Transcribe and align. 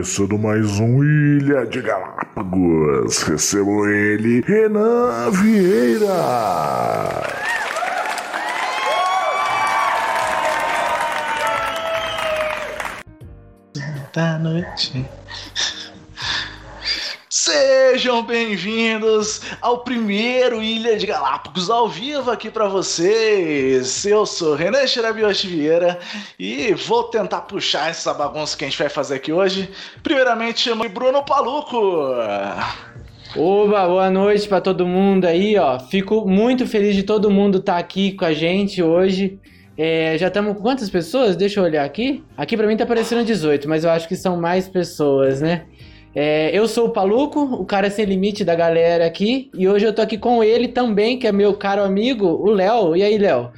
começando 0.00 0.38
mais 0.38 0.80
um 0.80 1.04
Ilha 1.04 1.66
de 1.66 1.80
Galápagos. 1.82 3.22
Recebo 3.22 3.86
ele, 3.86 4.40
Renan 4.40 5.30
Vieira. 5.30 6.10
Da 14.12 14.38
noite. 14.38 15.04
Sejam 17.28 18.24
bem-vindos 18.24 19.40
ao 19.60 19.78
primeiro 19.78 20.62
Ilha 20.62 20.96
de 20.96 21.06
Galápagos 21.06 21.70
ao 21.70 21.88
vivo 21.88 22.30
aqui 22.30 22.50
para 22.50 22.66
vocês. 22.66 24.04
Eu 24.04 24.26
sou 24.26 24.54
Renan 24.54 24.86
Xerabioshi 24.86 25.46
Vieira 25.46 25.98
e 26.38 26.74
vou 26.74 27.04
tentar 27.04 27.42
puxar 27.42 27.90
essa 27.90 28.12
bagunça 28.12 28.56
que 28.56 28.64
a 28.64 28.68
gente 28.68 28.78
vai 28.78 28.88
fazer 28.88 29.14
aqui 29.16 29.32
hoje. 29.32 29.70
Primeiramente, 30.02 30.60
chamo 30.60 30.88
Bruno 30.88 31.24
Paluco. 31.24 31.76
Oba, 33.36 33.86
boa 33.86 34.10
noite 34.10 34.48
pra 34.48 34.60
todo 34.60 34.84
mundo 34.84 35.24
aí, 35.24 35.56
ó. 35.56 35.78
Fico 35.78 36.28
muito 36.28 36.66
feliz 36.66 36.96
de 36.96 37.04
todo 37.04 37.30
mundo 37.30 37.58
estar 37.58 37.78
aqui 37.78 38.12
com 38.12 38.24
a 38.24 38.32
gente 38.32 38.82
hoje. 38.82 39.38
É, 39.82 40.18
já 40.18 40.28
estamos 40.28 40.58
com 40.58 40.60
quantas 40.60 40.90
pessoas? 40.90 41.34
Deixa 41.34 41.58
eu 41.58 41.64
olhar 41.64 41.86
aqui. 41.86 42.22
Aqui 42.36 42.54
pra 42.54 42.66
mim 42.66 42.76
tá 42.76 42.84
aparecendo 42.84 43.24
18, 43.24 43.66
mas 43.66 43.82
eu 43.82 43.88
acho 43.88 44.06
que 44.06 44.14
são 44.14 44.36
mais 44.36 44.68
pessoas, 44.68 45.40
né? 45.40 45.64
É, 46.14 46.50
eu 46.52 46.68
sou 46.68 46.88
o 46.88 46.90
Paluco, 46.90 47.40
o 47.40 47.64
cara 47.64 47.88
sem 47.88 48.04
limite 48.04 48.44
da 48.44 48.54
galera 48.54 49.06
aqui, 49.06 49.50
e 49.54 49.66
hoje 49.66 49.86
eu 49.86 49.94
tô 49.94 50.02
aqui 50.02 50.18
com 50.18 50.44
ele 50.44 50.68
também, 50.68 51.18
que 51.18 51.26
é 51.26 51.32
meu 51.32 51.54
caro 51.54 51.82
amigo, 51.82 52.26
o 52.26 52.50
Léo. 52.50 52.94
E 52.94 53.02
aí, 53.02 53.16
Léo? 53.16 53.52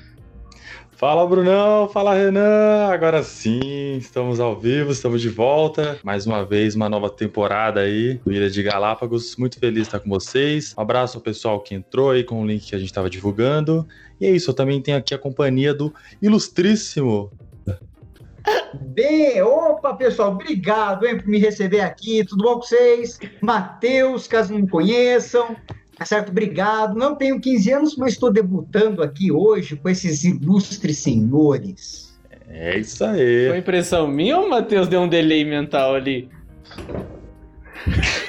Fala 1.02 1.27
Brunão, 1.27 1.88
fala 1.88 2.14
Renan. 2.14 2.86
Agora 2.92 3.24
sim, 3.24 3.96
estamos 3.96 4.39
ao 4.39 4.56
vivo, 4.56 4.92
estamos 4.92 5.20
de 5.20 5.28
volta. 5.28 5.98
Mais 6.05 6.24
uma 6.28 6.44
vez, 6.44 6.77
uma 6.77 6.89
nova 6.89 7.11
temporada 7.11 7.80
aí 7.80 8.20
do 8.24 8.33
Ilha 8.33 8.48
de 8.48 8.62
Galápagos. 8.62 9.34
Muito 9.36 9.58
feliz 9.58 9.74
de 9.74 9.80
estar 9.80 9.98
com 9.98 10.08
vocês. 10.08 10.72
Um 10.78 10.80
abraço 10.80 11.18
ao 11.18 11.20
pessoal 11.20 11.58
que 11.58 11.74
entrou 11.74 12.12
aí 12.12 12.22
com 12.22 12.41
o 12.41 12.46
link 12.46 12.68
que 12.68 12.77
a 12.77 12.78
gente 12.78 12.86
estava 12.86 13.11
divulgando. 13.11 13.84
E 14.22 14.26
é 14.26 14.30
isso, 14.30 14.50
eu 14.50 14.54
também 14.54 14.80
tenho 14.80 14.96
aqui 14.96 15.12
a 15.12 15.18
companhia 15.18 15.74
do 15.74 15.92
ilustríssimo. 16.22 17.32
Bem, 18.94 19.42
opa, 19.42 19.94
pessoal, 19.94 20.30
obrigado 20.30 21.04
hein, 21.04 21.18
por 21.18 21.26
me 21.26 21.38
receber 21.38 21.80
aqui. 21.80 22.24
Tudo 22.24 22.44
bom 22.44 22.54
com 22.54 22.62
vocês? 22.62 23.18
Matheus, 23.40 24.28
caso 24.28 24.52
não 24.52 24.60
me 24.60 24.68
conheçam. 24.68 25.56
Tá 25.98 26.04
certo? 26.04 26.28
Obrigado. 26.28 26.94
Não 26.94 27.16
tenho 27.16 27.40
15 27.40 27.72
anos, 27.72 27.96
mas 27.96 28.12
estou 28.12 28.32
debutando 28.32 29.02
aqui 29.02 29.32
hoje 29.32 29.74
com 29.74 29.88
esses 29.88 30.22
ilustres 30.22 30.98
senhores. 30.98 32.16
É 32.48 32.78
isso 32.78 32.98
Foi 32.98 33.08
aí. 33.08 33.58
impressão 33.58 34.06
minha 34.06 34.38
ou 34.38 34.46
o 34.46 34.50
Matheus 34.50 34.86
deu 34.86 35.00
um 35.00 35.08
delay 35.08 35.44
mental 35.44 35.96
ali? 35.96 36.30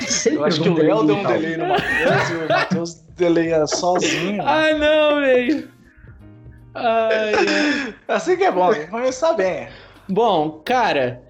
Sempre 0.07 0.39
Eu 0.39 0.45
acho 0.45 0.59
que 0.59 0.69
o 0.69 0.73
Léo 0.73 1.03
deu 1.05 1.17
um 1.17 1.23
delay 1.23 1.55
no 1.55 1.67
Matheus 1.67 2.29
e 2.29 2.33
o 2.33 2.49
Matheus 2.49 3.03
deleia 3.15 3.67
sozinho. 3.67 4.41
Ai, 4.43 4.73
não, 4.79 5.21
velho. 5.21 5.73
Ai. 6.75 7.93
Assim 8.07 8.35
que 8.37 8.43
é 8.43 8.51
bom, 8.51 8.67
vamos 8.71 8.89
começar 8.89 9.33
bem. 9.33 9.67
Bom, 10.09 10.61
cara, 10.65 11.21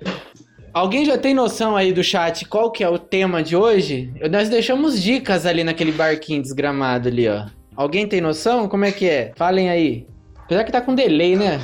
alguém 0.73 1.05
já 1.05 1.17
tem 1.17 1.33
noção 1.33 1.75
aí 1.75 1.91
do 1.93 2.03
chat 2.03 2.45
qual 2.45 2.71
que 2.71 2.83
é 2.83 2.89
o 2.89 2.97
tema 2.97 3.43
de 3.43 3.55
hoje? 3.55 4.13
Nós 4.31 4.49
deixamos 4.49 5.01
dicas 5.01 5.45
ali 5.45 5.63
naquele 5.63 5.91
barquinho 5.91 6.41
desgramado 6.41 7.07
ali, 7.09 7.27
ó. 7.27 7.45
Alguém 7.75 8.07
tem 8.07 8.21
noção? 8.21 8.67
Como 8.67 8.85
é 8.85 8.91
que 8.91 9.09
é? 9.09 9.31
Falem 9.35 9.69
aí. 9.69 10.07
Apesar 10.45 10.63
que 10.63 10.71
tá 10.71 10.81
com 10.81 10.93
delay, 10.93 11.35
né? 11.35 11.59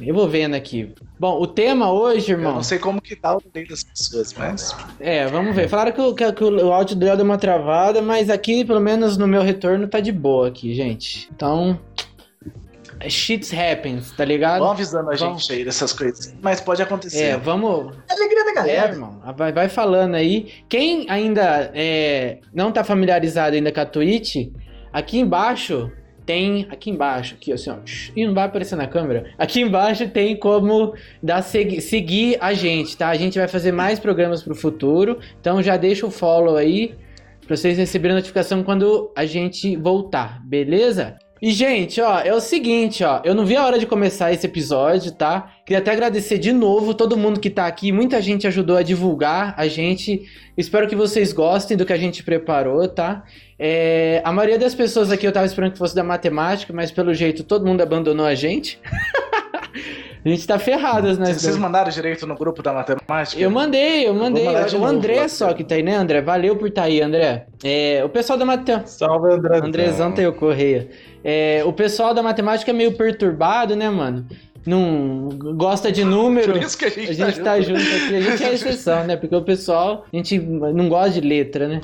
Eu 0.00 0.14
vou 0.14 0.28
vendo 0.28 0.54
aqui. 0.54 0.92
Bom, 1.18 1.40
o 1.40 1.46
tema 1.46 1.90
hoje, 1.92 2.30
Eu 2.32 2.38
irmão. 2.38 2.54
não 2.54 2.62
sei 2.62 2.78
como 2.78 3.00
que 3.02 3.16
tá 3.16 3.36
o 3.36 3.40
delay 3.52 3.68
das 3.68 3.82
pessoas, 3.82 4.32
mas 4.34 4.74
É, 5.00 5.26
vamos 5.26 5.54
ver. 5.56 5.68
Falaram 5.68 5.90
que, 5.90 6.00
o- 6.00 6.14
que- 6.14 6.32
que 6.32 6.44
o 6.44 6.72
áudio 6.72 6.94
deu 6.94 7.14
uma 7.16 7.36
travada, 7.36 8.00
mas 8.00 8.30
aqui, 8.30 8.64
pelo 8.64 8.80
menos 8.80 9.16
no 9.16 9.26
meu 9.26 9.42
retorno, 9.42 9.88
tá 9.88 9.98
de 9.98 10.12
boa 10.12 10.46
aqui, 10.48 10.72
gente. 10.74 11.28
Então. 11.34 11.78
Shit 13.08 13.54
happens, 13.54 14.10
tá 14.12 14.24
ligado? 14.24 14.60
vão 14.60 14.70
avisando 14.70 15.10
a 15.10 15.14
Vamos. 15.16 15.42
gente 15.42 15.52
aí 15.58 15.64
dessas 15.64 15.92
coisas. 15.92 16.34
Mas 16.42 16.60
pode 16.60 16.82
acontecer. 16.82 17.22
É, 17.22 17.36
vamos, 17.36 17.94
É 18.08 18.12
a 18.12 18.16
alegria 18.16 18.44
da 18.44 18.50
É, 18.50 18.54
galera. 18.54 18.92
irmão. 18.92 19.20
Vai, 19.36 19.52
vai 19.52 19.68
falando 19.68 20.14
aí. 20.14 20.48
Quem 20.68 21.06
ainda 21.08 21.70
é, 21.74 22.38
não 22.52 22.72
tá 22.72 22.82
familiarizado 22.82 23.54
ainda 23.56 23.70
com 23.70 23.80
a 23.80 23.86
Twitch, 23.86 24.48
aqui 24.92 25.18
embaixo 25.18 25.90
tem. 26.26 26.66
Aqui 26.70 26.90
embaixo, 26.90 27.34
aqui 27.36 27.52
assim, 27.52 27.70
ó. 27.70 27.76
Ih, 28.16 28.26
não 28.26 28.34
vai 28.34 28.44
aparecer 28.44 28.76
na 28.76 28.86
câmera. 28.86 29.30
Aqui 29.38 29.60
embaixo 29.60 30.08
tem 30.08 30.36
como 30.36 30.94
dar 31.22 31.40
segui- 31.42 31.80
seguir 31.80 32.36
a 32.40 32.52
gente, 32.52 32.96
tá? 32.96 33.08
A 33.08 33.14
gente 33.16 33.38
vai 33.38 33.48
fazer 33.48 33.72
mais 33.72 33.98
programas 33.98 34.42
pro 34.42 34.54
futuro. 34.54 35.18
Então 35.40 35.62
já 35.62 35.76
deixa 35.76 36.06
o 36.06 36.10
follow 36.10 36.56
aí 36.56 36.94
pra 37.46 37.56
vocês 37.56 37.78
receberem 37.78 38.14
notificação 38.14 38.62
quando 38.62 39.10
a 39.16 39.24
gente 39.24 39.74
voltar, 39.76 40.38
beleza? 40.44 41.16
E, 41.40 41.52
gente, 41.52 42.00
ó, 42.00 42.18
é 42.18 42.34
o 42.34 42.40
seguinte, 42.40 43.04
ó. 43.04 43.20
Eu 43.24 43.34
não 43.34 43.46
vi 43.46 43.56
a 43.56 43.64
hora 43.64 43.78
de 43.78 43.86
começar 43.86 44.32
esse 44.32 44.44
episódio, 44.46 45.12
tá? 45.12 45.52
Queria 45.64 45.78
até 45.78 45.92
agradecer 45.92 46.38
de 46.38 46.52
novo 46.52 46.94
todo 46.94 47.16
mundo 47.16 47.38
que 47.38 47.48
tá 47.48 47.66
aqui. 47.66 47.92
Muita 47.92 48.20
gente 48.20 48.46
ajudou 48.46 48.76
a 48.76 48.82
divulgar 48.82 49.54
a 49.56 49.68
gente. 49.68 50.28
Espero 50.56 50.88
que 50.88 50.96
vocês 50.96 51.32
gostem 51.32 51.76
do 51.76 51.86
que 51.86 51.92
a 51.92 51.96
gente 51.96 52.24
preparou, 52.24 52.88
tá? 52.88 53.24
É, 53.58 54.20
a 54.24 54.32
maioria 54.32 54.58
das 54.58 54.74
pessoas 54.74 55.12
aqui 55.12 55.26
eu 55.26 55.32
tava 55.32 55.46
esperando 55.46 55.72
que 55.72 55.78
fosse 55.78 55.94
da 55.94 56.02
matemática, 56.02 56.72
mas 56.72 56.90
pelo 56.90 57.14
jeito 57.14 57.44
todo 57.44 57.66
mundo 57.66 57.80
abandonou 57.80 58.26
a 58.26 58.34
gente. 58.34 58.80
a 60.24 60.28
gente 60.28 60.46
tá 60.46 60.58
ferrado, 60.58 61.18
né? 61.18 61.32
Vocês 61.32 61.56
mandaram 61.56 61.90
direito 61.90 62.26
no 62.26 62.34
grupo 62.34 62.62
da 62.62 62.72
matemática? 62.72 63.40
Eu 63.40 63.50
mandei, 63.50 64.06
eu 64.06 64.14
mandei. 64.14 64.44
de 64.64 64.76
O 64.76 64.80
novo 64.80 64.92
André 64.92 65.20
lá, 65.20 65.28
só 65.28 65.46
cara. 65.46 65.56
que 65.56 65.64
tá 65.64 65.74
aí, 65.76 65.82
né, 65.82 65.94
André? 65.96 66.20
Valeu 66.20 66.56
por 66.56 66.68
estar 66.68 66.82
aí, 66.84 67.00
André. 67.00 67.46
É, 67.62 68.02
o 68.04 68.08
pessoal 68.08 68.38
da 68.38 68.44
matemática. 68.44 68.86
Salve 68.86 69.32
André. 69.32 69.58
Andrezão 69.58 70.12
tem 70.12 70.26
o 70.26 70.32
Correia. 70.32 70.88
É, 71.24 71.62
o 71.64 71.72
pessoal 71.72 72.12
da 72.14 72.22
matemática 72.22 72.70
é 72.70 72.74
meio 72.74 72.92
perturbado, 72.92 73.74
né, 73.76 73.88
mano? 73.90 74.26
Não 74.66 75.28
gosta 75.56 75.90
de 75.90 76.04
número. 76.04 76.52
Por 76.52 76.62
isso 76.62 76.76
que 76.76 76.84
a 76.84 76.90
gente, 76.90 77.10
A 77.10 77.14
gente 77.14 77.40
tá 77.40 77.60
junto 77.60 77.80
aqui, 77.80 78.16
a 78.16 78.20
gente 78.20 78.42
é 78.44 78.46
a 78.48 78.52
exceção, 78.52 79.04
né? 79.04 79.16
Porque 79.16 79.34
o 79.34 79.42
pessoal, 79.42 80.04
a 80.12 80.16
gente 80.16 80.38
não 80.38 80.88
gosta 80.88 81.10
de 81.10 81.20
letra, 81.26 81.68
né? 81.68 81.80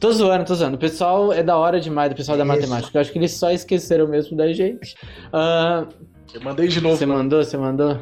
Tô 0.00 0.12
zoando, 0.12 0.44
tô 0.44 0.54
zoando. 0.54 0.76
O 0.76 0.78
pessoal 0.78 1.32
é 1.32 1.42
da 1.42 1.56
hora 1.56 1.80
demais, 1.80 2.08
do 2.10 2.14
pessoal 2.14 2.38
da 2.38 2.44
Isso. 2.44 2.52
matemática. 2.54 2.96
Eu 2.96 3.00
acho 3.00 3.10
que 3.12 3.18
eles 3.18 3.32
só 3.32 3.50
esqueceram 3.50 4.06
mesmo 4.06 4.36
da 4.36 4.52
gente. 4.52 4.94
Ah, 5.32 5.86
Eu 6.34 6.40
mandei 6.42 6.68
de 6.68 6.80
novo. 6.80 6.96
você 6.96 7.06
mandou, 7.06 7.42
você 7.44 7.56
mandou? 7.56 8.00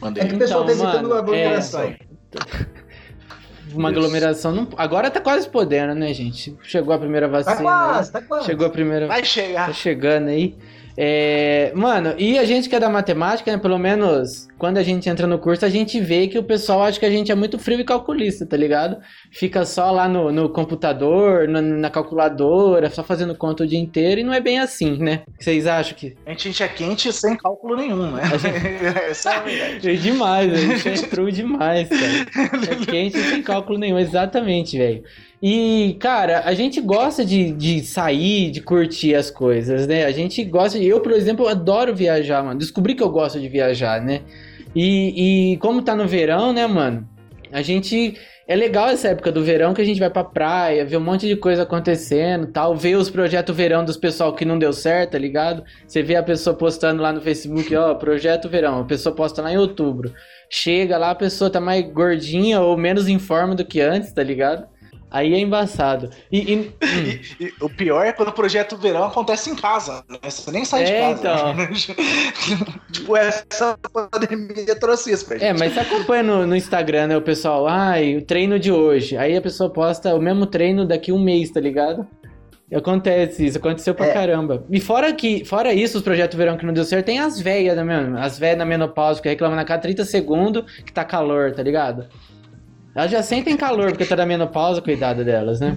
Mandei. 0.00 0.22
É 0.22 0.26
que 0.26 0.34
o 0.34 0.38
pessoal 0.38 0.64
tá 0.64 0.72
Então, 0.72 0.84
hesitando 0.86 1.08
mano, 1.08 1.14
a 1.14 1.18
aglomeração. 1.18 1.94
Uma 3.72 3.90
Isso. 3.90 3.98
aglomeração. 3.98 4.52
Não... 4.52 4.68
Agora 4.76 5.10
tá 5.10 5.20
quase 5.20 5.48
podendo, 5.48 5.94
né, 5.94 6.12
gente? 6.12 6.56
Chegou 6.62 6.94
a 6.94 6.98
primeira 6.98 7.26
vacina. 7.28 7.56
Tá 7.56 7.62
quase, 7.62 8.12
tá 8.12 8.22
quase. 8.22 8.46
Chegou 8.46 8.66
a 8.66 8.70
primeira 8.70 9.06
Vai 9.06 9.20
Tá 9.20 9.26
chegar. 9.26 9.74
chegando 9.74 10.28
aí. 10.28 10.56
É, 10.96 11.72
mano, 11.74 12.14
e 12.18 12.38
a 12.38 12.44
gente 12.44 12.68
que 12.68 12.76
é 12.76 12.80
da 12.80 12.88
matemática, 12.88 13.50
né? 13.50 13.58
Pelo 13.58 13.78
menos 13.78 14.46
quando 14.56 14.78
a 14.78 14.82
gente 14.82 15.08
entra 15.08 15.26
no 15.26 15.38
curso, 15.38 15.64
a 15.64 15.68
gente 15.68 16.00
vê 16.00 16.28
que 16.28 16.38
o 16.38 16.42
pessoal 16.42 16.82
acha 16.82 16.98
que 16.98 17.06
a 17.06 17.10
gente 17.10 17.32
é 17.32 17.34
muito 17.34 17.58
frio 17.58 17.80
e 17.80 17.84
calculista, 17.84 18.46
tá 18.46 18.56
ligado? 18.56 18.98
Fica 19.32 19.64
só 19.64 19.90
lá 19.90 20.08
no, 20.08 20.30
no 20.30 20.48
computador, 20.48 21.48
na, 21.48 21.60
na 21.60 21.90
calculadora, 21.90 22.88
só 22.90 23.02
fazendo 23.02 23.34
conta 23.34 23.64
o 23.64 23.66
dia 23.66 23.78
inteiro, 23.78 24.20
e 24.20 24.24
não 24.24 24.32
é 24.32 24.40
bem 24.40 24.60
assim, 24.60 24.96
né? 24.98 25.22
Vocês 25.38 25.66
acham 25.66 25.94
que. 25.96 26.16
A 26.24 26.32
gente 26.32 26.62
é 26.62 26.68
quente 26.68 27.12
sem 27.12 27.36
cálculo 27.36 27.76
nenhum, 27.76 28.12
né? 28.12 28.22
Essa 29.10 29.32
é 29.32 29.36
a 29.36 29.40
verdade. 29.40 29.90
É 29.90 29.94
demais, 29.94 30.52
a 30.52 30.56
gente 30.56 30.88
é 30.88 31.08
true 31.08 31.32
demais, 31.32 31.88
cara. 31.88 32.70
É 32.70 32.86
quente 32.86 33.18
sem 33.18 33.42
cálculo 33.42 33.78
nenhum, 33.78 33.98
exatamente, 33.98 34.78
velho. 34.78 35.02
E, 35.46 35.98
cara, 36.00 36.40
a 36.46 36.54
gente 36.54 36.80
gosta 36.80 37.22
de, 37.22 37.52
de 37.52 37.84
sair, 37.84 38.50
de 38.50 38.62
curtir 38.62 39.14
as 39.14 39.30
coisas, 39.30 39.86
né? 39.86 40.06
A 40.06 40.10
gente 40.10 40.42
gosta. 40.42 40.78
Eu, 40.78 41.00
por 41.00 41.12
exemplo, 41.12 41.46
adoro 41.46 41.94
viajar, 41.94 42.42
mano. 42.42 42.58
Descobri 42.58 42.94
que 42.94 43.02
eu 43.02 43.10
gosto 43.10 43.38
de 43.38 43.46
viajar, 43.46 44.00
né? 44.00 44.22
E, 44.74 45.52
e 45.52 45.56
como 45.58 45.82
tá 45.82 45.94
no 45.94 46.08
verão, 46.08 46.50
né, 46.50 46.66
mano? 46.66 47.06
A 47.52 47.60
gente. 47.60 48.18
É 48.48 48.56
legal 48.56 48.88
essa 48.88 49.08
época 49.08 49.30
do 49.30 49.44
verão 49.44 49.74
que 49.74 49.82
a 49.82 49.84
gente 49.84 50.00
vai 50.00 50.08
pra 50.08 50.24
praia, 50.24 50.84
vê 50.84 50.96
um 50.96 51.00
monte 51.00 51.26
de 51.26 51.34
coisa 51.36 51.62
acontecendo 51.62 52.46
tal, 52.46 52.76
vê 52.76 52.94
os 52.94 53.08
projetos 53.08 53.56
verão 53.56 53.84
dos 53.84 53.96
pessoal 53.96 54.34
que 54.34 54.44
não 54.44 54.58
deu 54.58 54.70
certo, 54.70 55.12
tá 55.12 55.18
ligado? 55.18 55.64
Você 55.86 56.02
vê 56.02 56.14
a 56.16 56.22
pessoa 56.22 56.54
postando 56.54 57.02
lá 57.02 57.10
no 57.10 57.22
Facebook, 57.22 57.74
ó, 57.74 57.94
projeto 57.94 58.46
verão, 58.46 58.80
a 58.80 58.84
pessoa 58.84 59.14
posta 59.14 59.40
lá 59.40 59.50
em 59.50 59.56
outubro. 59.56 60.12
Chega 60.50 60.98
lá, 60.98 61.10
a 61.10 61.14
pessoa 61.14 61.48
tá 61.50 61.58
mais 61.58 61.90
gordinha 61.90 62.60
ou 62.60 62.76
menos 62.76 63.08
em 63.08 63.18
forma 63.18 63.54
do 63.54 63.64
que 63.64 63.80
antes, 63.80 64.12
tá 64.12 64.22
ligado? 64.22 64.66
Aí 65.14 65.32
é 65.32 65.38
embaçado. 65.38 66.10
E, 66.32 66.52
e- 66.52 66.56
hum, 66.56 66.72
E, 66.82 67.20
e 67.46 67.52
o 67.60 67.70
pior 67.70 68.04
é 68.04 68.12
quando 68.12 68.30
o 68.30 68.32
projeto 68.32 68.76
verão 68.76 69.04
acontece 69.04 69.48
em 69.48 69.54
casa, 69.54 70.02
né? 70.08 70.18
Você 70.24 70.50
nem 70.50 70.64
sai 70.64 70.82
de 70.84 70.90
É, 70.92 71.00
casa. 71.14 71.54
tipo, 72.90 73.16
essa 73.16 73.78
pandemia 73.92 74.74
trouxe 74.78 75.12
isso 75.12 75.24
pra 75.24 75.38
gente. 75.38 75.46
É, 75.46 75.52
mas 75.52 75.72
você 75.72 75.80
acompanha 75.80 76.24
no, 76.24 76.44
no 76.48 76.56
Instagram, 76.56 77.06
né, 77.06 77.16
o 77.16 77.22
pessoal, 77.22 77.68
ai, 77.68 78.16
o 78.16 78.22
treino 78.22 78.58
de 78.58 78.72
hoje. 78.72 79.16
Aí 79.16 79.36
a 79.36 79.40
pessoa 79.40 79.70
posta 79.70 80.12
o 80.16 80.20
mesmo 80.20 80.46
treino 80.46 80.84
daqui 80.84 81.12
um 81.12 81.18
mês, 81.22 81.48
tá 81.50 81.60
ligado? 81.60 82.04
E 82.68 82.74
Acontece 82.74 83.46
isso, 83.46 83.58
aconteceu 83.58 83.94
pra 83.94 84.06
É. 84.06 84.12
caramba. 84.12 84.64
E 84.68 84.80
fora 84.80 85.12
que, 85.12 85.44
fora 85.44 85.72
isso, 85.72 85.98
os 85.98 86.02
projetos 86.02 86.36
verão 86.36 86.56
que 86.56 86.66
não 86.66 86.72
deu 86.72 86.82
certo, 86.84 87.06
tem 87.06 87.20
as 87.20 87.38
velhas, 87.40 87.76
né, 87.76 87.84
mesmo? 87.84 88.18
As 88.18 88.36
velhas 88.36 88.58
da 88.58 88.64
menopausa 88.64 89.22
que 89.22 89.28
reclamam 89.28 89.54
na 89.54 89.64
cada 89.64 89.82
30 89.82 90.04
segundos 90.04 90.64
que 90.82 90.92
tá 90.92 91.04
calor, 91.04 91.52
tá 91.52 91.62
ligado? 91.62 92.08
Elas 92.94 93.10
já 93.10 93.22
sentem 93.22 93.56
calor 93.56 93.90
porque 93.90 94.04
tá 94.04 94.16
na 94.16 94.26
menopausa, 94.26 94.80
cuidado 94.80 95.24
delas, 95.24 95.60
né? 95.60 95.76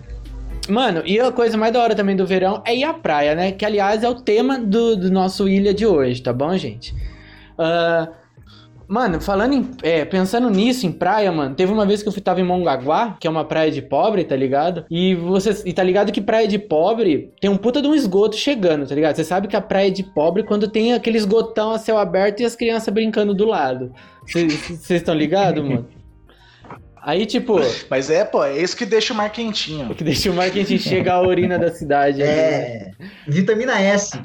Mano, 0.69 1.01
e 1.05 1.19
a 1.19 1.31
coisa 1.31 1.57
mais 1.57 1.73
da 1.73 1.81
hora 1.81 1.95
também 1.95 2.15
do 2.15 2.25
verão 2.25 2.61
é 2.65 2.75
ir 2.75 2.83
à 2.83 2.93
praia, 2.93 3.33
né? 3.33 3.51
Que, 3.51 3.65
aliás, 3.65 4.03
é 4.03 4.09
o 4.09 4.15
tema 4.15 4.59
do, 4.59 4.95
do 4.97 5.11
nosso 5.11 5.47
ilha 5.47 5.73
de 5.73 5.85
hoje, 5.85 6.21
tá 6.21 6.33
bom, 6.33 6.55
gente? 6.57 6.93
Ah, 7.57 8.09
mano, 8.87 9.21
falando 9.21 9.53
em... 9.53 9.69
é, 9.81 10.03
pensando 10.03 10.49
nisso, 10.49 10.85
em 10.85 10.91
praia, 10.91 11.31
mano, 11.31 11.55
teve 11.55 11.71
uma 11.71 11.85
vez 11.85 12.03
que 12.03 12.09
eu 12.09 12.11
fui, 12.11 12.21
tava 12.21 12.41
em 12.41 12.43
Mongaguá, 12.43 13.15
que 13.19 13.25
é 13.25 13.29
uma 13.29 13.45
praia 13.45 13.71
de 13.71 13.81
pobre, 13.81 14.25
tá 14.25 14.35
ligado? 14.35 14.85
E 14.91 15.15
você 15.15 15.63
e 15.65 15.71
tá 15.71 15.83
ligado 15.83 16.11
que 16.11 16.21
praia 16.21 16.47
de 16.47 16.59
pobre 16.59 17.31
tem 17.39 17.49
um 17.49 17.57
puta 17.57 17.81
de 17.81 17.87
um 17.87 17.95
esgoto 17.95 18.35
chegando, 18.35 18.85
tá 18.85 18.93
ligado? 18.93 19.15
Você 19.15 19.23
sabe 19.23 19.47
que 19.47 19.55
a 19.55 19.61
praia 19.61 19.87
é 19.87 19.91
de 19.91 20.03
pobre 20.03 20.43
quando 20.43 20.67
tem 20.67 20.93
aquele 20.93 21.17
esgotão 21.17 21.71
a 21.71 21.79
céu 21.79 21.97
aberto 21.97 22.41
e 22.41 22.45
as 22.45 22.55
crianças 22.55 22.93
brincando 22.93 23.33
do 23.33 23.45
lado. 23.45 23.93
Vocês 24.25 24.91
estão 24.91 25.15
ligados, 25.15 25.63
mano? 25.63 25.87
Aí, 27.07 27.25
tipo... 27.25 27.57
Mas 27.89 28.09
é, 28.09 28.25
pô, 28.25 28.43
é 28.43 28.57
isso 28.61 28.75
que 28.75 28.85
deixa 28.85 29.13
o 29.13 29.15
mar 29.15 29.29
quentinho. 29.31 29.95
Que 29.95 30.03
deixa 30.03 30.29
o 30.29 30.33
mar 30.33 30.51
que 30.51 30.59
a 30.59 30.63
gente 30.65 30.83
chega 30.83 31.13
à 31.13 31.21
urina 31.21 31.57
da 31.57 31.71
cidade. 31.71 32.17
né? 32.19 32.25
É. 32.27 32.91
Vitamina 33.25 33.79
S. 33.79 34.19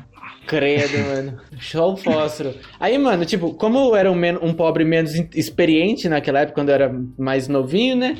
Credo, 0.48 0.98
mano. 1.06 1.38
Só 1.60 1.92
o 1.92 1.96
fósforo. 1.96 2.54
Aí, 2.80 2.98
mano, 2.98 3.24
tipo, 3.24 3.54
como 3.54 3.78
eu 3.78 3.94
era 3.94 4.10
um, 4.10 4.18
um 4.44 4.52
pobre 4.52 4.84
menos 4.84 5.14
experiente 5.32 6.08
naquela 6.08 6.40
época, 6.40 6.56
quando 6.56 6.70
eu 6.70 6.74
era 6.74 6.92
mais 7.16 7.46
novinho, 7.46 7.94
né? 7.94 8.18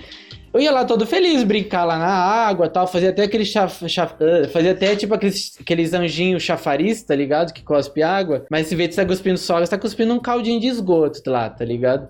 Eu 0.54 0.60
ia 0.60 0.70
lá 0.70 0.84
todo 0.84 1.06
feliz, 1.06 1.42
brincar 1.42 1.84
lá 1.84 1.98
na 1.98 2.06
água 2.12 2.68
tal, 2.68 2.86
fazia 2.86 3.08
até 3.08 3.22
aquele 3.22 3.44
chaf, 3.44 3.88
chaf- 3.88 4.14
ah, 4.20 4.46
fazia 4.50 4.72
até 4.72 4.94
tipo 4.94 5.14
aqueles, 5.14 5.56
aqueles 5.58 5.94
anjinhos 5.94 6.42
chafariz, 6.42 7.02
tá 7.02 7.16
ligado? 7.16 7.52
Que 7.54 7.62
cospe 7.64 8.02
água. 8.02 8.44
Mas 8.50 8.66
se 8.66 8.76
vê 8.76 8.86
que 8.86 8.94
você 8.94 9.00
tá 9.00 9.08
cuspindo 9.08 9.38
sol, 9.38 9.58
você 9.60 9.70
tá 9.70 9.78
cuspindo 9.78 10.12
um 10.12 10.20
caldinho 10.20 10.60
de 10.60 10.66
esgoto 10.68 11.20
lá, 11.26 11.48
tá 11.48 11.64
ligado? 11.64 12.06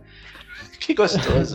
Que 0.86 0.94
gostoso. 0.94 1.54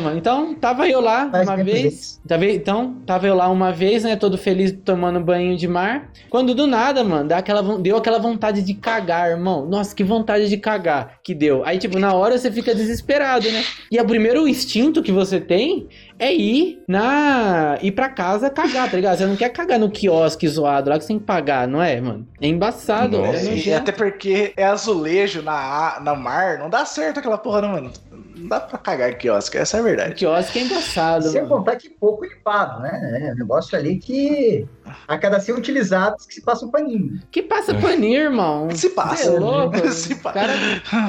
Mano. 0.00 0.16
Então, 0.16 0.54
tava 0.54 0.88
eu 0.88 1.00
lá 1.00 1.28
Faz 1.30 1.48
uma 1.48 1.56
vez. 1.64 2.20
Tava, 2.26 2.46
então, 2.46 2.94
tava 3.04 3.26
eu 3.26 3.34
lá 3.34 3.48
uma 3.48 3.72
vez, 3.72 4.04
né? 4.04 4.16
Todo 4.16 4.38
feliz 4.38 4.72
tomando 4.84 5.20
banho 5.20 5.56
de 5.56 5.66
mar. 5.66 6.10
Quando 6.30 6.54
do 6.54 6.66
nada, 6.66 7.02
mano, 7.02 7.28
dá 7.28 7.38
aquela, 7.38 7.78
deu 7.78 7.96
aquela 7.96 8.18
vontade 8.18 8.62
de 8.62 8.74
cagar, 8.74 9.30
irmão. 9.30 9.66
Nossa, 9.66 9.94
que 9.94 10.04
vontade 10.04 10.48
de 10.48 10.56
cagar 10.56 11.18
que 11.22 11.34
deu. 11.34 11.64
Aí, 11.64 11.78
tipo, 11.78 11.98
na 11.98 12.14
hora 12.14 12.38
você 12.38 12.50
fica 12.50 12.74
desesperado, 12.74 13.50
né? 13.50 13.64
E 13.90 14.00
o 14.00 14.04
primeiro 14.06 14.46
instinto 14.48 15.02
que 15.02 15.10
você 15.12 15.40
tem 15.40 15.88
é 16.18 16.32
ir 16.32 16.82
na. 16.88 17.78
ir 17.82 17.92
pra 17.92 18.08
casa 18.08 18.48
cagar, 18.48 18.88
tá 18.90 18.96
ligado? 18.96 19.18
Você 19.18 19.26
não 19.26 19.36
quer 19.36 19.48
cagar 19.50 19.78
no 19.78 19.90
quiosque 19.90 20.46
zoado 20.48 20.88
lá 20.90 20.96
que 20.96 21.02
você 21.04 21.08
tem 21.08 21.18
que 21.18 21.24
pagar, 21.24 21.66
não 21.66 21.82
é, 21.82 22.00
mano? 22.00 22.26
É 22.40 22.46
embaçado, 22.46 23.18
Nossa. 23.18 23.50
é 23.50 23.56
E 23.56 23.72
até 23.74 23.90
porque 23.92 24.52
é 24.56 24.64
azulejo 24.64 25.42
na, 25.42 25.52
a- 25.52 26.00
no 26.00 26.14
mar, 26.16 26.58
não 26.58 26.70
dá 26.70 26.84
certo 26.84 27.18
aquela 27.18 27.36
porra, 27.38 27.62
não, 27.62 27.68
mano. 27.70 27.90
Não 28.34 28.48
dá 28.48 28.60
pra 28.60 28.78
cagar 28.78 29.10
ó. 29.30 29.36
Essa 29.38 29.76
é 29.76 29.80
a 29.80 29.82
O 29.82 29.84
verdade. 29.84 30.14
quiosque 30.14 30.58
é 30.58 30.62
embaçado, 30.62 31.28
Sem 31.28 31.46
contar 31.46 31.76
que 31.76 31.88
pouco 31.88 32.24
limpado, 32.24 32.80
né? 32.82 33.28
É 33.28 33.32
um 33.32 33.36
negócio 33.36 33.78
ali 33.78 33.98
que 33.98 34.66
a 35.06 35.16
cada 35.16 35.38
100 35.38 35.54
utilizados 35.54 36.26
que 36.26 36.34
se 36.34 36.42
passa 36.42 36.66
um 36.66 36.70
paninho. 36.70 37.20
Que 37.30 37.42
passa 37.42 37.74
paninho, 37.74 38.20
irmão. 38.22 38.68
Se 38.72 38.90
passa. 38.90 39.30
É 39.30 39.38
louco? 39.38 39.78
Se 39.92 40.16
passa. 40.16 40.40
Cara, 40.40 40.52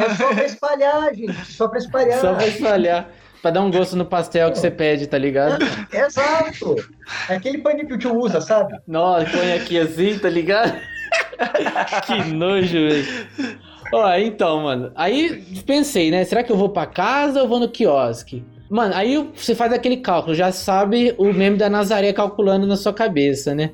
É 0.03 0.15
só 0.15 0.33
pra 0.33 0.45
espalhar, 0.45 1.13
gente. 1.15 1.45
Só 1.51 1.67
pra 1.67 1.79
espalhar. 1.79 2.19
Só 2.21 2.33
vai 2.33 2.51
falhar. 2.51 3.09
Pra 3.41 3.51
dar 3.51 3.61
um 3.61 3.69
gosto 3.69 3.95
no 3.95 4.05
pastel 4.05 4.51
que 4.51 4.57
você 4.57 4.71
pede, 4.71 5.05
tá 5.05 5.17
ligado? 5.19 5.63
Exato. 5.91 6.75
É 7.29 7.35
aquele 7.35 7.59
paninho 7.59 7.87
que 7.87 7.93
o 7.93 7.97
tio 7.97 8.15
usa, 8.17 8.41
sabe? 8.41 8.73
Nossa, 8.87 9.29
põe 9.29 9.53
aqui 9.53 9.79
assim, 9.79 10.17
tá 10.17 10.29
ligado? 10.29 10.73
que 12.07 12.31
nojo, 12.33 12.71
velho. 12.73 13.27
Ó, 13.93 14.13
então, 14.17 14.63
mano. 14.63 14.91
Aí 14.95 15.43
pensei, 15.65 16.11
né? 16.11 16.23
Será 16.23 16.43
que 16.43 16.51
eu 16.51 16.57
vou 16.57 16.69
pra 16.69 16.85
casa 16.85 17.41
ou 17.41 17.47
vou 17.47 17.59
no 17.59 17.69
quiosque? 17.69 18.43
Mano, 18.69 18.93
aí 18.95 19.29
você 19.35 19.53
faz 19.53 19.71
aquele 19.71 19.97
cálculo, 19.97 20.33
já 20.33 20.51
sabe 20.51 21.13
o 21.17 21.31
meme 21.31 21.55
da 21.55 21.69
Nazaré 21.69 22.11
calculando 22.11 22.65
na 22.65 22.75
sua 22.75 22.91
cabeça, 22.91 23.53
né? 23.53 23.71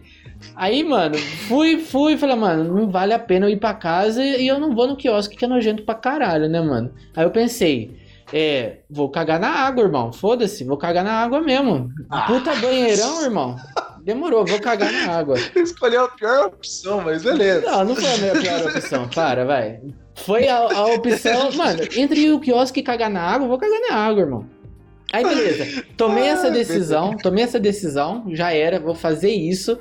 Aí, 0.56 0.84
mano, 0.84 1.18
fui, 1.48 1.78
fui, 1.78 2.18
falei, 2.18 2.36
mano, 2.36 2.64
não 2.64 2.90
vale 2.90 3.14
a 3.14 3.20
pena 3.20 3.46
eu 3.46 3.50
ir 3.50 3.58
pra 3.58 3.74
casa 3.74 4.24
e 4.24 4.48
eu 4.48 4.60
não 4.60 4.76
vou 4.76 4.88
no 4.88 4.98
quiosque 4.98 5.38
que 5.38 5.46
é 5.46 5.48
nojento 5.48 5.84
pra 5.84 5.96
caralho, 5.96 6.50
né, 6.50 6.60
mano? 6.60 6.92
Aí 7.16 7.24
eu 7.24 7.32
pensei, 7.32 7.96
é, 8.34 8.78
vou 8.90 9.10
cagar 9.10 9.40
na 9.40 9.50
água, 9.50 9.84
irmão. 9.84 10.12
Foda-se, 10.12 10.64
vou 10.64 10.78
cagar 10.78 11.04
na 11.04 11.14
água 11.14 11.42
mesmo. 11.42 11.90
Puta 12.28 12.56
banheirão, 12.56 13.24
irmão. 13.24 13.56
Demorou, 14.04 14.46
vou 14.46 14.60
cagar 14.60 14.92
na 14.92 15.14
água. 15.14 15.36
Escolheu 15.56 16.06
a 16.06 16.08
pior 16.10 16.48
opção, 16.48 17.02
mas 17.02 17.24
beleza. 17.24 17.70
Não, 17.70 17.86
não 17.86 17.96
foi 17.96 18.14
a 18.14 18.18
minha 18.18 18.34
pior 18.42 18.66
opção. 18.66 19.08
Para, 19.10 19.46
vai. 19.46 19.80
Foi 20.16 20.48
a, 20.48 20.58
a 20.58 20.86
opção. 20.88 21.52
Mano, 21.56 21.82
entre 21.96 22.32
o 22.32 22.40
quiosque 22.40 22.80
e 22.80 22.84
cagar 22.84 23.10
na 23.10 23.22
água, 23.22 23.46
eu 23.46 23.50
vou 23.50 23.58
cagar 23.58 23.80
na 23.90 23.96
água, 23.96 24.22
irmão. 24.22 24.46
Aí, 25.12 25.24
beleza. 25.24 25.84
Tomei 25.98 26.24
essa 26.24 26.50
decisão, 26.50 27.18
tomei 27.18 27.44
essa 27.44 27.60
decisão, 27.60 28.26
já 28.30 28.54
era, 28.54 28.80
vou 28.80 28.96
fazer 28.96 29.32
isso. 29.32 29.78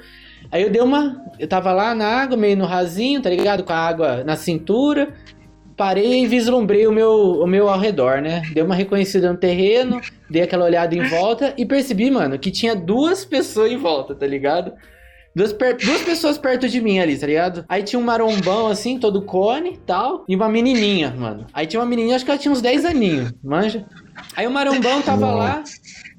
Aí 0.51 0.63
eu 0.63 0.71
dei 0.71 0.81
uma. 0.81 1.25
Eu 1.39 1.47
tava 1.47 1.73
lá 1.73 1.95
na 1.95 2.07
água, 2.07 2.37
meio 2.37 2.57
no 2.57 2.65
rasinho, 2.65 3.21
tá 3.21 3.31
ligado? 3.31 3.63
Com 3.63 3.73
a 3.73 3.77
água 3.77 4.25
na 4.25 4.37
cintura. 4.37 5.15
Parei 5.77 6.25
e 6.25 6.27
vislumbrei 6.27 6.87
o 6.87 6.93
meu, 6.93 7.41
o 7.41 7.47
meu 7.47 7.69
ao 7.69 7.79
redor, 7.79 8.21
né? 8.21 8.43
Dei 8.53 8.63
uma 8.63 8.75
reconhecida 8.75 9.33
no 9.33 9.39
terreno, 9.39 9.99
dei 10.29 10.43
aquela 10.43 10.67
olhada 10.67 10.95
em 10.95 11.03
volta 11.09 11.55
e 11.57 11.65
percebi, 11.65 12.11
mano, 12.11 12.39
que 12.39 12.51
tinha 12.51 12.77
duas 12.77 13.25
pessoas 13.25 13.73
em 13.73 13.79
volta, 13.79 14.15
tá 14.15 14.27
ligado? 14.27 14.73
Duas, 15.35 15.53
per- 15.53 15.77
duas 15.77 16.03
pessoas 16.03 16.37
perto 16.37 16.69
de 16.69 16.81
mim 16.81 16.99
ali, 16.99 17.17
tá 17.17 17.27
ligado? 17.27 17.65
Aí 17.69 17.83
tinha 17.85 17.99
um 18.01 18.03
marombão 18.03 18.67
assim, 18.67 18.99
todo 18.99 19.23
cone 19.23 19.75
e 19.75 19.77
tal, 19.79 20.25
e 20.29 20.35
uma 20.35 20.49
menininha, 20.49 21.15
mano. 21.17 21.47
Aí 21.53 21.67
tinha 21.67 21.79
uma 21.81 21.87
menininha, 21.87 22.17
acho 22.17 22.25
que 22.25 22.31
ela 22.31 22.41
tinha 22.41 22.51
uns 22.51 22.61
10 22.61 22.85
aninhos, 22.85 23.33
manja? 23.43 23.87
Aí 24.37 24.47
o 24.47 24.51
marombão 24.51 25.01
tava 25.03 25.31
lá. 25.33 25.63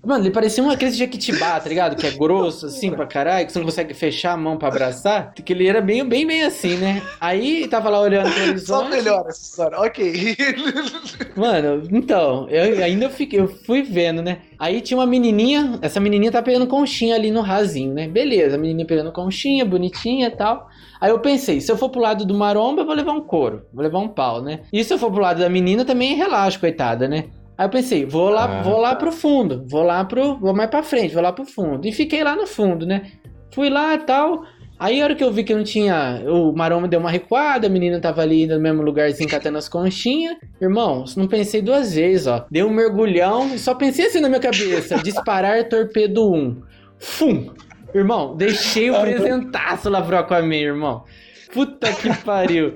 Mano, 0.03 0.23
ele 0.23 0.31
parecia 0.31 0.63
um 0.63 0.69
aquele 0.69 0.91
jequitibá, 0.91 1.59
tá 1.59 1.69
ligado? 1.69 1.95
Que 1.95 2.07
é 2.07 2.11
grosso, 2.17 2.65
assim, 2.65 2.91
pra 2.91 3.05
caralho, 3.05 3.45
que 3.45 3.51
você 3.51 3.59
não 3.59 3.65
consegue 3.65 3.93
fechar 3.93 4.33
a 4.33 4.37
mão 4.37 4.57
pra 4.57 4.67
abraçar. 4.67 5.33
Que 5.33 5.53
ele 5.53 5.67
era 5.67 5.79
bem, 5.79 6.03
bem, 6.03 6.25
bem 6.25 6.43
assim, 6.43 6.77
né? 6.77 7.01
Aí 7.19 7.67
tava 7.67 7.89
lá 7.89 8.01
olhando 8.01 8.31
pro 8.31 8.41
horizonte. 8.49 8.65
Só 8.65 8.89
melhor 8.89 9.25
essa 9.27 9.41
história. 9.41 9.77
Ok. 9.79 10.35
Mano, 11.35 11.87
então, 11.91 12.49
eu 12.49 12.83
ainda 12.83 13.09
fiquei, 13.09 13.39
eu 13.39 13.47
fui 13.47 13.83
vendo, 13.83 14.21
né? 14.21 14.39
Aí 14.57 14.81
tinha 14.81 14.97
uma 14.97 15.05
menininha, 15.05 15.77
essa 15.81 15.99
menininha 15.99 16.31
tá 16.31 16.41
pegando 16.41 16.67
conchinha 16.67 17.15
ali 17.15 17.31
no 17.31 17.41
rasinho, 17.41 17.93
né? 17.93 18.07
Beleza, 18.07 18.55
a 18.55 18.59
menininha 18.59 18.87
pegando 18.87 19.11
conchinha, 19.11 19.63
bonitinha 19.65 20.27
e 20.27 20.31
tal. 20.31 20.67
Aí 20.99 21.09
eu 21.09 21.19
pensei, 21.19 21.59
se 21.61 21.71
eu 21.71 21.77
for 21.77 21.89
pro 21.89 21.99
lado 21.99 22.25
do 22.25 22.33
maromba, 22.33 22.81
eu 22.81 22.85
vou 22.85 22.93
levar 22.93 23.13
um 23.13 23.21
couro, 23.21 23.65
vou 23.73 23.83
levar 23.83 23.99
um 23.99 24.07
pau, 24.07 24.41
né? 24.41 24.61
E 24.71 24.83
se 24.83 24.93
eu 24.93 24.99
for 24.99 25.11
pro 25.11 25.21
lado 25.21 25.39
da 25.39 25.49
menina, 25.49 25.83
também 25.83 26.15
relaxa, 26.15 26.59
coitada, 26.59 27.07
né? 27.07 27.25
Aí 27.61 27.65
eu 27.65 27.69
pensei, 27.69 28.07
vou 28.07 28.29
lá, 28.31 28.45
Ah, 28.45 28.61
vou 28.63 28.79
lá 28.79 28.95
pro 28.95 29.11
fundo, 29.11 29.63
vou 29.69 29.83
lá 29.83 30.03
pro, 30.03 30.35
vou 30.39 30.51
mais 30.51 30.67
pra 30.67 30.81
frente, 30.81 31.13
vou 31.13 31.21
lá 31.21 31.31
pro 31.31 31.45
fundo. 31.45 31.87
E 31.87 31.91
fiquei 31.91 32.23
lá 32.23 32.35
no 32.35 32.47
fundo, 32.47 32.87
né? 32.87 33.11
Fui 33.53 33.69
lá 33.69 33.93
e 33.93 33.99
tal. 33.99 34.41
Aí 34.79 34.99
a 34.99 35.03
hora 35.03 35.13
que 35.13 35.23
eu 35.23 35.31
vi 35.31 35.43
que 35.43 35.53
não 35.53 35.63
tinha. 35.63 36.23
O 36.25 36.51
maromba 36.53 36.87
deu 36.87 36.99
uma 36.99 37.11
recuada, 37.11 37.67
a 37.67 37.69
menina 37.69 37.99
tava 38.01 38.23
ali 38.23 38.47
no 38.47 38.59
mesmo 38.59 38.81
lugarzinho 38.81 39.29
catando 39.29 39.59
as 39.59 39.69
conchinhas. 39.69 40.37
Irmão, 40.59 41.05
não 41.15 41.27
pensei 41.27 41.61
duas 41.61 41.93
vezes, 41.93 42.25
ó. 42.25 42.47
Dei 42.49 42.63
um 42.63 42.71
mergulhão 42.71 43.53
e 43.53 43.59
só 43.59 43.75
pensei 43.75 44.07
assim 44.07 44.21
na 44.21 44.27
minha 44.27 44.41
cabeça: 44.41 44.97
disparar 45.05 45.63
torpedo 45.69 46.33
1. 46.33 46.63
Fum! 46.97 47.51
Irmão, 47.93 48.35
deixei 48.35 48.89
o 48.89 48.99
presentaço 48.99 49.87
lá 49.87 50.01
pro 50.01 50.17
Aquaman, 50.17 50.55
irmão. 50.55 51.03
Puta 51.53 51.93
que 51.93 52.11
pariu. 52.23 52.73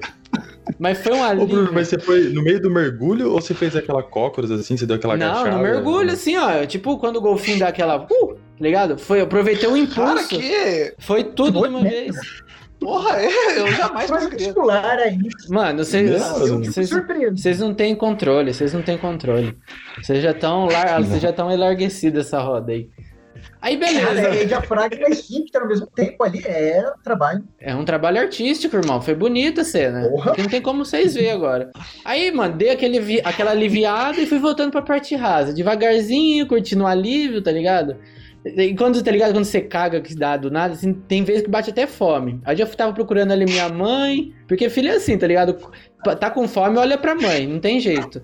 Mas 0.79 0.97
foi 0.99 1.13
um 1.13 1.21
Ô, 1.21 1.23
alívio. 1.23 1.47
Bruno, 1.47 1.71
mas 1.73 1.87
você 1.87 1.99
foi 1.99 2.29
no 2.29 2.41
meio 2.41 2.61
do 2.61 2.69
mergulho 2.69 3.31
ou 3.31 3.41
você 3.41 3.53
fez 3.53 3.75
aquela 3.75 4.01
cócoras 4.03 4.51
assim? 4.51 4.75
Você 4.75 4.85
deu 4.85 4.95
aquela 4.95 5.15
Não, 5.15 5.27
agachada? 5.27 5.57
no 5.57 5.61
mergulho, 5.61 6.11
assim, 6.11 6.35
ó. 6.37 6.65
Tipo, 6.65 6.97
quando 6.97 7.17
o 7.17 7.21
golfinho 7.21 7.59
dá 7.59 7.67
aquela. 7.67 8.03
Uh, 8.03 8.33
tá 8.35 8.39
ligado? 8.59 8.97
Foi, 8.97 9.19
eu 9.19 9.25
aproveitei 9.25 9.67
o 9.69 9.87
Cara, 9.87 10.11
impulso. 10.13 10.29
que. 10.29 10.93
Foi 10.99 11.23
tudo 11.23 11.61
de 11.61 11.67
uma 11.67 11.81
vez. 11.81 12.15
Porra, 12.79 13.17
é, 13.19 13.59
eu 13.59 13.71
jamais 13.71 14.11
conseguiria. 14.11 14.47
muscular 14.47 14.97
aí. 14.99 15.17
Mano, 15.49 15.83
vocês. 15.83 16.11
Não. 16.11 16.63
Vocês 17.35 17.59
não 17.59 17.73
têm 17.73 17.95
controle, 17.95 18.53
vocês 18.53 18.73
não 18.73 18.81
têm 18.81 18.97
controle. 18.97 19.57
Vocês 20.01 20.21
já 20.21 20.31
estão 20.31 20.67
lar... 20.67 21.01
vocês 21.01 21.21
já 21.21 21.29
estão 21.29 21.51
enlarguecidos 21.51 22.27
essa 22.27 22.39
roda 22.41 22.73
aí. 22.73 22.89
Aí 23.61 23.77
Cara, 23.77 24.13
beleza. 24.13 24.27
é 24.27 24.45
diafragma 24.45 25.07
e 25.07 25.11
esfíncter 25.11 25.61
ao 25.61 25.67
mesmo 25.67 25.87
tempo 25.87 26.23
ali. 26.23 26.41
É 26.45 26.83
trabalho. 27.03 27.43
É 27.59 27.75
um 27.75 27.85
trabalho 27.85 28.19
artístico, 28.19 28.75
irmão. 28.75 29.01
Foi 29.01 29.15
bonita 29.15 29.61
a 29.61 29.65
cena. 29.65 30.07
Porra. 30.09 30.33
Não 30.37 30.47
tem 30.47 30.61
como 30.61 30.85
vocês 30.85 31.13
verem 31.13 31.31
agora. 31.31 31.71
Aí, 32.03 32.31
mano, 32.31 32.55
dei 32.55 32.69
aquele 32.69 33.21
aquela 33.23 33.51
aliviada 33.51 34.19
e 34.19 34.25
fui 34.25 34.39
voltando 34.39 34.71
pra 34.71 34.81
parte 34.81 35.15
rasa. 35.15 35.53
Devagarzinho, 35.53 36.47
curtindo 36.47 36.83
o 36.83 36.87
alívio, 36.87 37.41
tá 37.41 37.51
ligado? 37.51 37.97
E 38.45 38.75
quando, 38.75 39.01
tá 39.03 39.09
ligado? 39.09 39.33
Quando 39.33 39.45
você 39.45 39.59
caga 39.59 39.99
que 39.99 40.13
dá 40.15 40.37
do 40.37 40.51
nada, 40.51 40.75
assim, 40.75 40.93
tem 40.93 41.23
vezes 41.23 41.41
que 41.41 41.49
bate 41.49 41.71
até 41.71 41.87
fome. 41.87 42.39
Aí 42.45 42.59
eu 42.59 42.67
tava 42.67 42.93
procurando 42.93 43.31
ali 43.31 43.43
minha 43.45 43.67
mãe, 43.69 44.33
porque 44.47 44.69
filho 44.69 44.89
é 44.89 44.95
assim, 44.97 45.17
tá 45.17 45.25
ligado? 45.25 45.57
Tá 46.19 46.29
com 46.29 46.47
fome, 46.47 46.77
olha 46.77 46.95
pra 46.95 47.15
mãe, 47.15 47.47
não 47.47 47.59
tem 47.59 47.79
jeito. 47.79 48.21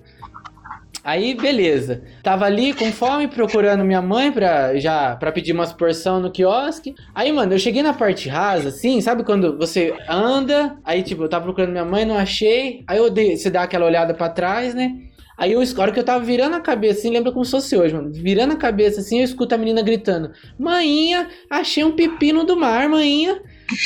Aí, 1.04 1.34
beleza. 1.34 2.02
Tava 2.22 2.44
ali 2.44 2.72
com 2.72 2.92
fome, 2.92 3.26
procurando 3.26 3.84
minha 3.84 4.00
mãe 4.00 4.30
pra, 4.30 4.76
já, 4.78 5.16
pra 5.16 5.32
pedir 5.32 5.52
umas 5.52 5.72
porção 5.72 6.20
no 6.20 6.30
quiosque. 6.30 6.94
Aí, 7.14 7.32
mano, 7.32 7.52
eu 7.52 7.58
cheguei 7.58 7.82
na 7.82 7.92
parte 7.92 8.28
rasa, 8.28 8.68
assim, 8.68 9.00
sabe 9.00 9.24
quando 9.24 9.58
você 9.58 9.94
anda, 10.08 10.76
aí, 10.84 11.02
tipo, 11.02 11.24
eu 11.24 11.28
tava 11.28 11.44
procurando 11.44 11.72
minha 11.72 11.84
mãe, 11.84 12.04
não 12.04 12.16
achei. 12.16 12.84
Aí 12.86 12.98
eu 12.98 13.10
dei, 13.10 13.36
você 13.36 13.50
dá 13.50 13.62
aquela 13.62 13.86
olhada 13.86 14.14
pra 14.14 14.28
trás, 14.28 14.74
né? 14.74 14.92
Aí 15.36 15.52
eu, 15.52 15.60
hora 15.78 15.90
que 15.90 15.98
eu 15.98 16.04
tava 16.04 16.24
virando 16.24 16.54
a 16.54 16.60
cabeça, 16.60 17.00
assim, 17.00 17.10
lembra 17.10 17.32
como 17.32 17.44
se 17.44 17.50
fosse 17.50 17.76
hoje, 17.76 17.92
mano. 17.92 18.12
Virando 18.12 18.52
a 18.52 18.56
cabeça, 18.56 19.00
assim, 19.00 19.18
eu 19.18 19.24
escuto 19.24 19.54
a 19.54 19.58
menina 19.58 19.82
gritando: 19.82 20.30
Maninha, 20.56 21.28
achei 21.50 21.82
um 21.82 21.96
pepino 21.96 22.44
do 22.44 22.56
mar, 22.56 22.88
maninha. 22.88 23.40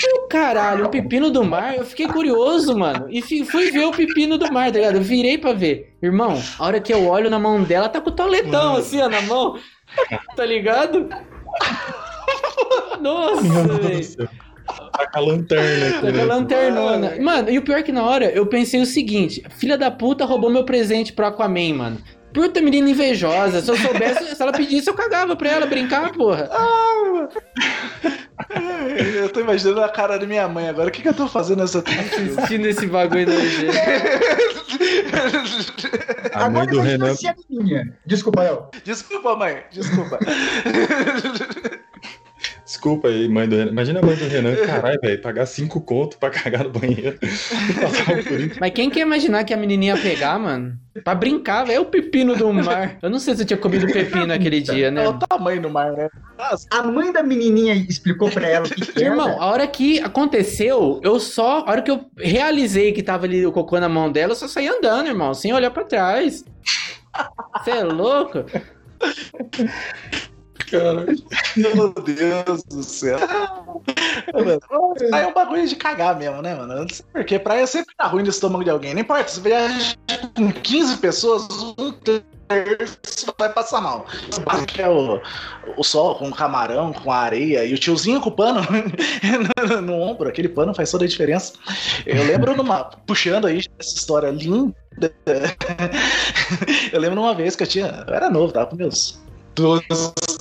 Eu, 0.04 0.26
caralho, 0.28 0.86
um 0.86 0.90
pepino 0.90 1.30
do 1.30 1.44
mar? 1.44 1.76
Eu 1.76 1.84
fiquei 1.84 2.06
curioso, 2.06 2.76
mano. 2.76 3.06
E 3.10 3.22
fui 3.44 3.70
ver 3.70 3.86
o 3.86 3.92
pepino 3.92 4.36
do 4.38 4.52
mar, 4.52 4.70
tá 4.72 4.78
ligado? 4.78 4.96
Eu 4.96 5.02
virei 5.02 5.38
pra 5.38 5.52
ver. 5.52 5.96
Irmão, 6.02 6.40
a 6.58 6.64
hora 6.64 6.80
que 6.80 6.92
eu 6.92 7.06
olho 7.06 7.30
na 7.30 7.38
mão 7.38 7.62
dela, 7.62 7.88
tá 7.88 8.00
com 8.00 8.10
o 8.10 8.14
toletão, 8.14 8.76
assim, 8.76 9.00
ó, 9.00 9.08
na 9.08 9.22
mão. 9.22 9.58
Tá 10.34 10.44
ligado? 10.44 11.08
Nossa, 13.00 13.42
velho. 13.42 14.28
Tá 14.66 15.06
com 15.10 15.18
a 15.18 15.20
lanterna. 15.20 16.00
Tá 16.00 16.12
com 16.12 16.20
a 16.20 16.24
lanternona. 16.24 17.16
Mano, 17.20 17.50
e 17.50 17.58
o 17.58 17.62
pior 17.62 17.78
é 17.78 17.82
que 17.82 17.92
na 17.92 18.02
hora 18.02 18.26
eu 18.26 18.46
pensei 18.46 18.80
o 18.80 18.86
seguinte: 18.86 19.42
filha 19.50 19.78
da 19.78 19.90
puta 19.90 20.24
roubou 20.24 20.50
meu 20.50 20.64
presente 20.64 21.12
pro 21.12 21.26
Aquaman, 21.26 21.74
mano. 21.74 21.98
Puta 22.32 22.60
menina 22.60 22.90
invejosa. 22.90 23.62
Se 23.62 23.70
eu 23.70 23.76
soubesse, 23.76 24.34
se 24.36 24.42
ela 24.42 24.52
pedisse, 24.52 24.88
eu 24.90 24.94
cagava 24.94 25.34
pra 25.36 25.48
ela 25.50 25.66
brincar, 25.66 26.12
porra. 26.12 26.50
Eu 29.16 29.28
tô 29.30 29.40
imaginando 29.40 29.82
a 29.82 29.88
cara 29.88 30.18
da 30.18 30.26
minha 30.26 30.46
mãe 30.46 30.68
agora. 30.68 30.88
O 30.88 30.92
que, 30.92 31.02
que 31.02 31.08
eu 31.08 31.14
tô 31.14 31.26
fazendo 31.26 31.60
nessa 31.60 31.80
triste? 31.82 32.14
Assistindo 32.36 32.66
esse 32.66 32.86
bagulho 32.86 33.26
nojento. 33.26 33.72
A 36.32 36.50
mãe 36.50 36.62
Agora 36.62 36.66
do 36.66 36.74
imagina 36.76 37.04
Renan. 37.06 37.14
se 37.16 37.26
a 37.28 37.34
menina. 37.48 37.98
Desculpa, 38.04 38.44
El. 38.44 38.70
Desculpa, 38.84 39.36
mãe. 39.36 39.62
Desculpa. 39.72 40.18
Desculpa 42.66 43.06
aí, 43.06 43.28
mãe 43.28 43.48
do 43.48 43.54
Renan. 43.54 43.70
Imagina 43.70 44.00
a 44.00 44.02
mãe 44.02 44.16
do 44.16 44.26
Renan, 44.26 44.56
caralho, 44.66 44.98
velho, 45.00 45.22
pagar 45.22 45.46
cinco 45.46 45.80
conto 45.80 46.18
pra 46.18 46.30
cagar 46.30 46.64
no 46.64 46.70
banheiro. 46.70 47.16
Mas 48.60 48.72
quem 48.72 48.90
quer 48.90 49.02
imaginar 49.02 49.44
que 49.44 49.54
a 49.54 49.56
menininha 49.56 49.94
ia 49.94 50.02
pegar, 50.02 50.36
mano? 50.36 50.76
Pra 51.04 51.14
brincar, 51.14 51.64
velho. 51.64 51.76
É 51.76 51.80
o 51.80 51.84
pepino 51.84 52.34
do 52.34 52.52
mar. 52.52 52.98
Eu 53.00 53.08
não 53.08 53.20
sei 53.20 53.36
se 53.36 53.42
eu 53.42 53.46
tinha 53.46 53.56
comido 53.56 53.86
pepino 53.86 54.32
aquele 54.32 54.60
dia, 54.60 54.90
né? 54.90 55.04
É 55.04 55.08
o 55.08 55.16
tamanho 55.16 55.62
do 55.62 55.70
mar, 55.70 55.92
né? 55.92 56.08
A 56.72 56.82
mãe 56.82 57.12
da 57.12 57.22
menininha 57.22 57.74
explicou 57.74 58.28
pra 58.30 58.48
ela 58.48 58.66
o 58.66 58.68
que, 58.68 58.80
que 58.80 59.04
era. 59.04 59.14
Irmão, 59.14 59.40
a 59.40 59.46
hora 59.46 59.66
que 59.68 60.00
aconteceu, 60.00 61.00
eu 61.04 61.20
só. 61.20 61.60
A 61.60 61.70
hora 61.70 61.82
que 61.82 61.90
eu 61.90 62.06
realizei 62.18 62.90
que 62.92 63.02
tava 63.02 63.26
ali 63.26 63.46
o 63.46 63.52
cocô 63.52 63.78
na 63.78 63.88
mão 63.88 64.10
dela, 64.10 64.32
eu 64.32 64.36
só 64.36 64.48
saí 64.48 64.66
andando, 64.66 65.06
irmão, 65.06 65.32
sem 65.34 65.52
olhar 65.52 65.70
pra 65.70 65.84
trás. 65.84 66.44
Você 67.62 67.70
é 67.70 67.84
louco? 67.84 68.44
Cara, 70.70 71.06
meu 71.56 71.92
Deus 71.92 72.62
do 72.64 72.82
céu. 72.82 73.18
Aí 75.12 75.22
é 75.22 75.26
um 75.26 75.32
bagulho 75.32 75.66
de 75.66 75.76
cagar 75.76 76.16
mesmo, 76.18 76.42
né, 76.42 76.54
mano? 76.54 76.74
Não 76.74 76.88
sei 76.88 77.04
porquê. 77.12 77.38
Praia 77.38 77.66
sempre 77.66 77.94
tá 77.96 78.06
ruim 78.06 78.22
no 78.22 78.30
estômago 78.30 78.64
de 78.64 78.70
alguém. 78.70 78.94
Não 78.94 79.00
importa, 79.00 79.28
se 79.28 79.40
viaja 79.40 79.96
com 80.34 80.50
15 80.50 80.96
pessoas, 80.98 81.46
um 81.78 81.92
terço 81.92 83.32
vai 83.38 83.52
passar 83.52 83.80
mal. 83.80 84.06
Que 84.66 84.82
é 84.82 84.88
o, 84.88 85.20
o 85.76 85.84
sol 85.84 86.16
com 86.16 86.28
o 86.28 86.34
camarão, 86.34 86.92
com 86.92 87.12
a 87.12 87.18
areia 87.18 87.64
e 87.64 87.74
o 87.74 87.78
tiozinho 87.78 88.20
com 88.20 88.30
o 88.30 88.32
pano 88.32 88.60
no, 89.68 89.82
no 89.82 89.94
ombro. 89.94 90.28
Aquele 90.28 90.48
pano 90.48 90.74
faz 90.74 90.90
toda 90.90 91.04
a 91.04 91.08
diferença. 91.08 91.52
Eu 92.04 92.24
lembro 92.24 92.56
numa. 92.56 92.84
Puxando 93.06 93.46
aí 93.46 93.62
essa 93.78 93.96
história 93.96 94.30
linda. 94.30 94.74
Eu 96.92 97.00
lembro 97.00 97.16
numa 97.16 97.34
vez 97.34 97.54
que 97.54 97.62
eu 97.62 97.66
tinha. 97.66 98.04
Eu 98.06 98.14
era 98.14 98.30
novo, 98.30 98.52
tava 98.52 98.66
com 98.66 98.76
meus 98.76 99.20
12, 99.56 99.84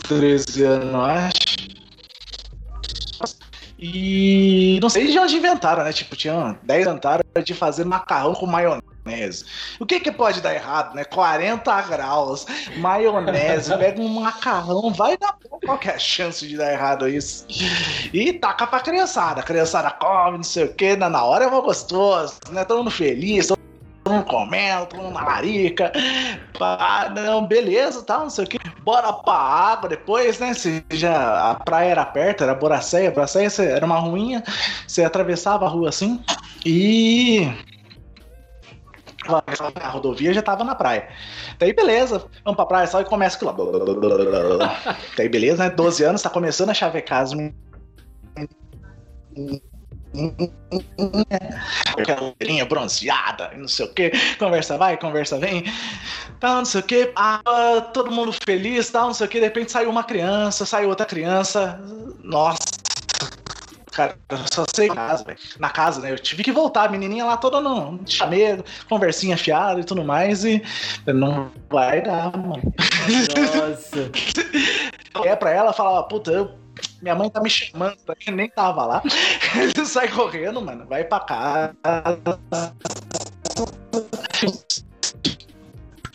13 0.08 0.64
anos, 0.64 0.96
acho. 0.96 1.76
E 3.78 4.80
não 4.82 4.90
sei 4.90 5.08
de 5.08 5.20
onde 5.20 5.36
inventaram, 5.36 5.84
né? 5.84 5.92
Tipo, 5.92 6.16
tinha 6.16 6.58
10 6.64 6.88
inventaram 6.88 7.24
de 7.44 7.54
fazer 7.54 7.84
macarrão 7.84 8.34
com 8.34 8.46
maionese. 8.46 9.46
O 9.80 9.86
que 9.86 10.00
que 10.00 10.12
pode 10.12 10.42
dar 10.42 10.56
errado, 10.56 10.96
né? 10.96 11.04
40 11.04 11.82
graus, 11.82 12.46
maionese, 12.78 13.76
pega 13.78 14.02
um 14.02 14.08
macarrão, 14.08 14.94
vai 14.94 15.18
dar 15.18 15.38
bom. 15.50 15.60
Qual 15.66 15.78
que 15.78 15.90
é 15.90 15.96
a 15.96 16.00
chance 16.00 16.48
de 16.48 16.56
dar 16.56 16.72
errado 16.72 17.08
isso? 17.08 17.46
E 18.14 18.34
taca 18.34 18.66
pra 18.66 18.80
criançada. 18.80 19.42
A 19.42 19.44
criançada 19.44 19.92
come, 19.92 20.38
não 20.38 20.44
sei 20.44 20.66
o 20.66 20.74
que, 20.74 20.96
na 20.96 21.24
hora 21.24 21.46
é 21.46 21.50
mó 21.50 21.62
gostoso, 21.62 22.36
né? 22.52 22.64
Todo 22.64 22.78
mundo 22.78 22.92
feliz, 22.92 23.48
todo 23.48 23.65
mundo 24.14 24.26
comendo, 24.26 24.86
todo 24.88 25.02
mundo 25.02 25.14
na 25.14 25.24
larica. 25.24 25.92
Pá, 26.58 27.12
não, 27.14 27.46
beleza, 27.46 28.04
tal, 28.04 28.22
não 28.22 28.30
sei 28.30 28.46
o 28.46 28.48
que. 28.48 28.60
Bora 28.82 29.12
pra 29.14 29.34
água 29.34 29.90
depois, 29.90 30.40
né? 30.40 30.54
Se 30.54 30.86
já 30.92 31.52
a 31.52 31.56
praia 31.56 31.92
era 31.92 32.06
perto, 32.06 32.44
era 32.44 32.54
Boracéia. 32.54 33.12
Boracéia 33.12 33.50
era 33.64 33.86
uma 33.86 34.00
ruinha, 34.00 34.44
você 34.88 35.04
atravessava 35.04 35.66
a 35.66 35.70
rua 35.70 35.90
assim 35.90 36.24
e. 36.66 37.52
A 39.82 39.90
rodovia 39.90 40.32
já 40.34 40.42
tava 40.42 40.64
na 40.64 40.76
praia. 40.76 41.10
Daí 41.58 41.74
beleza, 41.74 42.24
vamos 42.44 42.58
pra 42.58 42.66
praia 42.66 42.86
só 42.86 43.02
e 43.02 43.06
começa 43.06 43.36
aquilo 43.38 43.52
lá. 44.58 44.80
Daí 45.18 45.28
beleza, 45.28 45.64
né? 45.64 45.70
12 45.72 46.04
anos, 46.04 46.22
tá 46.22 46.30
começando 46.30 46.70
a 46.70 46.76
chavecar 46.76 47.24
as 47.24 47.32
aquela 51.98 52.22
loirinha 52.22 52.66
bronzeada 52.66 53.52
e 53.54 53.58
não 53.58 53.68
sei 53.68 53.86
o 53.86 53.94
que, 53.94 54.12
conversa 54.38 54.78
vai, 54.78 54.98
conversa 54.98 55.38
vem, 55.38 55.64
tal, 56.40 56.58
não 56.58 56.66
sei 56.66 56.82
o 56.82 56.84
que, 56.84 57.12
ah, 57.16 57.90
todo 57.94 58.12
mundo 58.12 58.34
feliz, 58.46 58.90
tal, 58.90 59.08
não 59.08 59.14
sei 59.14 59.28
o 59.28 59.30
que, 59.30 59.40
de 59.40 59.46
repente 59.46 59.72
saiu 59.72 59.90
uma 59.90 60.04
criança, 60.04 60.66
saiu 60.66 60.90
outra 60.90 61.06
criança, 61.06 61.80
nossa, 62.24 62.60
cara, 63.92 64.18
eu 64.30 64.38
só 64.52 64.66
sei 64.74 64.90
na 64.90 64.96
casa, 64.96 65.24
velho, 65.24 65.40
na 65.60 65.70
casa, 65.70 66.02
né, 66.02 66.12
eu 66.12 66.20
tive 66.20 66.44
que 66.44 66.52
voltar, 66.52 66.86
a 66.86 66.92
menininha 66.92 67.26
lá 67.26 67.38
toda 67.38 67.62
no 67.62 68.00
chamego, 68.06 68.64
conversinha 68.90 69.38
fiada 69.38 69.80
e 69.80 69.84
tudo 69.84 70.04
mais, 70.04 70.44
e 70.44 70.62
não 71.08 71.52
vai 71.70 72.02
dar, 72.02 72.36
mano. 72.38 72.74
Nossa. 73.58 74.12
É 75.24 75.34
pra 75.34 75.50
ela, 75.50 75.72
falava, 75.72 76.04
puta, 76.04 76.30
eu 76.30 76.65
minha 77.06 77.14
mãe 77.14 77.30
tá 77.30 77.40
me 77.40 77.50
chamando, 77.52 77.98
tá? 77.98 78.16
eu 78.26 78.34
nem 78.34 78.50
tava 78.50 78.84
lá. 78.84 79.04
Ele 79.56 79.86
sai 79.86 80.08
correndo, 80.08 80.60
mano, 80.60 80.88
vai 80.88 81.04
pra 81.04 81.20
casa. 81.20 81.76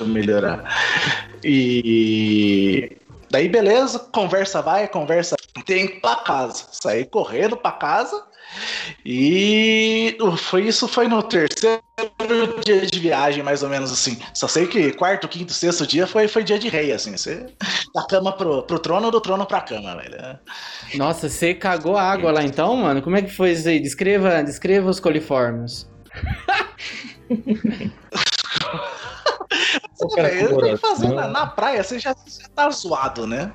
Melhorar. 0.01 0.65
E 1.45 2.97
daí, 3.31 3.49
beleza, 3.49 4.01
conversa 4.01 4.61
vai, 4.61 4.89
conversa. 4.89 5.37
Tem 5.65 6.01
pra 6.01 6.17
casa. 6.17 6.65
Saí 6.73 7.05
correndo 7.05 7.57
pra 7.57 7.71
casa. 7.71 8.27
E 9.05 10.17
foi 10.37 10.67
isso 10.67 10.87
foi 10.89 11.09
no 11.09 11.23
terceiro 11.23 11.81
dia 12.65 12.87
de 12.87 12.99
viagem, 12.99 13.43
mais 13.43 13.63
ou 13.63 13.69
menos 13.69 13.93
assim. 13.93 14.19
Só 14.35 14.49
sei 14.49 14.67
que 14.67 14.93
quarto, 14.93 15.29
quinto, 15.29 15.53
sexto 15.53 15.87
dia 15.87 16.07
foi, 16.07 16.29
foi 16.29 16.43
dia 16.43 16.59
de 16.59 16.69
rei, 16.69 16.93
assim. 16.93 17.13
Você, 17.17 17.47
da 17.95 18.07
cama 18.07 18.33
pro, 18.33 18.63
pro 18.63 18.79
trono, 18.79 19.11
do 19.11 19.21
trono 19.21 19.47
pra 19.47 19.61
cama, 19.61 19.97
velho. 19.97 20.39
Nossa, 20.95 21.29
você 21.29 21.55
cagou 21.55 21.97
água 21.97 22.33
lá 22.33 22.43
então, 22.43 22.77
mano? 22.77 23.03
Como 23.03 23.17
é 23.17 23.23
que 23.23 23.31
foi 23.31 23.53
isso 23.53 23.69
aí? 23.69 23.81
Descreva, 23.81 24.43
descreva 24.43 24.91
os 24.91 25.01
coliformes. 25.01 25.89
o 30.07 30.09
cara 30.09 30.29
Velho, 30.29 30.49
com 30.51 30.61
tem 30.61 30.75
que 30.75 30.81
fazer 30.81 31.07
coração. 31.09 31.33
na, 31.33 31.41
na 31.41 31.47
praia, 31.47 31.83
você 31.83 31.99
já, 31.99 32.11
já 32.11 32.49
tá 32.55 32.71
zoado, 32.71 33.27
né? 33.27 33.53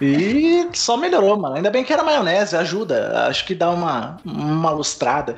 E 0.00 0.68
só 0.72 0.96
melhorou, 0.96 1.36
mano. 1.36 1.56
Ainda 1.56 1.70
bem 1.70 1.84
que 1.84 1.92
era 1.92 2.02
maionese, 2.02 2.56
ajuda. 2.56 3.26
Acho 3.28 3.44
que 3.44 3.54
dá 3.54 3.70
uma, 3.70 4.16
uma 4.24 4.70
lustrada. 4.70 5.36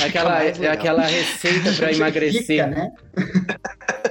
É 0.00 0.06
aquela, 0.06 0.42
é 0.44 0.68
aquela 0.68 1.02
receita 1.02 1.72
pra 1.72 1.92
emagrecer. 1.92 2.42
Fica, 2.46 2.66
né? 2.66 2.90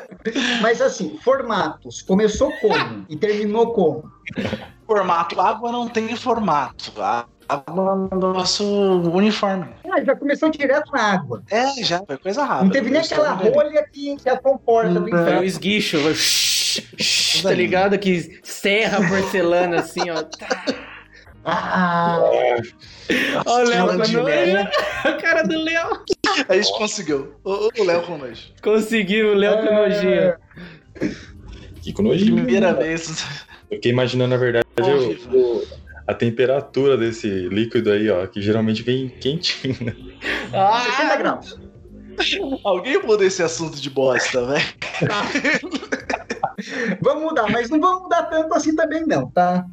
Mas 0.62 0.82
assim, 0.82 1.18
formatos. 1.24 2.02
Começou 2.02 2.52
como? 2.62 3.06
E 3.10 3.16
terminou 3.16 3.74
como? 3.74 4.12
Formato. 4.86 5.40
Água 5.40 5.72
não 5.72 5.88
tem 5.88 6.16
formato. 6.16 6.92
A 7.02 7.26
Água 7.50 8.08
é 8.12 8.16
o 8.16 8.20
nosso 8.20 8.66
uniforme. 9.12 9.68
Ah, 9.90 10.04
já 10.04 10.16
começou 10.16 10.50
direto 10.50 10.92
na 10.92 11.14
água. 11.14 11.42
É, 11.50 11.82
já 11.84 12.04
foi 12.06 12.18
coisa 12.18 12.44
rápida. 12.44 12.66
Não 12.66 12.72
teve 12.72 12.90
nem 12.90 13.02
aquela 13.02 13.32
rolha 13.32 13.88
que, 13.92 14.18
que 14.18 14.30
a 14.30 14.38
comporta 14.38 14.94
do 14.94 15.00
Não. 15.02 15.08
Foi 15.10 15.18
o 15.18 15.22
inferno. 15.22 15.44
esguicho. 15.44 15.98
Tá 17.42 17.52
ligado? 17.52 17.98
Que 17.98 18.40
serra 18.44 18.98
a 19.04 19.08
porcelana 19.10 19.80
assim, 19.80 20.10
ó. 20.10 20.24
Ah, 21.46 22.20
Ó, 23.46 23.60
o 23.60 23.64
Léo. 23.64 24.68
A 25.06 25.14
cara 25.22 25.44
do 25.44 25.58
Léo. 25.58 25.88
A 26.50 26.56
gente 26.56 26.78
conseguiu. 26.78 27.34
O 27.44 27.70
o 27.80 27.84
Léo 27.84 28.02
com 28.04 28.18
nós. 28.18 28.52
Conseguiu 28.62 29.32
o 29.32 29.36
Léo 29.36 29.58
com 29.66 29.74
nojinho. 29.74 30.36
Que 31.82 31.94
com 31.94 32.02
nojinho. 32.04 32.36
Primeira 32.36 32.74
vez. 32.74 33.26
Eu 33.70 33.76
fiquei 33.78 33.92
imaginando, 33.92 34.30
na 34.32 34.38
verdade, 34.38 34.66
o- 35.34 35.64
a 36.06 36.14
temperatura 36.14 36.96
desse 36.98 37.28
líquido 37.50 37.92
aí, 37.92 38.10
ó, 38.10 38.26
que 38.28 38.42
geralmente 38.42 38.82
vem 38.84 39.10
quentinho. 39.10 39.76
né? 39.82 39.96
60 40.52 41.14
Ah, 41.14 41.16
graus. 41.18 41.60
Alguém 42.64 43.00
muda 43.04 43.24
esse 43.26 43.44
assunto 43.44 43.80
de 43.80 43.90
bosta, 43.90 44.44
velho. 44.46 44.66
Vamos 47.02 47.24
mudar, 47.24 47.50
mas 47.52 47.70
não 47.70 47.80
vamos 47.80 48.04
mudar 48.04 48.24
tanto 48.24 48.54
assim 48.56 48.76
também, 48.76 49.06
não, 49.06 49.30
tá? 49.30 49.66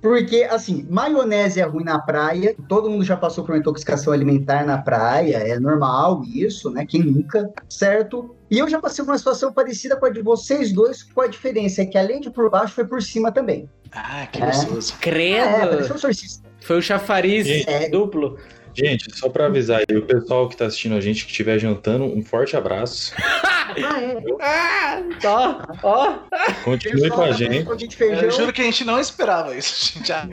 Porque, 0.00 0.44
assim, 0.44 0.86
maionese 0.88 1.60
é 1.60 1.64
ruim 1.64 1.84
na 1.84 1.98
praia, 1.98 2.54
todo 2.68 2.88
mundo 2.88 3.04
já 3.04 3.16
passou 3.16 3.44
por 3.44 3.52
uma 3.52 3.58
intoxicação 3.58 4.12
alimentar 4.12 4.64
na 4.64 4.78
praia, 4.78 5.36
é 5.36 5.58
normal 5.58 6.22
isso, 6.24 6.70
né? 6.70 6.86
Quem 6.86 7.02
nunca, 7.02 7.50
certo? 7.68 8.34
E 8.50 8.58
eu 8.58 8.68
já 8.68 8.80
passei 8.80 9.04
por 9.04 9.10
uma 9.10 9.18
situação 9.18 9.52
parecida 9.52 9.96
com 9.96 10.06
a 10.06 10.10
de 10.10 10.22
vocês 10.22 10.72
dois, 10.72 11.02
com 11.02 11.20
a 11.20 11.26
diferença 11.26 11.82
é 11.82 11.86
que 11.86 11.98
além 11.98 12.20
de 12.20 12.30
por 12.30 12.48
baixo, 12.48 12.74
foi 12.74 12.86
por 12.86 13.02
cima 13.02 13.32
também. 13.32 13.68
Ah, 13.92 14.26
que 14.30 14.42
É. 14.42 14.46
gostoso. 14.46 14.94
É, 14.94 15.00
credo. 15.00 15.98
sorcista. 15.98 16.48
Foi 16.60 16.78
o 16.78 16.82
chafariz 16.82 17.46
É. 17.66 17.88
duplo. 17.88 18.38
Gente, 18.78 19.06
só 19.16 19.28
pra 19.28 19.46
avisar 19.46 19.80
aí, 19.80 19.96
o 19.96 20.06
pessoal 20.06 20.48
que 20.48 20.56
tá 20.56 20.66
assistindo 20.66 20.94
a 20.94 21.00
gente, 21.00 21.24
que 21.24 21.30
estiver 21.32 21.58
jantando, 21.58 22.04
um 22.04 22.22
forte 22.22 22.56
abraço. 22.56 23.12
Ah, 23.84 24.00
é. 24.00 24.16
Ah, 24.40 25.02
ó, 25.24 25.62
ó. 25.82 26.18
Continue 26.64 27.10
com 27.10 27.20
a 27.20 27.32
gente. 27.32 27.66
Eu 28.00 28.30
juro 28.30 28.50
que 28.50 28.62
a 28.62 28.64
gente 28.64 28.82
não 28.82 28.98
esperava 28.98 29.54
isso. 29.54 29.92
gente. 29.92 30.08
Já 30.08 30.26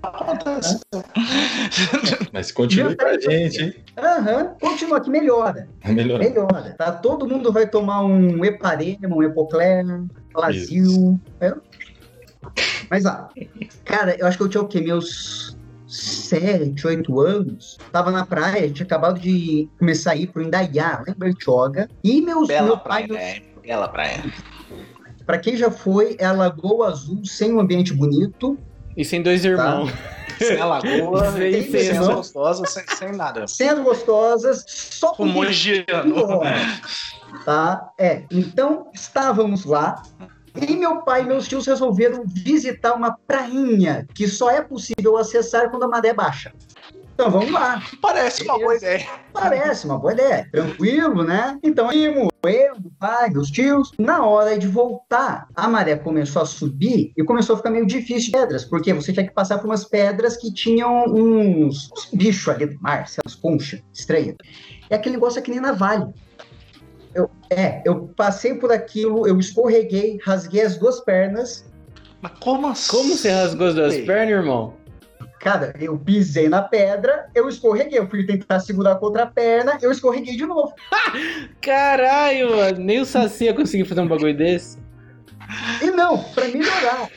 acontece. 0.00 0.80
Mas 2.32 2.52
continue 2.52 2.96
com 2.96 3.06
a 3.06 3.18
gente, 3.18 3.62
hein? 3.62 3.74
Aham, 3.98 4.54
continua 4.60 5.00
que 5.00 5.10
melhora. 5.10 5.68
Vai 5.82 5.92
melhorar. 5.92 6.24
Melhora, 6.24 6.74
tá? 6.78 6.92
Todo 6.92 7.26
mundo 7.26 7.52
vai 7.52 7.68
tomar 7.68 8.04
um 8.04 8.44
Eparema, 8.44 9.16
um 9.16 9.22
Epocler, 9.22 9.84
Lazil. 10.34 11.18
É? 11.40 11.52
Mas, 12.90 13.04
ó, 13.06 13.28
cara, 13.84 14.16
eu 14.18 14.26
acho 14.26 14.36
que 14.36 14.44
eu 14.44 14.48
tinha 14.48 14.62
o 14.62 14.68
quê? 14.68 14.80
Meus 14.80 15.53
7, 15.94 16.86
8 16.86 17.20
anos. 17.20 17.78
Tava 17.92 18.10
na 18.10 18.26
praia, 18.26 18.58
a 18.58 18.66
gente 18.66 18.74
tinha 18.74 18.86
acabado 18.86 19.20
de 19.20 19.68
começar 19.78 20.12
a 20.12 20.16
ir 20.16 20.26
pro 20.28 20.42
Indaiá, 20.42 21.02
lá 21.06 21.12
em 21.14 21.18
Bertioga. 21.18 21.88
E 22.02 22.20
meus, 22.20 22.48
Bela 22.48 22.66
meu 22.66 22.78
pai, 22.78 23.06
praia, 23.06 23.36
né? 23.36 23.42
Bela 23.62 23.88
praia. 23.88 24.24
pra 25.24 25.38
quem 25.38 25.56
já 25.56 25.70
foi, 25.70 26.16
é 26.18 26.30
Lagoa 26.30 26.88
Azul, 26.88 27.24
sem 27.24 27.52
um 27.52 27.60
ambiente 27.60 27.94
bonito, 27.94 28.58
E 28.96 29.04
sem 29.04 29.22
dois 29.22 29.44
irmãos. 29.44 29.90
Sem 30.36 30.60
a 30.60 30.64
lagoa, 30.66 31.30
Sem 31.30 31.70
sem, 31.70 31.96
as 31.96 32.08
gostosas, 32.08 32.70
sem, 32.72 32.82
sem 32.88 33.12
nada. 33.12 33.46
sendo 33.46 33.84
gostosas, 33.84 34.64
só 34.66 35.12
Com 35.14 35.26
mogiano. 35.26 36.40
Tá? 37.44 37.92
É, 37.96 38.24
então 38.32 38.88
estávamos 38.92 39.64
lá 39.64 40.02
e 40.60 40.76
meu 40.76 41.02
pai 41.02 41.22
e 41.22 41.26
meus 41.26 41.48
tios 41.48 41.66
resolveram 41.66 42.24
visitar 42.26 42.94
uma 42.94 43.16
prainha 43.26 44.06
que 44.14 44.28
só 44.28 44.50
é 44.50 44.60
possível 44.62 45.16
acessar 45.16 45.70
quando 45.70 45.84
a 45.84 45.88
maré 45.88 46.12
baixa. 46.12 46.52
Então 47.14 47.30
vamos 47.30 47.52
lá, 47.52 47.80
Parece 48.02 48.42
uma 48.42 48.58
boa 48.58 48.74
ideia. 48.74 49.06
parece 49.32 49.86
uma 49.86 49.96
boa 49.96 50.12
ideia, 50.12 50.48
tranquilo, 50.50 51.22
né? 51.22 51.56
Então 51.62 51.92
íamos, 51.92 52.28
eu, 52.42 52.74
meu 52.80 52.90
pai, 52.98 53.30
meus 53.30 53.50
tios. 53.52 53.92
Na 53.98 54.26
hora 54.26 54.58
de 54.58 54.66
voltar, 54.66 55.46
a 55.54 55.68
maré 55.68 55.94
começou 55.96 56.42
a 56.42 56.46
subir 56.46 57.12
e 57.16 57.22
começou 57.22 57.54
a 57.54 57.56
ficar 57.56 57.70
meio 57.70 57.86
difícil 57.86 58.26
de 58.26 58.30
pedras, 58.32 58.64
porque 58.64 58.92
você 58.92 59.12
tinha 59.12 59.26
que 59.26 59.32
passar 59.32 59.58
por 59.58 59.66
umas 59.66 59.84
pedras 59.84 60.36
que 60.36 60.52
tinham 60.52 61.04
uns, 61.06 61.88
uns 61.92 62.10
bichos 62.12 62.48
ali 62.52 62.66
do 62.66 62.80
mar, 62.82 63.04
umas 63.24 63.34
conchas 63.36 63.80
estranhas. 63.92 64.34
É 64.90 64.96
aquele 64.96 65.14
negócio 65.14 65.40
que 65.40 65.52
nem 65.52 65.60
na 65.60 65.70
vale. 65.72 66.12
Eu, 67.14 67.30
é, 67.50 67.82
eu 67.84 68.08
passei 68.16 68.54
por 68.54 68.72
aquilo, 68.72 69.26
eu 69.26 69.38
escorreguei, 69.38 70.18
rasguei 70.24 70.62
as 70.62 70.76
duas 70.76 71.00
pernas. 71.00 71.64
Mas 72.20 72.32
como 72.40 72.66
assim? 72.66 72.90
Como 72.90 73.16
você 73.16 73.30
rasgou 73.30 73.68
as 73.68 73.74
duas 73.74 73.96
pernas, 73.98 74.30
irmão? 74.30 74.74
Cara, 75.44 75.74
eu 75.78 75.98
pisei 75.98 76.48
na 76.48 76.62
pedra, 76.62 77.28
eu 77.34 77.48
escorreguei. 77.48 77.98
Eu 77.98 78.08
fui 78.08 78.24
tentar 78.24 78.60
segurar 78.60 78.94
com 78.94 79.04
a 79.04 79.08
outra 79.08 79.26
perna, 79.26 79.78
eu 79.82 79.92
escorreguei 79.92 80.36
de 80.36 80.46
novo. 80.46 80.72
Caralho, 81.60 82.56
mano. 82.56 82.78
Nem 82.78 83.00
o 83.00 83.04
Saci 83.04 83.44
ia 83.44 83.54
conseguir 83.54 83.84
fazer 83.84 84.00
um 84.00 84.08
bagulho 84.08 84.34
desse. 84.34 84.78
E 85.82 85.90
não, 85.90 86.18
pra 86.18 86.48
melhorar. 86.48 87.10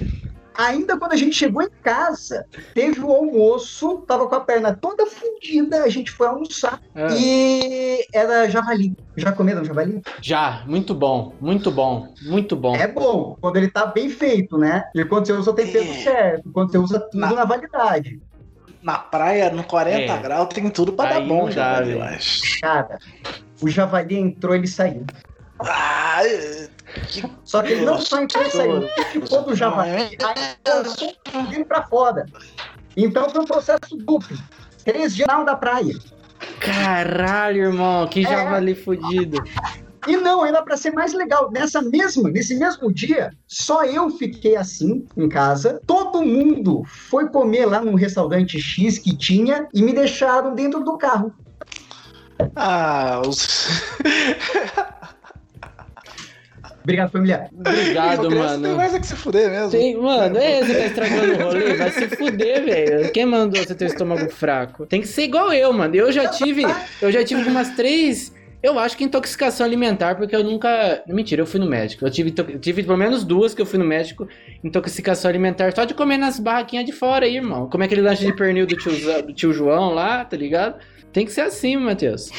Ainda 0.58 0.98
quando 0.98 1.12
a 1.14 1.16
gente 1.16 1.36
chegou 1.36 1.62
em 1.62 1.70
casa, 1.84 2.44
teve 2.74 3.00
o 3.00 3.12
almoço, 3.12 4.04
tava 4.08 4.28
com 4.28 4.36
a 4.36 4.42
perna 4.42 4.76
toda 4.76 5.06
fundida, 5.06 5.84
a 5.84 5.90
gente 5.90 6.10
foi 6.12 6.28
almoçar 6.28 6.80
Ah, 6.96 7.08
e 7.12 8.04
era 8.14 8.50
javali. 8.50 8.94
Já 9.16 9.32
comeram 9.32 9.64
javali? 9.64 10.02
Já, 10.22 10.64
muito 10.66 10.94
bom, 10.96 11.36
muito 11.40 11.72
bom, 11.72 12.12
muito 12.24 12.56
bom. 12.56 12.76
É 12.76 12.88
bom, 12.88 13.36
quando 13.40 13.58
ele 13.58 13.70
tá 13.70 13.86
bem 13.86 14.10
feito, 14.10 14.58
né? 14.58 14.84
E 14.96 15.06
quando 15.06 15.28
você 15.28 15.34
usa 15.34 15.52
o 15.52 15.54
tempero 15.56 15.90
É. 15.90 15.94
certo, 16.04 16.52
quando 16.52 16.72
você 16.72 16.78
usa 16.80 17.00
tudo 17.00 17.20
Na- 17.20 17.34
na 17.34 17.46
validade. 17.46 18.20
Na 18.82 18.98
praia, 18.98 19.50
no 19.52 19.64
40 19.64 20.14
É. 20.14 20.22
graus, 20.22 20.50
tem 20.54 20.70
tudo 20.70 20.94
pra 20.94 21.10
dar 21.10 21.18
Aí 21.18 21.28
bom, 21.28 21.46
não 21.46 21.52
já, 21.52 21.80
dá, 21.82 21.88
eu 21.88 22.02
acho. 22.02 22.42
Cara, 22.62 22.98
o 23.62 23.70
javali 23.70 24.16
entrou, 24.18 24.54
ele 24.56 24.68
saiu. 24.68 25.06
Ah, 25.60 26.22
Só 27.44 27.62
que 27.62 27.74
ele 27.74 27.86
não 27.86 28.00
só 28.00 28.22
entrou 28.22 28.44
e 28.44 28.52
saiu, 28.52 28.84
ele 28.84 29.06
ficou 29.12 29.44
do 29.44 29.56
javali, 29.56 29.90
é. 29.92 30.18
aí 30.24 30.58
lançou 30.68 31.14
tudo 31.24 31.66
pra 31.66 31.84
fora. 31.84 32.26
Então 32.96 33.30
foi 33.30 33.42
um 33.42 33.46
processo 33.46 33.96
duplo. 33.96 34.38
Três 34.84 35.16
dias 35.16 35.28
na 35.28 35.44
da 35.44 35.56
praia. 35.56 35.94
Caralho, 36.60 37.66
irmão, 37.66 38.08
que 38.08 38.26
É. 38.26 38.30
javali 38.30 38.76
fudido. 38.76 39.44
E 40.08 40.16
não, 40.16 40.42
ainda 40.44 40.62
pra 40.62 40.78
ser 40.78 40.92
mais 40.92 41.14
legal, 41.14 41.52
nessa 41.52 41.82
mesma, 41.82 42.30
nesse 42.30 42.56
mesmo 42.56 42.92
dia, 42.92 43.34
só 43.46 43.84
eu 43.84 44.10
fiquei 44.10 44.56
assim 44.56 45.06
em 45.18 45.28
casa. 45.28 45.82
Todo 45.86 46.24
mundo 46.24 46.84
foi 46.86 47.28
comer 47.28 47.66
lá 47.66 47.82
num 47.82 47.96
restaurante 47.96 48.58
X 48.60 48.98
que 48.98 49.16
tinha 49.16 49.68
e 49.74 49.82
me 49.82 49.92
deixaram 49.92 50.56
dentro 50.56 50.82
do 50.84 50.98
carro. 50.98 51.34
Ah, 52.56 53.22
os. 53.26 53.68
Obrigado, 56.88 57.12
familiar. 57.12 57.50
Obrigado, 57.54 58.30
Tem 58.30 58.38
mano. 58.38 58.76
mais 58.78 58.94
é 58.94 59.00
que 59.02 59.08
se 59.08 59.16
fuder 59.18 59.52
mesmo. 59.52 59.72
Tem, 59.72 59.98
mano, 59.98 60.38
é, 60.38 60.64
você 60.64 60.74
tá 60.74 60.86
estragando 60.88 61.34
o 61.34 61.44
rolê, 61.44 61.74
vai 61.74 61.92
se 61.92 62.08
fuder, 62.08 62.64
velho. 62.64 63.12
Quem 63.12 63.26
mandou 63.26 63.62
você 63.62 63.76
ter 63.76 63.88
estômago 63.88 64.30
fraco? 64.30 64.86
Tem 64.86 65.02
que 65.02 65.08
ser 65.08 65.24
igual 65.24 65.52
eu, 65.52 65.74
mano. 65.74 65.94
Eu 65.94 66.10
já 66.14 66.30
tive, 66.30 66.64
eu 67.02 67.12
já 67.12 67.26
tive 67.26 67.50
umas 67.50 67.72
três, 67.76 68.34
eu 68.64 68.80
acho 68.80 68.96
que 68.96 69.04
intoxicação 69.04 69.66
alimentar, 69.66 70.16
porque 70.16 70.34
eu 70.34 70.42
nunca, 70.46 71.04
mentira, 71.06 71.42
eu 71.42 71.46
fui 71.46 71.60
no 71.60 71.68
médico. 71.68 72.06
Eu 72.06 72.10
tive, 72.10 72.32
tive 72.32 72.84
pelo 72.84 72.98
menos 72.98 73.26
duas 73.26 73.54
que 73.54 73.62
eu 73.62 73.66
fui 73.66 73.78
no 73.78 73.84
médico, 73.86 74.26
intoxicação 74.64 75.28
alimentar, 75.28 75.76
só 75.76 75.84
de 75.84 75.94
comer 75.94 76.16
nas 76.16 76.40
barraquinhas 76.40 76.86
de 76.86 76.94
fora 76.94 77.26
aí, 77.26 77.36
irmão. 77.36 77.70
Comer 77.70 77.84
aquele 77.88 78.02
lanche 78.02 78.26
de 78.26 78.34
pernil 78.34 78.66
do 78.66 78.78
tio, 78.78 79.24
do 79.24 79.34
tio 79.34 79.52
João 79.52 79.94
lá, 79.94 80.24
tá 80.24 80.38
ligado? 80.38 80.80
Tem 81.12 81.26
que 81.26 81.34
ser 81.34 81.42
assim, 81.42 81.76
Matheus. 81.76 82.32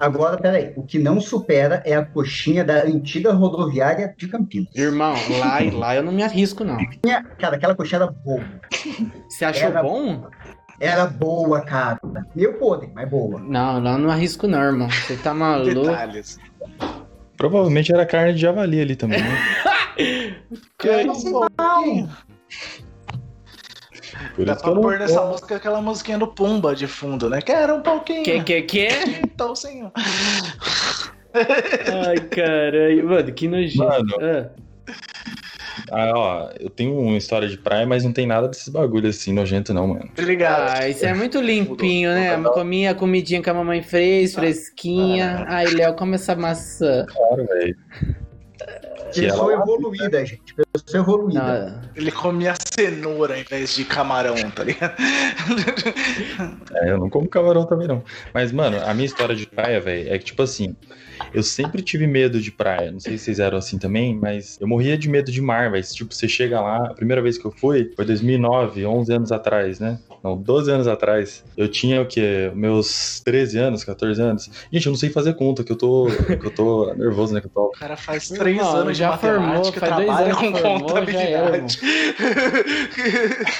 Agora, 0.00 0.38
peraí, 0.38 0.72
o 0.76 0.82
que 0.82 0.98
não 0.98 1.20
supera 1.20 1.82
é 1.84 1.94
a 1.94 2.04
coxinha 2.04 2.64
da 2.64 2.84
antiga 2.84 3.32
rodoviária 3.32 4.14
de 4.16 4.26
Campinas. 4.28 4.74
Irmão, 4.74 5.14
lá, 5.38 5.58
lá 5.72 5.94
eu 5.96 6.02
não 6.02 6.10
me 6.10 6.22
arrisco, 6.22 6.64
não. 6.64 6.78
Cara, 7.38 7.56
aquela 7.56 7.74
coxinha 7.74 7.98
era 7.98 8.06
boa. 8.10 8.42
Você 9.28 9.44
achou 9.44 9.68
Era- 9.68 9.82
bom? 9.82 10.26
Era 10.80 11.06
boa, 11.06 11.60
cara. 11.60 12.00
Meio 12.34 12.54
podre, 12.54 12.90
mas 12.94 13.06
boa. 13.10 13.38
Não, 13.38 13.82
lá 13.82 13.92
eu 13.92 13.98
não 13.98 14.10
arrisco 14.10 14.46
não, 14.46 14.62
irmão. 14.62 14.88
Você 14.88 15.16
tá 15.18 15.34
maluco. 15.34 15.74
Detalhes. 15.82 16.38
Provavelmente 17.36 17.92
era 17.92 18.06
carne 18.06 18.32
de 18.32 18.40
javali 18.40 18.80
ali 18.80 18.96
também, 18.96 19.20
né? 19.22 19.28
Cara, 20.78 21.04
Não 21.04 21.14
sei 21.14 21.30
não. 21.32 21.46
Por 24.40 24.46
Dá 24.46 24.52
isso 24.54 24.64
que 24.64 24.70
pra 24.70 24.80
pôr 24.80 24.98
nessa 24.98 25.22
música 25.26 25.56
aquela 25.56 25.82
musiquinha 25.82 26.16
do 26.18 26.26
Pumba 26.26 26.74
de 26.74 26.86
fundo, 26.86 27.28
né? 27.28 27.42
Quero 27.42 27.74
um 27.76 27.82
pouquinho. 27.82 28.22
Que, 28.22 28.42
que, 28.42 28.62
que? 28.62 28.88
Então, 29.22 29.54
senhor. 29.54 29.92
Ai, 31.34 32.20
caralho. 32.30 33.06
Mano, 33.06 33.32
que 33.32 33.46
nojento. 33.46 33.84
Mano. 33.84 34.16
Ah, 34.20 34.50
Ah, 35.92 36.12
ó, 36.14 36.50
eu 36.58 36.70
tenho 36.70 36.98
uma 36.98 37.16
história 37.16 37.48
de 37.48 37.58
praia, 37.58 37.86
mas 37.86 38.02
não 38.04 38.12
tem 38.12 38.26
nada 38.26 38.48
desses 38.48 38.68
bagulhos 38.68 39.16
assim 39.16 39.32
nojento, 39.32 39.74
não, 39.74 39.88
mano. 39.88 40.08
Obrigado. 40.18 40.78
Ah, 40.78 40.88
isso 40.88 41.04
é 41.04 41.12
muito 41.12 41.40
limpinho, 41.40 42.10
né? 42.10 42.36
Mudou. 42.36 42.52
Comia 42.52 42.92
a 42.92 42.94
comidinha 42.94 43.42
que 43.42 43.50
a 43.50 43.54
mamãe 43.54 43.82
fez, 43.82 44.34
fresquinha. 44.34 45.44
Ai, 45.48 45.66
Léo, 45.66 45.94
come 45.94 46.14
essa 46.14 46.34
maçã. 46.34 47.06
Claro, 47.06 47.46
velho. 47.46 47.76
Que 49.12 49.22
Pessoa 49.22 49.52
ela- 49.52 49.62
evoluída, 49.62 50.24
gente. 50.24 50.54
Pessoa 50.54 51.02
evoluída. 51.02 51.70
Não, 51.70 51.90
Ele 51.96 52.12
comia 52.12 52.54
cenoura 52.74 53.34
ao 53.34 53.40
invés 53.40 53.74
de 53.74 53.84
camarão, 53.84 54.34
tá 54.50 54.64
ligado? 54.64 54.94
É, 56.74 56.90
eu 56.90 56.98
não 56.98 57.10
como 57.10 57.28
camarão 57.28 57.64
também 57.66 57.88
não. 57.88 58.02
Mas, 58.32 58.52
mano, 58.52 58.78
a 58.84 58.94
minha 58.94 59.06
história 59.06 59.34
de 59.34 59.46
praia, 59.46 59.80
velho, 59.80 60.12
é 60.12 60.18
que, 60.18 60.24
tipo 60.26 60.42
assim, 60.42 60.74
eu 61.32 61.42
sempre 61.42 61.82
tive 61.82 62.06
medo 62.06 62.40
de 62.40 62.50
praia. 62.50 62.90
Não 62.90 63.00
sei 63.00 63.18
se 63.18 63.24
vocês 63.24 63.38
eram 63.38 63.58
assim 63.58 63.78
também, 63.78 64.14
mas 64.14 64.58
eu 64.60 64.66
morria 64.66 64.96
de 64.96 65.08
medo 65.08 65.30
de 65.30 65.40
mar, 65.40 65.70
velho. 65.70 65.84
Tipo, 65.84 66.14
você 66.14 66.28
chega 66.28 66.60
lá, 66.60 66.86
a 66.86 66.94
primeira 66.94 67.22
vez 67.22 67.38
que 67.38 67.44
eu 67.44 67.50
fui 67.50 67.92
foi 67.94 68.04
2009, 68.04 68.86
11 68.86 69.12
anos 69.12 69.32
atrás, 69.32 69.80
né? 69.80 69.98
Não, 70.22 70.36
12 70.36 70.70
anos 70.70 70.86
atrás. 70.86 71.42
Eu 71.56 71.68
tinha 71.68 72.02
o 72.02 72.06
quê? 72.06 72.50
Meus 72.54 73.20
13 73.24 73.58
anos, 73.58 73.84
14 73.84 74.20
anos. 74.20 74.50
Gente, 74.70 74.86
eu 74.86 74.90
não 74.90 74.98
sei 74.98 75.10
fazer 75.10 75.34
conta, 75.34 75.64
que 75.64 75.72
eu 75.72 75.76
tô, 75.76 76.08
que 76.26 76.46
eu 76.46 76.50
tô 76.50 76.92
nervoso, 76.94 77.32
né? 77.32 77.40
Que 77.40 77.46
eu 77.46 77.50
tô 77.50 77.66
O 77.66 77.70
cara 77.70 77.96
faz 77.96 78.28
três 78.28 78.56
Irmão, 78.56 78.76
anos 78.76 78.98
já 78.98 79.12
de 79.12 79.20
formou, 79.20 79.64
faz 79.64 79.72
dois 79.72 79.74
trabalha 79.74 80.26
anos 80.26 80.38
com 80.38 80.56
formou, 80.56 81.06
já 81.06 81.20
era, 81.20 81.50
contabilidade. 81.50 81.80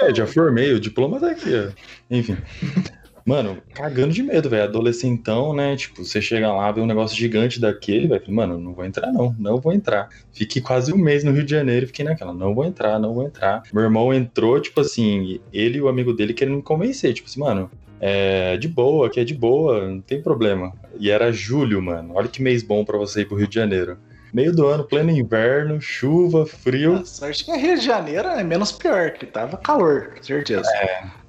É, 0.00 0.14
já 0.14 0.26
formei, 0.26 0.72
o 0.72 0.80
diploma 0.80 1.20
tá 1.20 1.30
aqui, 1.30 1.50
ó. 1.54 1.70
Enfim. 2.10 2.36
Mano, 3.28 3.58
cagando 3.74 4.14
de 4.14 4.22
medo, 4.22 4.48
velho. 4.48 4.64
Adolescentão, 4.64 5.52
né? 5.52 5.76
Tipo, 5.76 6.02
você 6.02 6.22
chega 6.22 6.50
lá, 6.50 6.72
vê 6.72 6.80
um 6.80 6.86
negócio 6.86 7.14
gigante 7.14 7.60
daquele, 7.60 8.08
velho. 8.08 8.22
Mano, 8.28 8.58
não 8.58 8.72
vou 8.72 8.86
entrar, 8.86 9.12
não. 9.12 9.36
Não 9.38 9.60
vou 9.60 9.74
entrar. 9.74 10.08
Fiquei 10.32 10.62
quase 10.62 10.94
um 10.94 10.96
mês 10.96 11.22
no 11.22 11.32
Rio 11.32 11.44
de 11.44 11.50
Janeiro 11.50 11.84
e 11.84 11.86
fiquei 11.88 12.06
naquela. 12.06 12.32
Não 12.32 12.54
vou 12.54 12.64
entrar, 12.64 12.98
não 12.98 13.12
vou 13.12 13.26
entrar. 13.26 13.62
Meu 13.70 13.82
irmão 13.82 14.14
entrou, 14.14 14.58
tipo 14.58 14.80
assim, 14.80 15.40
ele 15.52 15.76
e 15.76 15.82
o 15.82 15.88
amigo 15.88 16.14
dele 16.14 16.32
querendo 16.32 16.56
me 16.56 16.62
convencer. 16.62 17.12
Tipo 17.12 17.28
assim, 17.28 17.40
mano, 17.40 17.70
é 18.00 18.56
de 18.56 18.66
boa, 18.66 19.08
aqui 19.08 19.20
é 19.20 19.24
de 19.24 19.34
boa, 19.34 19.86
não 19.86 20.00
tem 20.00 20.22
problema. 20.22 20.72
E 20.98 21.10
era 21.10 21.30
julho, 21.30 21.82
mano. 21.82 22.14
Olha 22.14 22.28
que 22.28 22.40
mês 22.40 22.62
bom 22.62 22.82
pra 22.82 22.96
você 22.96 23.20
ir 23.20 23.24
pro 23.26 23.36
Rio 23.36 23.46
de 23.46 23.54
Janeiro. 23.54 23.98
Meio 24.32 24.54
do 24.54 24.66
ano, 24.66 24.84
pleno 24.84 25.10
inverno, 25.10 25.80
chuva, 25.80 26.46
frio. 26.46 26.96
A 26.96 27.04
sorte 27.04 27.44
que 27.44 27.50
é 27.50 27.56
Rio 27.58 27.78
de 27.78 27.84
Janeiro 27.84 28.28
é 28.28 28.42
menos 28.42 28.72
pior, 28.72 29.10
que 29.12 29.26
tava 29.26 29.58
calor, 29.58 30.14
certeza. 30.22 30.68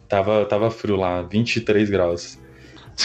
Tava, 0.09 0.43
tava 0.45 0.71
frio 0.71 0.95
lá, 0.95 1.21
23 1.21 1.89
graus. 1.89 2.39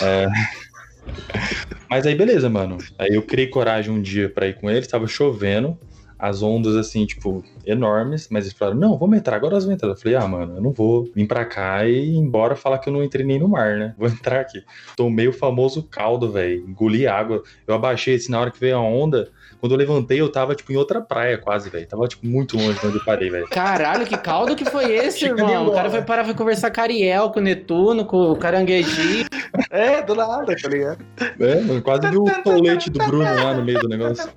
É. 0.02 0.26
Mas 1.88 2.06
aí, 2.06 2.14
beleza, 2.14 2.48
mano. 2.48 2.78
Aí 2.98 3.14
eu 3.14 3.22
criei 3.22 3.46
coragem 3.46 3.92
um 3.92 4.00
dia 4.00 4.28
pra 4.28 4.48
ir 4.48 4.58
com 4.58 4.70
eles, 4.70 4.88
tava 4.88 5.06
chovendo, 5.06 5.78
as 6.18 6.42
ondas, 6.42 6.74
assim, 6.74 7.04
tipo, 7.04 7.44
enormes, 7.66 8.28
mas 8.30 8.46
eles 8.46 8.56
falaram, 8.56 8.78
não, 8.78 8.98
vamos 8.98 9.18
entrar, 9.18 9.36
agora 9.36 9.54
nós 9.54 9.64
vamos 9.64 9.76
entrar. 9.76 9.90
Eu 9.90 9.96
falei, 9.96 10.16
ah, 10.16 10.26
mano, 10.26 10.56
eu 10.56 10.62
não 10.62 10.72
vou 10.72 11.04
vir 11.14 11.26
pra 11.26 11.44
cá 11.44 11.86
e 11.86 11.92
ir 11.92 12.16
embora 12.16 12.56
falar 12.56 12.78
que 12.78 12.88
eu 12.88 12.92
não 12.92 13.04
entrei 13.04 13.24
nem 13.24 13.38
no 13.38 13.48
mar, 13.48 13.76
né? 13.76 13.94
Vou 13.98 14.08
entrar 14.08 14.40
aqui. 14.40 14.62
Tomei 14.96 15.28
o 15.28 15.32
famoso 15.32 15.82
caldo, 15.82 16.32
velho, 16.32 16.66
engoli 16.66 17.06
água. 17.06 17.42
Eu 17.66 17.74
abaixei, 17.74 18.14
assim, 18.16 18.32
na 18.32 18.40
hora 18.40 18.50
que 18.50 18.60
veio 18.60 18.76
a 18.76 18.80
onda, 18.80 19.30
quando 19.64 19.72
eu 19.72 19.79
levantei, 19.79 20.20
eu 20.20 20.31
tava, 20.31 20.55
tipo, 20.55 20.70
em 20.74 20.77
outra 20.77 21.00
praia 21.00 21.38
quase, 21.38 21.70
velho. 21.70 21.87
Tava, 21.87 22.07
tipo, 22.07 22.27
muito 22.27 22.55
longe 22.55 22.79
de 22.79 22.87
onde 22.87 22.98
eu 22.98 23.03
parei, 23.03 23.31
velho. 23.31 23.48
Caralho, 23.48 24.05
que 24.05 24.14
caldo 24.18 24.55
que 24.55 24.66
foi 24.66 24.92
esse, 24.92 25.24
irmão? 25.24 25.68
O 25.68 25.72
cara 25.72 25.88
foi 25.88 26.03
parar 26.03 26.22
pra 26.22 26.35
conversar 26.35 26.70
com 26.70 26.83
Ariel, 26.83 27.31
com 27.31 27.40
o 27.40 27.42
Netuno, 27.42 28.05
com 28.05 28.33
o 28.33 28.37
Carangueji. 28.37 29.24
É, 29.70 30.03
do 30.03 30.16
nada, 30.16 30.55
tá 30.61 30.68
ligado? 30.68 30.98
É, 31.38 31.61
mano, 31.61 31.81
quase 31.81 32.09
vi 32.09 32.16
o 32.16 32.24
tolete 32.42 32.90
do 32.90 32.98
Bruno 32.98 33.22
lá 33.22 33.55
no 33.55 33.64
meio 33.64 33.79
do 33.79 33.88
negócio. 33.88 34.29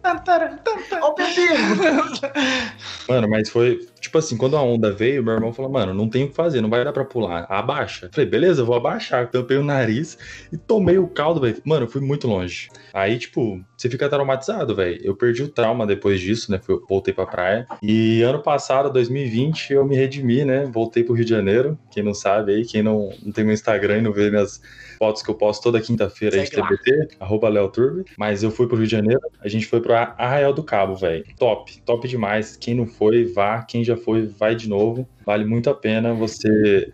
Ó 1.02 1.08
o 1.10 1.14
pepino! 1.14 1.48
Mano, 3.08 3.30
mas 3.30 3.50
foi, 3.50 3.88
tipo 4.00 4.18
assim, 4.18 4.36
quando 4.38 4.58
a 4.58 4.62
onda 4.62 4.92
veio, 4.92 5.24
meu 5.24 5.34
irmão 5.34 5.54
falou, 5.54 5.72
mano, 5.72 5.94
não 5.94 6.10
tem 6.10 6.26
o 6.26 6.30
que 6.30 6.36
fazer, 6.36 6.62
não 6.62 6.70
vai 6.70 6.84
dar 6.84 6.92
pra 6.92 7.06
pular, 7.06 7.46
abaixa. 7.50 8.10
Falei, 8.12 8.30
beleza, 8.30 8.64
vou 8.64 8.76
abaixar. 8.76 9.30
Tampei 9.30 9.58
o 9.58 9.64
nariz 9.64 10.18
e 10.52 10.58
tomei 10.58 10.98
o 10.98 11.08
caldo, 11.08 11.42
velho. 11.42 11.62
Mano, 11.64 11.88
fui 11.88 12.02
muito 12.02 12.28
longe. 12.28 12.70
Aí, 12.94 13.18
tipo, 13.18 13.64
você 13.76 13.90
fica 13.90 14.10
traumatizado, 14.10 14.76
velho. 14.76 15.00
Eu 15.04 15.16
perdi 15.16 15.44
o 15.44 15.48
trauma 15.48 15.86
depois 15.86 16.20
disso, 16.20 16.52
né? 16.52 16.60
Voltei 16.90 17.14
pra 17.14 17.26
praia. 17.26 17.68
E 17.82 18.22
ano 18.22 18.42
passado, 18.42 18.92
2020, 18.92 19.74
eu 19.74 19.86
me 19.86 19.96
redimi, 19.96 20.44
né? 20.44 20.66
Voltei 20.66 21.04
pro 21.04 21.14
Rio 21.14 21.26
de 21.26 21.32
Janeiro. 21.32 21.78
Quem 21.92 22.04
não 22.04 22.14
sabe 22.14 22.54
aí, 22.54 22.66
quem 22.66 22.84
não, 22.84 23.10
não 23.24 23.32
tem 23.32 23.44
meu 23.44 23.54
Instagram 23.54 24.00
e 24.00 24.02
não 24.02 24.12
vê 24.12 24.30
minhas 24.30 24.62
fotos 24.98 25.22
que 25.22 25.30
eu 25.30 25.36
posto 25.36 25.64
toda 25.64 25.80
quinta-feira 25.82 26.38
aí 26.38 26.44
de. 26.44 26.52
TBT, 26.52 27.16
arroba 27.20 27.50
Léo 27.50 27.70
Turbi. 27.70 28.06
Mas 28.18 28.44
eu 28.44 28.52
fui 28.52 28.68
pro 28.68 28.78
Rio 28.78 28.86
de 28.86 28.92
Janeiro, 28.92 29.22
a 29.40 29.48
gente 29.48 29.66
foi 29.66 29.82
pro 29.82 29.94
Arraial 29.94 30.54
do 30.54 30.64
Cabo, 30.64 30.96
velho. 30.96 31.24
Top, 31.38 31.80
top 31.82 32.08
demais. 32.08 32.58
Quem 32.58 32.76
não 32.76 32.86
foi, 32.86 33.26
vá. 33.26 33.62
Quem 33.64 33.84
já 33.84 33.96
foi, 33.96 34.26
vai 34.26 34.56
de 34.56 34.68
novo. 34.68 35.08
Vale 35.26 35.46
muito 35.46 35.70
a 35.70 35.74
pena 35.74 36.14
você 36.14 36.92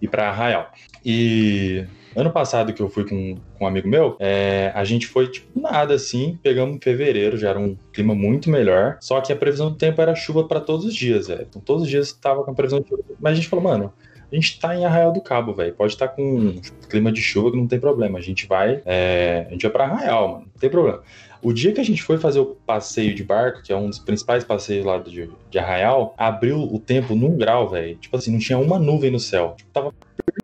ir 0.00 0.08
pra 0.08 0.28
Arraial. 0.28 0.72
E 1.04 1.84
ano 2.14 2.30
passado 2.30 2.72
que 2.72 2.80
eu 2.80 2.88
fui 2.88 3.04
com, 3.04 3.36
com 3.58 3.64
um 3.64 3.68
amigo 3.68 3.88
meu, 3.88 4.16
é, 4.18 4.72
a 4.74 4.84
gente 4.84 5.06
foi 5.06 5.28
tipo 5.28 5.60
nada 5.60 5.94
assim, 5.94 6.38
pegamos 6.42 6.76
em 6.76 6.80
fevereiro, 6.80 7.36
já 7.36 7.50
era 7.50 7.58
um 7.58 7.76
clima 7.92 8.14
muito 8.14 8.50
melhor. 8.50 8.96
Só 9.00 9.20
que 9.20 9.32
a 9.32 9.36
previsão 9.36 9.70
do 9.70 9.76
tempo 9.76 10.00
era 10.00 10.14
chuva 10.14 10.48
pra 10.48 10.60
todos 10.60 10.86
os 10.86 10.94
dias, 10.94 11.28
velho. 11.28 11.46
Então 11.48 11.60
todos 11.60 11.82
os 11.82 11.88
dias 11.88 12.12
tava 12.12 12.42
com 12.42 12.50
a 12.50 12.54
previsão 12.54 12.80
de 12.80 12.88
chuva. 12.88 13.02
Mas 13.20 13.32
a 13.32 13.36
gente 13.36 13.48
falou, 13.48 13.64
mano, 13.64 13.92
a 14.30 14.34
gente 14.34 14.58
tá 14.58 14.74
em 14.74 14.84
Arraial 14.84 15.12
do 15.12 15.20
Cabo, 15.20 15.54
velho. 15.54 15.72
Pode 15.74 15.92
estar 15.92 16.08
com 16.08 16.22
um 16.22 16.60
clima 16.88 17.12
de 17.12 17.20
chuva 17.20 17.50
que 17.50 17.56
não 17.56 17.66
tem 17.66 17.78
problema. 17.78 18.18
A 18.18 18.22
gente 18.22 18.46
vai, 18.46 18.82
é, 18.84 19.46
a 19.48 19.52
gente 19.52 19.62
vai 19.62 19.70
pra 19.70 19.84
Arraial, 19.84 20.28
mano. 20.28 20.40
Não 20.52 20.60
tem 20.60 20.68
problema. 20.68 21.02
O 21.42 21.52
dia 21.52 21.72
que 21.72 21.80
a 21.80 21.84
gente 21.84 22.02
foi 22.02 22.18
fazer 22.18 22.40
o 22.40 22.56
passeio 22.66 23.14
de 23.14 23.22
barco, 23.22 23.62
que 23.62 23.72
é 23.72 23.76
um 23.76 23.88
dos 23.88 23.98
principais 23.98 24.42
passeios 24.42 24.84
lá 24.84 24.98
de, 24.98 25.30
de 25.50 25.58
Arraial, 25.58 26.14
abriu 26.18 26.60
o 26.60 26.78
tempo 26.80 27.14
num 27.14 27.36
grau, 27.36 27.68
velho. 27.68 27.96
Tipo 27.96 28.16
assim, 28.16 28.32
não 28.32 28.38
tinha 28.38 28.58
uma 28.58 28.78
nuvem 28.78 29.10
no 29.10 29.20
céu. 29.20 29.54
Tipo, 29.56 29.70
tava 29.70 29.94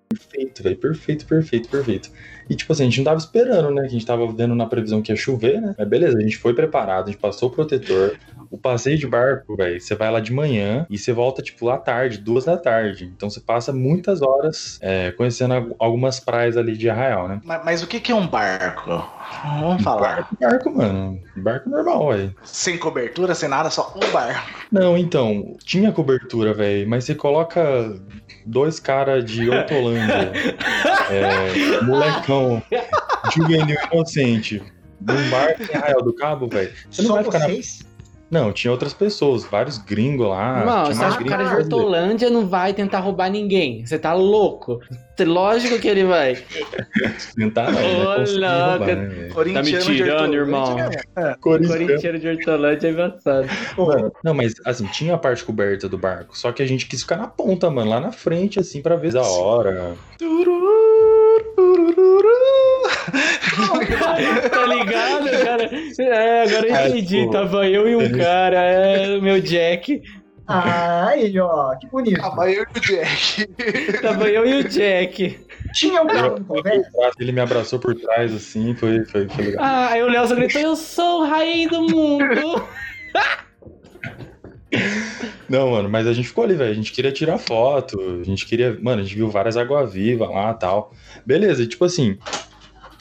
perfeito, 0.09 0.63
velho. 0.63 0.77
Perfeito, 0.77 1.27
perfeito, 1.27 1.69
perfeito. 1.69 2.11
E 2.53 2.57
tipo 2.57 2.73
assim, 2.73 2.83
a 2.83 2.87
gente 2.87 2.99
não 2.99 3.05
tava 3.07 3.17
esperando, 3.19 3.71
né? 3.71 3.81
Que 3.83 3.87
a 3.89 3.91
gente 3.91 4.05
tava 4.07 4.27
vendo 4.31 4.55
na 4.55 4.67
previsão 4.67 5.01
que 5.01 5.11
ia 5.11 5.17
chover, 5.17 5.59
né? 5.61 5.75
Mas 5.79 5.89
beleza, 5.89 6.19
a 6.19 6.21
gente 6.21 6.37
foi 6.37 6.53
preparado, 6.53 7.09
a 7.09 7.11
gente 7.11 7.21
passou 7.21 7.49
o 7.49 7.53
protetor. 7.53 8.17
O 8.51 8.59
passeio 8.59 8.99
de 8.99 9.07
barco, 9.07 9.57
velho, 9.57 9.81
você 9.81 9.95
vai 9.95 10.11
lá 10.11 10.21
de 10.21 10.31
manhã 10.33 10.87
e 10.91 10.99
você 10.99 11.11
volta, 11.13 11.41
tipo, 11.41 11.65
lá 11.65 11.77
à 11.77 11.79
tarde, 11.79 12.19
duas 12.19 12.45
da 12.45 12.59
tarde. 12.59 13.11
Então 13.17 13.31
você 13.31 13.41
passa 13.41 13.73
muitas 13.73 14.21
horas 14.21 14.79
é, 14.83 15.11
conhecendo 15.13 15.55
al- 15.55 15.77
algumas 15.79 16.21
praias 16.21 16.59
ali 16.59 16.77
de 16.77 16.91
Arraial, 16.91 17.29
né? 17.29 17.41
Mas, 17.43 17.65
mas 17.65 17.83
o 17.83 17.87
que, 17.87 17.99
que 17.99 18.13
é 18.13 18.15
um 18.15 18.27
barco? 18.27 18.91
Vamos 19.59 19.83
falar. 19.83 20.17
Barco, 20.17 20.37
barco, 20.39 20.71
mano. 20.77 21.19
Barco 21.37 21.71
normal, 21.71 22.09
velho. 22.13 22.35
Sem 22.45 22.77
cobertura, 22.77 23.35
sem 23.35 23.49
nada, 23.49 23.71
só 23.71 23.95
um 23.97 24.13
barco. 24.13 24.51
Não, 24.71 24.99
então, 24.99 25.57
tinha 25.65 25.91
cobertura, 25.91 26.53
velho, 26.53 26.87
mas 26.87 27.05
você 27.05 27.15
coloca 27.15 27.63
dois 28.45 28.79
caras 28.79 29.25
de 29.25 29.49
Hortolândia, 29.49 30.33
é, 31.11 31.81
molecão, 31.83 32.42
juvenil 33.35 33.77
inocente, 33.93 34.63
num 35.01 35.31
barco 35.31 35.63
em 35.63 35.77
Arraial 35.77 36.03
do 36.03 36.15
Cabo, 36.15 36.49
velho. 36.49 36.73
Você 36.91 37.03
não 37.03 37.09
Só 37.09 37.15
vai 37.15 37.25
ficar 37.25 37.39
na... 37.41 37.47
vocês? 37.47 37.93
Não, 38.33 38.51
tinha 38.51 38.71
outras 38.71 38.95
pessoas, 38.95 39.45
vários 39.45 39.77
gringos 39.77 40.27
lá. 40.27 40.61
Irmão, 40.61 40.85
tinha 40.85 40.95
você 40.95 41.01
mais 41.03 41.13
acha 41.13 41.19
que 41.19 41.25
o 41.25 41.29
cara 41.29 41.45
de. 41.45 41.55
Hortolândia 41.55 42.31
não 42.31 42.49
vai 42.49 42.73
tentar 42.73 43.01
roubar 43.01 43.31
ninguém? 43.31 43.85
Você 43.85 43.99
tá 43.99 44.15
louco. 44.15 44.81
Lógico 45.21 45.79
que 45.79 45.87
ele 45.87 46.05
vai. 46.05 46.43
Tentar 47.37 47.71
não, 47.71 47.79
Ô, 47.79 48.17
né? 48.19 48.77
Louca. 48.79 48.97
né, 48.97 49.07
velho? 49.07 49.35
Corintiano 49.35 49.85
de 49.85 49.97
tirando, 49.97 50.35
irmão. 50.35 50.77
é. 50.81 51.35
Corintiano. 51.41 52.19
De 52.19 52.29
Hortolândia 52.29 52.89
é 52.89 52.91
avançado. 52.91 53.49
Mano, 53.77 54.13
Não, 54.25 54.33
mas 54.33 54.55
assim, 54.65 54.87
tinha 54.87 55.15
a 55.15 55.19
parte 55.19 55.45
coberta 55.45 55.87
do 55.87 55.99
barco, 55.99 56.37
só 56.37 56.51
que 56.53 56.63
a 56.63 56.67
gente 56.67 56.87
quis 56.87 57.03
ficar 57.03 57.19
na 57.19 57.27
ponta, 57.29 57.71
mano, 57.71 57.91
lá 57.91 58.01
na 58.01 58.13
frente, 58.13 58.59
assim, 58.59 58.81
pra 58.81 58.97
ver 58.97 59.13
da 59.13 59.23
hora. 59.23 59.93
Tururu. 60.19 60.92
tá 64.51 64.67
ligado, 64.67 65.31
cara? 65.45 65.71
É, 65.99 66.43
agora 66.43 66.69
eu 66.69 66.89
entendi. 66.89 67.31
Tava 67.31 67.69
eu 67.69 67.89
e 67.89 67.97
um 67.97 68.13
cara, 68.13 68.63
é, 68.63 69.19
o 69.19 69.23
meu 69.23 69.41
Jack. 69.41 70.03
Aí, 70.47 71.39
ó, 71.39 71.75
que 71.77 71.87
bonito. 71.87 72.21
Tava 72.21 72.51
eu 72.51 72.65
e 72.65 72.79
o 72.79 72.81
Jack. 72.81 73.47
Tava 74.03 74.29
eu 74.29 74.47
e 74.47 74.61
o 74.61 74.69
Jack. 74.69 75.41
Tinha 75.73 76.03
um 76.03 76.07
carro 76.07 76.39
no 76.39 76.45
conversa? 76.45 76.91
Ele 77.19 77.33
me 77.33 77.41
abraçou 77.41 77.79
por 77.79 77.95
trás, 77.95 78.35
assim, 78.35 78.75
foi, 78.75 79.05
foi, 79.05 79.29
foi 79.29 79.45
legal. 79.45 79.65
Ah, 79.65 79.89
aí 79.91 80.03
o 80.03 80.09
Léo 80.09 80.27
só 80.27 80.35
gritou: 80.35 80.61
Eu 80.61 80.77
sou 80.77 81.23
o 81.23 81.25
rei 81.25 81.69
do 81.69 81.83
mundo. 81.83 82.69
Não, 85.49 85.71
mano, 85.73 85.89
mas 85.89 86.07
a 86.07 86.13
gente 86.13 86.29
ficou 86.29 86.45
ali, 86.45 86.55
velho. 86.55 86.71
A 86.71 86.75
gente 86.75 86.93
queria 86.93 87.13
tirar 87.13 87.39
foto, 87.39 88.01
a 88.21 88.25
gente 88.25 88.47
queria. 88.47 88.79
Mano, 88.81 89.03
a 89.03 89.05
gente 89.05 89.15
viu 89.15 89.29
várias 89.29 89.57
água-viva 89.57 90.27
lá 90.27 90.55
tal. 90.55 90.93
Beleza, 91.27 91.63
e 91.63 91.67
tipo 91.67 91.85
assim, 91.85 92.17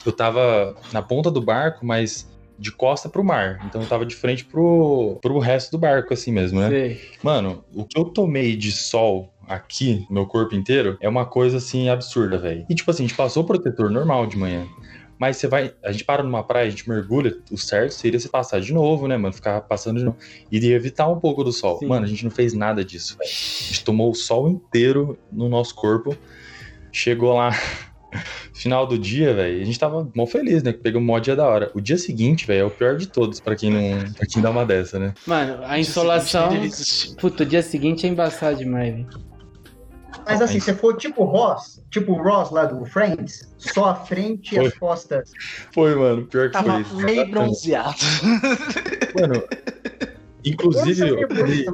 eu 0.05 0.11
tava 0.11 0.75
na 0.91 1.01
ponta 1.01 1.31
do 1.31 1.41
barco, 1.41 1.85
mas 1.85 2.29
de 2.61 2.71
costa 2.71 3.09
pro 3.09 3.23
mar. 3.23 3.59
Então 3.65 3.81
eu 3.81 3.87
tava 3.87 4.05
de 4.05 4.15
frente 4.15 4.45
pro, 4.45 5.17
pro 5.21 5.39
resto 5.39 5.71
do 5.71 5.77
barco, 5.79 6.13
assim 6.13 6.31
mesmo, 6.31 6.59
né? 6.59 6.69
Sei. 6.69 7.01
Mano, 7.23 7.63
o 7.73 7.83
que 7.85 7.97
eu 7.97 8.05
tomei 8.05 8.55
de 8.55 8.71
sol 8.71 9.33
aqui, 9.47 10.05
no 10.09 10.15
meu 10.15 10.25
corpo 10.27 10.55
inteiro, 10.55 10.97
é 11.01 11.09
uma 11.09 11.25
coisa 11.25 11.57
assim 11.57 11.89
absurda, 11.89 12.37
velho. 12.37 12.65
E 12.69 12.75
tipo 12.75 12.91
assim, 12.91 13.03
a 13.03 13.07
gente 13.07 13.17
passou 13.17 13.43
o 13.43 13.45
protetor 13.45 13.89
normal 13.89 14.27
de 14.27 14.37
manhã. 14.37 14.67
Mas 15.21 15.37
você 15.37 15.47
vai. 15.47 15.71
A 15.85 15.91
gente 15.91 16.03
para 16.03 16.23
numa 16.23 16.43
praia, 16.43 16.65
a 16.65 16.69
gente 16.71 16.89
mergulha, 16.89 17.37
o 17.51 17.57
certo 17.57 17.91
seria 17.91 18.19
você 18.19 18.27
passar 18.27 18.59
de 18.59 18.73
novo, 18.73 19.07
né, 19.07 19.15
mano? 19.17 19.31
Ficar 19.31 19.61
passando 19.61 19.99
de 19.99 20.03
novo. 20.03 20.17
E 20.51 20.57
evitar 20.71 21.07
um 21.07 21.19
pouco 21.19 21.43
do 21.43 21.51
sol. 21.51 21.77
Sim. 21.77 21.85
Mano, 21.85 22.05
a 22.05 22.09
gente 22.09 22.23
não 22.23 22.31
fez 22.31 22.53
nada 22.53 22.83
disso, 22.83 23.15
velho. 23.19 23.29
A 23.29 23.67
gente 23.67 23.83
tomou 23.83 24.09
o 24.09 24.15
sol 24.15 24.49
inteiro 24.49 25.19
no 25.31 25.47
nosso 25.47 25.75
corpo. 25.75 26.17
Chegou 26.91 27.35
lá 27.35 27.51
Final 28.51 28.87
do 28.87 28.97
dia, 28.97 29.31
velho, 29.35 29.61
a 29.61 29.63
gente 29.63 29.77
tava 29.77 30.09
mó 30.15 30.25
feliz, 30.25 30.63
né? 30.63 30.73
Que 30.73 30.79
pegou 30.79 30.99
um 30.99 31.05
mó 31.05 31.19
dia 31.19 31.35
da 31.35 31.47
hora. 31.47 31.69
O 31.75 31.79
dia 31.79 31.99
seguinte, 31.99 32.47
velho, 32.47 32.61
é 32.61 32.65
o 32.65 32.71
pior 32.71 32.97
de 32.97 33.07
todos 33.07 33.39
pra 33.39 33.55
quem 33.55 33.69
não. 33.69 34.13
pra 34.13 34.25
quem 34.25 34.41
dá 34.41 34.49
uma 34.49 34.65
dessa, 34.65 34.97
né? 34.97 35.13
Mano, 35.27 35.59
a 35.63 35.79
insolação. 35.79 36.51
Existe. 36.63 37.15
Puta, 37.15 37.43
o 37.43 37.45
dia 37.45 37.61
seguinte 37.61 38.07
é 38.07 38.09
embaçado 38.09 38.57
demais, 38.57 38.91
velho. 38.91 39.30
Mas 40.25 40.41
assim, 40.41 40.59
você 40.59 40.73
for 40.73 40.95
tipo 40.97 41.23
Ross, 41.23 41.81
tipo 41.89 42.13
o 42.13 42.21
Ross 42.23 42.51
lá 42.51 42.65
do 42.65 42.85
Friends, 42.85 43.53
só 43.57 43.89
a 43.89 43.95
frente 43.95 44.55
e 44.55 44.59
as 44.59 44.73
costas. 44.77 45.31
Foi, 45.73 45.95
mano, 45.95 46.25
pior 46.25 46.47
que 46.47 46.53
Tava 46.53 46.83
foi. 46.83 47.03
meio 47.03 47.21
Exatamente. 47.21 47.31
bronzeado. 47.31 47.95
Mano, 49.19 49.43
inclusive, 50.43 51.07
eu 51.09 51.27
mandei, 51.29 51.65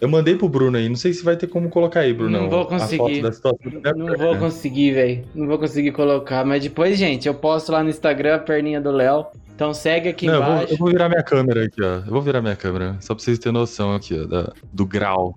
eu 0.00 0.08
mandei 0.08 0.36
pro 0.36 0.48
Bruno 0.48 0.76
aí. 0.76 0.88
Não 0.88 0.96
sei 0.96 1.12
se 1.12 1.24
vai 1.24 1.36
ter 1.36 1.46
como 1.46 1.68
colocar 1.68 2.00
aí, 2.00 2.12
Bruno. 2.12 2.30
Não 2.40 2.48
vou 2.50 2.62
A 2.62 2.66
conseguir. 2.66 2.96
foto 2.98 3.22
da 3.22 3.32
situação. 3.32 3.58
Não 3.96 4.16
vou 4.16 4.36
conseguir, 4.38 4.92
velho. 4.92 5.24
Não 5.34 5.46
vou 5.46 5.58
conseguir 5.58 5.92
colocar. 5.92 6.44
Mas 6.44 6.62
depois, 6.62 6.96
gente, 6.98 7.26
eu 7.28 7.34
posto 7.34 7.72
lá 7.72 7.82
no 7.82 7.90
Instagram 7.90 8.36
a 8.36 8.38
perninha 8.38 8.80
do 8.80 8.90
Léo. 8.90 9.26
Então 9.54 9.72
segue 9.72 10.08
aqui 10.08 10.26
Não, 10.26 10.34
eu 10.34 10.42
vou, 10.42 10.52
embaixo. 10.54 10.72
eu 10.74 10.78
vou 10.78 10.88
virar 10.88 11.08
minha 11.08 11.22
câmera 11.22 11.64
aqui, 11.64 11.80
ó. 11.80 11.86
Eu 11.98 12.02
vou 12.10 12.20
virar 12.20 12.42
minha 12.42 12.56
câmera, 12.56 12.96
só 13.00 13.14
pra 13.14 13.22
vocês 13.22 13.38
terem 13.38 13.52
noção 13.56 13.94
aqui, 13.94 14.20
ó, 14.20 14.26
da- 14.26 14.52
do 14.72 14.84
grau. 14.84 15.32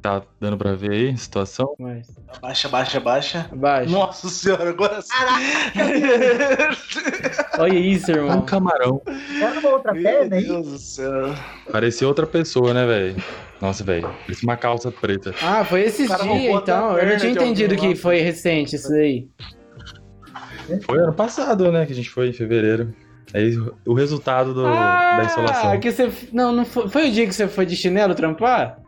Tá 0.00 0.22
dando 0.40 0.56
pra 0.56 0.74
ver 0.74 0.90
aí 0.92 1.08
a 1.10 1.16
situação? 1.16 1.74
Mas, 1.78 2.06
Baixa, 2.40 2.68
baixa, 2.68 3.00
baixa. 3.00 3.48
abaixo. 3.50 3.90
Nossa 3.90 4.28
senhora, 4.28 4.70
agora 4.70 5.02
sim. 5.02 5.08
Olha 7.58 7.78
isso, 7.78 8.10
Um 8.12 8.14
irmão. 8.14 8.42
camarão. 8.42 9.02
Era 9.40 9.58
uma 9.58 9.68
outra 9.70 9.92
Meu 9.92 10.02
perna 10.02 10.36
aí? 10.36 10.44
Deus 10.44 10.66
do 10.66 10.78
céu. 10.78 11.34
Parecia 11.70 12.06
outra 12.06 12.26
pessoa, 12.26 12.72
né, 12.72 12.86
velho? 12.86 13.16
Nossa, 13.60 13.82
velho. 13.82 14.08
Parecia 14.22 14.46
uma 14.48 14.56
calça 14.56 14.90
preta. 14.92 15.34
Ah, 15.42 15.64
foi 15.64 15.82
esses 15.82 16.06
dias, 16.08 16.54
então. 16.62 16.96
Eu 16.96 17.06
não 17.08 17.16
tinha 17.16 17.32
entendido 17.32 17.74
lá. 17.74 17.80
que 17.80 17.94
foi 17.96 18.20
recente 18.20 18.76
isso 18.76 18.92
aí. 18.92 19.28
Foi 20.84 20.98
ano 20.98 21.12
passado, 21.14 21.72
né, 21.72 21.86
que 21.86 21.92
a 21.92 21.96
gente 21.96 22.10
foi, 22.10 22.28
em 22.28 22.32
fevereiro. 22.32 22.94
Aí 23.34 23.54
o 23.86 23.92
resultado 23.92 24.54
do- 24.54 24.62
da 24.62 25.22
insolação. 25.24 25.72
Ah, 25.72 25.76
que 25.76 25.90
você. 25.92 26.10
Não, 26.32 26.50
não 26.50 26.64
foi. 26.64 26.88
Foi 26.88 27.08
o 27.08 27.12
dia 27.12 27.26
que 27.26 27.34
você 27.34 27.46
foi 27.46 27.66
de 27.66 27.76
chinelo 27.76 28.14
trampar? 28.14 28.78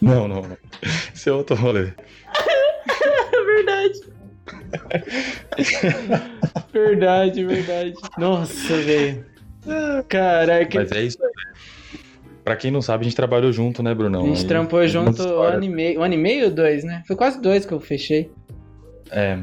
Não, 0.00 0.28
não, 0.28 0.42
não. 0.42 0.56
Esse 1.14 1.28
é 1.28 1.32
outro 1.32 1.56
rolê. 1.56 1.92
É 3.32 3.44
verdade. 3.44 4.00
verdade, 6.72 7.44
verdade. 7.44 7.94
Nossa, 8.18 8.76
velho. 8.76 9.24
Caraca. 10.08 10.78
Mas 10.78 10.92
é 10.92 11.02
isso 11.02 11.18
aí. 11.22 11.32
Pra 12.44 12.54
quem 12.54 12.70
não 12.70 12.80
sabe, 12.80 13.00
a 13.02 13.04
gente 13.04 13.16
trabalhou 13.16 13.50
junto, 13.50 13.82
né, 13.82 13.92
Brunão? 13.92 14.22
A 14.22 14.26
gente 14.28 14.42
Aí, 14.42 14.46
trampou 14.46 14.86
junto 14.86 15.20
um 15.20 15.42
ano 15.42 15.64
e 15.64 15.68
meio. 15.68 15.98
Um 15.98 16.04
ano 16.04 16.14
e 16.14 16.16
meio 16.16 16.44
ou 16.44 16.50
dois, 16.52 16.84
né? 16.84 17.02
Foi 17.04 17.16
quase 17.16 17.40
dois 17.42 17.66
que 17.66 17.72
eu 17.72 17.80
fechei. 17.80 18.30
É, 19.10 19.40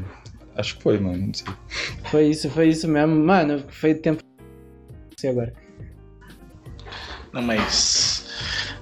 acho 0.56 0.76
que 0.76 0.82
foi, 0.82 0.98
mano. 0.98 1.26
Não 1.26 1.34
sei. 1.34 1.46
Foi 2.04 2.24
isso, 2.28 2.48
foi 2.48 2.68
isso 2.68 2.88
mesmo. 2.88 3.14
Mano, 3.14 3.62
foi 3.68 3.94
tempo. 3.94 4.22
Não 4.40 5.16
sei 5.18 5.30
agora. 5.30 5.52
Não, 7.30 7.42
mas. 7.42 8.26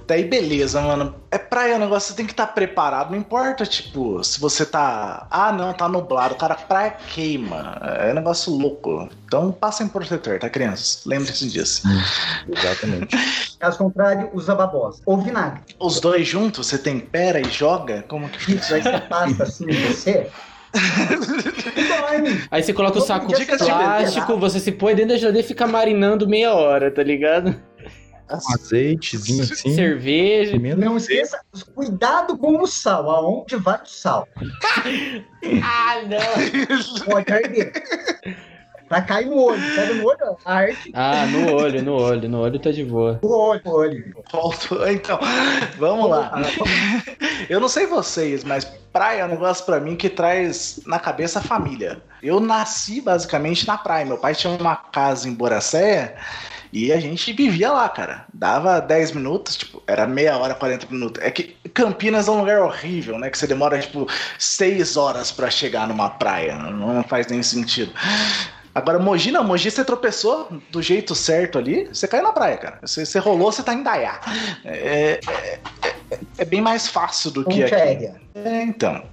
Daí 0.05 0.23
beleza, 0.23 0.81
mano. 0.81 1.15
É 1.31 1.37
praia, 1.37 1.75
o 1.75 1.79
negócio 1.79 2.09
você 2.09 2.15
tem 2.15 2.25
que 2.25 2.33
estar 2.33 2.47
preparado. 2.47 3.11
Não 3.11 3.17
importa, 3.17 3.65
tipo, 3.65 4.23
se 4.23 4.39
você 4.39 4.65
tá. 4.65 5.27
Ah, 5.31 5.51
não, 5.51 5.73
tá 5.73 5.87
nublado. 5.87 6.35
Cara, 6.35 6.55
praia 6.55 6.91
queima. 6.91 7.77
É 7.99 8.11
um 8.11 8.15
negócio 8.15 8.53
louco. 8.53 9.09
Então 9.25 9.51
passem 9.51 9.87
protetor, 9.87 10.39
tá, 10.39 10.49
crianças? 10.49 11.01
Lembre-se 11.05 11.49
disso. 11.49 11.83
Exatamente. 12.47 13.15
Caso 13.59 13.77
contrário, 13.77 14.29
usa 14.33 14.53
babosa. 14.53 15.01
Ou 15.05 15.21
vinagre. 15.21 15.61
Os 15.79 15.99
dois 15.99 16.27
juntos, 16.27 16.67
você 16.67 16.77
tempera 16.77 17.39
e 17.39 17.45
joga? 17.45 18.03
Como 18.07 18.29
que 18.29 18.53
Isso, 18.53 18.73
aí 18.73 18.81
você 18.81 18.99
passa 18.99 19.43
assim 19.43 19.65
em 19.69 19.87
você. 19.87 20.29
Dorme. 20.73 22.43
Aí 22.49 22.63
você 22.63 22.73
coloca 22.73 22.97
o 22.97 23.01
saco 23.01 23.27
de 23.27 23.35
Dicas 23.35 23.59
de 23.59 23.65
plástico, 23.65 24.37
você 24.37 24.59
se 24.59 24.71
põe 24.71 24.95
dentro 24.95 25.13
da 25.13 25.17
geladeira 25.17 25.45
e 25.45 25.47
fica 25.47 25.67
marinando 25.67 26.27
meia 26.27 26.53
hora, 26.53 26.89
tá 26.89 27.03
ligado? 27.03 27.55
Um 28.35 28.53
azeitezinho 28.53 29.43
assim. 29.43 29.73
Cerveja. 29.75 30.51
pimenta. 30.53 30.77
Não 30.77 30.97
esqueça, 30.97 31.39
cuidado 31.75 32.37
com 32.37 32.61
o 32.61 32.67
sal. 32.67 33.09
Aonde 33.09 33.55
vai 33.57 33.81
o 33.81 33.85
sal? 33.87 34.27
Ah, 35.61 35.95
não. 36.07 37.03
Pode 37.05 37.33
arder. 37.33 37.73
Vai 38.89 39.05
cair 39.05 39.25
no 39.25 39.37
olho. 39.37 39.61
Pega 39.75 39.93
no 39.95 40.05
olho, 40.05 40.37
arde 40.45 40.91
Ah, 40.93 41.25
no 41.25 41.53
olho, 41.53 41.81
no 41.81 41.93
olho, 41.95 42.29
no 42.29 42.39
olho 42.39 42.59
tá 42.59 42.71
de 42.71 42.83
boa. 42.85 43.19
o 43.21 43.27
olho. 43.27 43.61
o 43.65 43.69
olho. 43.71 44.13
Volto. 44.31 44.77
Então, 44.87 45.19
vamos 45.77 46.09
lá. 46.09 46.31
Eu 47.49 47.59
não 47.59 47.67
sei 47.67 47.87
vocês, 47.87 48.43
mas 48.43 48.65
praia 48.93 49.21
é 49.21 49.25
um 49.25 49.29
negócio 49.29 49.65
pra 49.65 49.79
mim 49.79 49.95
que 49.95 50.09
traz 50.09 50.79
na 50.85 50.99
cabeça 50.99 51.39
a 51.39 51.41
família. 51.41 52.01
Eu 52.21 52.39
nasci 52.39 53.01
basicamente 53.01 53.67
na 53.67 53.77
praia. 53.77 54.05
Meu 54.05 54.17
pai 54.17 54.35
tinha 54.35 54.53
uma 54.53 54.75
casa 54.75 55.27
em 55.27 55.33
Boracéia 55.33 56.15
e 56.73 56.91
a 56.91 56.99
gente 56.99 57.31
vivia 57.31 57.71
lá, 57.71 57.87
cara. 57.87 58.25
Dava 58.33 58.79
10 58.81 59.11
minutos, 59.11 59.55
tipo, 59.55 59.81
era 59.85 60.07
meia 60.07 60.35
hora, 60.37 60.55
40 60.55 60.87
minutos. 60.89 61.23
É 61.23 61.29
que 61.29 61.55
Campinas 61.73 62.27
é 62.27 62.31
um 62.31 62.39
lugar 62.39 62.61
horrível, 62.61 63.19
né? 63.19 63.29
Que 63.29 63.37
você 63.37 63.45
demora, 63.45 63.79
tipo, 63.79 64.07
6 64.39 64.97
horas 64.97 65.31
pra 65.31 65.49
chegar 65.51 65.87
numa 65.87 66.09
praia. 66.09 66.55
Não 66.57 67.03
faz 67.03 67.27
nem 67.27 67.43
sentido. 67.43 67.93
Agora, 68.75 68.97
Mogi 68.97 69.31
não, 69.31 69.43
Mogi 69.43 69.69
você 69.69 69.85
tropeçou 69.85 70.47
do 70.71 70.81
jeito 70.81 71.13
certo 71.13 71.59
ali, 71.59 71.85
você 71.93 72.07
caiu 72.07 72.23
na 72.23 72.31
praia, 72.31 72.57
cara. 72.57 72.79
Você, 72.81 73.05
você 73.05 73.19
rolou, 73.19 73.51
você 73.51 73.61
tá 73.61 73.71
em 73.71 73.83
Dayá. 73.83 74.19
É, 74.65 75.19
é- 75.21 75.89
é- 76.11 76.19
é 76.39 76.45
bem 76.45 76.59
mais 76.59 76.87
fácil 76.87 77.29
do 77.29 77.43
que 77.43 77.61
Ponte 77.61 77.63
aqui. 77.65 77.75
aérea. 77.75 78.15
É, 78.33 78.63
então. 78.63 79.03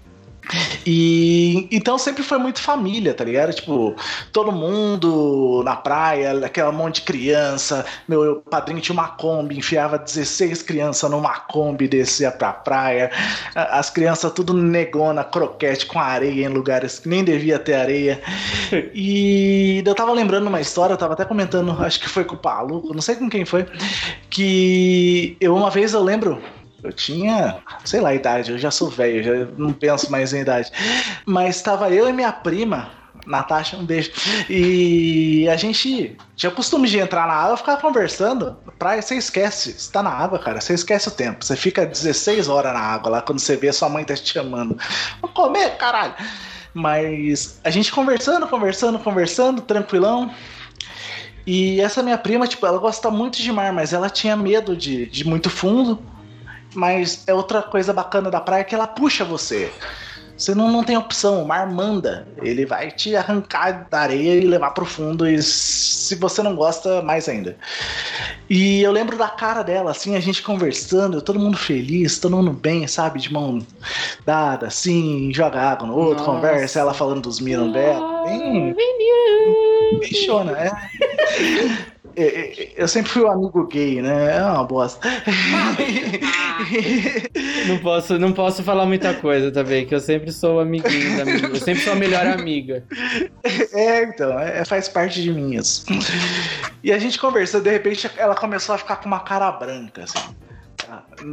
E 0.86 1.68
então 1.70 1.98
sempre 1.98 2.22
foi 2.22 2.38
muito 2.38 2.60
família, 2.60 3.14
tá 3.14 3.24
ligado? 3.24 3.52
Tipo, 3.52 3.94
todo 4.32 4.52
mundo 4.52 5.62
na 5.64 5.76
praia, 5.76 6.44
aquela 6.44 6.72
monte 6.72 6.96
de 6.96 7.02
criança. 7.02 7.84
Meu 8.08 8.42
padrinho 8.50 8.80
tinha 8.80 8.94
uma 8.94 9.08
Kombi, 9.08 9.58
enfiava 9.58 9.98
16 9.98 10.62
crianças 10.62 11.10
numa 11.10 11.34
Kombi 11.40 11.84
e 11.84 11.88
descia 11.88 12.30
pra 12.30 12.52
praia. 12.52 13.10
As 13.54 13.90
crianças 13.90 14.32
tudo 14.32 14.54
negona, 14.54 15.24
croquete 15.24 15.86
com 15.86 15.98
areia 15.98 16.46
em 16.46 16.48
lugares 16.48 16.98
que 16.98 17.08
nem 17.08 17.24
devia 17.24 17.58
ter 17.58 17.74
areia. 17.74 18.20
E 18.94 19.82
eu 19.84 19.94
tava 19.94 20.12
lembrando 20.12 20.46
uma 20.46 20.60
história, 20.60 20.94
eu 20.94 20.98
tava 20.98 21.14
até 21.14 21.24
comentando, 21.24 21.76
acho 21.82 22.00
que 22.00 22.08
foi 22.08 22.24
com 22.24 22.34
o 22.34 22.38
Paluco, 22.38 22.94
não 22.94 23.00
sei 23.00 23.16
com 23.16 23.28
quem 23.28 23.44
foi, 23.44 23.66
que 24.28 25.36
eu 25.40 25.54
uma 25.54 25.70
vez 25.70 25.92
eu 25.94 26.02
lembro, 26.02 26.42
eu 26.82 26.92
tinha, 26.92 27.58
sei 27.84 28.00
lá, 28.00 28.10
a 28.10 28.14
idade, 28.14 28.52
eu 28.52 28.58
já 28.58 28.70
sou 28.70 28.88
velho, 28.88 29.22
já 29.22 29.52
não 29.56 29.72
penso 29.72 30.10
mais 30.10 30.32
em 30.32 30.40
idade. 30.40 30.70
Mas 31.26 31.60
tava 31.62 31.90
eu 31.90 32.08
e 32.08 32.12
minha 32.12 32.32
prima, 32.32 32.90
Natasha, 33.26 33.76
um 33.76 33.84
beijo. 33.84 34.10
E 34.48 35.48
a 35.48 35.56
gente 35.56 36.16
tinha 36.36 36.50
costume 36.50 36.88
de 36.88 36.98
entrar 36.98 37.26
na 37.26 37.34
água 37.34 37.56
ficar 37.56 37.76
conversando. 37.78 38.56
Praia, 38.78 39.02
você 39.02 39.16
esquece. 39.16 39.72
Você 39.72 39.92
tá 39.92 40.02
na 40.02 40.10
água, 40.10 40.38
cara, 40.38 40.60
você 40.60 40.74
esquece 40.74 41.08
o 41.08 41.12
tempo. 41.12 41.44
Você 41.44 41.56
fica 41.56 41.86
16 41.86 42.48
horas 42.48 42.72
na 42.72 42.80
água 42.80 43.10
lá 43.10 43.22
quando 43.22 43.38
você 43.38 43.56
vê 43.56 43.72
sua 43.72 43.88
mãe 43.88 44.04
tá 44.04 44.14
te 44.14 44.32
chamando. 44.32 44.78
Vamos 45.20 45.34
comer, 45.34 45.76
caralho. 45.76 46.14
Mas 46.72 47.60
a 47.64 47.70
gente 47.70 47.92
conversando, 47.92 48.46
conversando, 48.46 48.98
conversando, 48.98 49.60
tranquilão. 49.60 50.32
E 51.46 51.80
essa 51.80 52.02
minha 52.02 52.18
prima, 52.18 52.46
tipo, 52.46 52.66
ela 52.66 52.78
gosta 52.78 53.10
muito 53.10 53.40
de 53.40 53.50
mar, 53.52 53.72
mas 53.72 53.92
ela 53.92 54.08
tinha 54.08 54.36
medo 54.36 54.76
de, 54.76 55.06
de 55.06 55.26
muito 55.26 55.50
fundo. 55.50 56.00
Mas 56.74 57.24
é 57.26 57.35
outra 57.35 57.62
coisa 57.62 57.92
bacana 57.92 58.30
da 58.30 58.40
praia 58.40 58.64
que 58.64 58.74
ela 58.74 58.87
puxa 58.87 59.24
você. 59.24 59.72
Você 60.40 60.54
não, 60.54 60.72
não 60.72 60.83
tem 60.83 60.96
opção, 60.96 61.42
o 61.42 61.46
mar 61.46 61.70
manda. 61.70 62.26
Ele 62.38 62.64
vai 62.64 62.90
te 62.90 63.14
arrancar 63.14 63.87
da 63.90 64.00
areia 64.00 64.37
e 64.37 64.46
levar 64.46 64.70
pro 64.70 64.87
fundo. 64.87 65.28
E 65.28 65.42
se 65.42 66.14
você 66.14 66.42
não 66.42 66.56
gosta, 66.56 67.02
mais 67.02 67.28
ainda. 67.28 67.59
E 68.48 68.80
eu 68.80 68.90
lembro 68.90 69.18
da 69.18 69.28
cara 69.28 69.62
dela, 69.62 69.90
assim, 69.90 70.16
a 70.16 70.20
gente 70.20 70.42
conversando, 70.42 71.20
todo 71.20 71.38
mundo 71.38 71.59
feliz, 71.59 72.18
todo 72.18 72.38
mundo 72.38 72.52
bem, 72.52 72.87
sabe? 72.87 73.20
De 73.20 73.30
mão 73.30 73.61
dada, 74.24 74.68
assim, 74.68 75.30
joga 75.30 75.61
água 75.61 75.87
no 75.87 75.94
outro, 75.94 76.24
Nossa. 76.24 76.37
conversa, 76.37 76.80
ela 76.80 76.94
falando 76.94 77.20
dos 77.20 77.38
minos 77.38 77.70
dela. 77.74 78.24
Bem, 78.24 78.74
bichona, 80.00 80.52
é. 80.52 80.70
É, 82.16 82.25
é, 82.25 82.73
Eu 82.77 82.88
sempre 82.88 83.11
fui 83.11 83.23
o 83.23 83.31
amigo 83.31 83.66
gay, 83.66 84.03
né? 84.03 84.37
É 84.37 84.42
uma 84.42 84.64
bosta. 84.64 85.09
Não 87.66 87.79
posso, 87.79 88.18
não 88.18 88.33
posso 88.33 88.62
falar 88.62 88.85
muita 88.85 89.14
coisa 89.14 89.51
também, 89.51 89.87
que 89.87 89.94
eu 89.94 90.01
sempre 90.01 90.31
sou 90.33 90.61
amiguinho 90.61 91.16
da 91.16 91.25
minha, 91.25 91.38
Eu 91.38 91.57
sempre 91.57 91.83
sou 91.83 91.92
a 91.94 91.96
melhor 91.96 92.27
amiga. 92.27 92.85
É, 93.73 94.03
então, 94.05 94.38
é, 94.38 94.64
faz 94.64 94.88
parte 94.88 95.23
de 95.23 95.33
mim 95.33 95.57
isso. 95.57 95.85
E 96.83 96.92
a 96.92 96.99
gente 96.99 97.18
conversando, 97.18 97.64
de 97.64 97.70
repente 97.70 98.11
ela 98.16 98.35
começou 98.35 98.75
a 98.75 98.79
ficar 98.79 98.96
com 98.96 99.07
uma 99.07 99.20
cara 99.20 99.51
branca, 99.53 100.05
assim. 100.05 100.18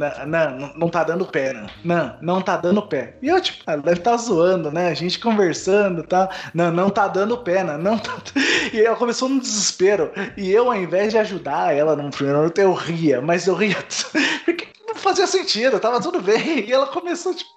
Ah, 0.02 0.26
Não, 0.26 0.72
não, 0.76 0.88
tá 0.88 1.02
dando 1.04 1.26
pé, 1.26 1.52
não. 1.52 1.66
Não, 1.84 2.18
não 2.20 2.42
tá 2.42 2.56
dando 2.56 2.82
pé. 2.82 3.16
E 3.22 3.28
eu, 3.28 3.40
tipo, 3.40 3.62
ela 3.66 3.82
deve 3.82 3.98
estar 4.00 4.16
zoando, 4.16 4.70
né? 4.70 4.88
A 4.88 4.94
gente 4.94 5.18
conversando 5.18 6.02
e 6.02 6.06
tal. 6.06 6.28
Não, 6.54 6.70
não 6.70 6.90
tá 6.90 7.08
dando 7.08 7.38
pé, 7.38 7.62
não, 7.64 7.78
não 7.78 7.98
tá. 7.98 8.16
E 8.72 8.80
ela 8.80 8.96
começou 8.96 9.28
num 9.28 9.38
desespero. 9.38 10.12
E 10.36 10.50
eu, 10.50 10.66
ao 10.70 10.76
invés 10.76 11.12
de 11.12 11.18
ajudar 11.18 11.74
ela 11.74 11.96
num 11.96 12.10
primeiro 12.10 12.38
momento, 12.38 12.58
eu 12.58 12.72
ria, 12.72 13.20
mas 13.20 13.46
eu 13.46 13.54
ria. 13.54 13.76
Porque 14.44 14.68
não 14.86 14.94
fazia 14.94 15.26
sentido, 15.26 15.80
tava 15.80 16.00
tudo 16.00 16.20
bem. 16.20 16.66
E 16.68 16.72
ela 16.72 16.86
começou, 16.88 17.34
tipo. 17.34 17.50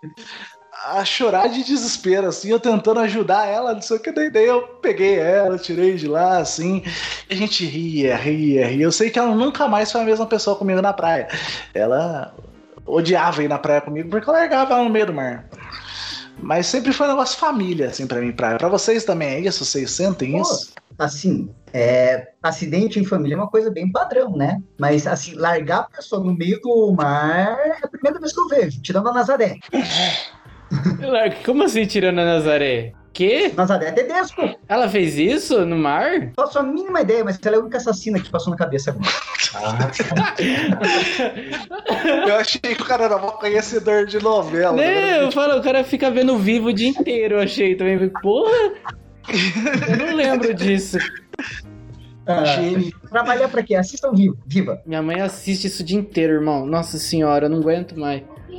A 0.85 1.05
chorar 1.05 1.47
de 1.47 1.63
desespero, 1.63 2.27
assim, 2.27 2.49
eu 2.49 2.59
tentando 2.59 2.99
ajudar 3.01 3.47
ela, 3.47 3.73
não 3.73 3.81
sei 3.81 3.97
o 3.97 3.99
que, 3.99 4.11
daí, 4.11 4.31
daí 4.31 4.45
eu 4.45 4.61
peguei 4.81 5.19
ela, 5.19 5.57
tirei 5.57 5.95
de 5.95 6.07
lá, 6.07 6.39
assim, 6.39 6.83
a 7.29 7.35
gente 7.35 7.65
ria, 7.65 8.15
ria, 8.15 8.65
ria. 8.65 8.83
Eu 8.83 8.91
sei 8.91 9.09
que 9.09 9.19
ela 9.19 9.35
nunca 9.35 9.67
mais 9.67 9.91
foi 9.91 10.01
a 10.01 10.05
mesma 10.05 10.25
pessoa 10.25 10.55
comigo 10.55 10.81
na 10.81 10.93
praia. 10.93 11.27
Ela 11.73 12.33
odiava 12.85 13.43
ir 13.43 13.47
na 13.47 13.59
praia 13.59 13.81
comigo 13.81 14.09
porque 14.09 14.27
eu 14.27 14.33
largava 14.33 14.73
ela 14.73 14.83
no 14.83 14.89
meio 14.89 15.05
do 15.05 15.13
mar. 15.13 15.47
Mas 16.39 16.65
sempre 16.65 16.91
foi 16.91 17.05
um 17.05 17.11
negócio 17.11 17.37
família, 17.37 17.87
assim, 17.87 18.07
pra 18.07 18.19
mim, 18.19 18.31
praia. 18.31 18.57
Pra 18.57 18.69
vocês 18.69 19.03
também 19.03 19.29
é 19.29 19.39
isso? 19.41 19.63
Vocês 19.63 19.91
sentem 19.91 20.31
Pô, 20.31 20.41
isso? 20.41 20.73
Assim, 20.97 21.53
é, 21.71 22.29
acidente 22.41 22.99
em 22.99 23.05
família 23.05 23.35
é 23.35 23.37
uma 23.37 23.49
coisa 23.49 23.69
bem 23.69 23.91
padrão, 23.91 24.35
né? 24.35 24.59
Mas, 24.79 25.05
assim, 25.05 25.35
largar 25.35 25.81
a 25.81 25.83
pessoa 25.83 26.23
no 26.23 26.33
meio 26.33 26.59
do 26.61 26.93
mar 26.93 27.59
é 27.59 27.77
a 27.83 27.87
primeira 27.87 28.19
vez 28.19 28.33
que 28.33 28.39
eu 28.39 28.47
vejo, 28.47 28.81
tirando 28.81 29.09
a 29.09 29.13
Nazaré. 29.13 29.57
Como 31.45 31.63
assim 31.63 31.85
tirando 31.85 32.19
a 32.19 32.25
Nazaré? 32.25 32.93
Que? 33.13 33.51
Nazaré 33.55 33.87
é 33.87 33.91
Tedesco. 33.91 34.41
Ela 34.69 34.87
fez 34.87 35.17
isso 35.17 35.65
no 35.65 35.77
mar? 35.77 36.31
Faço 36.35 36.59
a 36.59 36.63
mínima 36.63 37.01
ideia, 37.01 37.23
mas 37.23 37.37
ela 37.43 37.57
é 37.57 37.59
a 37.59 37.61
única 37.61 37.77
assassina 37.77 38.19
que 38.19 38.29
passou 38.29 38.51
na 38.51 38.57
cabeça 38.57 38.91
agora. 38.91 39.91
Eu 42.27 42.35
achei 42.35 42.61
que 42.61 42.81
o 42.81 42.85
cara 42.85 43.05
era 43.05 43.17
um 43.17 43.31
conhecedor 43.31 44.05
de 44.05 44.19
novela. 44.23 44.71
Não, 44.71 44.77
né? 44.77 45.23
eu 45.23 45.31
falo, 45.31 45.59
o 45.59 45.63
cara 45.63 45.83
fica 45.83 46.09
vendo 46.09 46.37
vivo 46.37 46.69
o 46.69 46.73
dia 46.73 46.87
inteiro, 46.87 47.35
eu 47.35 47.41
achei 47.41 47.75
também. 47.75 47.95
Falei, 47.97 48.13
Porra! 48.21 48.71
Eu 49.89 49.97
não 49.97 50.15
lembro 50.15 50.53
disso. 50.53 50.97
Ah, 52.25 52.45
Gênio. 52.45 52.91
trabalhar 53.09 53.49
pra 53.49 53.63
quê? 53.63 53.75
Assistam 53.75 54.11
Vivo, 54.13 54.37
Viva. 54.45 54.81
Minha 54.85 55.01
mãe 55.01 55.19
assiste 55.21 55.67
isso 55.67 55.81
o 55.81 55.85
dia 55.85 55.99
inteiro, 55.99 56.33
irmão. 56.33 56.65
Nossa 56.65 56.97
senhora, 56.97 57.45
eu 57.45 57.49
não 57.49 57.57
aguento 57.59 57.97
mais. 57.99 58.21
O 58.21 58.51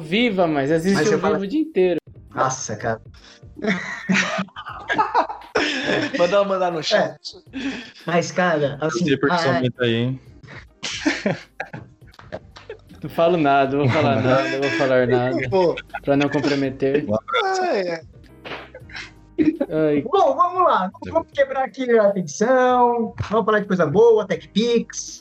Viva, 0.00 0.46
mas 0.46 0.70
assiste 0.70 0.94
Mas 0.94 1.06
o 1.08 1.10
Viva 1.10 1.22
fala- 1.22 1.38
o 1.38 1.46
dia 1.46 1.60
inteiro. 1.60 2.00
Nossa, 2.34 2.76
cara. 2.76 3.00
Mandar, 6.18 6.44
mandar 6.44 6.70
no 6.72 6.82
chat. 6.82 7.18
Mas, 8.06 8.30
cara, 8.30 8.78
assim. 8.80 9.04
Ah, 9.30 9.60
muito 9.60 9.82
aí, 9.82 9.94
hein? 9.94 10.20
Não 13.02 13.10
falo 13.10 13.36
nada, 13.36 13.76
não 13.76 13.84
vou 13.84 13.92
falar 13.92 14.16
nada, 14.22 14.48
não 14.50 14.60
vou 14.60 14.70
falar 14.78 15.06
nada. 15.06 15.36
Pô, 15.50 15.74
Pra 16.02 16.16
não 16.16 16.28
comprometer. 16.28 17.06
é, 17.72 18.00
Ai, 19.70 20.02
Bom, 20.02 20.34
vamos 20.34 20.62
lá. 20.64 20.90
Vamos 21.06 21.28
quebrar 21.32 21.64
aqui 21.64 21.88
a 21.98 22.08
atenção. 22.08 23.14
Vamos 23.30 23.44
falar 23.44 23.60
de 23.60 23.66
coisa 23.66 23.86
boa, 23.86 24.26
TechPix. 24.26 25.20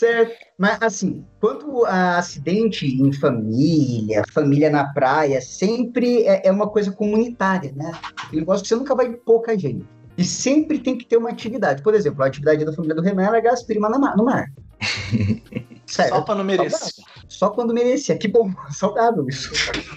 Certo? 0.00 0.32
Mas, 0.58 0.78
assim, 0.80 1.24
quanto 1.40 1.84
a 1.84 2.16
acidente 2.18 2.86
em 2.86 3.12
família, 3.12 4.22
família 4.32 4.70
na 4.70 4.92
praia, 4.92 5.40
sempre 5.40 6.24
é, 6.24 6.48
é 6.48 6.50
uma 6.50 6.68
coisa 6.68 6.90
comunitária, 6.90 7.72
né? 7.76 7.92
Eu 8.32 8.44
gosto 8.44 8.62
que 8.62 8.68
você 8.68 8.76
nunca 8.76 8.94
vai 8.94 9.06
em 9.06 9.12
pouca 9.12 9.56
gente. 9.58 9.84
E 10.16 10.24
sempre 10.24 10.78
tem 10.78 10.96
que 10.98 11.06
ter 11.06 11.16
uma 11.16 11.30
atividade. 11.30 11.82
Por 11.82 11.94
exemplo, 11.94 12.22
a 12.22 12.26
atividade 12.26 12.64
da 12.64 12.72
família 12.72 12.94
do 12.94 13.02
Renan 13.02 13.22
é 13.24 13.30
largar 13.30 13.52
as 13.52 13.62
primas 13.62 13.90
no 14.16 14.24
mar. 14.24 14.46
Sério, 15.86 16.14
só 16.14 16.20
pra 16.22 16.34
não 16.36 16.44
merecer. 16.44 17.04
só 17.28 17.50
quando 17.50 17.74
merecia. 17.74 18.16
Que 18.16 18.28
bom, 18.28 18.52
saudável 18.70 19.26
isso. 19.28 19.50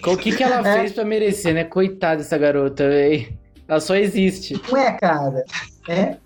o 0.08 0.18
que, 0.18 0.36
que 0.36 0.44
ela 0.44 0.60
É. 0.68 0.80
fez 0.80 0.94
pra 0.94 1.06
merecer, 1.06 1.54
né? 1.54 1.64
Coitada 1.66 2.18
dessa 2.18 2.38
garota, 2.38 2.88
véi. 2.90 3.38
Ela 3.68 3.80
só 3.80 3.96
existe. 3.96 4.60
Não 4.70 4.78
é, 4.78 4.92
cara? 4.94 5.44
É. 5.88 6.18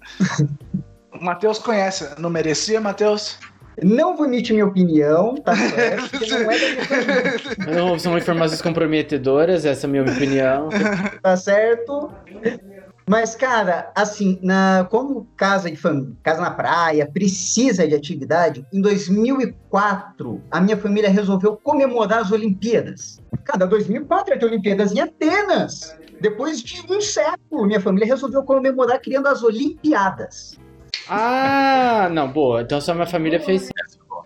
O 1.14 1.24
Matheus 1.24 1.60
conhece. 1.60 2.08
Não 2.20 2.30
merecia, 2.30 2.80
Matheus? 2.80 3.38
Não 3.84 4.18
vou 4.18 4.26
emitir 4.26 4.54
minha 4.54 4.66
opinião, 4.66 5.36
tá 5.36 5.54
certo? 5.56 6.20
Não 6.30 6.52
é 6.52 6.60
da 6.60 6.70
minha 6.70 6.86
família. 6.86 7.76
Não, 7.76 8.00
são 8.00 8.18
informações 8.18 8.62
comprometedoras, 8.62 9.66
essa 9.66 9.86
é 9.86 9.88
a 9.88 9.92
minha 9.92 10.04
opinião. 10.04 10.70
tá 11.22 11.38
certo? 11.38 12.12
Mas, 13.10 13.36
cara, 13.36 13.90
assim, 13.96 14.38
na, 14.42 14.86
como 14.90 15.26
casa 15.38 15.72
de 15.72 15.78
família, 15.78 16.12
casa 16.22 16.42
na 16.42 16.52
praia, 16.52 17.10
precisa 17.10 17.88
de 17.88 17.96
atividade, 17.96 18.66
em 18.74 18.82
2004, 18.82 20.42
a 20.52 20.60
minha 20.60 20.76
família 20.76 21.10
resolveu 21.10 21.56
comemorar 21.56 22.20
as 22.20 22.32
Olimpíadas. 22.32 23.22
Cara, 23.46 23.66
2004 23.66 24.34
ia 24.34 24.40
ter 24.40 24.46
Olimpíadas 24.46 24.92
em 24.92 25.00
Atenas. 25.00 25.96
Depois 26.20 26.62
de 26.62 26.82
um 26.92 27.00
século, 27.00 27.66
minha 27.66 27.80
família 27.80 28.08
resolveu 28.08 28.44
comemorar 28.44 29.00
criando 29.00 29.28
as 29.28 29.42
Olimpiadas. 29.42 30.60
Ah, 31.10 32.10
não, 32.12 32.28
boa. 32.32 32.62
Então 32.62 32.80
só 32.82 32.94
minha 32.94 33.06
família 33.08 33.40
fez. 33.40 33.70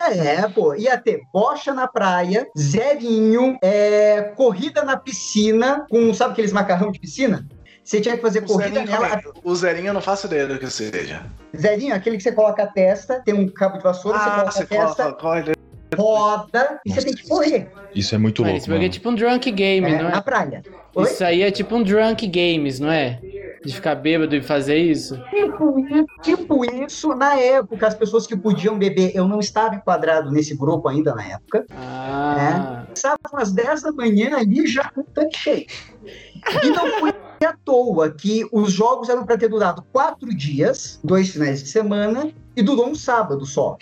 É, 0.10 0.48
pô, 0.48 0.74
ia 0.74 0.98
ter 0.98 1.22
bocha 1.32 1.74
na 1.74 1.88
praia, 1.88 2.48
zerinho, 2.58 3.56
é, 3.62 4.34
corrida 4.36 4.84
na 4.84 4.98
piscina, 4.98 5.86
com, 5.92 6.12
sabe 6.14 6.32
aqueles 6.34 6.52
macarrão 6.52 6.92
de 6.92 7.00
piscina? 7.00 7.46
Você 7.84 8.02
tinha 8.02 8.16
que 8.16 8.22
fazer 8.22 8.40
O 8.40 8.46
corrida 8.48 8.80
Zerinho, 8.80 8.92
nela, 8.92 9.10
também. 9.10 9.32
o 9.44 9.56
Zerinho 9.56 9.88
eu 9.88 9.94
não 9.94 10.02
faço 10.02 10.26
ideia 10.28 10.48
do 10.48 10.58
que 10.58 10.68
seja. 10.72 11.24
Zerinho, 11.56 11.94
aquele 11.94 12.18
que 12.18 12.24
você 12.24 12.32
coloca 12.32 12.64
a 12.64 12.68
testa, 12.68 13.22
tem 13.24 13.34
um 13.36 13.48
cabo 13.48 13.78
de 13.78 13.84
vassoura, 13.84 14.18
você 14.18 14.26
Ah, 14.28 14.32
coloca 14.32 14.52
você 14.52 14.64
a 14.64 14.66
testa, 14.66 15.04
coloca, 15.14 15.54
roda 15.98 16.80
e 16.86 16.90
você 16.90 16.96
Nossa, 16.96 17.06
tem 17.06 17.14
que 17.16 17.28
correr 17.28 17.70
Isso 17.94 18.16
é 18.16 18.18
muito 18.18 18.42
Mano, 18.42 18.54
louco, 18.54 18.64
esse 18.64 18.70
bagulho 18.70 18.86
é 18.86 18.90
tipo 18.90 19.10
um 19.10 19.16
drunk 19.16 19.52
game, 19.52 19.92
é, 19.92 20.02
não 20.02 20.10
na 20.10 20.18
é? 20.18 20.22
praia. 20.22 20.64
Oi? 20.96 21.04
Isso 21.04 21.24
aí 21.24 21.42
é 21.44 21.52
tipo 21.52 21.76
um 21.76 21.84
drunk 21.84 22.26
games, 22.28 22.80
não 22.80 22.92
é? 22.92 23.20
De 23.64 23.74
ficar 23.76 23.96
bêbado 23.96 24.36
e 24.36 24.42
fazer 24.42 24.78
isso? 24.78 25.22
Tipo, 25.30 25.76
tipo 26.24 26.66
isso, 26.84 27.10
na 27.16 27.36
época, 27.36 27.86
as 27.88 27.94
pessoas 27.94 28.26
que 28.26 28.36
podiam 28.36 28.78
beber, 28.78 29.12
eu 29.16 29.28
não 29.28 29.40
estava 29.40 29.76
enquadrado 29.76 30.32
nesse 30.32 30.56
grupo 30.56 30.88
ainda 30.88 31.14
na 31.14 31.24
época, 31.24 31.66
Ah. 31.70 32.86
estavam 32.94 33.18
às 33.40 33.52
10 33.52 33.84
da 33.84 33.92
manhã 33.92 34.36
ali 34.38 34.66
já 34.66 34.90
com 34.90 35.02
o 35.02 35.04
tanque 35.04 35.38
cheio. 35.38 35.66
E 36.64 36.70
não 36.72 36.88
foi 37.00 37.14
à 37.46 37.54
toa 37.64 38.10
que 38.10 38.48
os 38.52 38.72
jogos 38.74 39.10
eram 39.10 39.26
para 39.26 39.38
ter 39.38 39.48
durado 39.48 39.84
quatro 39.92 40.30
dias, 40.36 41.00
dois 41.04 41.30
finais 41.30 41.62
de 41.62 41.70
semana, 41.70 42.32
e 42.56 42.64
durou 42.64 42.88
um 42.90 42.96
sábado 42.96 43.46
só. 43.46 43.78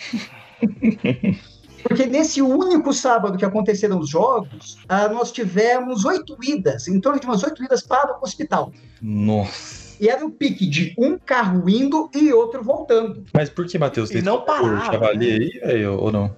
Porque 1.82 2.06
nesse 2.06 2.42
único 2.42 2.92
sábado 2.92 3.38
que 3.38 3.44
aconteceram 3.44 3.98
os 3.98 4.08
jogos, 4.08 4.78
ah, 4.88 5.08
nós 5.08 5.32
tivemos 5.32 6.04
oito 6.04 6.36
idas, 6.42 6.88
em 6.88 7.00
torno 7.00 7.20
de 7.20 7.26
umas 7.26 7.42
oito 7.42 7.62
idas 7.64 7.82
para 7.82 8.18
o 8.18 8.22
hospital. 8.22 8.72
Nossa. 9.00 9.90
E 10.00 10.08
era 10.08 10.24
um 10.24 10.30
pique 10.30 10.66
de 10.66 10.94
um 10.96 11.18
carro 11.18 11.68
indo 11.68 12.08
e 12.14 12.32
outro 12.32 12.62
voltando. 12.62 13.22
Mas 13.34 13.50
por 13.50 13.66
que, 13.66 13.78
Matheus? 13.78 14.10
E 14.10 14.22
não 14.22 14.38
por 14.38 14.46
parava, 14.46 14.92
javali 14.92 15.30
aí, 15.30 15.48
velho, 15.60 16.00
ou 16.00 16.10
não? 16.10 16.34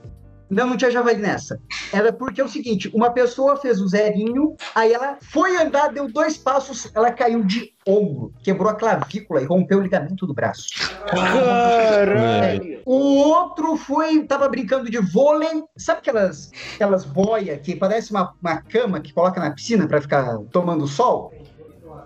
Não, 0.53 0.67
não 0.67 0.77
tinha 0.77 0.91
javali 0.91 1.19
nessa. 1.19 1.59
Era 1.91 2.13
porque 2.13 2.39
é 2.39 2.45
o 2.45 2.49
seguinte: 2.49 2.91
uma 2.95 3.11
pessoa 3.11 3.57
fez 3.57 3.81
o 3.81 3.89
zerinho, 3.89 4.55
aí 4.75 4.93
ela 4.93 5.17
foi 5.23 5.57
andar, 5.57 5.89
deu 5.89 6.13
dois 6.13 6.37
passos, 6.37 6.91
ela 6.95 7.11
caiu 7.11 7.43
de 7.43 7.73
ombro, 7.89 8.35
quebrou 8.45 8.69
a 8.69 8.75
clavícula 8.75 9.41
e 9.41 9.47
rompeu 9.47 9.79
o 9.79 9.83
ligamento 9.83 10.27
do 10.27 10.35
braço. 10.35 10.67
Caralho. 11.07 12.83
O 12.85 13.17
outro 13.17 13.77
foi, 13.79 14.25
tava 14.25 14.47
brincando 14.49 14.91
de 14.91 14.99
vôlei, 14.99 15.63
sabe 15.77 16.01
aquelas, 16.01 16.51
aquelas 16.75 17.05
boias 17.05 17.59
que 17.63 17.75
parece 17.75 18.11
uma, 18.11 18.35
uma 18.41 18.61
cama 18.61 19.01
que 19.01 19.13
coloca 19.13 19.41
na 19.41 19.53
piscina 19.53 19.89
pra 19.89 20.03
ficar 20.03 20.39
tomando 20.51 20.87
sol? 20.87 21.33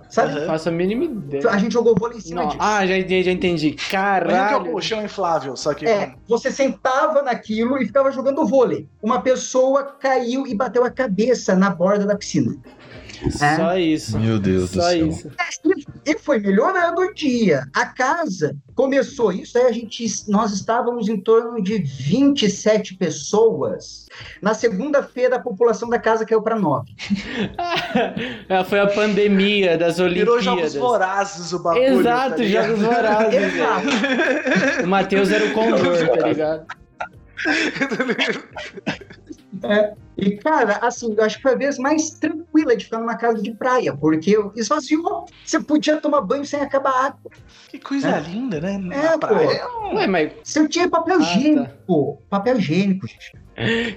Sabe? 0.09 0.33
Aham. 0.39 0.47
Faço 0.47 0.69
a 0.69 0.73
mínima 0.73 1.05
ideia. 1.05 1.49
A 1.51 1.59
gente 1.59 1.73
jogou 1.73 1.95
vôlei 1.99 2.19
em 2.19 2.21
cima 2.21 2.43
Não. 2.43 2.49
disso. 2.49 2.61
Ah, 2.63 2.87
já 2.87 2.97
entendi, 2.97 3.23
já 3.25 3.33
entendi. 3.33 3.71
Não 3.71 3.77
que 3.77 3.85
é 3.85 3.91
Caralho. 3.91 4.61
o 4.63 4.71
colchão 4.73 5.03
inflável, 5.05 5.57
só 5.57 5.75
que. 5.75 5.87
É, 5.87 6.15
você 6.29 6.51
sentava 6.51 7.23
naquilo 7.23 7.77
e 7.79 7.87
ficava 7.87 8.11
jogando 8.11 8.47
vôlei. 8.47 8.89
Uma 9.03 9.21
pessoa 9.21 9.85
caiu 9.85 10.47
e 10.47 10.55
bateu 10.55 10.85
a 10.85 10.91
cabeça 10.91 11.55
na 11.57 11.71
borda 11.71 12.07
da 12.07 12.17
piscina. 12.17 12.55
Só 13.31 13.77
isso. 13.79 14.19
Meu 14.19 14.39
Deus 14.39 14.71
do 14.71 14.81
Só 14.81 14.91
céu. 14.91 15.07
isso. 15.09 15.31
E 16.05 16.19
foi 16.19 16.39
melhorando 16.39 17.01
o 17.01 17.15
dia. 17.15 17.65
A 17.75 17.87
casa 17.87 18.55
começou 18.77 19.33
isso, 19.33 19.57
aí 19.59 19.65
a 19.65 19.73
gente, 19.73 20.07
nós 20.29 20.53
estávamos 20.53 21.09
em 21.09 21.17
torno 21.17 21.63
de 21.63 21.79
27 21.79 22.95
pessoas. 22.95 24.07
Na 24.41 24.53
segunda-feira, 24.53 25.37
a 25.37 25.41
população 25.41 25.89
da 25.89 25.99
casa 25.99 26.27
caiu 26.27 26.43
para 26.43 26.57
9. 26.57 26.93
Ah, 28.49 28.63
Foi 28.65 28.79
a 28.79 28.87
pandemia 28.87 29.79
das 29.79 29.97
Virou 29.97 30.41
jogos 30.41 30.47
Olimpíadas. 30.47 30.75
vorazes 30.75 31.53
o 31.53 31.59
bagulho. 31.59 31.85
Exato, 31.85 32.37
tá 32.37 32.43
jogos 32.45 32.83
vorazes. 32.83 33.35
Exato. 33.55 34.85
O 34.85 34.87
Matheus 34.87 35.31
era 35.31 35.47
o 35.47 35.53
condor, 35.53 36.19
tá 36.19 36.29
ligado? 36.29 36.67
E, 40.19 40.31
cara, 40.39 40.79
assim, 40.83 41.15
eu 41.17 41.25
acho 41.25 41.37
que 41.37 41.43
foi 41.43 41.53
a 41.53 41.57
vez 41.57 41.79
mais 41.79 42.11
tranquila 42.11 42.77
de 42.77 42.85
ficar 42.85 42.99
numa 42.99 43.17
casa 43.17 43.41
de 43.43 43.53
praia, 43.53 43.95
porque 43.95 44.37
esvaziou. 44.57 45.27
Você 45.45 45.61
podia 45.61 45.99
tomar 45.99 46.23
banho 46.23 46.45
sem 46.45 46.61
acabar 46.61 46.91
a 46.91 47.07
água. 47.07 47.31
Que 47.69 47.79
coisa 47.79 48.19
linda, 48.19 48.61
né? 48.61 48.75
É, 48.75 48.79
Na 48.79 49.11
pô. 49.13 49.19
praia. 49.29 49.67
Ué, 49.95 50.07
mas. 50.07 50.33
Você 50.43 50.67
tinha 50.69 50.89
papel 50.89 51.19
Ah, 51.19 51.23
higiênico. 51.23 52.23
Papel 52.31 52.59
higiênico, 52.59 53.07
gente. 53.07 53.33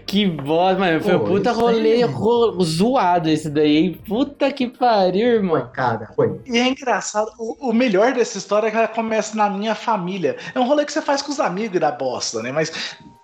Que 0.06 0.26
bosta, 0.26 0.80
mano. 0.80 1.02
Foi 1.02 1.16
um 1.16 1.20
Pô, 1.20 1.26
puta 1.26 1.52
isso 1.52 1.60
rolê 1.60 1.94
aí. 1.94 2.02
ro- 2.04 2.64
zoado 2.64 3.30
esse 3.30 3.50
daí, 3.50 3.76
hein? 3.78 4.02
Puta 4.08 4.52
que 4.54 4.68
pariu, 4.68 5.26
Foi, 5.28 5.36
irmão. 5.36 5.70
cara, 5.74 6.12
foi. 6.16 6.40
E 6.46 6.58
é 6.58 6.68
engraçado, 6.68 7.30
o, 7.38 7.70
o 7.70 7.74
melhor 7.74 8.14
dessa 8.14 8.38
história 8.38 8.68
é 8.68 8.72
que 8.72 8.78
ela 8.78 8.88
começa 8.88 9.36
na 9.36 9.50
minha 9.50 9.76
família. 9.76 10.38
É 10.56 10.60
um 10.60 10.64
rolê 10.66 10.86
que 10.86 10.94
você 10.94 11.02
faz 11.02 11.22
com 11.22 11.32
os 11.32 11.42
amigos 11.42 11.78
da 11.80 11.92
bosta, 11.92 12.42
né? 12.42 12.54
Mas 12.54 12.72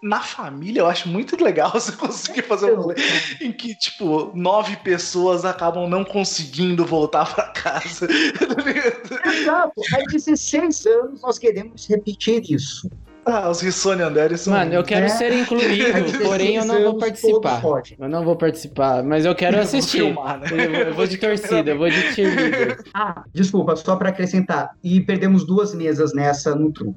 na 0.07 0.21
família 0.21 0.81
eu 0.81 0.85
acho 0.87 1.09
muito 1.09 1.41
legal 1.43 1.71
você 1.73 1.91
conseguir 1.93 2.43
fazer 2.43 2.73
um 2.73 2.81
rolê 2.81 2.95
em 3.41 3.51
que, 3.51 3.73
tipo, 3.75 4.31
nove 4.35 4.75
pessoas 4.77 5.43
acabam 5.43 5.89
não 5.89 6.03
conseguindo 6.05 6.85
voltar 6.85 7.33
pra 7.33 7.45
casa. 7.45 8.07
Exato. 9.25 9.81
Há 9.93 9.97
16 10.11 10.85
anos 10.85 11.21
nós 11.21 11.39
queremos 11.39 11.87
repetir 11.87 12.43
isso. 12.51 12.89
ah, 13.25 13.49
os 13.49 13.59
Rissone 13.61 14.03
Anderes 14.03 14.41
são. 14.41 14.53
Mano, 14.53 14.73
eu 14.75 14.83
quero 14.83 15.05
É. 15.07 15.09
ser 15.09 15.33
incluído, 15.33 15.67
16 15.93 16.17
porém 16.27 16.55
eu 16.57 16.65
não 16.65 16.81
vou 16.83 16.97
participar. 16.99 17.61
Eu 17.99 18.07
não 18.09 18.23
vou 18.23 18.35
participar, 18.35 19.03
mas 19.03 19.25
eu 19.25 19.33
quero 19.33 19.53
Vou 19.57 19.63
assistir. 19.63 19.97
filmar, 20.03 20.39
né? 20.39 20.47
Eu, 20.51 20.71
eu 20.89 20.93
vou 20.93 21.07
de 21.07 21.17
torcida, 21.17 21.71
eu 21.71 21.77
vou 21.79 21.89
de 21.89 21.99
cheerleader. 22.13 22.77
Ah, 22.93 23.23
desculpa, 23.33 23.75
só 23.75 23.95
para 23.95 24.09
acrescentar. 24.09 24.69
E 24.83 25.01
perdemos 25.01 25.45
duas 25.47 25.73
mesas 25.73 26.13
nessa 26.13 26.53
no 26.53 26.71
truco. 26.71 26.95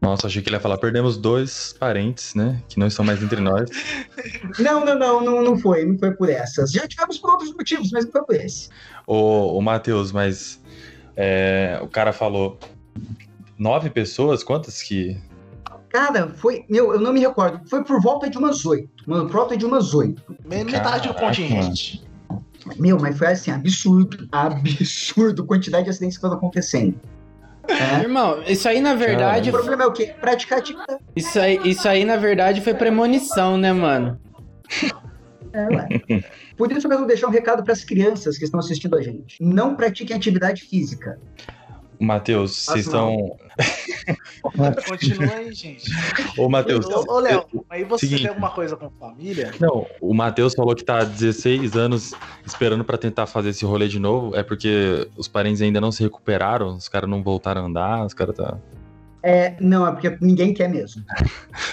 Nossa, 0.00 0.26
achei 0.26 0.40
que 0.40 0.48
ele 0.48 0.56
ia 0.56 0.60
falar, 0.60 0.78
perdemos 0.78 1.18
dois 1.18 1.74
parentes, 1.78 2.34
né? 2.34 2.62
Que 2.68 2.78
não 2.78 2.86
estão 2.86 3.04
mais 3.04 3.22
entre 3.22 3.40
nós. 3.40 3.68
Não, 4.58 4.84
não, 4.84 4.98
não, 4.98 5.24
não, 5.24 5.42
não 5.42 5.58
foi, 5.58 5.84
não 5.84 5.98
foi 5.98 6.12
por 6.12 6.28
essas. 6.28 6.72
Já 6.72 6.86
tivemos 6.86 7.18
por 7.18 7.30
outros 7.30 7.52
motivos, 7.52 7.90
mas 7.92 8.04
não 8.04 8.12
foi 8.12 8.22
por 8.24 8.34
esse. 8.34 8.68
Ô, 9.06 9.56
ô 9.56 9.60
Matheus, 9.60 10.12
mas 10.12 10.60
é, 11.16 11.78
o 11.82 11.88
cara 11.88 12.12
falou 12.12 12.58
nove 13.58 13.90
pessoas? 13.90 14.42
Quantas 14.42 14.82
que. 14.82 15.20
Cara, 15.90 16.28
foi. 16.36 16.64
Meu, 16.68 16.92
eu 16.94 17.00
não 17.00 17.12
me 17.12 17.20
recordo. 17.20 17.60
Foi 17.68 17.84
por 17.84 18.00
volta 18.00 18.28
de 18.28 18.38
umas 18.38 18.64
oito. 18.64 19.04
Por 19.04 19.28
volta 19.28 19.56
de 19.56 19.64
umas 19.64 19.94
oito. 19.94 20.22
Metade 20.44 21.08
do 21.08 21.14
contingente. 21.14 22.02
Meu, 22.78 22.98
mas 22.98 23.16
foi 23.16 23.28
assim, 23.28 23.50
absurdo. 23.50 24.28
Absurdo 24.32 25.42
a 25.42 25.46
quantidade 25.46 25.84
de 25.84 25.90
acidentes 25.90 26.16
que 26.16 26.22
foram 26.22 26.36
acontecendo. 26.36 26.94
É. 27.68 28.00
Irmão, 28.02 28.42
isso 28.46 28.68
aí 28.68 28.80
na 28.80 28.94
verdade. 28.94 29.50
O 29.50 29.52
problema 29.52 29.84
é 29.84 29.86
o 29.86 29.92
quê? 29.92 30.14
Praticar 30.20 30.58
atividade. 30.58 31.00
Isso 31.14 31.38
aí, 31.38 31.60
isso 31.64 31.88
aí 31.88 32.04
na 32.04 32.16
verdade 32.16 32.60
foi 32.60 32.74
premonição, 32.74 33.56
né, 33.56 33.72
mano? 33.72 34.20
É, 35.52 35.66
ué. 35.66 36.24
Por 36.56 36.70
isso 36.72 36.88
mesmo 36.88 37.06
deixar 37.06 37.26
um 37.26 37.30
recado 37.30 37.62
para 37.62 37.72
as 37.72 37.84
crianças 37.84 38.38
que 38.38 38.44
estão 38.44 38.60
assistindo 38.60 38.96
a 38.96 39.02
gente. 39.02 39.42
Não 39.42 39.74
pratiquem 39.74 40.16
atividade 40.16 40.62
física. 40.62 41.18
Matheus, 42.00 42.56
vocês 42.56 42.86
estão. 42.86 43.36
Continua 44.88 45.34
aí, 45.34 45.52
gente. 45.52 45.90
Ô, 46.38 46.48
Matheus. 46.48 46.86
Ô, 46.86 47.20
Léo, 47.20 47.44
aí 47.68 47.84
você 47.84 48.06
Seguinte. 48.06 48.22
tem 48.22 48.30
alguma 48.30 48.50
coisa 48.50 48.74
com 48.74 48.88
família? 48.90 49.52
Não, 49.60 49.86
o 50.00 50.14
Matheus 50.14 50.54
falou 50.54 50.74
que 50.74 50.82
tá 50.82 51.00
há 51.00 51.04
16 51.04 51.76
anos 51.76 52.12
esperando 52.44 52.84
pra 52.84 52.96
tentar 52.96 53.26
fazer 53.26 53.50
esse 53.50 53.66
rolê 53.66 53.86
de 53.86 53.98
novo. 53.98 54.34
É 54.34 54.42
porque 54.42 55.06
os 55.14 55.28
parentes 55.28 55.60
ainda 55.60 55.80
não 55.80 55.92
se 55.92 56.02
recuperaram, 56.02 56.74
os 56.74 56.88
caras 56.88 57.08
não 57.08 57.22
voltaram 57.22 57.62
a 57.62 57.66
andar, 57.66 58.06
os 58.06 58.14
caras 58.14 58.34
tá, 58.34 58.56
É, 59.22 59.54
não, 59.60 59.86
é 59.86 59.92
porque 59.92 60.16
ninguém 60.20 60.54
quer 60.54 60.68
mesmo. 60.68 61.02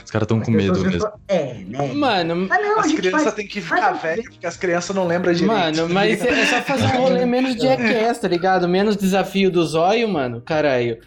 os 0.03 0.11
caras 0.11 0.27
tão 0.27 0.39
As 0.39 0.45
com 0.45 0.51
medo 0.51 0.79
mesmo. 0.81 0.99
falam, 0.99 1.19
É, 1.27 1.53
né? 1.65 1.93
Mano, 1.93 2.47
Ah, 2.49 2.59
não, 2.59 2.79
As 2.79 2.91
crianças 2.91 3.23
faz- 3.23 3.35
têm 3.35 3.47
que 3.47 3.61
ficar 3.61 3.91
velhas 3.93 4.25
porque 4.29 4.45
as 4.45 4.57
crianças 4.57 4.95
não 4.95 5.07
lembram 5.07 5.31
direito. 5.33 5.53
mano, 5.53 5.87
mas 5.89 6.21
é 6.23 6.45
só 6.45 6.61
fazer 6.61 6.85
um 6.85 7.01
rolê 7.03 7.25
menos 7.25 7.55
jackass, 7.55 8.19
tá 8.19 8.27
ligado? 8.27 8.67
Menos 8.67 8.97
desafio 8.97 9.49
do 9.49 9.65
zóio, 9.65 10.07
mano. 10.09 10.41
Caralho. 10.41 10.97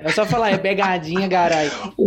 É 0.00 0.10
só 0.12 0.24
falar, 0.24 0.50
é 0.50 0.58
pegadinha, 0.58 1.26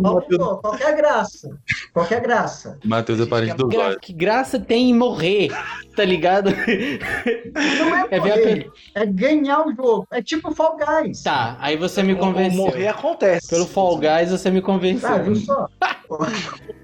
Matheus, 0.02 0.38
pô, 0.38 0.58
Qualquer 0.58 0.96
graça. 0.96 1.50
Qualquer 1.94 2.22
graça. 2.22 2.78
Matheus 2.86 3.20
é 3.20 3.26
parente 3.26 3.56
do 3.56 3.68
Gra- 3.68 3.98
que 4.00 4.14
graça 4.14 4.60
tem 4.60 4.90
em 4.90 4.94
morrer, 4.94 5.50
tá 5.96 6.06
ligado? 6.06 6.50
Não 6.52 7.96
é 7.98 8.08
É 8.10 8.20
ver 8.20 8.32
a 8.32 8.36
morrer, 8.38 8.70
é 8.96 9.06
ganhar 9.06 9.68
o 9.68 9.76
jogo. 9.76 10.08
É 10.12 10.22
tipo 10.22 10.54
Fall 10.56 10.78
Guys. 10.78 11.22
Tá, 11.24 11.58
aí 11.60 11.76
você 11.76 12.02
me 12.02 12.16
convenceu. 12.16 12.58
Morrer 12.58 12.88
acontece. 12.88 13.50
Pelo 13.50 13.66
Fall 13.68 13.98
Guys 13.98 14.32
você 14.32 14.50
me 14.50 14.60
Ah, 14.60 14.62
convenceu. 14.62 15.24
viu 15.24 15.36
só? 15.36 15.68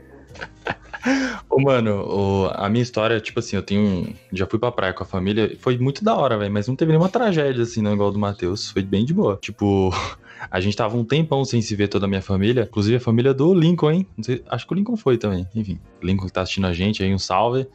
Ô, 1.58 1.60
mano, 1.60 2.51
a 2.53 2.70
minha 2.70 2.84
história, 2.84 3.20
tipo 3.20 3.39
assim, 3.39 3.55
eu 3.55 3.64
tenho. 3.64 4.14
Já 4.32 4.45
fui 4.45 4.60
pra 4.60 4.72
praia 4.72 4.93
com 4.93 5.01
a 5.01 5.08
família, 5.08 5.58
foi 5.60 5.76
muito 5.76 6.03
da 6.03 6.16
hora, 6.16 6.38
velho, 6.38 6.53
mas 6.53 6.68
não 6.68 6.76
teve 6.76 6.91
nenhuma 6.91 7.10
tragédia, 7.10 7.64
assim, 7.64 7.82
não, 7.82 7.95
igual 7.95 8.12
do 8.12 8.20
Matheus. 8.20 8.70
Foi 8.70 8.84
bem 8.84 9.03
de 9.03 9.12
boa. 9.12 9.39
Tipo, 9.41 9.89
a 10.51 10.60
gente 10.60 10.78
tava 10.78 10.95
um 10.95 11.03
tempão 11.03 11.43
sem 11.43 11.60
se 11.60 11.76
ver 11.76 11.88
toda 11.88 12.05
a 12.05 12.08
minha 12.08 12.22
família, 12.22 12.68
inclusive 12.70 12.97
a 12.97 12.99
família 12.99 13.34
do 13.34 13.55
Lincoln, 13.55 13.89
hein? 13.89 14.08
Sei, 14.22 14.43
acho 14.47 14.68
que 14.68 14.74
o 14.74 14.76
Lincoln 14.76 14.95
foi 14.95 15.18
também. 15.18 15.47
Enfim, 15.55 15.80
Lincoln 15.99 16.28
que 16.28 16.32
tá 16.32 16.41
assistindo 16.41 16.68
a 16.68 16.74
gente 16.74 17.01
aí, 17.01 17.12
um 17.12 17.18
salve. 17.18 17.66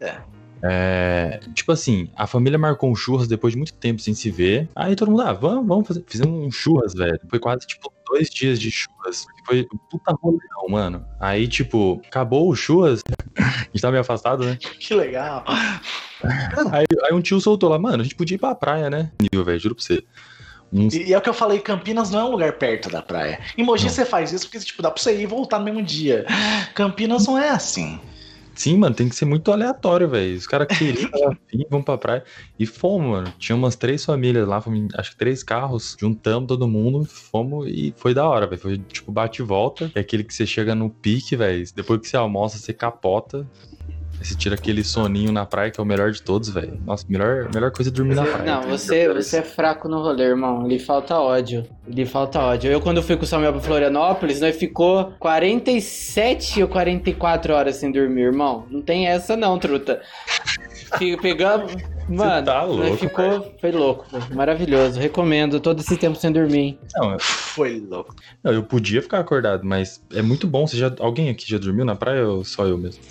É. 0.00 0.18
É, 0.66 1.40
tipo 1.52 1.72
assim, 1.72 2.08
a 2.16 2.26
família 2.26 2.58
marcou 2.58 2.90
um 2.90 2.96
churras 2.96 3.28
depois 3.28 3.52
de 3.52 3.58
muito 3.58 3.74
tempo 3.74 4.00
sem 4.00 4.14
se 4.14 4.30
ver. 4.30 4.68
Aí 4.74 4.96
todo 4.96 5.10
mundo, 5.10 5.22
ah, 5.22 5.32
vamos, 5.32 5.66
vamos 5.66 5.86
fazer. 5.86 6.02
Fizemos 6.06 6.46
um 6.46 6.50
churras, 6.50 6.94
velho. 6.94 7.20
Foi 7.28 7.38
quase, 7.38 7.66
tipo, 7.66 7.92
dois 8.06 8.30
dias 8.30 8.58
de 8.58 8.70
churras. 8.70 9.26
Foi 9.46 9.66
um 9.72 9.78
puta 9.90 10.16
rolão, 10.22 10.68
mano. 10.70 11.04
Aí, 11.20 11.46
tipo, 11.46 12.00
acabou 12.06 12.48
o 12.48 12.56
churras. 12.56 13.02
a 13.36 13.42
gente 13.42 13.80
tava 13.82 13.92
meio 13.92 14.00
afastado, 14.00 14.44
né? 14.44 14.56
Que 14.56 14.94
legal. 14.94 15.44
Aí, 16.72 16.86
aí 17.04 17.12
um 17.12 17.20
tio 17.20 17.38
soltou 17.38 17.68
lá, 17.68 17.78
mano, 17.78 18.00
a 18.00 18.02
gente 18.02 18.14
podia 18.14 18.36
ir 18.36 18.38
pra 18.38 18.54
praia, 18.54 18.88
né? 18.88 19.10
Nível, 19.20 19.44
velho, 19.44 19.60
juro 19.60 19.74
pra 19.74 19.84
você. 19.84 20.02
E, 20.72 21.08
e 21.08 21.12
é 21.12 21.18
o 21.18 21.20
que 21.20 21.28
eu 21.28 21.34
falei, 21.34 21.60
Campinas 21.60 22.10
não 22.10 22.20
é 22.20 22.24
um 22.24 22.30
lugar 22.30 22.52
perto 22.54 22.88
da 22.88 23.02
praia. 23.02 23.40
Em 23.58 23.62
Mogi 23.62 23.84
Não. 23.84 23.90
você 23.90 24.06
faz 24.06 24.32
isso 24.32 24.46
porque 24.46 24.64
tipo, 24.64 24.80
dá 24.80 24.90
pra 24.90 25.02
você 25.02 25.14
ir 25.14 25.22
e 25.22 25.26
voltar 25.26 25.58
no 25.58 25.66
mesmo 25.66 25.82
dia. 25.82 26.24
Campinas 26.74 27.26
não 27.26 27.36
é 27.36 27.50
assim. 27.50 28.00
Sim, 28.54 28.78
mano, 28.78 28.94
tem 28.94 29.08
que 29.08 29.16
ser 29.16 29.24
muito 29.24 29.50
aleatório, 29.50 30.08
velho. 30.08 30.36
Os 30.36 30.46
caras 30.46 30.68
queriam, 30.78 31.10
afim, 31.28 31.64
vamos 31.68 31.84
pra 31.84 31.98
praia. 31.98 32.24
E 32.58 32.64
fomos, 32.64 33.10
mano. 33.10 33.32
Tinha 33.38 33.56
umas 33.56 33.76
três 33.76 34.04
famílias 34.04 34.46
lá, 34.46 34.60
fomos 34.60 34.94
acho 34.94 35.10
que 35.10 35.16
três 35.16 35.42
carros. 35.42 35.96
Juntamos 35.98 36.48
todo 36.48 36.68
mundo, 36.68 37.04
fomos 37.04 37.66
e 37.68 37.92
foi 37.96 38.14
da 38.14 38.26
hora, 38.28 38.46
velho. 38.46 38.60
Foi 38.60 38.78
tipo 38.78 39.10
bate 39.10 39.42
e 39.42 39.44
volta. 39.44 39.90
É 39.94 40.00
aquele 40.00 40.24
que 40.24 40.32
você 40.32 40.46
chega 40.46 40.74
no 40.74 40.88
pique, 40.88 41.36
velho. 41.36 41.64
Depois 41.74 42.00
que 42.00 42.08
você 42.08 42.16
almoça, 42.16 42.58
você 42.58 42.72
capota. 42.72 43.46
Aí 44.18 44.24
você 44.24 44.34
tira 44.34 44.54
aquele 44.54 44.82
soninho 44.82 45.32
na 45.32 45.44
praia, 45.44 45.70
que 45.70 45.80
é 45.80 45.82
o 45.82 45.86
melhor 45.86 46.10
de 46.10 46.22
todos, 46.22 46.48
velho. 46.48 46.80
Nossa, 46.84 47.04
melhor, 47.08 47.48
melhor 47.52 47.70
coisa 47.70 47.90
é 47.90 47.92
dormir 47.92 48.14
na 48.14 48.24
praia. 48.24 48.44
Não, 48.44 48.62
você, 48.62 49.12
você 49.12 49.38
é 49.38 49.42
fraco 49.42 49.88
no 49.88 50.02
rolê, 50.02 50.24
irmão. 50.24 50.66
Lhe 50.66 50.78
falta 50.78 51.18
ódio. 51.18 51.66
Lhe 51.86 52.06
falta 52.06 52.40
ódio. 52.40 52.70
Eu, 52.70 52.80
quando 52.80 53.02
fui 53.02 53.16
com 53.16 53.24
o 53.24 53.26
Samuel 53.26 53.52
pra 53.52 53.60
Florianópolis, 53.60 54.40
nós 54.40 54.56
ficou 54.56 55.12
47 55.18 56.62
ou 56.62 56.68
44 56.68 57.52
horas 57.52 57.76
sem 57.76 57.92
dormir, 57.92 58.22
irmão. 58.22 58.66
Não 58.70 58.80
tem 58.80 59.06
essa 59.06 59.36
não, 59.36 59.58
truta. 59.58 60.00
Pegamos... 61.20 61.74
Mano, 62.08 62.44
tá 62.44 62.62
louco, 62.62 62.96
ficou... 62.98 63.54
Foi 63.58 63.72
louco, 63.72 64.04
velho. 64.10 64.36
maravilhoso. 64.36 65.00
Recomendo 65.00 65.58
todo 65.58 65.80
esse 65.80 65.96
tempo 65.96 66.16
sem 66.16 66.30
dormir. 66.30 66.78
Não, 66.94 67.18
Foi 67.18 67.80
louco. 67.80 68.14
não, 68.42 68.52
eu 68.52 68.62
podia 68.62 69.00
ficar 69.00 69.20
acordado, 69.20 69.64
mas 69.64 70.02
é 70.12 70.20
muito 70.20 70.46
bom. 70.46 70.66
Você 70.66 70.76
já, 70.76 70.92
alguém 71.00 71.30
aqui 71.30 71.48
já 71.48 71.56
dormiu 71.56 71.84
na 71.84 71.96
praia 71.96 72.28
ou 72.28 72.44
só 72.44 72.66
eu 72.66 72.76
mesmo? 72.76 73.02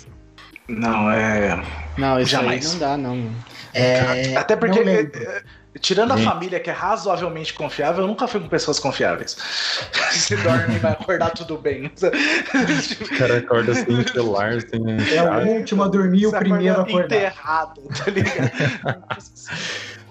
Não, 0.68 1.10
é. 1.10 1.62
Não, 1.98 2.18
isso 2.18 2.30
Jamais. 2.30 2.64
aí 2.64 2.72
não 2.72 2.78
dá, 2.78 2.96
não. 2.96 3.16
mano. 3.16 3.44
É, 3.72 4.36
Até 4.36 4.56
porque, 4.56 4.78
é, 4.78 5.00
é, 5.00 5.42
tirando 5.80 6.12
a 6.12 6.16
família 6.16 6.58
que 6.60 6.70
é 6.70 6.72
razoavelmente 6.72 7.52
confiável, 7.52 8.02
eu 8.04 8.08
nunca 8.08 8.26
fui 8.26 8.40
com 8.40 8.48
pessoas 8.48 8.78
confiáveis. 8.78 9.36
Se 10.12 10.36
dorme 10.36 10.76
e 10.76 10.78
vai 10.78 10.92
acordar 10.92 11.30
tudo 11.30 11.58
bem. 11.58 11.86
O 11.86 13.18
cara 13.18 13.38
acorda 13.38 13.74
sem 13.74 14.06
celular, 14.08 14.60
sem. 14.60 14.80
É 15.14 15.22
o 15.22 15.46
último 15.58 15.82
a 15.82 15.88
dormir, 15.88 16.26
o 16.26 16.30
Você 16.30 16.38
primeiro 16.38 16.78
a 16.78 16.82
acorda 16.82 16.98
acordar. 16.98 17.16
enterrado, 17.16 17.82
tá 18.04 18.10
ligado? 18.10 19.04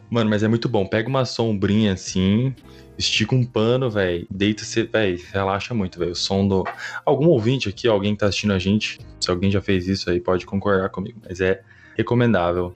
Mano, 0.10 0.30
mas 0.30 0.44
é 0.44 0.48
muito 0.48 0.70
bom. 0.70 0.86
Pega 0.86 1.10
uma 1.10 1.26
sombrinha 1.26 1.94
assim, 1.94 2.54
estica 2.98 3.36
um 3.36 3.46
pano, 3.46 3.90
velho. 3.90 4.26
Deita, 4.30 4.64
você, 4.64 4.84
velho, 4.84 5.20
relaxa 5.32 5.74
muito, 5.74 6.00
velho. 6.00 6.12
O 6.12 6.16
som 6.16 6.48
do. 6.48 6.64
Algum 7.06 7.28
ouvinte 7.28 7.70
aqui, 7.70 7.88
alguém 7.88 8.14
que 8.14 8.20
tá 8.20 8.28
assistindo 8.28 8.54
a 8.54 8.60
gente, 8.60 9.00
se 9.20 9.30
alguém 9.30 9.50
já 9.52 9.62
fez 9.62 9.88
isso 9.88 10.10
aí, 10.10 10.20
pode 10.20 10.46
concordar 10.46 10.90
comigo. 10.90 11.20
Mas 11.28 11.42
é 11.42 11.62
recomendável. 11.96 12.74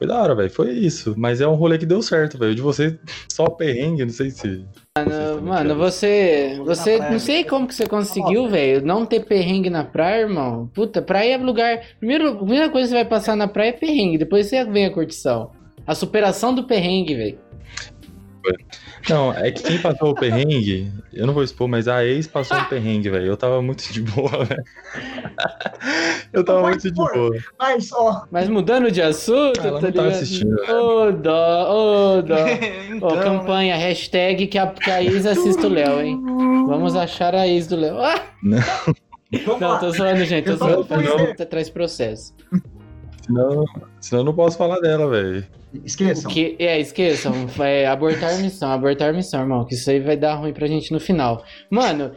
Foi 0.00 0.06
da 0.06 0.18
hora, 0.18 0.34
velho. 0.34 0.50
Foi 0.50 0.70
isso. 0.70 1.14
Mas 1.14 1.42
é 1.42 1.46
um 1.46 1.54
rolê 1.54 1.76
que 1.76 1.84
deu 1.84 2.00
certo, 2.00 2.38
velho. 2.38 2.54
De 2.54 2.62
você, 2.62 2.98
só 3.30 3.50
perrengue, 3.50 4.02
não 4.02 4.12
sei 4.12 4.30
se. 4.30 4.64
Mano, 4.96 5.42
mano, 5.42 5.74
você. 5.74 6.58
Você. 6.64 6.98
Não 6.98 7.18
sei 7.18 7.44
como 7.44 7.66
que 7.66 7.74
você 7.74 7.86
conseguiu, 7.86 8.48
velho. 8.48 8.82
Não 8.82 9.04
ter 9.04 9.26
perrengue 9.26 9.68
na 9.68 9.84
praia, 9.84 10.22
irmão. 10.22 10.70
Puta, 10.72 11.02
praia 11.02 11.34
é 11.34 11.36
lugar. 11.36 11.82
Primeiro, 11.98 12.30
a 12.30 12.36
primeira 12.36 12.70
coisa 12.70 12.88
que 12.88 12.94
você 12.94 13.02
vai 13.02 13.04
passar 13.04 13.36
na 13.36 13.46
praia 13.46 13.68
é 13.68 13.72
perrengue. 13.72 14.16
Depois 14.16 14.46
você 14.46 14.64
vem 14.64 14.86
a 14.86 14.90
curtição. 14.90 15.50
A 15.86 15.94
superação 15.94 16.54
do 16.54 16.64
perrengue, 16.64 17.14
velho. 17.14 17.49
Não, 19.08 19.32
é 19.32 19.50
que 19.50 19.62
quem 19.62 19.78
passou 19.78 20.10
o 20.10 20.14
perrengue, 20.14 20.92
eu 21.12 21.26
não 21.26 21.34
vou 21.34 21.42
expor, 21.42 21.66
mas 21.68 21.88
a 21.88 22.04
ex 22.04 22.26
passou 22.26 22.56
um 22.56 22.64
perrengue, 22.64 23.08
velho. 23.10 23.26
Eu 23.26 23.36
tava 23.36 23.60
muito 23.62 23.92
de 23.92 24.02
boa, 24.02 24.30
velho. 24.44 24.64
Eu 26.32 26.44
tava 26.44 26.60
Não 26.60 26.68
muito 26.68 26.82
de 26.82 26.92
boa. 26.92 27.30
Mas, 27.58 27.90
ó, 27.92 28.24
Mas 28.30 28.48
mudando 28.48 28.90
de 28.90 29.02
assunto, 29.02 29.60
Ela 29.60 29.80
tá 29.80 29.86
não 29.86 29.92
tava 29.92 30.06
ligado? 30.08 30.22
assistindo? 30.22 30.56
Ô, 30.70 31.12
dó, 31.12 32.16
ô, 32.18 32.22
dó. 32.22 32.36
então, 32.94 33.16
né? 33.16 33.22
campanha, 33.22 33.76
hashtag 33.76 34.46
que 34.46 34.58
a, 34.58 34.66
que 34.66 34.90
a 34.90 35.02
ex 35.02 35.26
assista 35.26 35.66
o 35.66 35.70
Léo, 35.70 36.00
hein? 36.00 36.20
Vamos 36.66 36.94
achar 36.96 37.34
a 37.34 37.46
ex 37.48 37.66
do 37.66 37.76
Léo. 37.76 37.98
Ah, 38.00 38.22
Não. 38.42 38.58
Vamos 39.44 39.60
Não, 39.60 39.68
lá. 39.70 39.78
tô 39.78 39.90
zoando, 39.92 40.24
gente. 40.24 40.44
Tô 40.46 40.56
zoando. 40.56 41.34
tá- 41.36 41.46
traz 41.46 41.70
processo. 41.70 42.34
Senão, 43.24 43.64
senão 44.00 44.20
eu 44.22 44.24
não 44.24 44.34
posso 44.34 44.56
falar 44.56 44.80
dela, 44.80 45.08
velho. 45.08 45.44
Esqueçam. 45.84 46.28
Que, 46.30 46.56
é, 46.58 46.80
esqueçam. 46.80 47.32
É, 47.60 47.86
abortar 47.86 48.36
missão, 48.38 48.72
abortar 48.72 49.14
missão, 49.14 49.40
irmão. 49.40 49.64
Que 49.64 49.74
isso 49.74 49.88
aí 49.88 50.00
vai 50.00 50.16
dar 50.16 50.34
ruim 50.34 50.52
pra 50.52 50.66
gente 50.66 50.90
no 50.92 50.98
final. 50.98 51.44
Mano, 51.70 52.10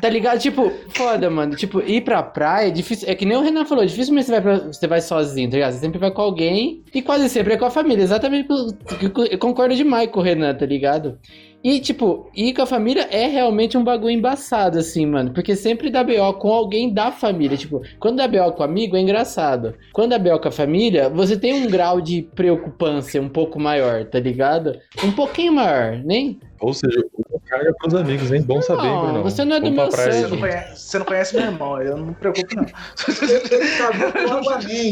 tá 0.00 0.08
ligado? 0.10 0.38
Tipo, 0.38 0.70
foda, 0.90 1.30
mano. 1.30 1.56
Tipo, 1.56 1.80
ir 1.80 2.02
pra 2.02 2.22
praia 2.22 2.68
é 2.68 2.70
difícil. 2.70 3.08
É 3.08 3.14
que 3.14 3.24
nem 3.24 3.36
o 3.38 3.40
Renan 3.42 3.64
falou, 3.64 3.86
dificilmente 3.86 4.26
você 4.26 4.32
vai, 4.32 4.40
pra- 4.42 4.66
você 4.66 4.86
vai 4.86 5.00
sozinho, 5.00 5.48
tá 5.48 5.56
ligado? 5.56 5.72
Você 5.72 5.78
sempre 5.80 5.98
vai 5.98 6.10
com 6.10 6.20
alguém 6.20 6.82
e 6.94 7.00
quase 7.00 7.28
sempre 7.30 7.54
é 7.54 7.56
com 7.56 7.64
a 7.64 7.70
família. 7.70 8.02
Exatamente. 8.02 8.48
o 8.52 8.74
que- 8.98 9.32
Eu 9.34 9.38
concordo 9.38 9.74
demais 9.74 10.10
com 10.10 10.20
o 10.20 10.22
Renan, 10.22 10.54
tá 10.54 10.66
ligado? 10.66 11.18
E, 11.62 11.78
tipo, 11.78 12.30
ir 12.34 12.54
com 12.54 12.62
a 12.62 12.66
família 12.66 13.06
é 13.10 13.26
realmente 13.26 13.76
um 13.76 13.84
bagulho 13.84 14.10
embaçado, 14.12 14.78
assim, 14.78 15.04
mano. 15.04 15.30
Porque 15.34 15.54
sempre 15.54 15.90
dá 15.90 16.02
BO 16.02 16.32
com 16.38 16.48
alguém 16.50 16.90
da 16.92 17.12
família. 17.12 17.54
Tipo, 17.54 17.82
quando 17.98 18.16
dá 18.16 18.26
BO 18.26 18.52
com 18.52 18.62
amigo 18.62 18.96
é 18.96 19.00
engraçado. 19.00 19.74
Quando 19.92 20.10
dá 20.10 20.18
BO 20.18 20.38
com 20.40 20.48
a 20.48 20.52
família, 20.52 21.10
você 21.20 21.36
tem 21.36 21.52
um 21.54 21.66
grau 21.70 22.00
de 22.00 22.22
preocupância 22.34 23.20
um 23.20 23.28
pouco 23.28 23.58
maior, 23.60 24.04
tá 24.04 24.18
ligado? 24.18 24.78
Um 25.04 25.12
pouquinho 25.12 25.52
maior, 25.52 25.98
nem. 26.04 26.38
Ou 26.60 26.74
seja, 26.74 27.00
o 27.30 27.40
carga 27.40 27.72
pros 27.78 27.94
amigos, 27.94 28.30
hein? 28.30 28.42
Bom 28.42 28.60
saber, 28.60 28.82
Não, 28.82 29.00
Bruno. 29.06 29.22
você 29.22 29.44
não 29.44 29.56
é 29.56 29.60
do 29.60 29.70
meu 29.70 29.86
Você 29.86 30.12
sangue. 30.12 30.30
não, 30.30 30.38
conhece, 30.40 30.76
você 30.88 30.98
não 30.98 31.04
conhece 31.06 31.36
meu 31.36 31.44
irmão, 31.46 31.82
eu 31.82 31.96
não 31.96 32.06
me 32.06 32.14
preocupo, 32.14 32.54
não. 32.56 32.66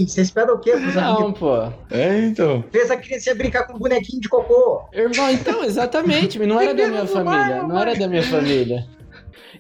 Você 0.07 0.20
espera 0.22 0.55
o 0.55 0.59
quê 0.59 0.72
pros 0.72 0.97
amigos? 0.97 1.20
Não, 1.20 1.33
pô. 1.33 1.57
É, 1.91 2.20
então. 2.24 2.64
Fez 2.72 2.91
a 2.91 2.97
criança 2.97 3.35
brincar 3.35 3.66
com 3.66 3.74
um 3.74 3.79
bonequinho 3.79 4.20
de 4.20 4.29
cocô. 4.29 4.85
Irmão, 4.93 5.31
então, 5.31 5.62
exatamente, 5.64 6.39
mas 6.39 6.49
não 6.49 6.61
era 6.61 6.74
da 6.74 6.87
minha 6.89 7.07
família. 7.07 7.62
Não 7.62 7.79
era 7.79 7.95
da 7.97 8.09
minha 8.09 8.22
família. 8.22 8.87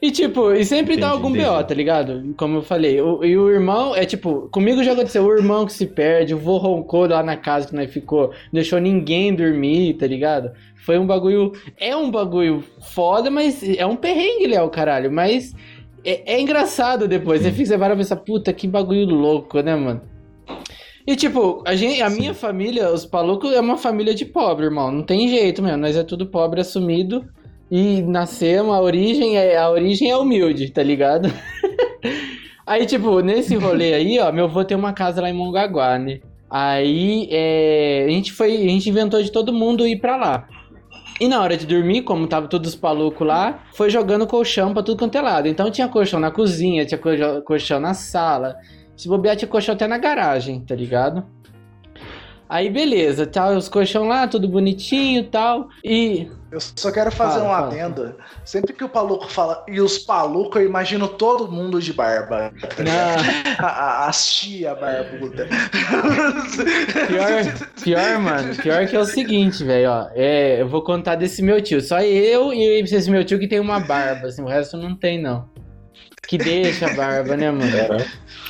E 0.00 0.10
tipo, 0.10 0.52
e 0.52 0.64
sempre 0.64 0.96
dá 0.96 1.08
Entendi, 1.08 1.12
algum 1.12 1.28
entendi. 1.30 1.44
BO, 1.44 1.64
tá 1.64 1.74
ligado? 1.74 2.34
Como 2.36 2.58
eu 2.58 2.62
falei. 2.62 3.00
O- 3.00 3.24
e 3.24 3.36
o 3.36 3.50
irmão, 3.50 3.94
é 3.96 4.04
tipo, 4.04 4.48
comigo 4.52 4.82
já 4.84 4.92
aconteceu, 4.92 5.24
o 5.24 5.36
irmão 5.36 5.66
que 5.66 5.72
se 5.72 5.86
perde, 5.86 6.34
o 6.34 6.38
vô 6.38 6.56
roncou 6.58 7.06
lá 7.06 7.22
na 7.22 7.36
casa 7.36 7.66
que 7.68 7.74
nós 7.74 7.92
ficou, 7.92 8.28
não 8.28 8.34
deixou 8.52 8.78
ninguém 8.78 9.34
dormir, 9.34 9.94
tá 9.94 10.06
ligado? 10.06 10.52
Foi 10.84 10.98
um 10.98 11.06
bagulho. 11.06 11.52
É 11.78 11.94
um 11.96 12.10
bagulho 12.10 12.62
foda, 12.80 13.30
mas 13.30 13.62
é 13.62 13.84
um 13.84 13.96
perrengue, 13.96 14.46
Léo, 14.46 14.68
caralho. 14.70 15.10
Mas 15.12 15.54
é, 16.04 16.34
é 16.34 16.40
engraçado 16.40 17.06
depois. 17.08 17.42
Você 17.42 17.50
fica, 17.50 17.66
você 17.66 17.76
vai 17.76 17.96
pensar, 17.96 18.16
puta, 18.16 18.52
que 18.52 18.66
bagulho 18.68 19.04
louco, 19.14 19.60
né, 19.60 19.74
mano? 19.76 20.00
E 21.06 21.16
tipo, 21.16 21.62
a, 21.66 21.74
gente, 21.74 22.02
a 22.02 22.10
minha 22.10 22.34
família, 22.34 22.90
os 22.92 23.04
Palucos, 23.06 23.52
é 23.52 23.60
uma 23.60 23.78
família 23.78 24.14
de 24.14 24.26
pobre, 24.26 24.66
irmão. 24.66 24.92
Não 24.92 25.02
tem 25.02 25.26
jeito 25.28 25.62
mesmo. 25.62 25.78
Nós 25.78 25.96
é 25.96 26.02
tudo 26.04 26.26
pobre 26.26 26.60
assumido. 26.60 27.24
E 27.70 28.02
nascemos, 28.02 28.74
a 28.74 28.80
origem 28.80 29.36
é, 29.36 29.56
a 29.56 29.68
origem 29.68 30.10
é 30.10 30.16
humilde, 30.16 30.70
tá 30.70 30.82
ligado? 30.82 31.30
aí, 32.66 32.86
tipo, 32.86 33.20
nesse 33.20 33.56
rolê 33.56 33.94
aí, 33.94 34.18
ó, 34.18 34.32
meu 34.32 34.46
avô 34.46 34.64
tem 34.64 34.76
uma 34.76 34.92
casa 34.92 35.20
lá 35.20 35.28
em 35.28 35.34
Mongaguá, 35.34 35.98
né? 35.98 36.20
Aí 36.50 37.28
é, 37.30 38.06
a 38.06 38.10
gente 38.10 38.32
foi, 38.32 38.56
a 38.56 38.68
gente 38.68 38.88
inventou 38.88 39.22
de 39.22 39.30
todo 39.30 39.52
mundo 39.52 39.86
ir 39.86 40.00
pra 40.00 40.16
lá. 40.16 40.48
E 41.20 41.26
na 41.26 41.42
hora 41.42 41.56
de 41.56 41.66
dormir, 41.66 42.02
como 42.02 42.26
tava 42.28 42.46
todos 42.46 42.70
os 42.70 42.76
palucos 42.76 43.26
lá, 43.26 43.64
foi 43.74 43.90
jogando 43.90 44.26
colchão 44.26 44.72
pra 44.72 44.82
tudo 44.82 44.98
quanto 44.98 45.18
é 45.18 45.20
lado. 45.20 45.48
Então 45.48 45.70
tinha 45.70 45.88
colchão 45.88 46.20
na 46.20 46.30
cozinha, 46.30 46.86
tinha 46.86 46.98
colchão 47.44 47.80
na 47.80 47.92
sala. 47.92 48.56
Se 48.96 49.08
bobear, 49.08 49.36
tinha 49.36 49.48
colchão 49.48 49.74
até 49.74 49.86
na 49.86 49.98
garagem, 49.98 50.60
tá 50.60 50.74
ligado? 50.74 51.24
Aí 52.48 52.70
beleza, 52.70 53.26
tá 53.26 53.50
os 53.50 53.68
colchão 53.68 54.08
lá, 54.08 54.26
tudo 54.26 54.48
bonitinho 54.48 55.20
e 55.20 55.24
tal. 55.24 55.68
E. 55.84 56.30
Eu 56.50 56.60
só 56.60 56.90
quero 56.90 57.12
fazer 57.12 57.40
Fala, 57.40 57.44
um 57.44 57.54
fala. 57.54 57.66
adendo. 57.66 58.14
Sempre 58.42 58.72
que 58.72 58.82
o 58.82 58.88
Paluco 58.88 59.28
fala, 59.30 59.62
e 59.68 59.82
os 59.82 59.98
Palucos, 59.98 60.58
eu 60.62 60.66
imagino 60.66 61.06
todo 61.06 61.52
mundo 61.52 61.78
de 61.78 61.92
barba. 61.92 62.50
tá? 62.58 62.82
Não, 62.82 63.58
A, 63.62 63.66
a, 63.68 64.08
as 64.08 64.34
tia 64.34 64.74
barbuda. 64.74 65.46
pior, 67.06 67.82
pior, 67.82 68.18
mano. 68.18 68.54
Pior 68.56 68.86
que 68.86 68.96
é 68.96 68.98
o 69.00 69.04
seguinte, 69.04 69.62
velho, 69.62 69.90
ó. 69.90 70.06
É, 70.14 70.60
eu 70.62 70.68
vou 70.68 70.82
contar 70.82 71.16
desse 71.16 71.42
meu 71.42 71.60
tio. 71.60 71.80
Só 71.82 72.00
eu 72.00 72.52
e 72.52 72.80
esse 72.80 73.10
meu 73.10 73.24
tio 73.24 73.38
que 73.38 73.46
tem 73.48 73.60
uma 73.60 73.80
barba, 73.80 74.28
assim, 74.28 74.42
o 74.42 74.46
resto 74.46 74.76
não 74.78 74.94
tem, 74.96 75.20
não. 75.20 75.44
Que 76.28 76.36
deixa 76.36 76.86
a 76.90 76.94
barba, 76.94 77.36
né, 77.36 77.50
mano? 77.50 77.72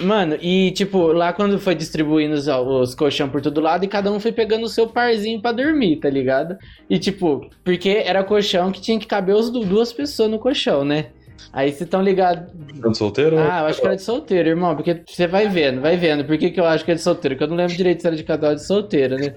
Mano, 0.00 0.36
e 0.42 0.72
tipo, 0.72 1.12
lá 1.12 1.32
quando 1.32 1.58
foi 1.60 1.74
distribuindo 1.74 2.34
os, 2.34 2.48
os 2.48 2.94
colchão 2.94 3.28
por 3.28 3.40
todo 3.40 3.60
lado, 3.60 3.84
e 3.84 3.88
cada 3.88 4.10
um 4.12 4.18
foi 4.18 4.32
pegando 4.32 4.64
o 4.64 4.68
seu 4.68 4.88
parzinho 4.88 5.40
pra 5.40 5.52
dormir, 5.52 5.96
tá 5.96 6.10
ligado? 6.10 6.56
E 6.90 6.98
tipo, 6.98 7.48
porque 7.64 8.02
era 8.04 8.24
colchão 8.24 8.72
que 8.72 8.80
tinha 8.80 8.98
que 8.98 9.06
caber 9.06 9.34
os 9.36 9.48
du- 9.50 9.64
duas 9.64 9.92
pessoas 9.92 10.28
no 10.30 10.38
colchão, 10.38 10.84
né? 10.84 11.06
Aí 11.52 11.68
vocês 11.70 11.82
estão 11.82 12.02
ligados. 12.02 12.52
Tá 12.82 12.92
solteiro? 12.94 13.38
Ah, 13.38 13.60
eu 13.60 13.66
acho 13.66 13.80
que 13.80 13.86
era 13.86 13.96
de 13.96 14.02
solteiro, 14.02 14.48
irmão, 14.48 14.74
porque 14.76 15.00
você 15.06 15.26
vai 15.26 15.48
vendo, 15.48 15.80
vai 15.80 15.96
vendo. 15.96 16.24
Por 16.24 16.36
que, 16.36 16.50
que 16.50 16.60
eu 16.60 16.66
acho 16.66 16.84
que 16.84 16.90
é 16.90 16.94
de 16.94 17.00
solteiro? 17.00 17.36
Porque 17.36 17.44
eu 17.44 17.48
não 17.48 17.56
lembro 17.56 17.76
direito 17.76 18.00
se 18.02 18.06
era 18.06 18.16
de 18.16 18.24
casal 18.24 18.50
ou 18.50 18.56
de 18.56 18.66
solteiro, 18.66 19.16
né? 19.16 19.34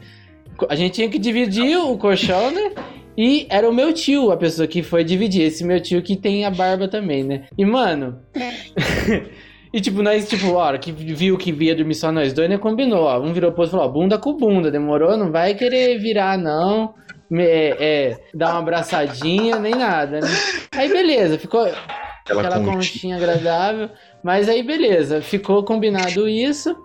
A 0.69 0.75
gente 0.75 0.93
tinha 0.93 1.09
que 1.09 1.19
dividir 1.19 1.77
o 1.77 1.97
colchão, 1.97 2.51
né? 2.51 2.71
E 3.17 3.45
era 3.49 3.69
o 3.69 3.73
meu 3.73 3.93
tio, 3.93 4.31
a 4.31 4.37
pessoa 4.37 4.67
que 4.67 4.81
foi 4.81 5.03
dividir. 5.03 5.43
Esse 5.43 5.63
meu 5.63 5.81
tio 5.81 6.01
que 6.01 6.15
tem 6.15 6.45
a 6.45 6.51
barba 6.51 6.87
também, 6.87 7.23
né? 7.23 7.43
E, 7.57 7.65
mano. 7.65 8.19
e, 9.73 9.81
tipo, 9.81 10.01
nós, 10.01 10.27
tipo, 10.27 10.57
a 10.57 10.63
hora 10.63 10.77
que 10.79 10.91
viu 10.91 11.37
que 11.37 11.51
via 11.51 11.75
dormir 11.75 11.95
só 11.95 12.11
nós 12.11 12.33
dois, 12.33 12.49
né? 12.49 12.57
Combinou, 12.57 13.03
ó. 13.03 13.19
Um 13.19 13.33
virou 13.33 13.51
pro 13.51 13.61
outro 13.61 13.75
e 13.75 13.79
falou, 13.79 13.85
ó, 13.89 13.91
bunda 13.91 14.17
com 14.17 14.35
bunda, 14.35 14.71
demorou? 14.71 15.17
Não 15.17 15.31
vai 15.31 15.53
querer 15.53 15.97
virar, 15.99 16.37
não. 16.37 16.93
É, 17.33 17.77
é, 17.79 18.19
dar 18.33 18.51
uma 18.51 18.59
abraçadinha, 18.59 19.57
nem 19.57 19.73
nada, 19.73 20.19
né? 20.19 20.27
Aí, 20.73 20.89
beleza, 20.89 21.37
ficou 21.37 21.65
Aquela, 22.25 22.41
aquela 22.41 22.63
conchinha 22.63 23.17
agradável. 23.17 23.89
Mas 24.23 24.47
aí, 24.47 24.63
beleza, 24.63 25.21
ficou 25.21 25.63
combinado 25.63 26.27
isso. 26.27 26.75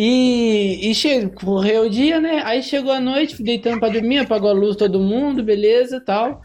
E, 0.00 0.90
e 0.90 0.94
che- 0.94 1.28
correu 1.28 1.86
o 1.86 1.90
dia, 1.90 2.20
né? 2.20 2.40
Aí 2.44 2.62
chegou 2.62 2.92
a 2.92 3.00
noite, 3.00 3.42
deitando 3.42 3.80
pra 3.80 3.88
dormir, 3.88 4.18
apagou 4.18 4.48
a 4.48 4.52
luz 4.52 4.76
todo 4.76 5.00
mundo, 5.00 5.42
beleza 5.42 6.00
tal. 6.00 6.40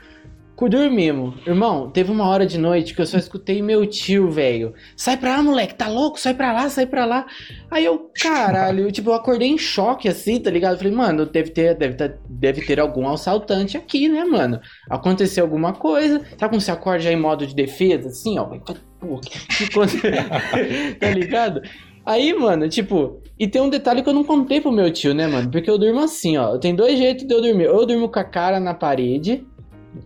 Dormimos. 0.70 1.36
Irmão, 1.46 1.92
teve 1.92 2.10
uma 2.10 2.26
hora 2.26 2.46
de 2.46 2.58
noite 2.58 2.94
que 2.96 3.02
eu 3.02 3.06
só 3.06 3.18
escutei 3.18 3.62
meu 3.62 3.86
tio, 3.86 4.32
velho. 4.32 4.74
Sai 4.96 5.18
pra 5.18 5.36
lá, 5.36 5.44
moleque, 5.44 5.76
tá 5.76 5.90
louco? 5.90 6.18
Sai 6.18 6.34
pra 6.34 6.54
lá, 6.54 6.70
sai 6.70 6.86
pra 6.86 7.04
lá. 7.04 7.26
Aí 7.70 7.84
eu, 7.84 8.10
caralho, 8.18 8.90
tipo, 8.90 9.10
eu 9.10 9.14
acordei 9.14 9.50
em 9.50 9.58
choque 9.58 10.08
assim, 10.08 10.40
tá 10.40 10.50
ligado? 10.50 10.78
Falei, 10.78 10.94
mano, 10.94 11.26
deve 11.26 11.50
ter, 11.50 11.76
deve, 11.76 11.96
ter, 11.96 12.18
deve 12.30 12.62
ter 12.62 12.80
algum 12.80 13.10
assaltante 13.10 13.76
aqui, 13.76 14.08
né, 14.08 14.24
mano? 14.24 14.58
Aconteceu 14.90 15.44
alguma 15.44 15.74
coisa. 15.74 16.20
Sabe 16.40 16.54
quando 16.54 16.62
você 16.62 16.72
acorda 16.72 17.00
já 17.02 17.12
em 17.12 17.20
modo 17.20 17.46
de 17.46 17.54
defesa, 17.54 18.08
assim, 18.08 18.40
ó? 18.40 18.46
Que 18.46 19.70
conte- 19.70 20.00
tá 20.98 21.10
ligado? 21.10 21.62
Aí, 22.06 22.34
mano, 22.34 22.68
tipo, 22.68 23.22
e 23.40 23.48
tem 23.48 23.62
um 23.62 23.70
detalhe 23.70 24.04
que 24.04 24.10
eu 24.10 24.14
não 24.14 24.24
contei 24.24 24.60
pro 24.60 24.72
meu 24.72 24.92
tio, 24.92 25.14
né, 25.14 25.28
mano? 25.28 25.50
Porque 25.50 25.70
eu 25.70 25.78
durmo 25.78 26.02
assim, 26.02 26.38
ó. 26.38 26.58
Tem 26.58 26.76
dois 26.76 26.98
jeitos 26.98 27.26
de 27.26 27.34
eu 27.34 27.42
dormir. 27.42 27.68
Ou 27.68 27.82
eu 27.82 27.86
durmo 27.86 28.10
com 28.10 28.20
a 28.20 28.24
cara 28.24 28.60
na 28.60 28.74
parede, 28.74 29.46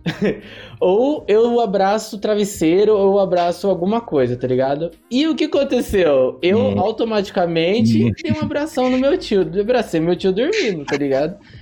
ou 0.80 1.24
eu 1.26 1.60
abraço 1.60 2.16
o 2.16 2.18
travesseiro, 2.20 2.96
ou 2.96 3.14
eu 3.14 3.18
abraço 3.18 3.68
alguma 3.68 4.00
coisa, 4.00 4.36
tá 4.36 4.46
ligado? 4.46 4.90
E 5.10 5.26
o 5.26 5.34
que 5.34 5.44
aconteceu? 5.44 6.38
Eu 6.42 6.58
Hum. 6.58 6.78
automaticamente 6.78 8.12
dei 8.22 8.32
um 8.32 8.40
abração 8.40 8.90
no 8.90 8.98
meu 8.98 9.18
tio. 9.18 9.48
Eu 9.52 9.62
abracei 9.62 10.00
meu 10.00 10.16
tio 10.16 10.32
dormindo, 10.32 10.84
tá 10.84 10.96
ligado? 10.96 11.36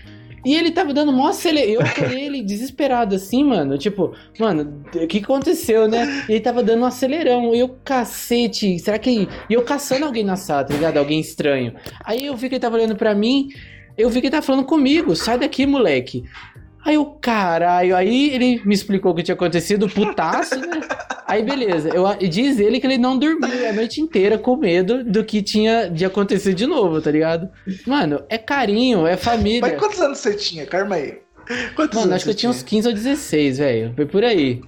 E 0.47 0.55
ele 0.55 0.71
tava 0.71 0.95
dando 0.95 1.13
mó 1.13 1.27
acelerado. 1.27 1.73
Eu 1.73 1.81
acordei 1.83 2.25
ele 2.27 2.41
desesperado 2.41 3.17
assim, 3.17 3.43
mano. 3.43 3.77
Tipo, 3.77 4.15
mano, 4.39 4.85
o 4.95 5.07
que 5.09 5.19
aconteceu, 5.19 5.89
né? 5.89 6.25
E 6.29 6.35
ele 6.35 6.41
tava 6.41 6.63
dando 6.63 6.83
um 6.83 6.87
acelerão. 6.87 7.53
E 7.53 7.59
eu, 7.59 7.77
cacete, 7.85 8.79
será 8.79 8.97
que. 8.97 9.29
E 9.51 9.55
eu 9.55 9.63
caçando 9.63 10.05
alguém 10.05 10.23
na 10.23 10.37
sala, 10.37 10.63
tá 10.63 10.73
ligado? 10.73 10.99
Alguém 10.99 11.19
estranho. 11.19 11.75
Aí 12.05 12.25
eu 12.25 12.37
vi 12.37 12.49
que 12.49 12.55
ele 12.55 12.61
tava 12.61 12.77
olhando 12.77 12.95
pra 12.95 13.13
mim. 13.13 13.49
Eu 13.99 14.09
vi 14.09 14.21
que 14.21 14.29
ele 14.29 14.31
tava 14.31 14.47
falando 14.47 14.65
comigo. 14.65 15.17
Sai 15.17 15.37
daqui, 15.37 15.67
moleque. 15.67 16.23
Aí 16.87 16.95
eu, 16.95 17.05
caralho. 17.05 17.97
Aí 17.97 18.33
ele 18.33 18.63
me 18.65 18.73
explicou 18.73 19.11
o 19.11 19.15
que 19.17 19.25
tinha 19.25 19.35
acontecido, 19.35 19.89
putaço, 19.89 20.55
né? 20.57 20.81
Aí 21.27 21.43
beleza. 21.43 21.89
Eu, 21.89 22.05
e 22.21 22.29
diz 22.29 22.61
ele 22.61 22.79
que 22.79 22.87
ele 22.87 22.97
não 22.97 23.19
dormiu 23.19 23.69
a 23.69 23.73
noite 23.73 24.01
inteira 24.01 24.39
com 24.39 24.57
medo 24.57 25.03
do 25.03 25.25
que 25.25 25.43
tinha 25.43 25.91
de 25.91 26.05
acontecer 26.05 26.55
de 26.55 26.65
novo, 26.65 27.03
tá 27.03 27.11
ligado? 27.11 27.49
Mano, 27.85 28.23
é 28.29 28.39
carinho, 28.39 29.05
é 29.05 29.17
família. 29.17 29.61
Mas 29.63 29.77
quantos 29.77 30.01
anos 30.01 30.19
você 30.19 30.35
tinha? 30.35 30.65
Calma 30.65 30.95
aí. 30.95 31.19
Quantos 31.75 31.97
Mano, 31.97 32.07
anos 32.07 32.17
acho 32.17 32.25
que 32.25 32.31
eu 32.31 32.35
tinha 32.37 32.51
uns 32.51 32.63
15 32.63 32.89
ou 32.89 32.95
16, 32.95 33.59
velho. 33.59 33.93
Foi 33.97 34.07
por 34.07 34.23
aí. 34.23 34.61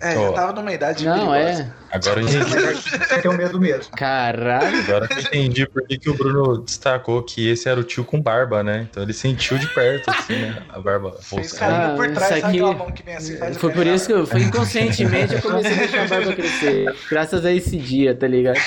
É, 0.00 0.16
Ó. 0.18 0.26
eu 0.26 0.32
tava 0.32 0.52
numa 0.52 0.72
idade 0.72 1.04
Não, 1.04 1.30
perigosa. 1.30 1.62
é. 1.62 1.84
Agora 1.96 2.20
eu 2.20 2.26
entendi. 2.28 2.44
Você 2.44 3.20
tem 3.22 3.30
um 3.30 3.36
medo 3.36 3.60
mesmo. 3.60 3.92
Caralho. 3.96 4.78
Agora 4.80 5.08
eu 5.10 5.18
entendi 5.20 5.66
por 5.66 5.86
que, 5.86 5.96
que 5.98 6.10
o 6.10 6.14
Bruno 6.14 6.58
destacou 6.58 7.22
que 7.22 7.48
esse 7.48 7.68
era 7.68 7.78
o 7.78 7.84
tio 7.84 8.04
com 8.04 8.20
barba, 8.20 8.62
né? 8.62 8.86
Então 8.90 9.02
ele 9.02 9.12
sentiu 9.12 9.56
de 9.58 9.66
perto, 9.68 10.10
assim, 10.10 10.34
né? 10.34 10.62
A 10.68 10.80
barba 10.80 11.12
Fez 11.20 11.62
Ah, 11.62 11.94
por 11.96 12.06
trás, 12.12 12.16
isso 12.16 12.28
sabe 12.28 12.34
aqui- 12.34 12.46
aquela 12.58 12.74
mão 12.74 12.90
que 12.90 13.02
vem 13.02 13.14
assim, 13.14 13.36
faz 13.36 13.56
o 13.56 13.60
Foi 13.60 13.72
por 13.72 13.86
isso 13.86 14.06
que 14.06 14.12
eu, 14.12 14.26
foi 14.26 14.40
inconscientemente 14.42 15.34
eu 15.34 15.42
comecei 15.42 15.72
a 15.72 15.76
deixar 15.76 16.04
a 16.04 16.08
barba 16.08 16.32
crescer. 16.32 16.94
Graças 17.08 17.44
a 17.44 17.52
esse 17.52 17.76
dia, 17.76 18.14
tá 18.14 18.26
ligado? 18.26 18.58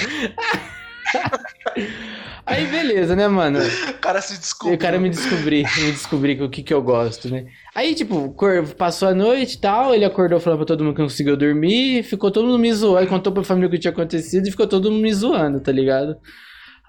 Aí 2.45 2.65
beleza, 2.67 3.15
né, 3.15 3.27
mano? 3.27 3.59
O 3.59 3.93
cara 3.99 4.21
se 4.21 4.37
descobriu. 4.39 4.75
O 4.75 4.79
cara 4.79 4.99
me 4.99 5.09
descobri, 5.09 5.63
me 5.77 5.91
descobri 5.91 6.41
o 6.41 6.49
que, 6.49 6.63
que 6.63 6.73
eu 6.73 6.81
gosto, 6.81 7.29
né? 7.29 7.45
Aí, 7.75 7.93
tipo, 7.93 8.33
passou 8.77 9.09
a 9.09 9.13
noite 9.13 9.55
e 9.55 9.59
tal, 9.59 9.93
ele 9.93 10.05
acordou 10.05 10.39
falando 10.39 10.59
pra 10.59 10.65
todo 10.67 10.83
mundo 10.83 10.95
que 10.95 11.01
não 11.01 11.07
conseguiu 11.07 11.35
dormir, 11.35 12.03
ficou 12.03 12.31
todo 12.31 12.45
mundo 12.45 12.59
me 12.59 12.71
zoando, 12.73 13.07
contou 13.07 13.33
pra 13.33 13.43
família 13.43 13.67
o 13.67 13.71
que 13.71 13.77
tinha 13.79 13.91
acontecido 13.91 14.47
e 14.47 14.51
ficou 14.51 14.65
todo 14.65 14.89
mundo 14.91 15.01
me 15.01 15.13
zoando, 15.13 15.59
tá 15.59 15.71
ligado? 15.71 16.15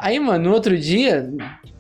Aí, 0.01 0.21
mano, 0.21 0.45
no 0.51 0.55
outro 0.55 0.79
dia, 0.79 1.29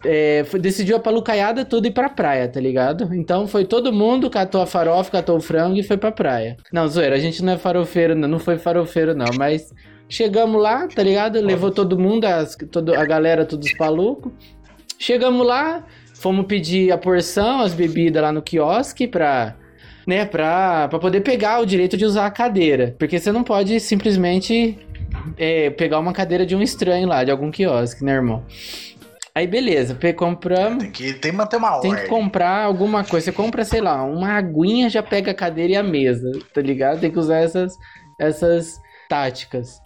é, 0.04 0.42
foi- 0.44 0.58
decidiu 0.58 0.96
a 0.96 1.00
palucaiada 1.00 1.64
toda 1.64 1.86
ir 1.86 1.92
pra 1.92 2.08
praia, 2.08 2.48
tá 2.48 2.58
ligado? 2.60 3.14
Então 3.14 3.46
foi 3.46 3.64
todo 3.64 3.92
mundo, 3.92 4.28
catou 4.28 4.60
a 4.60 4.66
farofa, 4.66 5.12
catou 5.12 5.36
o 5.36 5.40
frango 5.40 5.78
e 5.78 5.84
foi 5.84 5.96
pra 5.96 6.10
praia. 6.10 6.56
Não, 6.72 6.88
zoeira, 6.88 7.14
a 7.14 7.20
gente 7.20 7.44
não 7.44 7.52
é 7.52 7.56
farofeiro, 7.58 8.16
não, 8.16 8.26
não 8.26 8.38
foi 8.40 8.58
farofeiro, 8.58 9.14
não, 9.14 9.28
mas 9.38 9.72
chegamos 10.08 10.60
lá, 10.62 10.88
tá 10.88 11.02
ligado? 11.02 11.40
Levou 11.40 11.70
todo 11.70 11.98
mundo, 11.98 12.24
as, 12.24 12.56
todo, 12.70 12.94
a 12.94 13.04
galera, 13.04 13.44
todos 13.44 13.66
os 13.68 13.76
palucos. 13.76 14.32
Chegamos 14.98 15.46
lá, 15.46 15.84
fomos 16.14 16.46
pedir 16.46 16.90
a 16.90 16.98
porção, 16.98 17.60
as 17.60 17.72
bebidas 17.74 18.22
lá 18.22 18.32
no 18.32 18.42
quiosque 18.42 19.06
pra. 19.06 19.54
Né, 20.06 20.24
pra, 20.24 20.88
pra 20.88 20.98
poder 20.98 21.20
pegar 21.20 21.60
o 21.60 21.66
direito 21.66 21.94
de 21.94 22.06
usar 22.06 22.24
a 22.24 22.30
cadeira. 22.30 22.96
Porque 22.98 23.18
você 23.18 23.30
não 23.30 23.44
pode 23.44 23.78
simplesmente 23.78 24.78
é, 25.36 25.68
pegar 25.68 25.98
uma 25.98 26.14
cadeira 26.14 26.46
de 26.46 26.56
um 26.56 26.62
estranho 26.62 27.06
lá, 27.06 27.24
de 27.24 27.30
algum 27.30 27.50
quiosque, 27.50 28.02
né, 28.02 28.12
irmão? 28.12 28.42
Aí 29.34 29.46
beleza, 29.46 29.96
compramos. 30.16 30.82
Tem 30.82 30.90
que, 30.90 31.12
tem 31.12 31.30
que 31.30 31.36
manter 31.36 31.58
uma 31.58 31.78
Tem 31.80 31.90
ordem. 31.90 32.04
que 32.04 32.10
comprar 32.10 32.64
alguma 32.64 33.04
coisa. 33.04 33.26
Você 33.26 33.32
compra, 33.32 33.64
sei 33.64 33.80
lá, 33.80 34.02
uma 34.02 34.30
aguinha, 34.30 34.88
já 34.88 35.02
pega 35.02 35.30
a 35.30 35.34
cadeira 35.34 35.74
e 35.74 35.76
a 35.76 35.82
mesa, 35.82 36.28
tá 36.52 36.60
ligado? 36.60 37.00
Tem 37.00 37.10
que 37.10 37.18
usar 37.18 37.38
essas, 37.38 37.72
essas 38.18 38.80
táticas. 39.08 39.78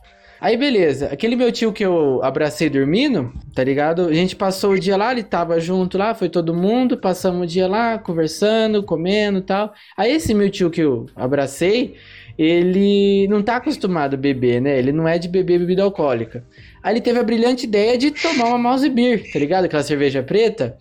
Aí 0.43 0.57
beleza, 0.57 1.07
aquele 1.07 1.37
meu 1.37 1.53
tio 1.53 1.73
que 1.73 1.85
eu 1.85 2.21
abracei 2.21 2.69
dormindo, 2.69 3.33
tá 3.55 3.63
ligado? 3.63 4.07
A 4.09 4.13
gente 4.13 4.35
passou 4.35 4.73
o 4.73 4.79
dia 4.79 4.97
lá, 4.97 5.13
ele 5.13 5.23
tava 5.23 5.61
junto 5.61 5.97
lá, 5.97 6.17
foi 6.17 6.29
todo 6.29 6.53
mundo, 6.53 6.99
passamos 6.99 7.43
o 7.43 7.47
dia 7.47 7.69
lá, 7.69 7.97
conversando, 7.97 8.83
comendo 8.83 9.39
e 9.39 9.43
tal. 9.43 9.73
Aí 9.97 10.11
esse 10.11 10.35
meu 10.35 10.51
tio 10.51 10.69
que 10.69 10.81
eu 10.81 11.07
abracei, 11.15 11.95
ele 12.37 13.29
não 13.29 13.41
tá 13.41 13.55
acostumado 13.55 14.15
a 14.15 14.17
beber, 14.17 14.61
né? 14.61 14.77
Ele 14.77 14.91
não 14.91 15.07
é 15.07 15.17
de 15.17 15.29
beber 15.29 15.61
bebida 15.61 15.85
alcoólica. 15.85 16.45
Aí 16.83 16.95
ele 16.95 17.01
teve 17.01 17.21
a 17.21 17.23
brilhante 17.23 17.65
ideia 17.65 17.97
de 17.97 18.11
tomar 18.11 18.47
uma 18.47 18.59
mouse 18.59 18.91
beer, 18.91 19.31
tá 19.33 19.39
ligado? 19.39 19.67
Aquela 19.67 19.85
cerveja 19.85 20.25
preta. 20.25 20.77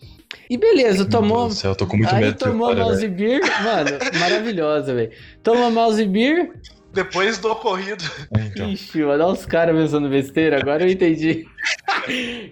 E 0.49 0.57
beleza, 0.57 1.03
Meu 1.03 1.09
tomou. 1.09 1.41
Deus 1.41 1.53
do 1.53 1.59
céu, 1.59 1.72
eu 1.72 1.76
tô 1.76 1.86
com 1.86 1.97
muito 1.97 2.16
Aí 2.16 2.22
medo 2.26 2.38
tomou 2.39 2.72
história, 2.72 2.84
mouse 2.84 3.07
velho. 3.07 3.14
beer, 3.16 3.41
mano, 3.64 3.91
maravilhosa, 4.20 4.95
velho. 4.95 5.12
Toma 5.43 5.70
mouse 5.70 6.03
beer. 6.03 6.49
Depois 6.94 7.38
do 7.38 7.52
ocorrido. 7.52 8.04
É, 8.38 8.42
então. 8.48 8.70
Ixi, 8.70 9.04
olha 9.04 9.26
os 9.28 9.46
caras 9.46 9.76
pensando 9.76 10.10
besteira, 10.10 10.60
agora 10.60 10.84
eu 10.84 10.89
entendi. 10.89 11.46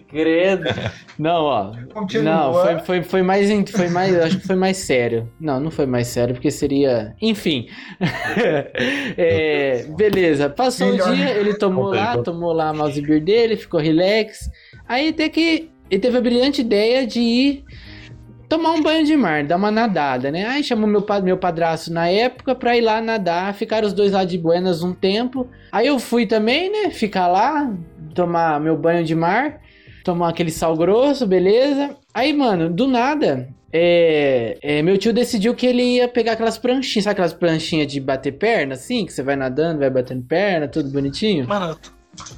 Credo. 0.10 0.64
Não, 1.18 1.44
ó. 1.44 1.74
Continua. 1.94 2.24
Não, 2.24 2.54
foi, 2.54 2.80
foi, 2.80 3.04
foi 3.04 3.22
mais. 3.22 3.50
Foi 3.72 3.90
mais. 3.90 4.16
Acho 4.18 4.40
que 4.40 4.48
foi 4.48 4.56
mais 4.56 4.78
sério. 4.78 5.32
Não, 5.40 5.60
não 5.60 5.72
foi 5.72 5.86
mais 5.86 6.08
sério, 6.08 6.34
porque 6.36 6.52
seria. 6.52 7.14
Enfim. 7.22 7.68
É, 9.18 9.84
beleza. 9.98 10.50
Passou 10.50 10.92
Melhor. 10.92 11.12
o 11.12 11.16
dia, 11.16 11.32
ele 11.32 11.54
tomou 11.56 11.94
lá, 11.94 12.18
tomou 12.20 12.54
lá 12.54 12.70
a 12.70 12.74
mouse 12.74 13.02
beer 13.02 13.22
dele, 13.22 13.58
ficou 13.58 13.80
relax. 13.80 14.50
Aí 14.88 15.10
até 15.10 15.28
que 15.28 15.70
ele 15.90 16.02
teve 16.02 16.18
a 16.18 16.22
brilhante 16.22 16.62
ideia 16.62 17.06
de 17.06 17.20
ir 17.20 17.64
tomar 18.50 18.72
um 18.72 18.82
banho 18.82 19.06
de 19.06 19.16
mar, 19.16 19.44
dar 19.44 19.56
uma 19.56 19.70
nadada, 19.70 20.32
né? 20.32 20.46
Aí 20.48 20.64
chamou 20.64 20.90
meu, 20.90 21.06
meu 21.24 21.38
padrasto 21.38 21.94
na 21.94 22.10
época 22.10 22.56
pra 22.56 22.76
ir 22.76 22.82
lá 22.82 23.00
nadar, 23.00 23.54
ficaram 23.54 23.88
os 23.88 23.94
dois 23.94 24.12
lá 24.12 24.26
de 24.26 24.38
Buenas 24.40 24.82
um 24.82 24.92
tempo. 24.92 25.48
Aí 25.72 25.86
eu 25.86 26.00
fui 26.00 26.26
também, 26.26 26.72
né? 26.72 26.90
Ficar 26.90 27.28
lá, 27.28 27.72
tomar 28.16 28.60
meu 28.60 28.76
banho 28.76 29.06
de 29.06 29.14
mar, 29.14 29.62
tomar 30.04 30.30
aquele 30.30 30.50
sal 30.50 30.76
grosso, 30.76 31.28
beleza. 31.28 31.96
Aí, 32.12 32.34
mano, 32.34 32.72
do 32.72 32.88
nada, 32.88 33.48
é, 33.72 34.58
é, 34.62 34.82
meu 34.82 34.98
tio 34.98 35.14
decidiu 35.14 35.54
que 35.54 35.68
ele 35.68 35.84
ia 35.84 36.08
pegar 36.08 36.32
aquelas 36.32 36.58
pranchinhas, 36.58 37.04
sabe 37.04 37.14
aquelas 37.14 37.34
pranchinhas 37.34 37.88
de 37.88 38.00
bater 38.00 38.32
perna, 38.32 38.74
assim? 38.74 39.06
Que 39.06 39.14
você 39.14 39.22
vai 39.22 39.36
nadando, 39.36 39.80
vai 39.80 39.92
batendo 39.92 40.24
perna, 40.24 40.68
tudo 40.68 40.90
bonitinho? 40.90 41.48
Mano, 41.48 41.78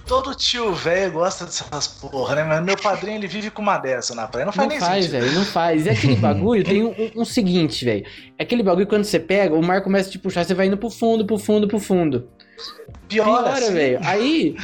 todo 0.07 0.33
tio 0.35 0.73
velho 0.73 1.11
gosta 1.13 1.45
dessas 1.45 1.87
porra, 1.87 2.35
né? 2.35 2.43
Mas 2.43 2.63
meu 2.63 2.75
padrinho, 2.77 3.17
ele 3.17 3.27
vive 3.27 3.49
com 3.51 3.61
uma 3.61 3.77
dessa 3.77 4.13
na 4.15 4.27
praia. 4.27 4.45
Não 4.45 4.53
faz 4.53 4.67
Não 4.67 4.69
nem 4.75 4.79
faz, 4.79 5.05
sentido. 5.05 5.21
velho, 5.21 5.33
não 5.35 5.45
faz. 5.45 5.85
E 5.85 5.89
aquele 5.89 6.15
bagulho 6.21 6.63
tem 6.63 6.83
um, 6.83 7.11
um- 7.15 7.25
seguinte, 7.25 7.83
velho. 7.85 8.05
É 8.37 8.43
aquele 8.43 8.63
bagulho 8.63 8.87
quando 8.87 9.03
você 9.03 9.19
pega, 9.19 9.53
o 9.55 9.61
mar 9.63 9.81
começa 9.83 10.09
a 10.09 10.11
te 10.11 10.19
puxar, 10.19 10.43
você 10.45 10.53
vai 10.53 10.67
indo 10.67 10.77
pro 10.77 10.89
fundo, 10.89 11.25
pro 11.25 11.37
fundo, 11.37 11.67
pro 11.67 11.79
fundo. 11.79 12.27
Pior, 13.07 13.25
Piora, 13.25 13.49
assim. 13.49 13.73
velho. 13.73 13.99
Aí, 14.03 14.55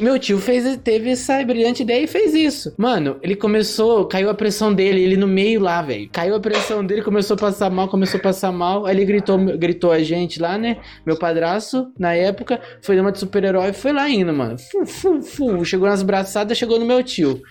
meu 0.00 0.18
tio 0.18 0.38
fez, 0.38 0.78
teve 0.78 1.10
essa 1.10 1.44
brilhante 1.44 1.82
ideia 1.82 2.02
e 2.02 2.06
fez 2.06 2.32
isso. 2.32 2.72
Mano, 2.78 3.18
ele 3.22 3.36
começou, 3.36 4.06
caiu 4.06 4.30
a 4.30 4.34
pressão 4.34 4.72
dele, 4.72 5.02
ele 5.02 5.16
no 5.18 5.28
meio 5.28 5.60
lá, 5.60 5.82
velho. 5.82 6.08
Caiu 6.10 6.34
a 6.34 6.40
pressão 6.40 6.84
dele, 6.84 7.02
começou 7.02 7.34
a 7.34 7.38
passar 7.38 7.68
mal, 7.70 7.88
começou 7.88 8.18
a 8.18 8.22
passar 8.22 8.50
mal. 8.52 8.86
Aí 8.86 8.96
ele 8.96 9.04
gritou, 9.04 9.36
gritou 9.38 9.92
a 9.92 10.02
gente 10.02 10.40
lá, 10.40 10.56
né? 10.56 10.78
Meu 11.04 11.18
padraço, 11.18 11.92
na 11.98 12.14
época, 12.14 12.58
foi 12.80 12.96
numa 12.96 13.12
de 13.12 13.18
super-herói 13.18 13.68
e 13.68 13.74
foi 13.74 13.92
lá 13.92 14.08
indo, 14.08 14.32
mano. 14.32 14.56
Fu, 14.58 14.86
fu, 14.86 15.20
fu. 15.20 15.64
Chegou 15.66 15.86
nas 15.86 16.02
braçadas, 16.02 16.56
chegou 16.56 16.78
no 16.78 16.86
meu 16.86 17.02
tio. 17.02 17.42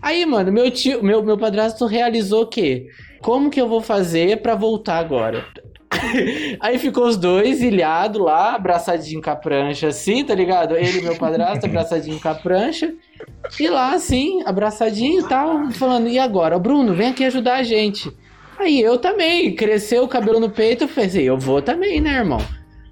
Aí, 0.00 0.26
mano, 0.26 0.50
meu 0.50 0.68
tio, 0.68 1.00
meu, 1.02 1.22
meu 1.22 1.38
padrasto 1.38 1.86
realizou 1.86 2.42
o 2.42 2.46
quê? 2.46 2.88
Como 3.20 3.50
que 3.50 3.60
eu 3.60 3.68
vou 3.68 3.80
fazer 3.80 4.42
pra 4.42 4.56
voltar 4.56 4.98
agora? 4.98 5.44
Aí 6.60 6.78
ficou 6.78 7.06
os 7.06 7.16
dois 7.16 7.62
ilhados 7.62 8.20
lá, 8.20 8.54
abraçadinho 8.54 9.22
com 9.22 9.30
a 9.30 9.36
prancha, 9.36 9.88
assim, 9.88 10.24
tá 10.24 10.34
ligado? 10.34 10.76
Ele 10.76 10.98
e 10.98 11.02
meu 11.02 11.16
padrasto, 11.16 11.66
abraçadinho 11.66 12.20
com 12.20 12.28
a 12.28 12.34
prancha. 12.34 12.92
E 13.58 13.68
lá, 13.68 13.94
assim, 13.94 14.42
abraçadinho 14.44 15.20
e 15.20 15.28
tal, 15.28 15.70
falando, 15.72 16.08
e 16.08 16.18
agora? 16.18 16.58
Bruno, 16.58 16.94
vem 16.94 17.08
aqui 17.08 17.24
ajudar 17.24 17.56
a 17.56 17.62
gente. 17.62 18.10
Aí 18.58 18.80
eu 18.80 18.98
também, 18.98 19.54
cresceu 19.54 20.04
o 20.04 20.08
cabelo 20.08 20.40
no 20.40 20.50
peito, 20.50 20.84
eu 20.84 20.88
pensei, 20.88 21.28
eu 21.28 21.38
vou 21.38 21.60
também, 21.60 22.00
né, 22.00 22.18
irmão? 22.18 22.40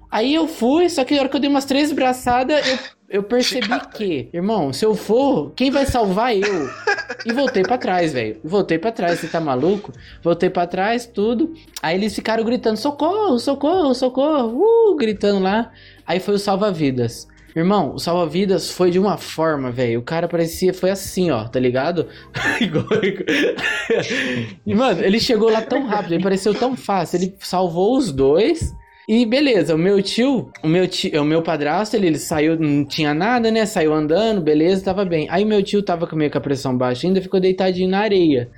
Aí 0.09 0.33
eu 0.33 0.47
fui, 0.47 0.89
só 0.89 1.05
que 1.05 1.13
na 1.13 1.21
hora 1.21 1.29
que 1.29 1.35
eu 1.37 1.39
dei 1.39 1.49
umas 1.49 1.65
três 1.65 1.91
braçadas, 1.91 2.67
eu, 2.67 2.77
eu 3.11 3.21
percebi 3.21 3.67
que, 3.93 4.29
irmão, 4.33 4.71
se 4.71 4.85
eu 4.85 4.95
for, 4.95 5.51
quem 5.51 5.69
vai 5.69 5.85
salvar 5.85 6.35
eu? 6.35 6.41
E 7.23 7.31
voltei 7.31 7.61
pra 7.61 7.77
trás, 7.77 8.13
velho. 8.13 8.39
Voltei 8.43 8.79
pra 8.79 8.91
trás, 8.91 9.19
você 9.19 9.27
tá 9.27 9.39
maluco? 9.39 9.91
Voltei 10.23 10.49
pra 10.49 10.65
trás, 10.65 11.05
tudo. 11.05 11.53
Aí 11.79 11.95
eles 11.95 12.15
ficaram 12.15 12.43
gritando: 12.43 12.77
socorro, 12.77 13.37
socorro, 13.37 13.93
socorro, 13.93 14.59
uh, 14.59 14.95
gritando 14.95 15.39
lá. 15.39 15.71
Aí 16.07 16.19
foi 16.19 16.33
o 16.33 16.39
salva-vidas. 16.39 17.27
Irmão, 17.55 17.93
o 17.93 17.99
salva-vidas 17.99 18.71
foi 18.71 18.89
de 18.89 18.97
uma 18.97 19.17
forma, 19.17 19.71
velho. 19.71 19.99
O 19.99 20.03
cara 20.03 20.27
parecia, 20.27 20.73
foi 20.73 20.89
assim, 20.89 21.29
ó, 21.29 21.47
tá 21.47 21.59
ligado? 21.59 22.07
E, 24.65 24.73
mano, 24.73 25.03
ele 25.03 25.19
chegou 25.19 25.51
lá 25.51 25.61
tão 25.61 25.85
rápido, 25.85 26.13
ele 26.13 26.23
pareceu 26.23 26.55
tão 26.55 26.75
fácil. 26.75 27.17
Ele 27.17 27.35
salvou 27.39 27.97
os 27.97 28.11
dois. 28.11 28.73
E 29.11 29.25
beleza, 29.25 29.75
o 29.75 29.77
meu 29.77 30.01
tio, 30.01 30.49
o 30.63 30.69
meu 30.69 30.87
tio, 30.87 31.21
o 31.21 31.25
meu 31.25 31.41
padrasto, 31.41 31.97
ele, 31.97 32.07
ele 32.07 32.17
saiu, 32.17 32.57
não 32.57 32.85
tinha 32.85 33.13
nada, 33.13 33.51
né? 33.51 33.65
Saiu 33.65 33.93
andando, 33.93 34.39
beleza, 34.39 34.85
tava 34.85 35.03
bem. 35.03 35.27
Aí 35.29 35.43
meu 35.43 35.61
tio 35.61 35.83
tava 35.83 36.07
com 36.07 36.15
meio 36.15 36.31
com 36.31 36.37
a 36.37 36.41
pressão 36.41 36.77
baixa 36.77 37.05
ainda, 37.05 37.21
ficou 37.21 37.37
deitadinho 37.37 37.89
na 37.89 37.99
areia. 37.99 38.49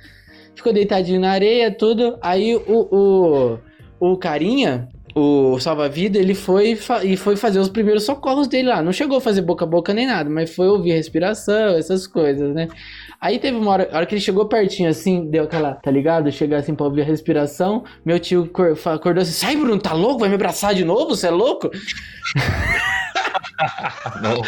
Ficou 0.54 0.72
deitadinho 0.72 1.20
na 1.20 1.32
areia, 1.32 1.76
tudo. 1.76 2.16
Aí 2.22 2.54
o, 2.54 2.88
o, 2.88 3.58
o 3.98 4.16
carinha, 4.16 4.88
o 5.12 5.58
salva-vida, 5.58 6.20
ele 6.20 6.34
foi 6.34 6.78
e 7.02 7.16
foi 7.16 7.34
fazer 7.34 7.58
os 7.58 7.68
primeiros 7.68 8.04
socorros 8.04 8.46
dele 8.46 8.68
lá. 8.68 8.80
Não 8.80 8.92
chegou 8.92 9.18
a 9.18 9.20
fazer 9.20 9.42
boca 9.42 9.64
a 9.64 9.68
boca 9.68 9.92
nem 9.92 10.06
nada, 10.06 10.30
mas 10.30 10.54
foi 10.54 10.68
ouvir 10.68 10.92
respiração, 10.92 11.76
essas 11.76 12.06
coisas, 12.06 12.54
né? 12.54 12.68
Aí 13.24 13.38
teve 13.38 13.56
uma 13.56 13.70
hora, 13.70 13.88
a 13.90 13.96
hora 13.96 14.04
que 14.06 14.14
ele 14.14 14.20
chegou 14.20 14.44
pertinho 14.46 14.90
assim, 14.90 15.30
deu 15.30 15.44
aquela, 15.44 15.72
tá 15.76 15.90
ligado? 15.90 16.30
Chegar 16.30 16.58
assim 16.58 16.74
pra 16.74 16.84
ouvir 16.84 17.00
a 17.00 17.04
respiração. 17.06 17.82
Meu 18.04 18.20
tio 18.20 18.50
acordou 18.94 19.22
assim: 19.22 19.32
sai, 19.32 19.56
Bruno, 19.56 19.80
tá 19.80 19.94
louco? 19.94 20.18
Vai 20.20 20.28
me 20.28 20.34
abraçar 20.34 20.74
de 20.74 20.84
novo? 20.84 21.16
Você 21.16 21.28
é 21.28 21.30
louco? 21.30 21.70
Não. 24.20 24.42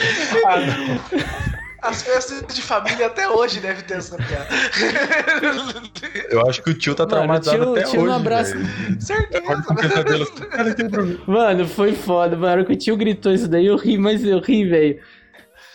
Ah, 0.47 0.57
não. 0.61 1.01
As 1.83 2.03
festas 2.03 2.43
de 2.55 2.61
família 2.63 3.07
até 3.07 3.29
hoje 3.29 3.61
devem 3.61 3.83
ter 3.85 3.95
essa 3.99 4.17
piada. 4.17 4.49
Eu 6.31 6.47
acho 6.49 6.63
que 6.63 6.71
o 6.71 6.75
tio 6.75 6.95
tá 6.95 7.05
Mano, 7.05 7.17
traumatizado 7.17 7.63
o 7.63 7.75
tio- 7.75 7.77
até 7.77 7.87
o 7.87 7.91
tio 7.91 8.01
não 8.01 8.07
hoje. 8.09 8.17
abraça- 8.17 8.55
velho. 8.57 9.01
Certeza. 9.01 9.65
Mano, 11.27 11.69
foi 11.69 11.93
foda. 11.93 12.35
Mano, 12.37 12.47
a 12.49 12.51
hora 12.53 12.65
que 12.65 12.73
o 12.73 12.77
tio 12.77 12.97
gritou 12.97 13.33
isso 13.33 13.47
daí, 13.49 13.67
eu 13.67 13.77
ri, 13.77 13.97
mas 13.99 14.25
eu 14.25 14.41
ri, 14.41 14.65
velho. 14.65 14.99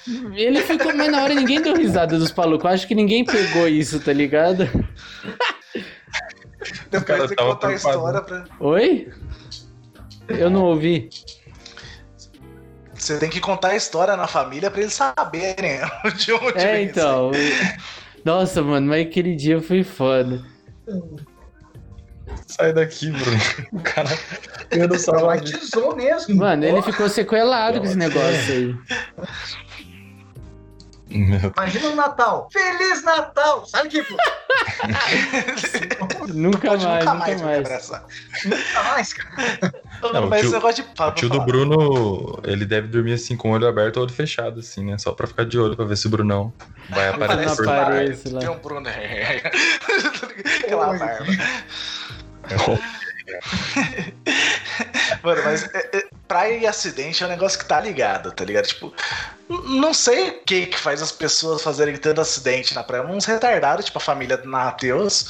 Ele 0.33 0.61
ficou, 0.61 0.95
mas 0.95 1.11
na 1.11 1.23
hora 1.23 1.33
ninguém 1.33 1.61
deu 1.61 1.75
risada 1.75 2.17
dos 2.17 2.31
palucos. 2.31 2.71
Acho 2.71 2.87
que 2.87 2.95
ninguém 2.95 3.25
pegou 3.25 3.67
isso, 3.67 3.99
tá 3.99 4.13
ligado? 4.13 4.69
Depois 6.89 7.03
cara 7.03 7.27
tem 7.27 7.37
que 7.37 7.43
contar 7.43 7.67
a 7.69 7.73
história 7.73 8.21
pra. 8.21 8.45
Oi? 8.59 9.11
Eu 10.27 10.49
não 10.49 10.63
ouvi. 10.65 11.09
Você 12.93 13.17
tem 13.17 13.29
que 13.29 13.39
contar 13.39 13.69
a 13.69 13.75
história 13.75 14.15
na 14.15 14.27
família 14.27 14.69
pra 14.69 14.81
eles 14.81 14.93
saberem 14.93 15.79
de 16.17 16.33
onde 16.33 16.59
É, 16.59 16.73
vem 16.73 16.85
então. 16.85 17.31
Nossa, 18.23 18.61
mano, 18.61 18.87
mas 18.87 19.07
aquele 19.07 19.35
dia 19.35 19.59
foi 19.59 19.83
foda. 19.83 20.43
Sai 22.45 22.73
daqui, 22.73 23.09
Bruno. 23.09 23.39
O 23.71 23.79
cara. 23.79 24.09
Eu 24.69 24.87
não 24.87 24.97
Traumatizou 24.97 25.95
mesmo. 25.95 26.35
Mano, 26.35 26.63
ele 26.63 26.81
ficou 26.81 27.09
sequelado 27.09 27.79
com 27.79 27.85
esse 27.85 27.97
negócio 27.97 28.53
aí. 28.53 28.75
Imagina 31.12 31.88
o 31.89 31.95
Natal. 31.95 32.47
Feliz 32.51 33.03
Natal! 33.03 33.66
Sabe 33.66 33.89
que 33.89 34.01
Nunca 36.34 36.70
Pode 36.70 36.86
mais, 36.86 37.05
nunca 37.05 37.14
nunca 37.14 37.16
mais 37.16 37.38
me 37.38 37.43
mais. 37.47 37.59
abraçar. 37.59 38.03
nunca 38.45 38.84
mais, 38.84 39.14
cara. 39.14 39.74
Não, 40.01 40.26
o 40.26 40.30
Mas 40.30 40.39
tio- 40.41 40.47
esse 40.47 40.55
negócio 40.55 40.84
de. 40.84 40.89
O 41.01 41.12
tio 41.12 41.30
do 41.30 41.41
Bruno, 41.41 42.39
ele 42.43 42.66
deve 42.66 42.88
dormir 42.88 43.14
assim 43.14 43.36
com 43.38 43.51
o 43.51 43.53
olho 43.53 43.68
aberto 43.68 43.97
ou 43.97 44.03
olho 44.03 44.12
fechado, 44.14 44.59
assim, 44.59 44.84
né? 44.86 44.97
Só 44.97 45.12
pra 45.12 45.28
ficar 45.28 45.45
de 45.45 45.59
olho 45.59 45.76
pra 45.76 45.86
ver 45.86 45.97
se 45.97 46.07
o 46.07 46.09
Brunão 46.09 46.51
vai 46.89 47.09
aparecer 47.09 47.36
Parece 47.43 47.55
por 47.57 47.66
lá. 47.66 47.82
aparece 47.84 48.30
lá. 48.30 48.39
Tem 48.39 48.49
um 48.49 48.57
Bruno. 48.59 48.89
Aquela 50.64 50.89
Oi. 50.91 50.97
barba. 50.99 51.26
Mano, 55.24 55.41
mas 55.43 55.63
é, 55.74 55.89
é, 55.93 56.03
praia 56.28 56.57
e 56.57 56.67
acidente 56.67 57.24
é 57.24 57.26
um 57.28 57.30
negócio 57.30 57.59
que 57.59 57.65
tá 57.65 57.80
ligado, 57.80 58.32
tá 58.32 58.43
ligado? 58.43 58.65
Tipo, 58.65 58.93
não 59.65 59.93
sei 59.93 60.30
o 60.30 60.39
que 60.43 60.65
que 60.67 60.80
faz 60.80 61.01
as 61.01 61.11
pessoas 61.11 61.61
fazerem 61.61 61.97
tanto 61.97 62.22
acidente 62.22 62.74
na 62.74 62.84
praia. 62.84 63.05
Uns 63.05 63.26
retardados, 63.26 63.86
tipo 63.86 63.97
a 63.97 64.01
família 64.01 64.38
do 64.38 64.47
Matheus. 64.47 65.28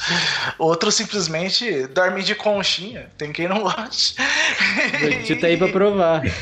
Outros 0.58 0.94
simplesmente 0.94 1.86
dormem 1.88 2.22
de 2.22 2.34
conchinha. 2.34 3.10
Tem 3.18 3.32
quem 3.32 3.48
não 3.48 3.62
gosta. 3.62 4.22
O 4.22 5.24
tio 5.24 5.40
tá 5.40 5.48
aí 5.48 5.56
pra 5.56 5.68
provar. 5.68 6.22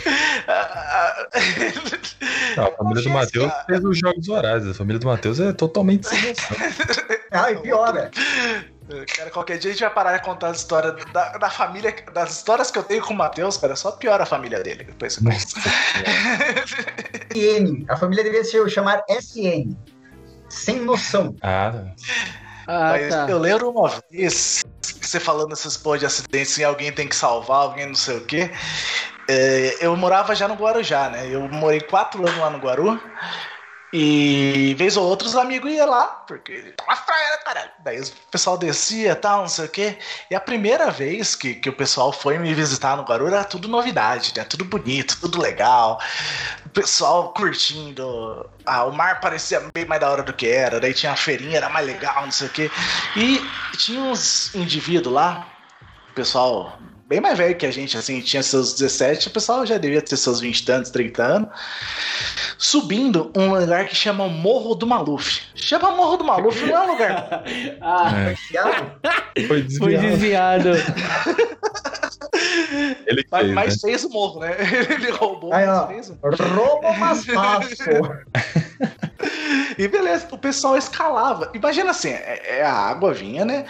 Não, 2.56 2.66
a 2.66 2.72
família 2.72 3.02
do 3.02 3.10
Matheus 3.10 3.52
fez 3.66 3.84
os 3.84 3.98
jogos 3.98 4.28
horários. 4.28 4.68
A 4.68 4.74
família 4.74 4.98
do 4.98 5.06
Matheus 5.06 5.38
é 5.38 5.52
totalmente 5.52 6.08
sem 6.08 6.20
noção. 6.20 6.56
Ah, 7.32 7.52
e 7.52 7.56
piora. 7.62 8.10
Cara, 9.16 9.30
qualquer 9.30 9.58
dia 9.58 9.70
a 9.70 9.72
gente 9.72 9.82
vai 9.82 9.90
parar 9.90 10.16
de 10.16 10.24
contar 10.24 10.48
as 10.48 10.58
histórias 10.58 10.94
da, 11.12 11.38
da 11.38 11.50
família, 11.50 11.94
das 12.12 12.32
histórias 12.32 12.70
que 12.70 12.78
eu 12.78 12.82
tenho 12.82 13.02
com 13.02 13.14
o 13.14 13.16
Matheus, 13.16 13.56
cara, 13.56 13.76
só 13.76 13.92
piora 13.92 14.24
a 14.24 14.26
família 14.26 14.60
dele. 14.62 14.84
Depois 14.84 15.14
você 15.14 15.22
conhece. 15.22 15.54
SN. 17.32 17.84
A 17.88 17.96
família 17.96 18.24
deveria 18.24 18.44
se 18.44 18.70
chamar 18.70 19.02
SN. 19.08 19.76
Sem 20.48 20.80
noção. 20.80 21.36
Ah, 21.42 21.72
tá. 21.72 21.94
Ah, 22.66 22.90
Mas 22.90 23.08
tá. 23.08 23.26
eu 23.28 23.38
lembro 23.38 23.70
uma 23.70 23.88
vez 24.10 24.62
que 24.82 25.06
você 25.06 25.18
falando 25.18 25.52
essas 25.52 25.76
porra 25.76 25.98
de 25.98 26.06
acidentes 26.06 26.56
e 26.58 26.64
alguém 26.64 26.92
tem 26.92 27.08
que 27.08 27.16
salvar, 27.16 27.62
alguém 27.62 27.86
não 27.86 27.94
sei 27.94 28.18
o 28.18 28.24
quê. 28.24 28.50
É, 29.28 29.78
eu 29.80 29.96
morava 29.96 30.34
já 30.34 30.46
no 30.46 30.54
Guarujá, 30.54 31.08
né? 31.10 31.26
Eu 31.28 31.48
morei 31.48 31.80
quatro 31.80 32.26
anos 32.26 32.38
lá 32.38 32.50
no 32.50 32.58
Guaru. 32.58 33.00
E 33.92 34.74
vez 34.78 34.96
ou 34.96 35.04
outra 35.04 35.26
os 35.26 35.34
amigos 35.34 35.72
iam 35.72 35.88
lá, 35.88 36.06
porque 36.26 36.74
tá 36.76 36.84
uma 36.84 36.96
praia, 36.96 37.38
caralho. 37.44 37.70
Daí 37.80 38.00
o 38.00 38.06
pessoal 38.30 38.56
descia 38.56 39.12
e 39.12 39.14
tal, 39.16 39.40
não 39.40 39.48
sei 39.48 39.64
o 39.64 39.68
quê. 39.68 39.98
E 40.30 40.34
a 40.34 40.40
primeira 40.40 40.90
vez 40.92 41.34
que, 41.34 41.54
que 41.54 41.68
o 41.68 41.72
pessoal 41.72 42.12
foi 42.12 42.38
me 42.38 42.54
visitar 42.54 42.96
no 42.96 43.02
Guaru 43.02 43.26
era 43.26 43.42
tudo 43.42 43.66
novidade, 43.66 44.32
né? 44.36 44.44
Tudo 44.44 44.64
bonito, 44.64 45.18
tudo 45.20 45.40
legal. 45.40 46.00
O 46.66 46.68
pessoal 46.68 47.32
curtindo. 47.34 48.48
Ah, 48.64 48.84
o 48.84 48.92
mar 48.92 49.20
parecia 49.20 49.60
bem 49.74 49.84
mais 49.84 50.00
da 50.00 50.08
hora 50.08 50.22
do 50.22 50.32
que 50.32 50.46
era. 50.46 50.78
Daí 50.78 50.94
tinha 50.94 51.12
a 51.12 51.16
feirinha, 51.16 51.56
era 51.56 51.68
mais 51.68 51.84
legal, 51.84 52.22
não 52.22 52.30
sei 52.30 52.46
o 52.46 52.50
quê. 52.50 52.70
E 53.16 53.44
tinha 53.76 54.00
uns 54.00 54.54
indivíduos 54.54 55.12
lá, 55.12 55.48
o 56.10 56.14
pessoal 56.14 56.78
bem 57.10 57.20
mais 57.20 57.36
velho 57.36 57.56
que 57.56 57.66
a 57.66 57.72
gente, 57.72 57.98
assim, 57.98 58.20
tinha 58.20 58.40
seus 58.40 58.72
17, 58.74 59.26
o 59.26 59.30
pessoal 59.32 59.66
já 59.66 59.76
devia 59.76 60.00
ter 60.00 60.16
seus 60.16 60.38
20 60.38 60.60
e 60.60 60.64
tantos, 60.64 60.90
30 60.92 61.22
anos, 61.24 61.48
subindo 62.56 63.32
um 63.36 63.52
lugar 63.52 63.86
que 63.88 63.96
chama 63.96 64.28
Morro 64.28 64.76
do 64.76 64.86
Maluf. 64.86 65.40
Chama 65.56 65.90
Morro 65.90 66.16
do 66.18 66.24
Maluf, 66.24 66.64
não 66.64 66.76
é 66.76 66.80
um 66.86 66.92
lugar. 66.92 67.42
Ah, 67.82 68.12
É, 69.34 69.42
foi 69.46 69.68
foi 69.76 69.96
desviado. 69.96 70.06
desviado. 70.06 70.68
Ele 73.06 73.24
Mas, 73.30 73.40
fez, 73.42 73.54
mas 73.54 73.74
né? 73.74 73.78
fez 73.90 74.04
o 74.04 74.08
morro, 74.10 74.40
né? 74.40 74.54
Ele 74.94 75.10
roubou, 75.10 75.52
Aí, 75.52 75.66
mas 75.66 75.78
ó. 75.78 75.86
fez 75.88 76.10
o 76.10 76.14
Rouba, 76.54 76.92
mas 76.92 77.24
fácil. 77.26 78.02
E 79.78 79.88
beleza, 79.88 80.28
o 80.30 80.38
pessoal 80.38 80.76
escalava. 80.76 81.50
Imagina 81.54 81.90
assim, 81.90 82.10
é, 82.10 82.58
é 82.58 82.62
a 82.62 82.72
água 82.72 83.12
vinha, 83.12 83.44
né? 83.44 83.64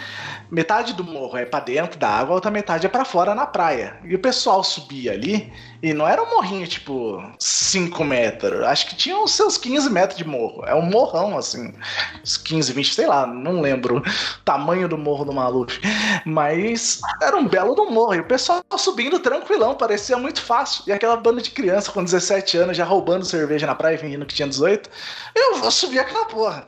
Metade 0.49 0.93
do 0.93 1.03
morro 1.03 1.37
é 1.37 1.45
pra 1.45 1.61
dentro 1.61 1.97
da 1.97 2.09
água, 2.09 2.33
a 2.33 2.35
outra 2.35 2.51
metade 2.51 2.85
é 2.85 2.89
pra 2.89 3.05
fora 3.05 3.33
na 3.33 3.45
praia. 3.45 3.97
E 4.03 4.13
o 4.13 4.19
pessoal 4.19 4.63
subia 4.63 5.13
ali, 5.13 5.51
e 5.81 5.93
não 5.93 6.05
era 6.05 6.21
um 6.21 6.29
morrinho 6.29 6.67
tipo 6.67 7.23
5 7.39 8.03
metros, 8.03 8.61
acho 8.63 8.89
que 8.89 8.95
tinha 8.95 9.17
os 9.17 9.31
seus 9.31 9.57
15 9.57 9.89
metros 9.89 10.17
de 10.17 10.25
morro. 10.25 10.65
É 10.65 10.75
um 10.75 10.81
morrão 10.81 11.37
assim, 11.37 11.73
uns 12.21 12.35
15, 12.35 12.73
20, 12.73 12.93
sei 12.93 13.07
lá, 13.07 13.25
não 13.25 13.61
lembro 13.61 13.99
o 13.99 14.43
tamanho 14.43 14.89
do 14.89 14.97
morro 14.97 15.23
do 15.23 15.31
Maluf. 15.31 15.79
Mas 16.25 16.99
era 17.21 17.37
um 17.37 17.47
belo 17.47 17.73
do 17.73 17.89
morro, 17.89 18.15
e 18.15 18.19
o 18.19 18.25
pessoal 18.25 18.61
subindo 18.77 19.19
tranquilão, 19.19 19.75
parecia 19.75 20.17
muito 20.17 20.41
fácil. 20.41 20.83
E 20.87 20.91
aquela 20.91 21.15
banda 21.15 21.41
de 21.41 21.51
criança 21.51 21.91
com 21.91 22.03
17 22.03 22.57
anos 22.57 22.75
já 22.75 22.83
roubando 22.83 23.23
cerveja 23.23 23.65
na 23.65 23.75
praia, 23.75 23.97
fingindo 23.97 24.25
que 24.25 24.35
tinha 24.35 24.47
18. 24.47 24.89
Eu 25.35 25.57
vou 25.57 25.71
subir 25.71 25.99
aquela 25.99 26.25
porra. 26.25 26.65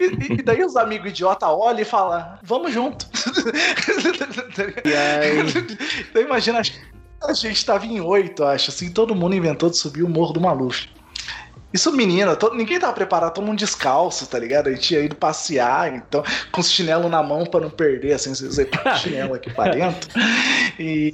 E, 0.00 0.34
e 0.38 0.42
daí 0.42 0.64
os 0.64 0.76
amigos 0.76 1.10
idiota 1.10 1.48
olham 1.48 1.80
e 1.80 1.84
falam, 1.84 2.38
vamos 2.42 2.72
junto. 2.72 3.06
E 4.84 4.94
aí, 4.94 5.38
Então 6.10 6.22
imagina, 6.22 6.60
a 7.22 7.32
gente 7.32 7.64
tava 7.64 7.86
em 7.86 8.00
oito, 8.00 8.44
acho, 8.44 8.70
assim, 8.70 8.90
todo 8.90 9.14
mundo 9.14 9.34
inventou 9.36 9.70
de 9.70 9.76
subir 9.76 10.02
o 10.02 10.08
morro 10.08 10.32
do 10.32 10.40
Maluf. 10.40 10.88
Isso, 11.72 11.90
menina, 11.92 12.36
todo- 12.36 12.54
ninguém 12.54 12.78
tava 12.78 12.92
preparado, 12.92 13.34
todo 13.34 13.44
mundo 13.44 13.58
descalço, 13.58 14.26
tá 14.28 14.38
ligado? 14.38 14.68
A 14.68 14.70
gente 14.72 14.82
tinha 14.82 15.00
ido 15.00 15.16
passear, 15.16 15.92
então, 15.92 16.22
com 16.52 16.60
os 16.60 16.70
chinelo 16.70 17.08
na 17.08 17.20
mão 17.20 17.44
pra 17.44 17.58
não 17.60 17.70
perder, 17.70 18.12
assim, 18.12 18.32
você 18.32 18.64
põe 18.64 18.92
o 18.92 18.96
chinelo 18.96 19.34
aqui 19.34 19.52
pra 19.52 19.70
dentro. 19.72 20.08
E, 20.78 21.12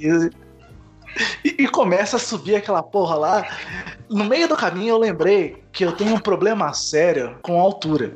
e, 1.43 1.63
e 1.63 1.67
começa 1.67 2.17
a 2.17 2.19
subir 2.19 2.55
aquela 2.55 2.83
porra 2.83 3.15
lá. 3.15 3.47
No 4.09 4.25
meio 4.25 4.47
do 4.47 4.55
caminho 4.55 4.89
eu 4.89 4.97
lembrei 4.97 5.63
que 5.71 5.85
eu 5.85 5.91
tenho 5.91 6.15
um 6.15 6.19
problema 6.19 6.73
sério 6.73 7.37
com 7.41 7.59
altura. 7.59 8.15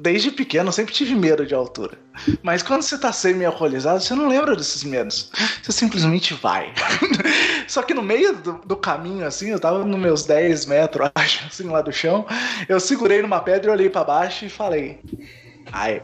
Desde 0.00 0.30
pequeno 0.30 0.72
sempre 0.72 0.94
tive 0.94 1.14
medo 1.14 1.44
de 1.44 1.54
altura. 1.54 1.98
Mas 2.42 2.62
quando 2.62 2.82
você 2.82 2.98
tá 2.98 3.12
semi-alcoolizado, 3.12 4.00
você 4.00 4.14
não 4.14 4.28
lembra 4.28 4.54
desses 4.54 4.84
medos. 4.84 5.30
Você 5.62 5.72
simplesmente 5.72 6.34
vai. 6.34 6.72
Só 7.66 7.82
que 7.82 7.94
no 7.94 8.02
meio 8.02 8.36
do, 8.36 8.60
do 8.64 8.76
caminho, 8.76 9.26
assim, 9.26 9.50
eu 9.50 9.58
tava 9.58 9.84
nos 9.84 9.98
meus 9.98 10.24
10 10.24 10.66
metros, 10.66 11.10
acho, 11.14 11.46
assim, 11.46 11.64
lá 11.64 11.80
do 11.80 11.92
chão. 11.92 12.26
Eu 12.68 12.78
segurei 12.78 13.22
numa 13.22 13.40
pedra, 13.40 13.72
olhei 13.72 13.88
pra 13.88 14.04
baixo 14.04 14.44
e 14.44 14.48
falei. 14.48 15.00
Ai. 15.72 16.02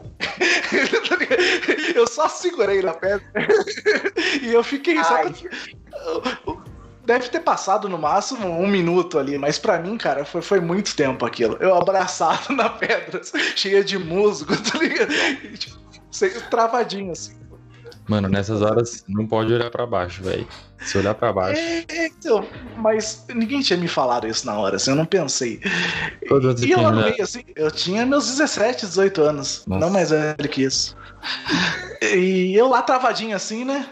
eu 1.95 2.07
só 2.07 2.27
segurei 2.27 2.81
na 2.81 2.93
pedra. 2.93 3.25
e 4.41 4.53
eu 4.53 4.63
fiquei. 4.63 5.03
Só 5.03 5.15
Ai. 5.15 5.33
Deve 7.05 7.29
ter 7.29 7.39
passado 7.39 7.87
no 7.87 7.97
máximo 7.97 8.47
um 8.47 8.67
minuto 8.67 9.17
ali, 9.17 9.37
mas 9.37 9.57
pra 9.57 9.79
mim, 9.79 9.97
cara, 9.97 10.25
foi, 10.25 10.41
foi 10.41 10.59
muito 10.59 10.93
tempo 10.93 11.25
aquilo. 11.25 11.55
Eu 11.61 11.73
abraçado 11.73 12.51
na 12.55 12.69
pedra, 12.69 13.21
cheia 13.55 13.81
de 13.83 13.97
musgo, 13.97 14.53
tá 14.57 14.77
ligado? 14.77 15.13
Tipo, 15.57 15.77
sei- 16.11 16.31
travadinho 16.49 17.13
assim. 17.13 17.37
Mano, 18.07 18.29
nessas 18.29 18.61
horas 18.61 19.03
não 19.07 19.27
pode 19.27 19.53
olhar 19.53 19.69
pra 19.69 19.85
baixo, 19.85 20.23
velho. 20.23 20.47
Se 20.79 20.97
olhar 20.97 21.13
pra 21.13 21.33
baixo. 21.33 21.59
É, 21.59 21.85
é, 21.89 22.07
então, 22.07 22.45
mas 22.77 23.25
ninguém 23.33 23.61
tinha 23.61 23.77
me 23.77 23.87
falado 23.87 24.27
isso 24.27 24.45
na 24.45 24.57
hora, 24.57 24.77
assim, 24.77 24.91
eu 24.91 24.95
não 24.95 25.05
pensei. 25.05 25.59
E 26.21 26.31
eu 26.31 26.55
tinha, 26.55 26.91
no 26.91 27.01
meio, 27.01 27.21
assim, 27.21 27.43
eu 27.55 27.71
tinha 27.71 28.05
meus 28.05 28.27
17, 28.27 28.85
18 28.85 29.21
anos, 29.21 29.63
Nossa. 29.67 29.81
não 29.81 29.89
mais 29.89 30.09
velho 30.11 30.49
que 30.49 30.63
isso. 30.63 30.95
E 32.01 32.55
eu 32.55 32.69
lá 32.69 32.81
travadinho 32.81 33.35
assim, 33.35 33.65
né? 33.65 33.87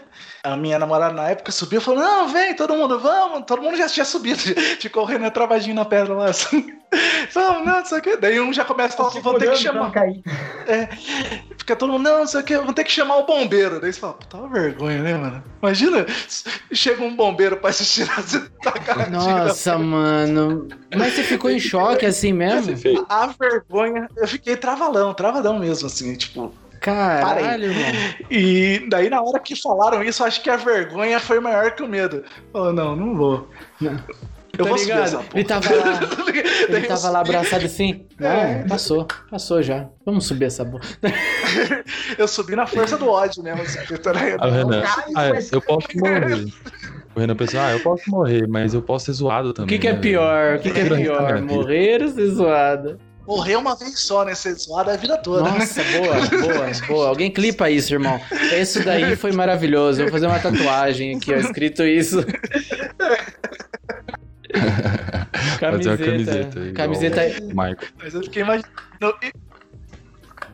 A 0.46 0.56
minha 0.56 0.78
namorada 0.78 1.12
na 1.12 1.28
época 1.28 1.50
subiu 1.50 1.80
e 1.80 1.82
falou: 1.82 2.00
Não, 2.00 2.28
vem, 2.28 2.54
todo 2.54 2.76
mundo, 2.76 3.00
vamos. 3.00 3.44
Todo 3.44 3.60
mundo 3.60 3.76
já 3.76 3.88
tinha 3.88 4.04
subido, 4.04 4.38
ficou 4.78 5.02
correndo 5.02 5.28
travadinho 5.30 5.74
na 5.74 5.84
pedra 5.84 6.14
lá 6.14 6.26
assim. 6.26 6.72
Vamos, 7.34 7.66
não, 7.66 7.78
não 7.78 7.84
sei 7.84 7.98
o 7.98 8.00
que. 8.00 8.16
Daí 8.16 8.40
um 8.40 8.52
já 8.52 8.64
começa 8.64 8.94
a 8.94 8.96
falar: 8.96 9.20
Vou 9.20 9.38
ter 9.38 9.50
que 9.50 9.56
chamar. 9.56 9.90
Cair. 9.90 10.22
Fica 11.58 11.74
todo 11.74 11.92
mundo, 11.92 12.04
não, 12.04 12.20
não 12.20 12.26
sei 12.28 12.40
o 12.40 12.44
que, 12.44 12.56
vou 12.58 12.72
ter 12.72 12.84
que 12.84 12.92
chamar 12.92 13.16
o 13.16 13.26
bombeiro. 13.26 13.80
Daí 13.80 13.92
você 13.92 13.98
fala, 13.98 14.12
puta 14.12 14.36
uma 14.36 14.48
vergonha, 14.48 15.02
né, 15.02 15.14
mano? 15.14 15.42
Imagina, 15.60 16.06
chega 16.72 17.02
um 17.02 17.16
bombeiro 17.16 17.56
pra 17.56 17.72
se 17.72 17.84
tirar 17.84 18.22
da 18.22 19.10
nossa, 19.10 19.76
mano. 19.76 20.68
Mas 20.94 21.14
você 21.14 21.24
ficou 21.24 21.50
em 21.50 21.58
choque 21.58 22.06
assim 22.06 22.32
mesmo? 22.32 22.76
A 23.08 23.26
vergonha, 23.26 24.08
eu 24.16 24.28
fiquei 24.28 24.56
travadão, 24.56 25.12
travadão 25.12 25.58
mesmo, 25.58 25.88
assim, 25.88 26.14
tipo. 26.14 26.54
Caralho. 26.86 27.70
E 28.30 28.86
daí, 28.88 29.10
na 29.10 29.20
hora 29.22 29.38
que 29.40 29.54
falaram 29.60 30.02
isso, 30.02 30.22
eu 30.22 30.26
acho 30.26 30.42
que 30.42 30.48
a 30.50 30.56
vergonha 30.56 31.18
foi 31.20 31.40
maior 31.40 31.72
que 31.72 31.82
o 31.82 31.88
medo. 31.88 32.22
Falou, 32.52 32.72
não, 32.72 32.94
não 32.96 33.16
vou. 33.16 33.48
Não. 33.80 33.98
Eu 34.58 34.64
Tá 34.64 34.70
vou 34.70 34.78
subir 34.78 34.92
ligado? 34.92 35.04
essa 35.04 35.16
porra. 35.18 35.28
Ele 35.34 35.44
tava 35.44 35.74
lá. 35.74 36.00
Ele 36.70 36.78
eu 36.78 36.88
tava 36.88 37.10
lá 37.10 37.20
abraçado 37.20 37.66
assim. 37.66 38.06
É. 38.18 38.60
Não, 38.60 38.68
passou. 38.68 39.06
Passou 39.30 39.62
já. 39.62 39.86
Vamos 40.06 40.26
subir 40.26 40.46
essa 40.46 40.64
porra. 40.64 40.82
Eu 42.16 42.26
subi 42.26 42.56
na 42.56 42.66
força 42.66 42.96
do 42.96 43.06
ódio 43.08 43.42
mesmo. 43.42 43.62
Tá 43.98 44.12
ligado? 44.12 44.42
Ah, 44.42 44.48
o 44.48 44.50
Renan. 44.50 44.82
Ah, 44.86 45.04
mas- 45.34 45.52
eu 45.52 45.60
posso 45.60 45.88
morrer. 45.96 46.46
O 47.14 47.20
Renan 47.20 47.36
pensou, 47.36 47.60
ah, 47.60 47.72
eu 47.72 47.80
posso 47.80 48.10
morrer, 48.10 48.46
mas 48.48 48.72
eu 48.74 48.80
posso 48.82 49.06
ser 49.06 49.12
zoado 49.12 49.48
O 49.50 49.52
também. 49.52 49.68
que, 49.68 49.78
que 49.78 49.88
é 49.88 49.92
né, 49.92 49.98
pior? 49.98 50.56
O 50.56 50.60
que, 50.60 50.70
que 50.70 50.80
é 50.80 50.84
Grande 50.84 51.02
pior? 51.04 51.42
Morrer 51.42 52.02
ou 52.02 52.08
ser 52.08 52.26
zoado? 52.28 52.98
Morrer 53.26 53.56
uma 53.56 53.74
vez 53.76 53.98
só, 54.00 54.24
né? 54.24 54.34
Ser 54.34 54.54
zoado 54.54 54.90
a 54.90 54.96
vida 54.96 55.16
toda. 55.18 55.42
né? 55.42 55.58
Nossa, 55.58 55.82
boa, 55.82 56.26
boa, 56.42 56.70
boa. 56.86 57.08
Alguém 57.08 57.30
clipa 57.30 57.68
isso, 57.70 57.92
irmão. 57.92 58.20
Isso 58.60 58.84
daí 58.84 59.16
foi 59.16 59.32
maravilhoso. 59.32 60.00
Eu 60.00 60.04
vou 60.06 60.12
fazer 60.12 60.26
uma 60.26 60.38
tatuagem 60.38 61.16
aqui, 61.16 61.32
ó, 61.34 61.36
escrito 61.36 61.82
isso. 61.84 62.24
Fazer 65.58 65.88
uma 65.88 65.96
Camiseta. 65.98 66.04
camiseta. 66.04 66.72
Camiseta. 66.74 67.20
Michael. 67.46 67.76
Mas 68.02 68.14
eu 68.14 68.22
fiquei 68.22 68.42
imaginando. 68.42 68.66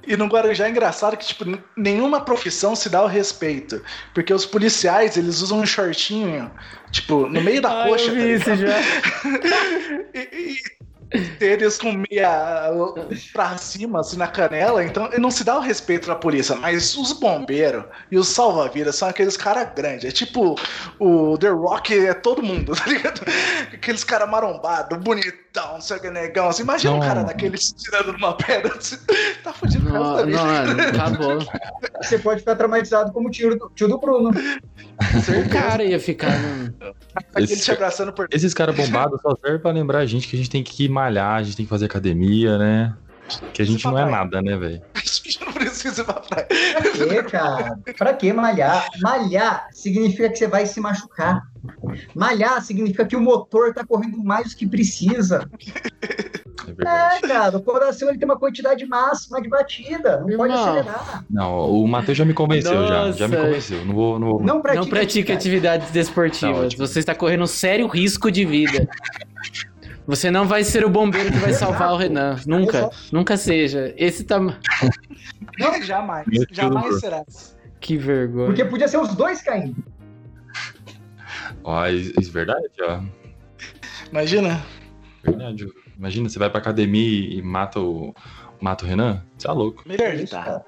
E, 0.06 0.16
no 0.16 0.26
Guarujá 0.26 0.66
é 0.66 0.70
engraçado 0.70 1.16
que, 1.16 1.24
tipo, 1.26 1.44
nenhuma 1.76 2.20
profissão 2.24 2.74
se 2.74 2.88
dá 2.88 3.02
o 3.02 3.06
respeito. 3.06 3.80
Porque 4.12 4.32
os 4.34 4.44
policiais, 4.44 5.16
eles 5.16 5.40
usam 5.40 5.60
um 5.60 5.66
shortinho, 5.66 6.50
tipo, 6.90 7.28
no 7.28 7.40
meio 7.40 7.62
da 7.62 7.82
Ai, 7.82 7.88
coxa. 7.90 8.04
eu 8.06 8.14
tá 8.14 8.20
vi 8.20 8.32
isso 8.34 8.50
ligado? 8.50 8.66
já. 8.66 8.80
E, 10.14 10.18
e 10.18 10.81
tênis 11.38 11.78
com 11.78 11.92
meia 11.92 12.70
pra 13.32 13.56
cima, 13.56 14.00
assim, 14.00 14.16
na 14.16 14.26
canela, 14.26 14.84
então 14.84 15.10
não 15.18 15.30
se 15.30 15.44
dá 15.44 15.56
o 15.56 15.60
respeito 15.60 16.06
pra 16.06 16.14
polícia, 16.14 16.56
mas 16.56 16.96
os 16.96 17.12
bombeiros 17.12 17.84
e 18.10 18.16
os 18.16 18.28
salva-vidas 18.28 18.96
são 18.96 19.08
aqueles 19.08 19.36
caras 19.36 19.68
grandes. 19.74 20.04
É 20.04 20.10
tipo 20.10 20.56
o 20.98 21.36
The 21.38 21.48
Rock 21.48 22.06
é 22.06 22.14
todo 22.14 22.42
mundo, 22.42 22.74
tá 22.76 22.86
ligado? 22.86 23.22
Aqueles 23.72 24.04
caras 24.04 24.28
marombados, 24.28 24.98
bonitão, 25.52 25.74
não 25.74 25.80
sei 25.80 25.96
o 25.96 26.00
que, 26.00 26.10
negão. 26.10 26.48
Assim, 26.48 26.62
imagina 26.62 26.94
um 26.94 26.98
Não. 26.98 27.06
cara 27.06 27.22
daquele 27.22 27.56
se 27.58 27.74
tirando 27.76 28.12
numa 28.12 28.34
pedra, 28.36 28.74
assim, 28.76 28.96
tá 29.44 29.52
fudido 29.52 29.86
com 29.86 29.92
Não, 29.92 30.14
essa 30.18 30.26
vida. 30.26 30.42
mano, 30.42 30.80
acabou. 30.82 31.38
Você 32.02 32.18
pode 32.18 32.40
ficar 32.40 32.56
traumatizado 32.56 33.12
como 33.12 33.28
o 33.28 33.30
tio 33.30 33.56
do, 33.58 33.70
tio 33.74 33.88
do 33.88 33.98
Bruno. 33.98 34.30
O 34.30 35.48
cara 35.50 35.84
ia 35.84 36.00
ficar 36.00 36.38
num. 36.38 36.72
Aquele 37.14 37.44
Esse- 37.52 37.64
te 37.64 37.70
abraçando 37.70 38.12
por 38.12 38.26
Esses 38.32 38.54
caras 38.54 38.74
bombados 38.74 39.20
só 39.20 39.34
servem 39.42 39.60
pra 39.60 39.70
lembrar 39.70 39.98
a 39.98 40.06
gente 40.06 40.26
que 40.26 40.36
a 40.36 40.38
gente 40.38 40.50
tem 40.50 40.62
que 40.62 40.88
malhar, 40.88 41.34
a 41.36 41.42
gente 41.42 41.56
tem 41.56 41.66
que 41.66 41.70
fazer 41.70 41.86
academia, 41.86 42.56
né? 42.58 42.94
Que 43.52 43.62
a 43.62 43.64
gente 43.64 43.84
não 43.84 43.98
é 43.98 44.04
nada, 44.10 44.42
né, 44.42 44.56
velho? 44.56 44.82
não 45.84 45.92
precisa 45.92 46.02
ir 46.02 46.04
pra 46.04 46.14
praia. 46.14 46.46
Pra 46.46 46.92
quê, 46.92 47.22
cara? 47.24 47.78
Pra 47.98 48.14
que 48.14 48.32
malhar? 48.32 48.86
Malhar 49.00 49.68
significa 49.72 50.28
que 50.28 50.36
você 50.36 50.46
vai 50.46 50.66
se 50.66 50.80
machucar. 50.80 51.42
Malhar 52.14 52.62
significa 52.62 53.04
que 53.04 53.16
o 53.16 53.20
motor 53.20 53.72
tá 53.72 53.84
correndo 53.84 54.18
mais 54.22 54.50
do 54.50 54.56
que 54.56 54.66
precisa. 54.66 55.48
É 56.68 56.72
verdade. 56.72 57.24
É, 57.24 57.28
cara, 57.28 57.56
o 57.56 57.62
coração 57.62 58.08
ele 58.08 58.18
tem 58.18 58.28
uma 58.28 58.38
quantidade 58.38 58.84
máxima 58.86 59.40
de 59.42 59.48
batida. 59.48 60.20
Não 60.26 60.36
pode 60.36 60.52
Irmão. 60.52 60.68
acelerar. 60.68 61.24
Não, 61.30 61.70
o 61.70 61.88
Matheus 61.88 62.18
já 62.18 62.24
me 62.24 62.34
convenceu, 62.34 62.86
já. 62.86 63.10
Já 63.12 63.28
me 63.28 63.36
Nossa. 63.36 63.46
convenceu. 63.48 63.84
Não 63.84 63.94
vou. 63.94 64.18
Não 64.18 64.28
vou... 64.28 64.42
Não 64.42 64.60
pratica, 64.60 64.84
Não 64.84 64.90
pratique 64.90 65.32
atividades 65.32 65.88
Tá 65.88 65.92
desportivas. 65.92 66.74
Você 66.74 66.98
está 67.00 67.14
correndo 67.14 67.44
um 67.44 67.48
sério 67.48 67.86
risco 67.86 68.30
de 68.30 68.44
vida. 68.44 68.88
Você 70.06 70.30
não 70.30 70.46
vai 70.46 70.64
ser 70.64 70.84
o 70.84 70.90
bombeiro 70.90 71.30
que 71.30 71.38
vai 71.38 71.52
salvar 71.52 71.92
o 71.92 71.96
Renan. 71.96 72.36
Nunca. 72.46 72.90
Nunca 73.12 73.36
seja. 73.36 73.94
Esse 73.96 74.24
tá. 74.24 74.38
Não, 74.40 75.82
jamais. 75.82 76.26
Jamais 76.50 77.00
será. 77.00 77.24
Que 77.80 77.96
vergonha. 77.96 78.46
Porque 78.46 78.64
podia 78.64 78.88
ser 78.88 78.98
os 78.98 79.14
dois 79.14 79.42
caindo. 79.42 79.76
Ó, 81.64 81.86
isso 81.86 82.30
é 82.30 82.32
verdade, 82.32 82.68
ó. 82.82 83.00
Imagina. 84.10 84.64
Verdade. 85.22 85.68
Imagina, 85.96 86.28
você 86.28 86.38
vai 86.38 86.50
pra 86.50 86.60
academia 86.60 87.36
e 87.36 87.42
mata 87.42 87.80
o. 87.80 88.14
Mata 88.60 88.84
o 88.84 88.88
Renan? 88.88 89.22
Você 89.36 89.48
é 89.48 89.52
louco. 89.52 89.82
Melhor 89.86 90.14
evitar. 90.14 90.44
cara. 90.44 90.64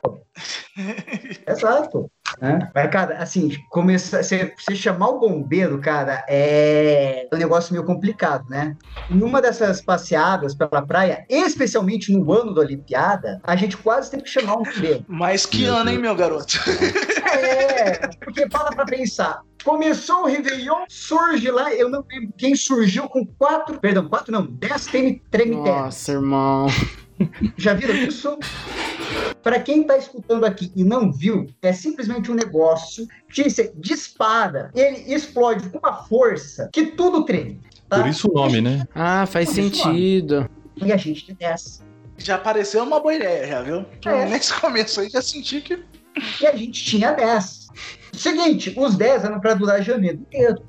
Exato. 1.47 2.11
Né? 2.41 2.71
Mas, 2.75 2.91
cara, 2.91 3.19
assim, 3.19 3.51
começar, 3.71 4.23
você, 4.23 4.53
você 4.59 4.75
chamar 4.75 5.09
o 5.09 5.19
bombeiro, 5.21 5.79
cara, 5.81 6.25
é 6.29 7.27
um 7.33 7.37
negócio 7.37 7.73
meio 7.73 7.85
complicado, 7.85 8.45
né? 8.49 8.77
Em 9.11 9.23
uma 9.23 9.41
dessas 9.41 9.81
passeadas 9.81 10.55
pela 10.55 10.83
praia, 10.83 11.25
especialmente 11.29 12.13
no 12.13 12.33
ano 12.33 12.55
da 12.55 12.61
Olimpiada, 12.61 13.41
a 13.45 13.57
gente 13.57 13.77
quase 13.77 14.11
teve 14.11 14.23
que 14.25 14.31
chamar 14.31 14.57
um 14.57 14.63
bombeiro. 14.63 15.05
Mas 15.09 15.47
que 15.47 15.65
ano, 15.65 15.91
hein, 15.91 15.99
meu 15.99 16.15
garoto? 16.15 16.59
É, 17.33 18.09
porque 18.25 18.49
para 18.49 18.71
pra 18.75 18.85
pensar. 18.85 19.41
Começou 19.65 20.25
o 20.25 20.27
Réveillon, 20.27 20.85
surge 20.91 21.51
lá, 21.51 21.73
eu 21.73 21.89
não 21.89 22.05
lembro 22.11 22.35
quem 22.37 22.55
surgiu 22.55 23.09
com 23.09 23.25
quatro, 23.27 23.81
perdão, 23.81 24.07
quatro 24.09 24.31
não, 24.31 24.45
dez 24.47 24.85
treme- 24.85 25.23
tremiteras. 25.31 25.81
Nossa, 25.81 26.13
irmão. 26.13 26.67
Já 27.57 27.75
viram 27.75 27.95
isso? 27.95 28.39
Para 29.43 29.61
quem 29.61 29.85
tá 29.85 29.97
escutando 29.97 30.45
aqui 30.45 30.73
e 30.75 30.85
não 30.85 31.13
viu, 31.13 31.47
é 31.63 31.73
simplesmente 31.73 32.31
um 32.31 32.35
negócio 32.35 33.07
que 33.33 33.49
você 33.49 33.73
dispara, 33.77 34.71
ele 34.75 35.15
explode 35.15 35.69
com 35.69 35.79
uma 35.79 36.05
força 36.05 36.71
que 36.73 36.87
tudo 36.87 37.25
treme. 37.25 37.61
tá? 37.89 37.99
Por 38.01 38.09
isso 38.09 38.31
o 38.31 38.35
nome, 38.35 38.61
né? 38.61 38.87
Ah, 38.95 39.27
faz 39.27 39.49
Por 39.49 39.55
sentido. 39.55 40.49
E 40.77 40.93
a 40.93 40.97
gente 40.97 41.35
tem 41.35 41.47
essa. 41.47 41.83
Já 42.17 42.39
pareceu 42.39 42.83
uma 42.83 43.01
boa 43.01 43.15
ideia, 43.15 43.47
já 43.47 43.63
viu? 43.63 43.85
É. 44.07 44.27
Nesse 44.27 44.53
começo 44.61 45.01
aí 45.01 45.11
já 45.11 45.21
senti 45.21 45.61
que. 45.61 45.83
E 46.41 46.47
a 46.47 46.57
gente 46.57 46.85
tinha 46.85 47.13
10. 47.13 47.69
Seguinte, 48.13 48.73
os 48.77 48.97
10 48.97 49.25
eram 49.25 49.41
para 49.41 49.55
durar 49.55 49.83
janeiro 49.83 50.19
inteiro. 50.19 50.63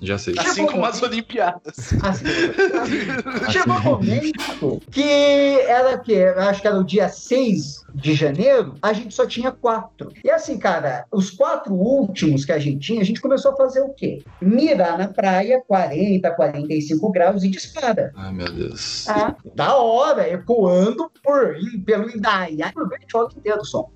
Já 0.00 0.16
sei. 0.18 0.34
Assim 0.38 0.66
como 0.66 0.84
as 0.84 1.02
Olimpiadas. 1.02 1.92
Assim, 2.02 3.50
chegou 3.50 3.76
um 3.76 3.82
momento 3.82 4.82
que 4.90 5.60
era 5.66 5.96
o 5.96 6.00
quê? 6.00 6.32
Eu 6.36 6.40
acho 6.42 6.60
que 6.60 6.68
era 6.68 6.78
o 6.78 6.84
dia 6.84 7.08
6 7.08 7.84
de 7.94 8.14
janeiro, 8.14 8.74
a 8.82 8.92
gente 8.92 9.14
só 9.14 9.26
tinha 9.26 9.50
quatro. 9.50 10.12
E 10.22 10.30
assim, 10.30 10.58
cara, 10.58 11.06
os 11.12 11.30
quatro 11.30 11.74
últimos 11.74 12.44
que 12.44 12.52
a 12.52 12.58
gente 12.58 12.78
tinha, 12.78 13.00
a 13.00 13.04
gente 13.04 13.20
começou 13.20 13.52
a 13.52 13.56
fazer 13.56 13.80
o 13.80 13.90
quê? 13.90 14.22
Mirar 14.40 14.98
na 14.98 15.08
praia, 15.08 15.62
40, 15.66 16.30
45 16.32 17.10
graus 17.10 17.42
e 17.42 17.48
dispara. 17.48 18.12
Ai, 18.16 18.32
meu 18.32 18.52
Deus. 18.52 19.04
Tá? 19.04 19.36
Da 19.54 19.76
hora, 19.76 20.28
ecoando 20.28 21.10
por, 21.22 21.56
pelo 21.84 22.10
Indaiá, 22.10 22.72
por 22.72 22.88
Bertioga 22.88 23.34
inteiro 23.36 23.60
o 23.60 23.64
som. 23.64 23.90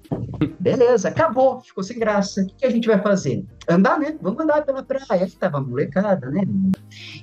Beleza, 0.59 1.09
acabou, 1.09 1.61
ficou 1.61 1.82
sem 1.82 1.99
graça. 1.99 2.43
O 2.43 2.47
que 2.47 2.55
que 2.57 2.66
a 2.66 2.70
gente 2.70 2.88
vai 2.88 3.01
fazer? 3.01 3.45
Andar, 3.68 3.99
né? 3.99 4.16
Vamos 4.20 4.40
andar 4.40 4.64
pela 4.64 4.82
praia. 4.82 5.26
Que 5.26 5.36
tava 5.36 5.61
molecada, 5.61 6.30
né? 6.30 6.43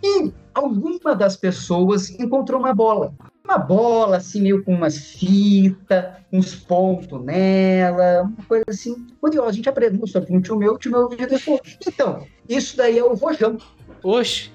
E 0.04 0.32
alguma 0.54 1.16
das 1.16 1.36
pessoas 1.36 2.10
encontrou 2.12 2.60
uma 2.60 2.74
bola. 2.74 3.14
Uma 3.50 3.58
bola, 3.58 4.18
assim, 4.18 4.42
meio 4.42 4.64
com 4.64 4.76
umas 4.76 4.96
fitas, 4.96 6.06
uns 6.32 6.54
pontos 6.54 7.20
nela, 7.26 8.22
uma 8.22 8.46
coisa 8.48 8.66
assim. 8.68 9.08
Curiosa, 9.20 9.50
a 9.50 9.54
gente 9.54 9.68
aprendeu 9.68 10.06
sobre 10.06 10.32
um 10.36 10.40
tio 10.40 10.56
meu, 10.56 10.76
o 10.76 10.78
tio 10.78 10.92
meu 10.92 11.10
vídeo 11.10 11.40
falou, 11.40 11.60
então, 11.88 12.28
isso 12.48 12.78
daí 12.78 13.00
é 13.00 13.04
o 13.04 13.16
rojão, 13.16 13.58
Oxe, 14.04 14.52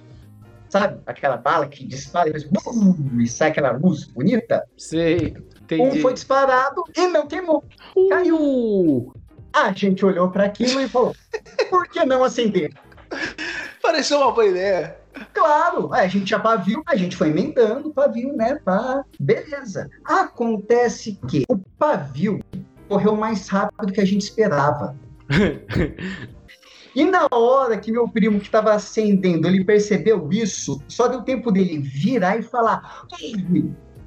sabe? 0.69 1.01
Aquela 1.07 1.37
bala 1.37 1.67
que 1.67 1.85
dispara 1.85 2.29
e, 2.29 2.47
bum, 2.47 3.21
e 3.21 3.27
sai 3.27 3.51
aquela 3.51 3.73
luz 3.73 4.05
bonita. 4.05 4.65
sei. 4.79 5.35
Um 5.37 5.65
Entendi. 5.65 6.01
foi 6.01 6.13
disparado 6.13 6.85
e 6.97 7.09
não 7.09 7.27
queimou. 7.27 7.65
Caiu. 8.11 8.37
Uh, 8.39 9.13
A 9.53 9.73
gente 9.73 10.05
olhou 10.07 10.31
para 10.31 10.45
aquilo 10.45 10.81
e 10.81 10.89
falou: 10.89 11.17
por 11.69 11.89
que 11.89 12.05
não 12.05 12.23
acender? 12.23 12.73
Pareceu 13.83 14.19
uma 14.19 14.31
boa 14.31 14.47
ideia. 14.47 15.04
Claro, 15.35 15.93
a 15.93 16.07
gente 16.07 16.31
já 16.31 16.39
pavio, 16.39 16.83
a 16.87 16.95
gente 16.95 17.17
foi 17.17 17.29
emendando 17.29 17.89
o 17.89 17.93
pavio, 17.93 18.35
né? 18.37 18.57
Pá, 18.65 19.05
beleza. 19.19 19.91
Acontece 20.05 21.19
que 21.29 21.43
o 21.49 21.59
pavio 21.59 22.39
correu 22.89 23.17
mais 23.17 23.49
rápido 23.49 23.87
do 23.87 23.93
que 23.93 24.01
a 24.01 24.07
gente 24.07 24.23
esperava. 24.23 24.97
E 26.97 27.05
na 27.05 27.27
hora 27.33 27.77
que 27.77 27.91
meu 27.91 28.09
primo 28.09 28.39
que 28.39 28.47
estava 28.47 28.73
acendendo, 28.73 29.49
ele 29.49 29.65
percebeu 29.65 30.29
isso, 30.31 30.81
só 30.87 31.09
deu 31.09 31.23
tempo 31.23 31.51
dele 31.51 31.79
virar 31.79 32.39
e 32.39 32.43
falar: 32.43 33.05
"Ei, 33.21 33.35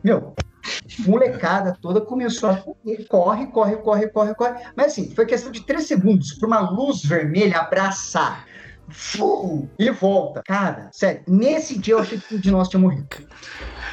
meu, 0.01 0.33
molecada 1.05 1.77
toda 1.81 2.01
começou 2.01 2.49
a 2.49 2.55
correr, 2.55 3.05
corre, 3.07 3.47
corre, 3.47 3.75
corre, 3.77 4.07
corre, 4.07 4.35
corre. 4.35 4.53
Mas 4.75 4.87
assim, 4.87 5.13
foi 5.13 5.25
questão 5.25 5.51
de 5.51 5.65
três 5.65 5.85
segundos 5.85 6.33
para 6.33 6.47
uma 6.47 6.69
luz 6.69 7.03
vermelha 7.03 7.59
abraçar. 7.59 8.45
E 9.77 9.89
volta. 9.91 10.41
Cara, 10.45 10.89
sério, 10.91 11.21
nesse 11.27 11.77
dia 11.77 11.95
eu 11.95 11.99
achei 11.99 12.17
que 12.19 12.35
um 12.35 12.39
de 12.39 12.51
nós 12.51 12.69
tinha 12.69 12.79
morrido. 12.79 13.07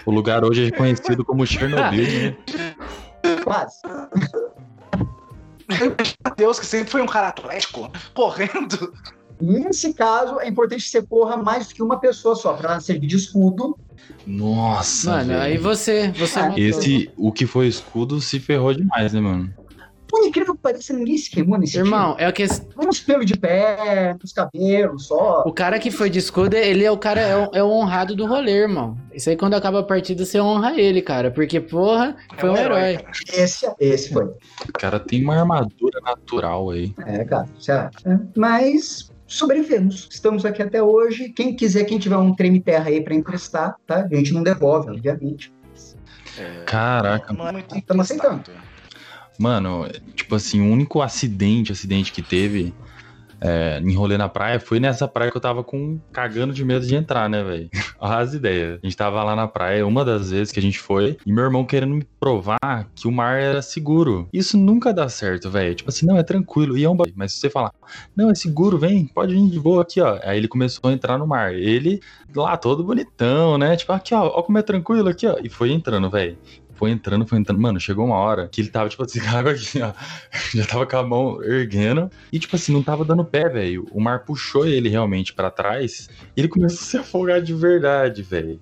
O 0.06 0.10
lugar 0.10 0.44
hoje 0.44 0.66
é 0.66 0.70
conhecido 0.70 1.24
como 1.24 1.46
Chernobyl, 1.46 2.06
né? 2.06 2.36
Quase. 3.42 3.80
Deus, 6.36 6.60
que 6.60 6.66
sempre 6.66 6.90
foi 6.90 7.02
um 7.02 7.06
cara 7.06 7.28
atlético, 7.28 7.90
correndo. 8.12 8.92
Nesse 9.40 9.92
caso, 9.94 10.38
é 10.40 10.48
importante 10.48 10.84
que 10.84 10.90
você 10.90 11.02
corra 11.02 11.36
mais 11.36 11.68
do 11.68 11.74
que 11.74 11.82
uma 11.82 11.98
pessoa 11.98 12.36
só, 12.36 12.52
para 12.52 12.72
ela 12.72 12.80
servir 12.80 13.06
de 13.08 13.16
escudo. 13.16 13.76
Nossa, 14.26 15.10
mano, 15.10 15.28
velho. 15.28 15.40
aí 15.40 15.56
você. 15.58 16.12
você 16.12 16.38
Ah, 16.38 16.42
matou. 16.48 16.58
Esse, 16.62 17.10
o 17.16 17.32
que 17.32 17.46
foi 17.46 17.66
escudo 17.66 18.20
se 18.20 18.38
ferrou 18.38 18.72
demais, 18.72 19.12
né, 19.12 19.20
mano? 19.20 19.52
Por 20.14 20.24
incrível 20.24 20.54
que 20.54 20.60
pareça, 20.60 20.92
ninguém 20.92 21.18
se 21.18 21.28
queimou 21.28 21.58
nesse 21.58 21.76
Irmão, 21.76 22.14
é 22.20 22.28
o 22.28 22.32
que. 22.32 22.44
Uns 22.78 23.00
pelos 23.00 23.26
de 23.26 23.36
pé, 23.36 24.16
uns 24.22 24.32
cabelos 24.32 25.08
só. 25.08 25.42
O 25.44 25.52
cara 25.52 25.76
que 25.76 25.90
foi 25.90 26.08
de 26.08 26.20
escudo, 26.20 26.54
ele 26.54 26.84
é 26.84 26.90
o 26.90 26.96
cara, 26.96 27.20
é 27.20 27.36
o, 27.36 27.50
é 27.52 27.62
o 27.64 27.68
honrado 27.68 28.14
do 28.14 28.24
rolê, 28.24 28.52
irmão. 28.52 28.96
Isso 29.12 29.28
aí, 29.28 29.36
quando 29.36 29.54
acaba 29.54 29.80
a 29.80 29.82
partida, 29.82 30.24
você 30.24 30.40
honra 30.40 30.80
ele, 30.80 31.02
cara. 31.02 31.32
Porque, 31.32 31.58
porra, 31.58 32.16
foi 32.38 32.48
É 32.48 32.52
um 32.52 32.54
um 32.54 32.56
herói, 32.56 32.80
herói. 32.92 33.04
Esse, 33.32 33.68
esse 33.80 34.12
foi. 34.12 34.26
O 34.26 34.72
cara 34.74 35.00
tem 35.00 35.20
uma 35.20 35.36
armadura 35.36 36.00
natural 36.00 36.70
aí. 36.70 36.94
É, 37.06 37.24
cara, 37.24 37.48
certo. 37.58 38.08
É. 38.08 38.16
Mas 38.36 39.10
sobrevivemos. 39.26 40.06
Estamos 40.12 40.44
aqui 40.44 40.62
até 40.62 40.80
hoje. 40.80 41.30
Quem 41.30 41.56
quiser, 41.56 41.82
quem 41.86 41.98
tiver 41.98 42.18
um 42.18 42.32
treme 42.32 42.60
terra 42.60 42.88
aí 42.88 43.02
para 43.02 43.16
emprestar, 43.16 43.74
tá? 43.84 44.06
A 44.08 44.14
gente 44.14 44.32
não 44.32 44.44
devolve, 44.44 44.90
obviamente. 44.90 45.52
Caraca. 46.66 47.32
Não 47.32 47.48
é 47.48 47.52
muito 47.52 47.76
Estamos 47.76 48.04
aceitando. 48.04 48.44
Mano, 49.38 49.88
tipo 50.14 50.34
assim, 50.34 50.60
o 50.60 50.72
único 50.72 51.02
acidente, 51.02 51.72
acidente 51.72 52.12
que 52.12 52.22
teve 52.22 52.72
é, 53.40 53.78
em 53.78 53.94
rolê 53.94 54.16
na 54.16 54.28
praia, 54.28 54.58
foi 54.58 54.80
nessa 54.80 55.06
praia 55.06 55.30
que 55.30 55.36
eu 55.36 55.40
tava 55.40 55.62
com 55.62 56.00
cagando 56.10 56.54
de 56.54 56.64
medo 56.64 56.86
de 56.86 56.94
entrar, 56.94 57.28
né, 57.28 57.44
velho? 57.44 57.68
Olha 58.00 58.18
as 58.18 58.32
ideias. 58.32 58.78
A 58.82 58.86
gente 58.86 58.96
tava 58.96 59.22
lá 59.22 59.36
na 59.36 59.46
praia, 59.46 59.86
uma 59.86 60.02
das 60.02 60.30
vezes 60.30 60.50
que 60.50 60.58
a 60.58 60.62
gente 60.62 60.78
foi, 60.78 61.18
e 61.26 61.32
meu 61.32 61.44
irmão 61.44 61.64
querendo 61.64 61.94
me 61.94 62.06
provar 62.18 62.88
que 62.94 63.06
o 63.06 63.12
mar 63.12 63.38
era 63.38 63.60
seguro. 63.60 64.26
Isso 64.32 64.56
nunca 64.56 64.94
dá 64.94 65.10
certo, 65.10 65.50
velho. 65.50 65.74
Tipo 65.74 65.90
assim, 65.90 66.06
não, 66.06 66.16
é 66.16 66.22
tranquilo. 66.22 66.78
E 66.78 66.84
é 66.84 66.88
um. 66.88 66.96
Mas 67.14 67.32
se 67.32 67.40
você 67.40 67.50
falar, 67.50 67.72
não, 68.16 68.30
é 68.30 68.34
seguro, 68.34 68.78
vem, 68.78 69.06
pode 69.06 69.34
vir 69.34 69.50
de 69.50 69.60
boa 69.60 69.82
aqui, 69.82 70.00
ó. 70.00 70.18
Aí 70.22 70.38
ele 70.38 70.48
começou 70.48 70.88
a 70.88 70.92
entrar 70.94 71.18
no 71.18 71.26
mar. 71.26 71.52
Ele 71.52 72.00
lá, 72.34 72.56
todo 72.56 72.82
bonitão, 72.82 73.58
né? 73.58 73.76
Tipo, 73.76 73.92
aqui, 73.92 74.14
ó, 74.14 74.26
ó 74.26 74.42
como 74.42 74.56
é 74.56 74.62
tranquilo 74.62 75.08
aqui, 75.08 75.26
ó. 75.26 75.36
E 75.42 75.50
foi 75.50 75.70
entrando, 75.70 76.08
velho. 76.08 76.38
Foi 76.74 76.90
entrando, 76.90 77.26
foi 77.26 77.38
entrando. 77.38 77.60
Mano, 77.60 77.78
chegou 77.78 78.04
uma 78.04 78.16
hora 78.16 78.48
que 78.48 78.60
ele 78.60 78.68
tava, 78.68 78.88
tipo 78.88 79.02
assim, 79.04 79.20
com 79.24 79.28
a 79.28 79.38
água 79.38 79.52
aqui, 79.52 79.80
ó. 79.80 79.92
Já 80.54 80.66
tava 80.66 80.86
com 80.86 80.96
a 80.96 81.02
mão 81.02 81.42
erguendo. 81.42 82.10
E, 82.32 82.38
tipo 82.38 82.56
assim, 82.56 82.72
não 82.72 82.82
tava 82.82 83.04
dando 83.04 83.24
pé, 83.24 83.48
velho. 83.48 83.86
O 83.92 84.00
mar 84.00 84.24
puxou 84.24 84.66
ele 84.66 84.88
realmente 84.88 85.32
pra 85.32 85.50
trás. 85.50 86.08
E 86.36 86.40
ele 86.40 86.48
começou 86.48 86.80
a 86.80 86.84
se 86.84 86.96
afogar 86.96 87.40
de 87.40 87.54
verdade, 87.54 88.22
velho. 88.22 88.60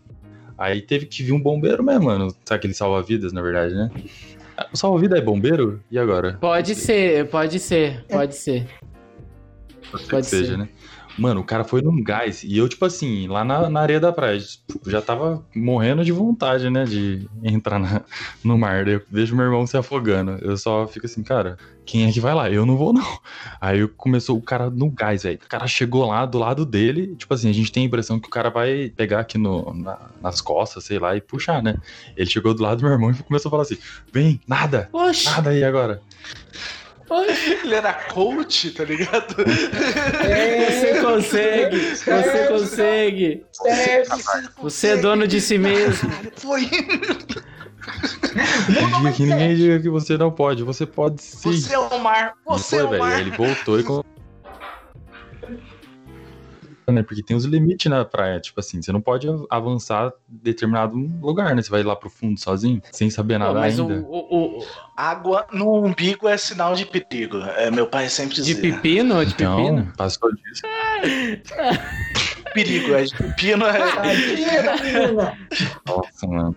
Aí 0.56 0.80
teve 0.82 1.06
que 1.06 1.22
vir 1.22 1.32
um 1.32 1.40
bombeiro 1.40 1.82
mesmo, 1.82 2.04
mano. 2.04 2.28
Sabe 2.44 2.58
aquele 2.58 2.74
salva-vidas, 2.74 3.32
na 3.32 3.42
verdade, 3.42 3.74
né? 3.74 3.90
O 4.72 4.76
salva-vida 4.76 5.16
é 5.18 5.20
bombeiro? 5.20 5.80
E 5.90 5.98
agora? 5.98 6.34
Pode 6.34 6.74
ser, 6.74 7.26
pode 7.28 7.58
ser, 7.58 8.04
pode 8.08 8.34
ser. 8.36 8.66
Pode, 9.90 10.04
Pode 10.06 10.24
que 10.24 10.30
seja, 10.30 10.52
ser. 10.52 10.58
né? 10.58 10.68
Mano, 11.18 11.40
o 11.40 11.44
cara 11.44 11.62
foi 11.64 11.82
num 11.82 12.02
gás. 12.02 12.42
E 12.42 12.56
eu, 12.56 12.68
tipo 12.68 12.84
assim, 12.84 13.26
lá 13.28 13.44
na, 13.44 13.68
na 13.68 13.80
areia 13.80 14.00
da 14.00 14.12
praia, 14.12 14.38
tipo, 14.38 14.88
já 14.90 15.00
tava 15.02 15.44
morrendo 15.54 16.04
de 16.04 16.12
vontade, 16.12 16.70
né? 16.70 16.84
De 16.84 17.28
entrar 17.42 17.78
na- 17.78 18.02
no 18.42 18.56
mar. 18.56 18.86
Eu 18.88 19.02
vejo 19.10 19.36
meu 19.36 19.44
irmão 19.44 19.66
se 19.66 19.76
afogando. 19.76 20.38
Eu 20.42 20.56
só 20.56 20.86
fico 20.86 21.06
assim, 21.06 21.22
cara, 21.22 21.58
quem 21.84 22.06
é 22.08 22.12
que 22.12 22.20
vai 22.20 22.34
lá? 22.34 22.50
Eu 22.50 22.64
não 22.64 22.76
vou, 22.76 22.92
não. 22.92 23.06
Aí 23.60 23.86
começou 23.88 24.38
o 24.38 24.42
cara 24.42 24.70
no 24.70 24.90
gás, 24.90 25.22
velho. 25.24 25.38
O 25.44 25.48
cara 25.48 25.66
chegou 25.66 26.06
lá 26.06 26.24
do 26.24 26.38
lado 26.38 26.64
dele. 26.64 27.14
Tipo 27.16 27.34
assim, 27.34 27.50
a 27.50 27.52
gente 27.54 27.70
tem 27.70 27.82
a 27.82 27.86
impressão 27.86 28.18
que 28.18 28.28
o 28.28 28.30
cara 28.30 28.48
vai 28.50 28.90
pegar 28.96 29.20
aqui 29.20 29.36
no, 29.36 29.72
na- 29.74 29.98
nas 30.22 30.40
costas, 30.40 30.84
sei 30.84 30.98
lá, 30.98 31.14
e 31.16 31.20
puxar, 31.20 31.62
né? 31.62 31.76
Ele 32.16 32.28
chegou 32.30 32.54
do 32.54 32.62
lado 32.62 32.78
do 32.78 32.84
meu 32.84 32.92
irmão 32.92 33.10
e 33.10 33.22
começou 33.22 33.48
a 33.48 33.50
falar 33.50 33.62
assim: 33.64 33.76
vem, 34.12 34.40
nada, 34.46 34.88
Oxi, 34.92 35.26
nada 35.26 35.50
aí 35.50 35.62
agora. 35.62 36.00
Ele 37.64 37.74
era 37.74 37.92
coach, 37.92 38.70
tá 38.70 38.84
ligado? 38.84 39.34
Você 39.36 41.00
consegue, 41.00 41.80
você 41.96 42.46
consegue. 42.48 43.46
Você 44.62 44.88
é 44.88 44.96
dono 44.96 45.26
de 45.26 45.40
si 45.40 45.58
mesmo. 45.58 46.10
Foi. 46.36 46.68
Diga 48.68 49.12
que 49.12 49.24
ninguém 49.24 49.56
diga 49.56 49.80
que 49.80 49.88
você 49.88 50.16
não 50.16 50.30
pode. 50.30 50.62
Você 50.62 50.86
pode 50.86 51.20
sim. 51.22 51.52
Você 51.52 51.74
é 51.74 51.78
o 51.78 51.98
mar. 51.98 52.34
Você 52.46 52.76
é 52.76 52.78
foi, 52.78 52.86
o 52.86 52.90
velho. 52.90 53.02
mar. 53.02 53.20
Ele 53.20 53.30
voltou 53.32 53.80
e. 53.80 53.84
Né, 56.90 57.02
Porque 57.04 57.22
tem 57.22 57.36
os 57.36 57.44
limites 57.44 57.88
na 57.90 58.04
praia. 58.04 58.40
Tipo 58.40 58.58
assim, 58.60 58.82
você 58.82 58.90
não 58.90 59.00
pode 59.00 59.28
avançar 59.48 60.12
em 60.30 60.36
determinado 60.42 60.96
lugar, 61.20 61.54
né? 61.54 61.62
Você 61.62 61.70
vai 61.70 61.82
lá 61.84 61.94
pro 61.94 62.10
fundo 62.10 62.38
sozinho, 62.40 62.82
sem 62.90 63.08
saber 63.08 63.34
Pô, 63.34 63.38
nada 63.40 63.60
mas 63.60 63.78
o, 63.78 63.82
ainda. 63.88 64.04
o- 64.08 64.58
o- 64.58 64.66
Água 64.96 65.46
no 65.52 65.84
umbigo 65.84 66.26
é 66.28 66.36
sinal 66.36 66.74
de 66.74 66.84
perigo. 66.84 67.38
É, 67.56 67.70
meu 67.70 67.86
pai 67.86 68.08
sempre 68.08 68.34
de 68.34 68.42
dizia. 68.42 68.60
pepino, 68.74 69.24
de 69.24 69.32
Então, 69.32 69.56
pepino. 69.56 69.92
passou 69.96 70.28
disso. 70.34 70.62
Perigo, 72.52 72.94
é 72.94 73.04
de 73.04 73.16
pepino. 73.16 73.64
É... 73.66 74.16
Menina. 74.16 75.38
Nossa, 75.86 76.26
mano. 76.26 76.56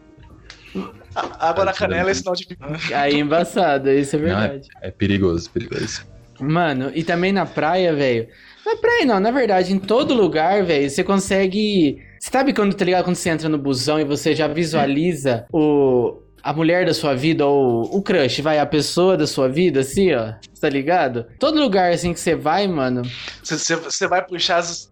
Água 1.39 1.65
na 1.65 1.73
canela 1.73 2.09
é 2.11 2.13
sinal 2.13 2.35
de 2.35 2.45
pepino. 2.47 2.77
Aí 2.93 3.15
embaçado, 3.19 3.89
isso 3.89 4.15
é 4.15 4.19
Não, 4.19 4.27
é- 4.27 4.47
verdade. 4.47 4.67
É 4.81 4.91
perigoso, 4.91 5.49
perigoso. 5.51 6.05
Mano, 6.39 6.91
e 6.93 7.03
também 7.03 7.31
na 7.31 7.45
praia, 7.45 7.95
velho. 7.95 8.27
Na 8.65 8.75
praia 8.75 9.05
não, 9.05 9.19
na 9.19 9.31
verdade, 9.31 9.71
em 9.73 9.79
todo 9.79 10.13
lugar, 10.13 10.63
velho, 10.63 10.89
você 10.89 11.03
consegue. 11.03 12.01
Você 12.19 12.31
sabe 12.31 12.53
quando, 12.53 12.73
tá 12.73 12.83
ligado? 12.83 13.03
Quando 13.03 13.15
você 13.15 13.29
entra 13.29 13.47
no 13.47 13.57
busão 13.57 13.99
e 13.99 14.03
você 14.03 14.33
já 14.33 14.47
visualiza 14.47 15.45
o. 15.53 16.21
A 16.41 16.53
mulher 16.53 16.85
da 16.85 16.93
sua 16.93 17.15
vida, 17.15 17.43
ou 17.43 17.83
o 17.85 18.03
crush, 18.03 18.39
vai, 18.39 18.59
a 18.59 18.67
pessoa 18.67 19.17
da 19.17 19.25
sua 19.25 19.49
vida, 19.49 19.79
assim, 19.79 20.13
ó. 20.13 20.33
Tá 20.61 20.69
ligado? 20.69 21.25
Todo 21.39 21.59
lugar, 21.59 21.91
assim, 21.91 22.13
que 22.13 22.19
você 22.19 22.35
vai, 22.35 22.67
mano. 22.67 23.01
Você 23.43 24.07
vai 24.07 24.23
puxar 24.23 24.57
as 24.57 24.87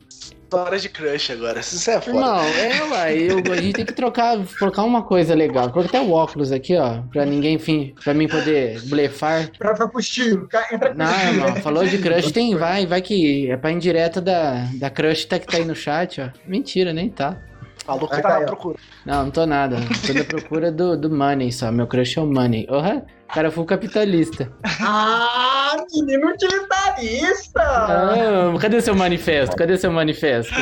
histórias 0.53 0.81
de 0.81 0.89
crush 0.89 1.31
agora. 1.31 1.59
Isso 1.59 1.89
é 1.89 1.99
foda. 1.99 2.17
Irmão, 2.17 2.41
é, 2.43 2.83
uai, 2.83 3.17
eu, 3.17 3.51
a 3.51 3.55
gente 3.57 3.73
tem 3.73 3.85
que 3.85 3.93
trocar, 3.93 4.37
colocar 4.59 4.83
uma 4.83 5.01
coisa 5.01 5.33
legal. 5.33 5.69
Colocar 5.71 5.89
até 5.89 6.01
o 6.01 6.11
óculos 6.11 6.51
aqui, 6.51 6.75
ó. 6.77 7.01
Pra 7.11 7.25
ninguém, 7.25 7.55
enfim, 7.55 7.93
pra 8.03 8.13
mim 8.13 8.27
poder 8.27 8.79
blefar. 8.83 9.49
Pra, 9.57 9.73
pra 9.73 9.87
pro 9.87 9.99
estilo. 9.99 10.47
Entra 10.71 10.93
Não, 10.93 11.05
né? 11.05 11.61
falou 11.61 11.85
de 11.85 11.97
crush, 11.97 12.31
tem, 12.31 12.55
vai, 12.55 12.85
vai 12.85 13.01
que 13.01 13.49
é 13.49 13.57
pra 13.57 13.71
indireta 13.71 14.21
da, 14.21 14.67
da 14.75 14.89
crush 14.89 15.25
tá, 15.25 15.39
que 15.39 15.47
tá 15.47 15.57
aí 15.57 15.65
no 15.65 15.75
chat, 15.75 16.21
ó. 16.21 16.29
Mentira, 16.45 16.93
nem 16.93 17.09
tá. 17.09 17.37
Falou 17.85 18.07
que 18.07 18.21
tá 18.21 18.39
na 18.39 18.45
procura. 18.45 18.77
Não, 19.05 19.23
não 19.25 19.31
tô 19.31 19.45
nada. 19.45 19.77
Tô 20.07 20.13
na 20.13 20.23
procura 20.23 20.71
do, 20.71 20.97
do 20.97 21.09
money 21.09 21.51
só. 21.51 21.71
Meu 21.71 21.85
crush 21.85 22.17
é 22.17 22.21
o 22.21 22.25
money. 22.25 22.65
Porra, 22.65 23.05
cara 23.33 23.51
full 23.51 23.65
capitalista. 23.65 24.51
Ah, 24.81 25.75
menino 25.91 26.29
utilitarista! 26.29 27.61
Ah, 27.61 28.53
cadê 28.59 28.81
seu 28.81 28.95
manifesto? 28.95 29.55
Cadê 29.55 29.77
seu 29.77 29.91
manifesto? 29.91 30.53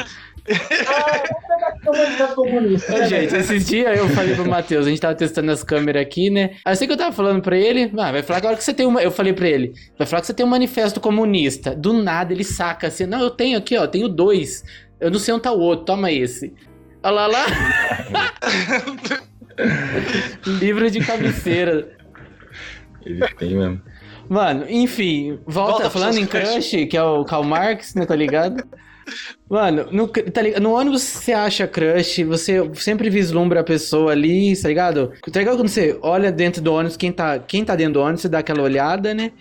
Ô, 1.87 3.05
gente, 3.07 3.35
esses 3.35 3.67
dias 3.67 3.97
eu 3.97 4.09
falei 4.09 4.33
pro 4.33 4.49
Matheus, 4.49 4.87
a 4.87 4.89
gente 4.89 4.99
tava 4.99 5.13
testando 5.13 5.51
as 5.51 5.63
câmeras 5.63 6.01
aqui, 6.01 6.29
né? 6.29 6.51
Aí 6.65 6.73
eu 6.73 6.75
sei 6.75 6.87
que 6.87 6.93
eu 6.93 6.97
tava 6.97 7.11
falando 7.11 7.41
pra 7.41 7.55
ele, 7.55 7.91
ah, 7.97 8.11
vai 8.11 8.23
falar 8.23 8.37
agora 8.37 8.55
que 8.55 8.63
você 8.63 8.73
tem 8.73 8.85
uma. 8.85 9.01
Eu 9.01 9.11
falei 9.11 9.33
pra 9.33 9.47
ele, 9.47 9.73
vai 9.97 10.07
falar 10.07 10.21
que 10.21 10.27
você 10.27 10.33
tem 10.33 10.45
um 10.45 10.49
manifesto 10.49 10.99
comunista. 10.99 11.75
Do 11.75 11.93
nada 11.93 12.33
ele 12.33 12.43
saca 12.43 12.87
assim, 12.87 13.05
não, 13.05 13.21
eu 13.21 13.29
tenho 13.29 13.57
aqui, 13.57 13.77
ó, 13.77 13.85
tenho 13.85 14.09
dois. 14.09 14.63
Eu 14.99 15.11
não 15.11 15.19
sei 15.19 15.33
onde 15.33 15.43
tá 15.43 15.51
o 15.51 15.59
outro, 15.59 15.85
toma 15.85 16.11
esse. 16.11 16.53
Olha 17.03 17.13
lá, 17.13 17.27
lá. 17.27 17.45
Livro 20.59 20.89
de 20.89 20.99
cabeceira. 20.99 21.97
Ele 23.05 23.27
tem 23.37 23.55
mesmo. 23.55 23.81
Mano, 24.29 24.65
enfim, 24.69 25.39
volta, 25.45 25.71
Volta 25.71 25.89
falando 25.89 26.17
em 26.17 26.25
seus 26.25 26.49
crush, 26.49 26.85
que 26.87 26.95
é 26.95 27.03
o 27.03 27.25
Karl 27.25 27.43
Marx, 27.43 27.95
né, 27.95 28.05
tá 28.05 28.15
ligado? 28.15 28.63
Mano, 29.49 29.87
no, 29.91 30.07
tá 30.07 30.41
ligado? 30.41 30.61
no 30.61 30.73
ônibus 30.73 31.01
você 31.01 31.33
acha 31.33 31.67
crush, 31.67 32.23
você 32.23 32.57
sempre 32.75 33.09
vislumbra 33.09 33.59
a 33.59 33.63
pessoa 33.63 34.11
ali, 34.11 34.55
tá 34.55 34.69
ligado? 34.69 35.11
Tá 35.31 35.39
ligado 35.39 35.57
quando 35.57 35.67
você 35.67 35.99
olha 36.01 36.31
dentro 36.31 36.61
do 36.61 36.73
ônibus, 36.73 36.95
quem 36.95 37.11
tá, 37.11 37.39
quem 37.39 37.65
tá 37.65 37.75
dentro 37.75 37.95
do 37.95 38.01
ônibus, 38.01 38.21
você 38.21 38.29
dá 38.29 38.39
aquela 38.39 38.61
olhada, 38.61 39.13
né? 39.13 39.31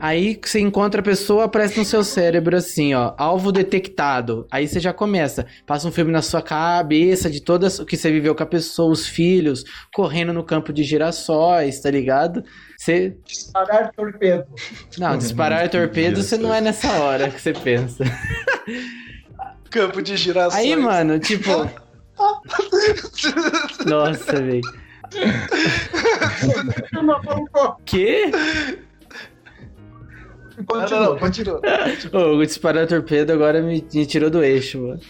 Aí 0.00 0.40
você 0.42 0.58
encontra 0.60 1.02
a 1.02 1.04
pessoa, 1.04 1.44
aparece 1.44 1.78
no 1.78 1.84
seu 1.84 2.02
cérebro 2.02 2.56
assim, 2.56 2.94
ó, 2.94 3.12
alvo 3.18 3.52
detectado. 3.52 4.46
Aí 4.50 4.66
você 4.66 4.80
já 4.80 4.94
começa, 4.94 5.46
passa 5.66 5.86
um 5.86 5.92
filme 5.92 6.10
na 6.10 6.22
sua 6.22 6.40
cabeça 6.40 7.28
de 7.28 7.42
todas 7.42 7.78
o 7.78 7.84
que 7.84 7.98
você 7.98 8.10
viveu 8.10 8.34
com 8.34 8.42
a 8.42 8.46
pessoa, 8.46 8.90
os 8.90 9.06
filhos, 9.06 9.62
correndo 9.92 10.32
no 10.32 10.42
campo 10.42 10.72
de 10.72 10.82
girassóis, 10.82 11.80
tá 11.80 11.90
ligado? 11.90 12.42
Você 12.78 13.14
Disparar 13.26 13.92
torpedo. 13.92 14.46
não, 14.96 15.18
disparar 15.18 15.68
torpedo 15.68 16.22
você 16.22 16.38
não 16.38 16.54
é 16.54 16.62
nessa 16.62 16.90
hora 16.92 17.28
que 17.28 17.38
você 17.40 17.52
pensa. 17.52 18.02
Campo 19.68 20.02
de 20.02 20.16
girassóis. 20.16 20.64
Aí, 20.64 20.74
mano, 20.74 21.18
tipo. 21.20 21.50
Nossa, 23.86 24.42
velho. 24.42 24.60
Que? 27.84 28.32
Não, 30.68 30.88
não, 30.88 31.10
não, 31.10 31.18
continua. 31.18 31.60
O 32.12 32.44
disparar 32.44 32.86
torpedo 32.86 33.32
agora 33.32 33.60
me, 33.62 33.84
me 33.92 34.06
tirou 34.06 34.30
do 34.30 34.42
eixo, 34.42 34.80
mano. 34.80 35.00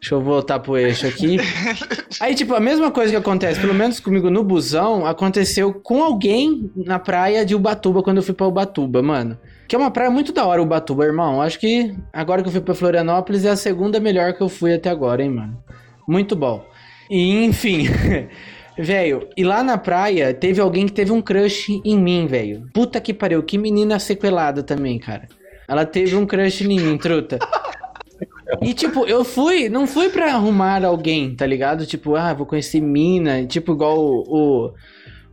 Deixa 0.00 0.16
eu 0.16 0.20
voltar 0.20 0.58
pro 0.58 0.76
eixo 0.76 1.06
aqui. 1.06 1.38
Aí, 2.20 2.34
tipo, 2.34 2.54
a 2.54 2.60
mesma 2.60 2.90
coisa 2.90 3.10
que 3.10 3.16
acontece, 3.16 3.58
pelo 3.58 3.72
menos 3.72 4.00
comigo 4.00 4.28
no 4.28 4.44
busão, 4.44 5.06
aconteceu 5.06 5.72
com 5.72 6.02
alguém 6.02 6.70
na 6.76 6.98
praia 6.98 7.44
de 7.44 7.54
Ubatuba, 7.54 8.02
quando 8.02 8.18
eu 8.18 8.22
fui 8.22 8.34
pra 8.34 8.46
Ubatuba, 8.46 9.02
mano. 9.02 9.38
Que 9.66 9.74
é 9.74 9.78
uma 9.78 9.90
praia 9.90 10.10
muito 10.10 10.30
da 10.30 10.44
hora, 10.44 10.60
Ubatuba, 10.60 11.04
irmão. 11.06 11.40
Acho 11.40 11.58
que 11.58 11.94
agora 12.12 12.42
que 12.42 12.48
eu 12.48 12.52
fui 12.52 12.60
pra 12.60 12.74
Florianópolis 12.74 13.46
é 13.46 13.50
a 13.50 13.56
segunda 13.56 13.98
melhor 13.98 14.34
que 14.34 14.42
eu 14.42 14.48
fui 14.48 14.74
até 14.74 14.90
agora, 14.90 15.22
hein, 15.22 15.30
mano. 15.30 15.56
Muito 16.06 16.36
bom. 16.36 16.62
E, 17.10 17.42
enfim. 17.44 17.86
Velho, 18.76 19.28
e 19.36 19.44
lá 19.44 19.62
na 19.62 19.78
praia 19.78 20.34
teve 20.34 20.60
alguém 20.60 20.86
que 20.86 20.92
teve 20.92 21.12
um 21.12 21.22
crush 21.22 21.80
em 21.84 21.98
mim, 21.98 22.26
velho. 22.26 22.68
Puta 22.72 23.00
que 23.00 23.14
pariu, 23.14 23.42
que 23.42 23.56
menina 23.56 23.98
sequelada 23.98 24.62
também, 24.62 24.98
cara. 24.98 25.28
Ela 25.68 25.86
teve 25.86 26.16
um 26.16 26.26
crush 26.26 26.62
em 26.62 26.68
mim, 26.68 26.98
truta. 26.98 27.38
E 28.60 28.74
tipo, 28.74 29.06
eu 29.06 29.24
fui, 29.24 29.68
não 29.68 29.86
fui 29.86 30.08
pra 30.08 30.34
arrumar 30.34 30.84
alguém, 30.84 31.34
tá 31.34 31.46
ligado? 31.46 31.86
Tipo, 31.86 32.14
ah, 32.14 32.34
vou 32.34 32.46
conhecer 32.46 32.80
mina, 32.80 33.46
tipo 33.46 33.72
igual 33.72 33.98
o, 33.98 34.22
o, 34.28 34.72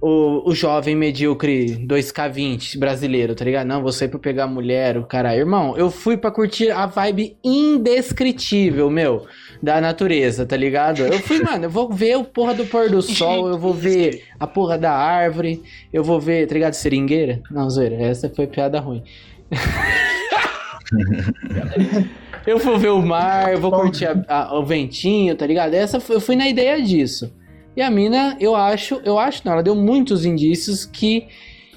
o, 0.01 0.49
o 0.49 0.55
jovem 0.55 0.95
medíocre 0.95 1.77
2K20 1.87 2.79
brasileiro, 2.79 3.35
tá 3.35 3.45
ligado? 3.45 3.67
Não, 3.67 3.83
você 3.83 4.07
pra 4.07 4.17
pegar 4.17 4.47
mulher, 4.47 4.97
o 4.97 5.03
cara. 5.05 5.35
Irmão, 5.35 5.77
eu 5.77 5.91
fui 5.91 6.17
pra 6.17 6.31
curtir 6.31 6.71
a 6.71 6.87
vibe 6.87 7.37
indescritível, 7.43 8.89
meu, 8.89 9.27
da 9.61 9.79
natureza, 9.79 10.43
tá 10.45 10.57
ligado? 10.57 11.01
Eu 11.03 11.19
fui, 11.19 11.39
mano, 11.43 11.65
eu 11.65 11.69
vou 11.69 11.91
ver 11.93 12.17
o 12.17 12.23
porra 12.23 12.55
do 12.55 12.65
pôr 12.65 12.89
do 12.89 13.01
sol, 13.01 13.47
eu 13.47 13.59
vou 13.59 13.73
ver 13.73 14.23
a 14.39 14.47
porra 14.47 14.77
da 14.77 14.91
árvore, 14.91 15.61
eu 15.93 16.03
vou 16.03 16.19
ver, 16.19 16.47
tá 16.47 16.55
ligado? 16.55 16.73
Seringueira? 16.73 17.41
Não, 17.51 17.69
zoeira, 17.69 17.95
essa 17.95 18.27
foi 18.29 18.47
piada 18.47 18.79
ruim. 18.79 19.03
eu 22.47 22.57
vou 22.57 22.77
ver 22.77 22.89
o 22.89 23.01
mar, 23.01 23.51
eu 23.53 23.59
vou 23.59 23.71
curtir 23.71 24.05
a- 24.05 24.23
a- 24.27 24.59
o 24.59 24.65
ventinho, 24.65 25.35
tá 25.35 25.45
ligado? 25.45 25.73
Essa 25.73 25.99
foi- 25.99 26.15
eu 26.15 26.21
fui 26.21 26.35
na 26.35 26.47
ideia 26.47 26.81
disso. 26.81 27.31
E 27.75 27.81
a 27.81 27.89
mina, 27.89 28.35
eu 28.39 28.55
acho, 28.55 29.01
eu 29.05 29.17
acho, 29.17 29.41
não, 29.45 29.53
ela 29.53 29.63
deu 29.63 29.75
muitos 29.75 30.25
indícios 30.25 30.85
que 30.85 31.27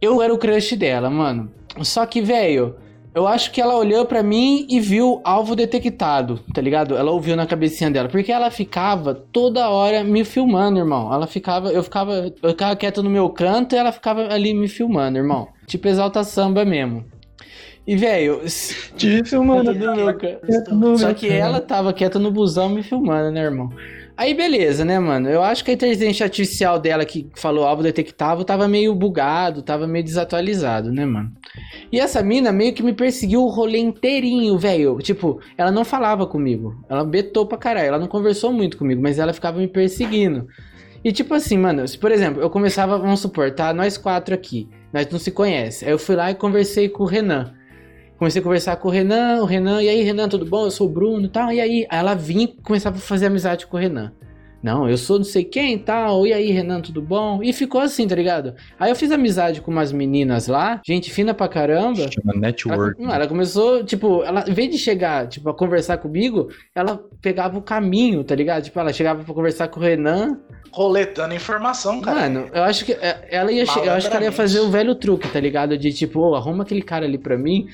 eu 0.02 0.20
era 0.20 0.34
o 0.34 0.38
crush 0.38 0.76
dela, 0.76 1.08
mano. 1.08 1.50
Só 1.82 2.04
que, 2.04 2.20
velho, 2.20 2.76
eu 3.14 3.28
acho 3.28 3.52
que 3.52 3.60
ela 3.60 3.76
olhou 3.76 4.04
pra 4.04 4.24
mim 4.24 4.66
e 4.68 4.80
viu 4.80 5.20
alvo 5.22 5.54
detectado, 5.54 6.40
tá 6.52 6.60
ligado? 6.60 6.96
Ela 6.96 7.12
ouviu 7.12 7.36
na 7.36 7.46
cabecinha 7.46 7.88
dela, 7.88 8.08
porque 8.08 8.32
ela 8.32 8.50
ficava 8.50 9.14
toda 9.14 9.68
hora 9.68 10.02
me 10.02 10.24
filmando, 10.24 10.80
irmão. 10.80 11.12
Ela 11.12 11.28
ficava, 11.28 11.70
eu 11.70 11.82
ficava, 11.82 12.32
eu 12.42 12.50
ficava 12.50 12.74
quieto 12.74 13.02
no 13.02 13.10
meu 13.10 13.28
canto 13.30 13.74
e 13.74 13.78
ela 13.78 13.92
ficava 13.92 14.32
ali 14.32 14.52
me 14.52 14.66
filmando, 14.66 15.16
irmão. 15.16 15.46
Tipo 15.66 15.86
exalta 15.86 16.24
samba 16.24 16.64
mesmo. 16.64 17.04
E, 17.86 17.96
velho, 17.96 18.40
Te 18.96 19.22
filmando. 19.24 19.70
Só 20.98 21.14
que 21.14 21.28
ela 21.28 21.60
tava 21.60 21.92
quieta 21.92 22.18
no 22.18 22.32
busão 22.32 22.68
me 22.68 22.82
filmando, 22.82 23.30
né, 23.30 23.42
irmão? 23.42 23.70
Aí 24.16 24.32
beleza, 24.32 24.84
né, 24.84 24.96
mano? 24.98 25.28
Eu 25.28 25.42
acho 25.42 25.64
que 25.64 25.72
a 25.72 25.74
inteligência 25.74 26.24
artificial 26.24 26.78
dela 26.78 27.04
que 27.04 27.28
falou 27.34 27.64
alvo 27.64 27.82
detectável 27.82 28.44
tava 28.44 28.68
meio 28.68 28.94
bugado, 28.94 29.60
tava 29.60 29.88
meio 29.88 30.04
desatualizado, 30.04 30.92
né, 30.92 31.04
mano? 31.04 31.32
E 31.90 31.98
essa 31.98 32.22
mina 32.22 32.52
meio 32.52 32.72
que 32.72 32.82
me 32.82 32.92
perseguiu 32.92 33.42
o 33.42 33.48
rolê 33.48 33.78
inteirinho, 33.78 34.56
velho. 34.56 34.98
Tipo, 34.98 35.40
ela 35.58 35.72
não 35.72 35.84
falava 35.84 36.28
comigo. 36.28 36.76
Ela 36.88 37.04
betou 37.04 37.44
pra 37.44 37.58
caralho. 37.58 37.88
Ela 37.88 37.98
não 37.98 38.06
conversou 38.06 38.52
muito 38.52 38.78
comigo, 38.78 39.02
mas 39.02 39.18
ela 39.18 39.32
ficava 39.32 39.58
me 39.58 39.66
perseguindo. 39.66 40.46
E 41.02 41.12
tipo 41.12 41.34
assim, 41.34 41.58
mano, 41.58 41.86
se 41.86 41.98
por 41.98 42.12
exemplo, 42.12 42.40
eu 42.40 42.48
começava, 42.48 42.96
vamos 42.96 43.20
supor, 43.20 43.50
tá? 43.50 43.74
Nós 43.74 43.98
quatro 43.98 44.32
aqui. 44.32 44.68
Nós 44.92 45.08
não 45.10 45.18
se 45.18 45.32
conhece. 45.32 45.84
Aí 45.84 45.90
eu 45.90 45.98
fui 45.98 46.14
lá 46.14 46.30
e 46.30 46.36
conversei 46.36 46.88
com 46.88 47.02
o 47.02 47.06
Renan. 47.06 47.52
Comecei 48.24 48.40
a 48.40 48.42
conversar 48.42 48.76
com 48.76 48.88
o 48.88 48.90
Renan, 48.90 49.42
o 49.42 49.44
Renan, 49.44 49.82
e 49.82 49.88
aí, 49.90 50.00
Renan, 50.00 50.30
tudo 50.30 50.46
bom? 50.46 50.64
Eu 50.64 50.70
sou 50.70 50.86
o 50.86 50.90
Bruno 50.90 51.26
e 51.26 51.28
tal, 51.28 51.52
e 51.52 51.60
aí? 51.60 51.86
Aí 51.90 51.98
ela 51.98 52.14
vinha 52.14 52.44
e 52.44 52.48
começava 52.62 52.96
a 52.96 52.98
fazer 52.98 53.26
amizade 53.26 53.66
com 53.66 53.76
o 53.76 53.80
Renan. 53.80 54.12
Não, 54.62 54.88
eu 54.88 54.96
sou 54.96 55.18
não 55.18 55.26
sei 55.26 55.44
quem 55.44 55.74
e 55.74 55.78
tal, 55.78 56.26
e 56.26 56.32
aí, 56.32 56.50
Renan, 56.50 56.80
tudo 56.80 57.02
bom? 57.02 57.42
E 57.42 57.52
ficou 57.52 57.82
assim, 57.82 58.08
tá 58.08 58.14
ligado? 58.14 58.54
Aí 58.80 58.90
eu 58.90 58.96
fiz 58.96 59.12
amizade 59.12 59.60
com 59.60 59.70
umas 59.70 59.92
meninas 59.92 60.46
lá, 60.46 60.80
gente 60.86 61.10
fina 61.10 61.34
pra 61.34 61.48
caramba. 61.48 62.10
Chama 62.10 62.32
network. 62.34 62.98
Ela, 62.98 63.08
não, 63.08 63.14
ela 63.14 63.26
começou, 63.26 63.84
tipo, 63.84 64.24
ela, 64.24 64.42
em 64.48 64.54
vez 64.54 64.70
de 64.70 64.78
chegar, 64.78 65.28
tipo, 65.28 65.46
a 65.50 65.54
conversar 65.54 65.98
comigo, 65.98 66.48
ela 66.74 66.98
pegava 67.20 67.58
o 67.58 67.62
caminho, 67.62 68.24
tá 68.24 68.34
ligado? 68.34 68.62
Tipo, 68.62 68.80
ela 68.80 68.90
chegava 68.90 69.22
pra 69.22 69.34
conversar 69.34 69.68
com 69.68 69.78
o 69.78 69.82
Renan. 69.82 70.38
Roletando 70.72 71.34
informação, 71.34 72.00
cara. 72.00 72.20
Mano, 72.20 72.48
eu 72.54 72.62
acho 72.62 72.86
que 72.86 72.92
é, 72.92 73.28
ela 73.30 73.52
ia, 73.52 73.64
eu 73.64 73.92
acho 73.92 74.08
que 74.08 74.16
ela 74.16 74.24
ia 74.24 74.32
fazer 74.32 74.60
o 74.60 74.70
velho 74.70 74.94
truque, 74.94 75.28
tá 75.28 75.38
ligado? 75.38 75.76
De 75.76 75.92
tipo, 75.92 76.20
ô, 76.20 76.34
arruma 76.34 76.62
aquele 76.64 76.80
cara 76.80 77.04
ali 77.04 77.18
pra 77.18 77.36
mim. 77.36 77.68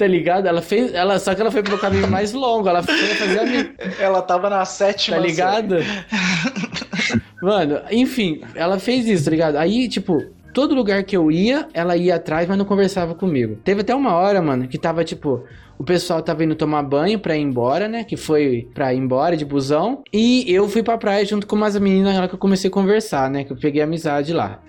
Tá 0.00 0.06
ligado? 0.06 0.46
Ela 0.46 0.62
fez. 0.62 0.94
Ela, 0.94 1.18
só 1.18 1.34
que 1.34 1.42
ela 1.42 1.50
foi 1.50 1.62
pro 1.62 1.76
caminho 1.76 2.08
mais 2.10 2.32
longo. 2.32 2.66
Ela 2.66 2.82
foi 2.82 2.96
fazer 2.96 3.38
ami- 3.38 3.70
Ela 3.98 4.22
tava 4.22 4.48
na 4.48 4.64
sétima. 4.64 5.18
Tá 5.18 5.22
ligado? 5.22 5.76
Mano, 7.42 7.80
enfim, 7.90 8.40
ela 8.54 8.78
fez 8.78 9.06
isso, 9.06 9.24
tá 9.26 9.30
ligado? 9.30 9.56
Aí, 9.56 9.88
tipo, 9.88 10.22
todo 10.54 10.74
lugar 10.74 11.02
que 11.04 11.16
eu 11.16 11.30
ia, 11.30 11.66
ela 11.74 11.96
ia 11.96 12.16
atrás, 12.16 12.48
mas 12.48 12.56
não 12.56 12.64
conversava 12.64 13.14
comigo. 13.14 13.56
Teve 13.64 13.80
até 13.82 13.94
uma 13.94 14.14
hora, 14.14 14.40
mano, 14.42 14.66
que 14.68 14.78
tava, 14.78 15.04
tipo, 15.04 15.44
o 15.78 15.84
pessoal 15.84 16.22
tava 16.22 16.44
indo 16.44 16.54
tomar 16.54 16.82
banho 16.82 17.18
pra 17.18 17.36
ir 17.36 17.42
embora, 17.42 17.88
né? 17.88 18.04
Que 18.04 18.16
foi 18.16 18.68
pra 18.74 18.92
ir 18.94 18.98
embora 18.98 19.36
de 19.36 19.44
busão. 19.44 20.02
E 20.12 20.44
eu 20.52 20.68
fui 20.68 20.82
pra 20.82 20.96
praia 20.98 21.24
junto 21.24 21.46
com 21.46 21.56
umas 21.56 21.78
meninas 21.78 22.16
lá 22.16 22.26
que 22.28 22.34
eu 22.34 22.38
comecei 22.38 22.68
a 22.68 22.72
conversar, 22.72 23.30
né? 23.30 23.44
Que 23.44 23.52
eu 23.52 23.56
peguei 23.56 23.82
amizade 23.82 24.32
lá. 24.32 24.60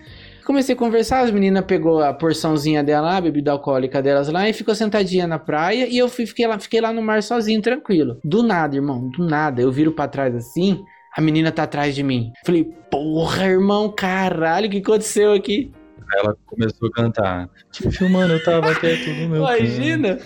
Comecei 0.52 0.76
a 0.76 0.78
conversar, 0.78 1.22
as 1.22 1.32
meninas 1.32 1.64
pegou 1.64 2.04
a 2.04 2.14
porçãozinha 2.14 2.84
dela 2.84 3.12
lá, 3.12 3.16
a 3.16 3.22
bebida 3.22 3.54
alcoólica 3.54 4.02
delas 4.02 4.28
lá, 4.28 4.50
e 4.50 4.52
ficou 4.52 4.76
sentadinha 4.76 5.26
na 5.26 5.40
praia, 5.40 5.88
e 5.88 5.98
eu 5.98 6.10
fui, 6.10 6.26
fiquei, 6.26 6.46
lá, 6.46 6.60
fiquei 6.60 6.82
lá 6.82 6.92
no 6.92 7.02
mar 7.02 7.24
sozinho, 7.24 7.62
tranquilo. 7.62 8.20
Do 8.22 8.44
nada, 8.44 8.76
irmão, 8.76 9.10
do 9.12 9.26
nada. 9.26 9.62
Eu 9.62 9.72
viro 9.72 9.94
pra 9.94 10.10
trás 10.10 10.36
assim, 10.36 10.84
a 11.16 11.22
menina 11.22 11.54
tá 11.54 11.64
atrás 11.64 11.96
de 11.96 12.04
mim. 12.04 12.34
Falei, 12.46 12.66
porra, 12.92 13.46
irmão, 13.46 13.88
caralho, 13.88 14.68
o 14.68 14.70
que 14.70 14.80
aconteceu 14.80 15.32
aqui? 15.32 15.72
Ela 16.18 16.36
começou 16.46 16.90
a 16.90 16.92
cantar. 16.92 17.50
Te 17.72 17.90
filmando, 17.90 18.34
eu 18.34 18.44
tava 18.44 18.76
quieto 18.76 19.08
no 19.08 19.30
meu 19.30 19.38
Imagina! 19.38 20.20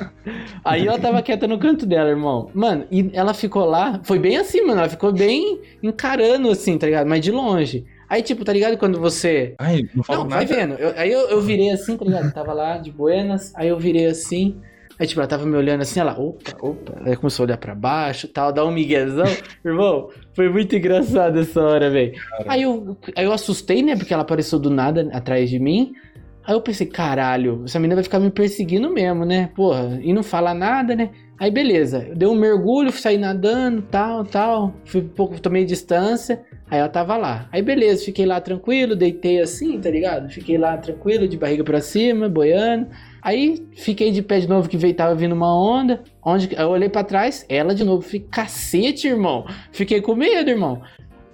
Aí 0.66 0.88
ela 0.88 0.98
tava 0.98 1.22
quieta 1.22 1.48
no 1.48 1.60
canto 1.60 1.86
dela, 1.86 2.10
irmão. 2.10 2.50
Mano, 2.52 2.88
e 2.90 3.12
ela 3.14 3.36
ficou 3.36 3.64
lá, 3.64 4.02
foi 4.04 4.18
bem 4.18 4.38
assim, 4.38 4.62
mano, 4.62 4.80
ela 4.80 4.90
ficou 4.90 5.14
bem 5.14 5.62
encarando 5.84 6.50
assim, 6.50 6.80
tá 6.80 6.88
ligado? 6.88 7.06
Mas 7.06 7.22
de 7.22 7.32
longe. 7.32 7.86
Aí, 8.10 8.22
tipo, 8.22 8.46
tá 8.46 8.54
ligado 8.54 8.78
quando 8.78 9.00
você 9.00 9.56
Ai, 9.60 9.84
não 9.94 10.04
falo 10.04 10.24
Não, 10.24 10.30
vai 10.30 10.46
nada. 10.46 10.56
vendo. 10.56 10.74
Eu- 10.80 10.94
aí 10.96 11.12
eu, 11.12 11.30
eu 11.30 11.42
virei 11.42 11.70
assim, 11.72 11.98
tá 11.98 12.06
ligado? 12.06 12.32
Tava 12.34 12.54
lá 12.54 12.78
de 12.78 12.92
buenas, 12.92 13.54
aí 13.56 13.68
eu 13.70 13.80
virei 13.80 14.06
assim. 14.06 14.56
Aí, 14.98 15.06
tipo, 15.06 15.20
ela 15.20 15.28
tava 15.28 15.46
me 15.46 15.58
olhando 15.58 15.82
assim, 15.82 16.00
ela, 16.00 16.18
opa, 16.18 16.56
opa. 16.62 16.94
Aí 17.06 17.16
começou 17.18 17.44
a 17.44 17.48
olhar 17.48 17.58
pra 17.58 17.76
baixo 17.76 18.28
tal, 18.30 18.54
dar 18.54 18.64
um 18.66 18.72
miguezão. 18.72 19.26
Irmão, 19.66 20.10
foi 20.34 20.48
muito 20.50 20.74
engraçado 20.76 21.40
essa 21.40 21.62
hora, 21.62 21.90
velho. 21.90 22.14
Aí 22.48 22.62
eu, 22.62 22.96
aí 23.16 23.26
eu 23.26 23.34
assustei, 23.34 23.82
né? 23.84 23.96
Porque 23.98 24.14
ela 24.14 24.24
apareceu 24.24 24.58
do 24.58 24.70
nada 24.70 25.10
atrás 25.12 25.50
de 25.50 25.60
mim. 25.60 25.94
Aí 26.48 26.54
eu 26.54 26.62
pensei, 26.62 26.86
caralho, 26.86 27.64
essa 27.66 27.80
menina 27.80 27.96
vai 27.96 28.04
ficar 28.04 28.20
me 28.20 28.30
perseguindo 28.30 28.90
mesmo, 28.92 29.26
né? 29.26 29.50
Porra, 29.56 30.00
e 30.02 30.14
não 30.14 30.22
fala 30.22 30.54
nada, 30.54 30.96
né? 30.96 31.10
Aí 31.38 31.52
beleza, 31.52 32.06
eu 32.08 32.16
dei 32.16 32.28
um 32.28 32.36
mergulho, 32.36 32.92
saí 32.92 33.18
nadando, 33.18 33.82
tal, 33.82 34.24
tal. 34.24 34.74
Fui 34.86 35.02
um 35.02 35.08
pouco, 35.08 35.42
tomei 35.42 35.66
distância. 35.66 36.42
Aí 36.70 36.80
ela 36.80 36.88
tava 36.88 37.18
lá. 37.18 37.50
Aí 37.52 37.62
beleza, 37.62 38.06
fiquei 38.06 38.26
lá 38.26 38.40
tranquilo, 38.40 38.96
deitei 38.96 39.42
assim, 39.42 39.80
tá 39.80 39.90
ligado? 39.90 40.30
Fiquei 40.30 40.58
lá 40.58 40.78
tranquilo, 40.78 41.28
de 41.28 41.36
barriga 41.36 41.64
pra 41.64 41.82
cima, 41.82 42.30
boiando. 42.30 42.88
Aí 43.22 43.68
fiquei 43.76 44.12
de 44.12 44.22
pé 44.22 44.40
de 44.40 44.48
novo 44.48 44.70
que 44.70 44.78
veio, 44.78 44.94
tava 44.94 45.16
vindo 45.16 45.34
uma 45.34 45.54
onda. 45.54 46.04
Onde 46.24 46.56
eu 46.56 46.70
olhei 46.70 46.90
pra 46.90 47.04
trás, 47.04 47.46
ela 47.50 47.76
de 47.76 47.84
novo. 47.84 48.02
Fiquei, 48.02 48.30
cacete, 48.30 49.08
irmão. 49.08 49.46
Fiquei 49.72 50.00
com 50.00 50.16
medo, 50.16 50.50
irmão. 50.50 50.82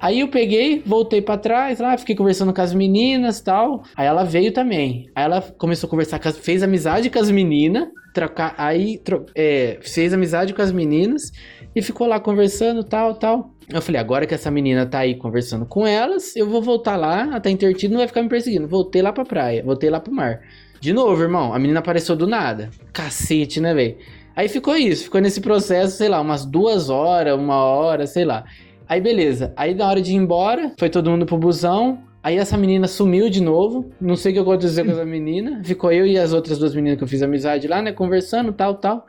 Aí 0.01 0.19
eu 0.21 0.27
peguei, 0.29 0.81
voltei 0.85 1.21
pra 1.21 1.37
trás 1.37 1.79
lá, 1.79 1.95
fiquei 1.97 2.15
conversando 2.15 2.51
com 2.53 2.61
as 2.61 2.73
meninas 2.73 3.39
tal. 3.39 3.83
Aí 3.95 4.07
ela 4.07 4.23
veio 4.23 4.51
também. 4.51 5.09
Aí 5.15 5.23
ela 5.23 5.41
começou 5.41 5.87
a 5.87 5.89
conversar, 5.91 6.17
com 6.19 6.27
as, 6.27 6.37
fez 6.37 6.63
amizade 6.63 7.09
com 7.09 7.19
as 7.19 7.29
meninas, 7.29 7.87
trocar, 8.13 8.55
aí 8.57 8.97
tro- 8.97 9.25
é, 9.35 9.77
fez 9.81 10.11
amizade 10.13 10.53
com 10.53 10.61
as 10.61 10.71
meninas 10.71 11.31
e 11.75 11.81
ficou 11.81 12.07
lá 12.07 12.19
conversando 12.19 12.83
tal, 12.83 13.13
tal. 13.15 13.51
Eu 13.69 13.81
falei, 13.81 14.01
agora 14.01 14.25
que 14.25 14.33
essa 14.33 14.49
menina 14.51 14.85
tá 14.85 14.99
aí 14.99 15.15
conversando 15.15 15.65
com 15.65 15.85
elas, 15.87 16.35
eu 16.35 16.49
vou 16.49 16.61
voltar 16.61 16.97
lá, 16.97 17.29
até 17.35 17.49
intertido, 17.49 17.93
não 17.93 17.99
vai 17.99 18.07
ficar 18.07 18.21
me 18.23 18.27
perseguindo. 18.27 18.67
Voltei 18.67 19.01
lá 19.01 19.13
pra 19.13 19.23
praia, 19.23 19.63
voltei 19.63 19.89
lá 19.89 19.99
pro 19.99 20.11
mar. 20.11 20.41
De 20.79 20.91
novo, 20.91 21.21
irmão, 21.21 21.53
a 21.53 21.59
menina 21.59 21.79
apareceu 21.79 22.15
do 22.15 22.25
nada. 22.25 22.69
Cacete, 22.91 23.61
né, 23.61 23.73
velho? 23.73 23.97
Aí 24.35 24.49
ficou 24.49 24.75
isso, 24.75 25.03
ficou 25.03 25.21
nesse 25.21 25.39
processo, 25.41 25.95
sei 25.95 26.09
lá, 26.09 26.19
umas 26.19 26.43
duas 26.45 26.89
horas, 26.89 27.37
uma 27.37 27.57
hora, 27.63 28.07
sei 28.07 28.25
lá. 28.25 28.43
Aí 28.91 28.99
beleza, 28.99 29.53
aí 29.55 29.73
na 29.73 29.87
hora 29.87 30.01
de 30.01 30.11
ir 30.11 30.15
embora, 30.15 30.73
foi 30.77 30.89
todo 30.89 31.09
mundo 31.09 31.25
pro 31.25 31.37
busão. 31.37 32.03
Aí 32.21 32.37
essa 32.37 32.57
menina 32.57 32.89
sumiu 32.89 33.29
de 33.29 33.41
novo. 33.41 33.89
Não 34.01 34.17
sei 34.17 34.33
o 34.33 34.35
que 34.35 34.41
aconteceu 34.41 34.83
com 34.83 34.91
essa 34.91 35.05
menina. 35.05 35.61
Ficou 35.63 35.93
eu 35.93 36.05
e 36.05 36.17
as 36.17 36.33
outras 36.33 36.59
duas 36.59 36.75
meninas 36.75 36.97
que 36.97 37.03
eu 37.05 37.07
fiz 37.07 37.21
amizade 37.21 37.69
lá, 37.69 37.81
né? 37.81 37.93
Conversando, 37.93 38.51
tal, 38.51 38.75
tal. 38.75 39.05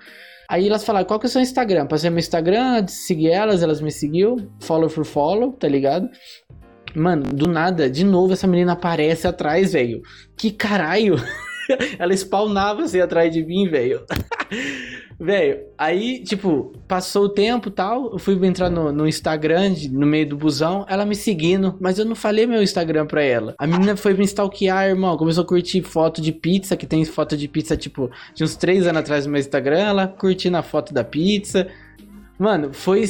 Aí 0.48 0.68
elas 0.68 0.84
falaram, 0.84 1.04
qual 1.04 1.18
que 1.18 1.26
é 1.26 1.28
o 1.28 1.30
seu 1.30 1.42
Instagram? 1.42 1.88
Passei 1.88 2.10
meu 2.10 2.20
Instagram, 2.20 2.86
segui 2.86 3.28
elas, 3.28 3.60
elas 3.60 3.80
me 3.80 3.90
seguiu. 3.90 4.36
Follow 4.60 4.88
for 4.88 5.04
follow, 5.04 5.50
tá 5.50 5.66
ligado? 5.66 6.08
Mano, 6.94 7.24
do 7.24 7.48
nada, 7.48 7.90
de 7.90 8.04
novo 8.04 8.34
essa 8.34 8.46
menina 8.46 8.74
aparece 8.74 9.26
atrás, 9.26 9.72
velho. 9.72 10.00
Que 10.36 10.52
caralho! 10.52 11.16
Ela 11.98 12.16
spawnava 12.16 12.82
assim 12.82 13.00
atrás 13.00 13.32
de 13.32 13.44
mim, 13.44 13.68
velho. 13.68 14.04
Velho, 15.20 15.60
aí, 15.78 16.20
tipo, 16.24 16.72
passou 16.88 17.26
o 17.26 17.28
tempo 17.28 17.68
e 17.68 17.70
tal. 17.72 18.10
Eu 18.12 18.18
fui 18.18 18.34
entrar 18.44 18.68
no, 18.68 18.90
no 18.90 19.06
Instagram, 19.06 19.72
de- 19.72 19.88
no 19.88 20.04
meio 20.04 20.28
do 20.28 20.36
busão, 20.36 20.84
ela 20.88 21.06
me 21.06 21.14
seguindo, 21.14 21.76
mas 21.80 21.96
eu 21.96 22.04
não 22.04 22.16
falei 22.16 22.44
meu 22.44 22.60
Instagram 22.60 23.06
pra 23.06 23.22
ela. 23.22 23.54
A 23.56 23.64
menina 23.64 23.96
foi 23.96 24.14
me 24.14 24.24
stalkear, 24.24 24.88
irmão. 24.88 25.16
Começou 25.16 25.44
a 25.44 25.46
curtir 25.46 25.80
foto 25.82 26.20
de 26.20 26.32
pizza, 26.32 26.76
que 26.76 26.86
tem 26.86 27.04
foto 27.04 27.36
de 27.36 27.46
pizza, 27.46 27.76
tipo, 27.76 28.10
de 28.34 28.42
uns 28.42 28.56
três 28.56 28.84
anos 28.84 29.00
atrás 29.00 29.24
no 29.24 29.30
meu 29.30 29.38
Instagram. 29.40 29.78
Ela 29.78 30.08
curtindo 30.08 30.56
a 30.56 30.62
foto 30.62 30.92
da 30.92 31.04
pizza. 31.04 31.68
Mano, 32.36 32.72
foi. 32.72 33.04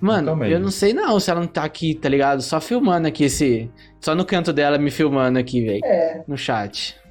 Mano, 0.00 0.40
aí. 0.44 0.52
eu 0.52 0.60
não 0.60 0.70
sei 0.70 0.92
não 0.92 1.18
se 1.18 1.28
ela 1.28 1.40
não 1.40 1.48
tá 1.48 1.64
aqui, 1.64 1.94
tá 1.94 2.08
ligado? 2.08 2.40
Só 2.42 2.60
filmando 2.60 3.08
aqui 3.08 3.24
esse. 3.24 3.68
Só 4.00 4.14
no 4.14 4.24
canto 4.24 4.52
dela 4.52 4.78
me 4.78 4.92
filmando 4.92 5.40
aqui, 5.40 5.64
velho. 5.64 5.80
É. 5.84 6.22
No 6.28 6.36
chat. 6.36 7.01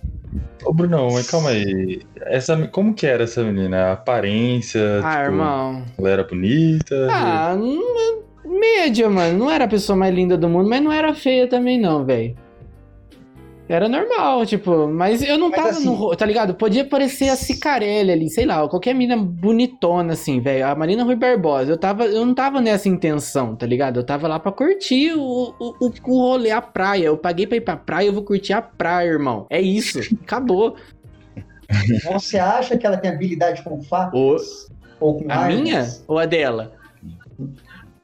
Ô, 0.64 0.74
Brunão, 0.74 1.10
mas 1.12 1.30
calma 1.30 1.50
aí. 1.50 2.02
Essa, 2.22 2.56
como 2.68 2.94
que 2.94 3.06
era 3.06 3.24
essa 3.24 3.44
menina? 3.44 3.88
A 3.88 3.92
aparência? 3.94 5.00
Ah, 5.04 5.12
tipo, 5.12 5.24
irmão. 5.24 5.84
Ela 5.98 6.10
era 6.10 6.24
bonita? 6.24 7.08
Ah, 7.12 7.56
uma 7.56 8.60
média, 8.60 9.10
mano. 9.10 9.38
Não 9.40 9.52
era 9.52 9.66
a 9.66 9.68
pessoa 9.68 9.96
mais 9.98 10.14
linda 10.14 10.38
do 10.38 10.48
mundo, 10.48 10.70
mas 10.70 10.82
não 10.82 10.92
era 10.92 11.14
feia 11.14 11.48
também, 11.48 11.80
não, 11.80 12.06
velho. 12.06 12.36
Era 13.72 13.88
normal, 13.88 14.46
tipo, 14.46 14.86
mas 14.90 15.22
eu 15.22 15.38
não 15.38 15.48
Mas 15.50 15.56
tava 15.58 15.70
assim- 15.70 15.86
no. 15.86 16.14
Tá 16.14 16.26
ligado? 16.26 16.54
Podia 16.56 16.84
parecer 16.84 17.30
a 17.30 17.38
Cicarelli 17.38 18.12
ali, 18.12 18.30
sei 18.30 18.46
lá, 18.46 18.68
qualquer 18.68 18.94
mina 18.94 19.16
bonitona, 19.16 20.12
assim, 20.12 20.42
velho. 20.42 20.68
A 20.68 20.76
Marina 20.76 21.06
Rui 21.06 21.16
Barbosa. 21.16 21.72
Eu, 21.72 21.78
tava, 21.78 22.04
eu 22.04 22.26
não 22.26 22.34
tava 22.34 22.60
nessa 22.60 22.90
intenção, 22.90 23.56
tá 23.56 23.66
ligado? 23.66 23.98
Eu 23.98 24.04
tava 24.06 24.28
lá 24.28 24.38
pra 24.38 24.52
curtir 24.52 25.14
o, 25.14 25.56
o, 25.58 25.76
o, 25.80 25.94
o 26.06 26.18
rolê, 26.20 26.52
a 26.52 26.62
praia. 26.62 27.06
Eu 27.06 27.18
paguei 27.18 27.48
pra 27.48 27.56
ir 27.56 27.62
pra 27.62 27.78
praia, 27.78 28.08
eu 28.08 28.14
vou 28.14 28.24
curtir 28.24 28.52
a 28.52 28.62
praia, 28.62 29.08
irmão. 29.08 29.48
É 29.50 29.62
isso. 29.62 30.00
Acabou. 30.22 30.76
Você 32.12 32.38
acha 32.38 32.78
que 32.78 32.86
ela 32.86 32.98
tem 32.98 33.10
habilidade 33.10 33.64
com 33.64 33.82
facas? 33.82 34.70
Ou 35.00 35.18
com 35.18 35.32
A 35.32 35.36
armas? 35.36 35.62
minha 35.62 35.88
ou 36.10 36.20
a 36.20 36.26
dela? 36.26 36.74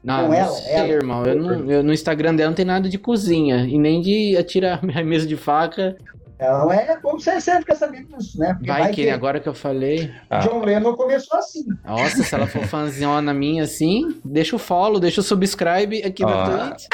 Não, 0.07 0.21
Com 0.21 0.27
não 0.29 0.33
ela, 0.33 0.51
sei, 0.53 0.73
ela. 0.73 0.87
irmão. 0.87 1.25
Eu 1.25 1.35
não, 1.35 1.69
eu- 1.71 1.83
no 1.83 1.91
Instagram 1.93 2.33
dela 2.33 2.49
não 2.49 2.55
tem 2.55 2.63
nada 2.65 2.87
de 2.87 2.97
cozinha. 2.97 3.65
E 3.67 3.77
nem 3.77 4.01
de 4.01 4.37
atirar 4.37 4.81
minha 4.85 5.03
mesa 5.03 5.27
de 5.27 5.35
faca. 5.35 5.97
Ela 6.39 6.59
não 6.59 6.71
é 6.71 6.95
como 7.01 7.19
você 7.19 7.41
sempre 7.41 7.61
fica 7.61 7.75
sabendo 7.75 8.15
disso, 8.15 8.39
né? 8.39 8.53
Porque 8.53 8.67
Vai 8.71 8.91
que, 8.93 9.09
agora 9.09 9.39
que 9.39 9.49
eu 9.49 9.53
falei. 9.55 10.09
Ah. 10.29 10.39
John 10.39 10.63
Lennon 10.63 10.93
começou 10.95 11.37
assim. 11.37 11.65
Nossa, 11.83 12.23
se 12.23 12.33
ela 12.33 12.47
for 12.47 12.61
fãzona 12.63 13.33
minha 13.33 13.63
assim, 13.63 14.15
deixa 14.23 14.55
o 14.55 14.59
follow, 14.59 14.99
deixa 14.99 15.19
o 15.19 15.23
subscribe 15.23 16.01
aqui 16.03 16.23
na 16.23 16.43
Ah. 16.43 16.69
Twitch. 16.69 16.85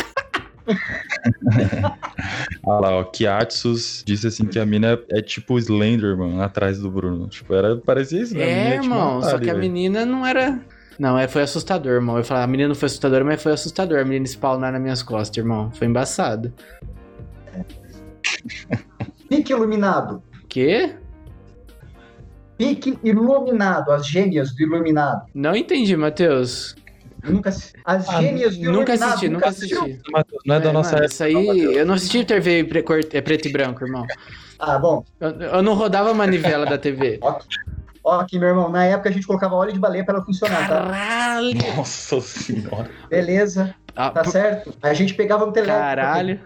Olha 2.66 2.80
lá, 2.80 2.96
ó, 3.00 3.04
Kiatsus 3.04 4.02
disse 4.06 4.28
assim 4.28 4.46
que 4.46 4.58
a 4.58 4.66
mina 4.66 4.94
é, 5.12 5.20
é 5.20 5.22
tipo 5.22 5.56
o 5.56 5.60
Slenderman 5.60 6.42
atrás 6.42 6.80
do 6.80 6.90
Bruno. 6.90 7.28
Tipo, 7.28 7.54
era, 7.54 7.76
parecia 7.78 8.22
isso, 8.22 8.34
né? 8.36 8.44
A 8.44 8.48
É, 8.48 8.70
ia 8.76 8.80
te 8.80 8.86
irmão, 8.86 9.22
só 9.22 9.38
que 9.38 9.50
a 9.50 9.54
menina 9.54 10.06
não 10.06 10.26
era. 10.26 10.60
Não, 11.00 11.18
é, 11.18 11.28
foi 11.28 11.42
assustador, 11.42 11.94
irmão. 11.94 12.18
Eu 12.18 12.24
falei, 12.24 12.44
a 12.44 12.48
menina 12.48 12.70
não 12.70 12.76
foi 12.76 12.86
assustadora, 12.88 13.24
mas 13.26 13.42
foi 13.42 13.54
assustador. 13.54 14.00
A 14.00 14.04
menina 14.04 14.26
spawnar 14.26 14.72
nas 14.72 14.82
minhas 14.82 15.02
costas, 15.04 15.38
irmão. 15.38 15.72
Foi 15.72 15.88
embaçado. 15.88 16.54
Pique 19.30 19.52
iluminado. 19.54 20.22
Quê? 20.48 20.96
Pique 22.58 22.98
iluminado. 23.04 23.92
As 23.92 24.08
gêmeas 24.08 24.54
do 24.56 24.62
iluminado. 24.64 25.24
Não 25.34 25.56
entendi, 25.56 25.96
Matheus. 25.98 26.76
Nunca, 27.24 27.50
as 27.50 27.74
Ah, 27.86 28.22
gêmeas 28.22 28.58
do 28.58 28.66
Nunca 28.72 28.94
iluminado. 28.94 29.10
assisti, 29.10 29.30
nunca 29.30 29.50
assistiu? 29.50 29.82
assisti. 29.82 30.12
Matheus, 30.12 30.42
não 30.46 30.56
é, 30.56 30.60
da 30.60 30.74
nossa 30.74 30.92
mano, 30.92 31.06
época. 31.06 31.14
Isso 31.14 31.24
aí, 31.24 31.64
eu 31.78 31.86
não 31.86 31.94
assisti 31.94 32.26
TV 32.26 32.64
pre- 32.66 32.84
é 33.14 33.22
preto 33.22 33.48
e 33.48 33.52
branco, 33.52 33.84
irmão. 33.84 34.06
Ah, 34.60 34.78
bom. 34.78 35.04
Eu, 35.20 35.30
eu 35.32 35.64
não 35.64 35.74
rodava 35.74 36.12
a 36.12 36.14
manivela 36.14 36.66
da 36.66 36.78
TV. 36.78 37.20
Ó, 38.04 38.20
aqui, 38.20 38.38
meu 38.38 38.50
irmão. 38.50 38.70
Na 38.70 38.86
época 38.86 39.10
a 39.10 39.12
gente 39.12 39.26
colocava 39.26 39.56
óleo 39.56 39.72
de 39.74 39.80
baleia 39.80 40.04
para 40.04 40.16
ela 40.16 40.26
funcionar, 40.26 40.68
tá? 40.68 40.82
Caralho! 40.82 41.58
Nossa 41.78 42.20
senhora. 42.22 42.90
Beleza. 43.10 43.74
Ah, 43.96 44.10
Tá 44.10 44.24
por- 44.24 44.32
certo? 44.32 44.74
A 44.82 44.94
gente 44.94 45.14
pegava 45.14 45.46
no 45.46 45.52
telefone. 45.52 45.78
Caralho. 45.80 46.40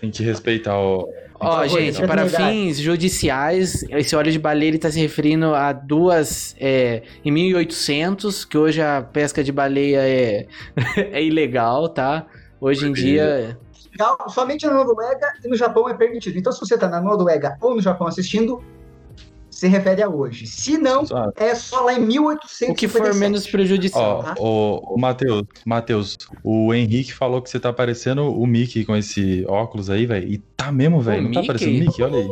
Tem 0.00 0.10
que 0.10 0.22
respeitar 0.22 0.78
o. 0.78 1.08
Ó, 1.40 1.50
favor, 1.50 1.68
gente, 1.68 1.98
deixa 1.98 2.06
para 2.06 2.26
fins 2.28 2.78
judiciais, 2.78 3.82
esse 3.90 4.14
óleo 4.14 4.30
de 4.30 4.38
baleia 4.38 4.68
ele 4.68 4.78
tá 4.78 4.90
se 4.90 5.00
referindo 5.00 5.54
a 5.54 5.72
duas. 5.72 6.54
É, 6.60 7.02
em 7.24 7.30
1800, 7.30 8.44
que 8.44 8.56
hoje 8.56 8.80
a 8.80 9.02
pesca 9.02 9.42
de 9.42 9.50
baleia 9.52 9.98
é, 10.00 10.46
é 10.96 11.22
ilegal, 11.22 11.88
tá? 11.88 12.24
Hoje 12.60 12.86
em 12.86 12.92
dia. 12.92 13.58
Legal, 13.92 14.16
Somente 14.28 14.66
na 14.66 14.74
Noruega 14.74 15.26
e 15.44 15.48
no 15.48 15.56
Japão 15.56 15.88
é 15.88 15.94
permitido. 15.94 16.38
Então, 16.38 16.52
se 16.52 16.60
você 16.60 16.78
tá 16.78 16.88
na 16.88 17.00
Noruega 17.00 17.56
ou 17.60 17.74
no 17.74 17.80
Japão 17.82 18.06
assistindo, 18.06 18.62
se 19.66 19.68
refere 19.68 20.02
a 20.02 20.08
hoje. 20.08 20.46
Se 20.46 20.76
não, 20.78 21.04
Ah, 21.12 21.30
é 21.36 21.54
só 21.54 21.80
lá 21.82 21.94
em 21.94 22.00
1857. 22.00 22.72
O 22.72 22.74
que 22.74 22.88
for 22.88 23.14
menos 23.14 23.46
prejudicial. 23.46 24.18
Ó, 24.18 24.22
tá? 24.22 24.34
o, 24.38 24.94
o 24.94 25.00
Matheus, 25.00 25.42
Matheus, 25.64 26.16
o 26.42 26.72
Henrique 26.74 27.12
falou 27.12 27.40
que 27.40 27.48
você 27.50 27.58
tá 27.58 27.72
parecendo 27.72 28.22
o 28.30 28.46
Mickey 28.46 28.84
com 28.84 28.94
esse 28.96 29.44
óculos 29.48 29.88
aí, 29.90 30.04
velho. 30.06 30.28
E 30.28 30.38
tá 30.38 30.70
mesmo, 30.72 31.00
velho. 31.00 31.22
Não 31.22 31.32
tá 31.32 31.40
Mickey? 31.40 31.46
parecendo 31.46 31.76
o 31.76 31.80
Mickey? 31.80 32.02
Olha 32.02 32.18
aí. 32.18 32.28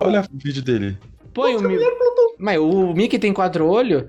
Olha 0.00 0.20
o 0.22 0.24
vídeo 0.38 0.62
dele. 0.62 0.98
Põe 1.32 1.54
o 1.56 1.60
Mi- 1.62 1.78
Mas 2.38 2.58
o 2.58 2.92
Mickey 2.94 3.18
tem 3.18 3.32
quatro 3.32 3.66
olhos? 3.66 4.04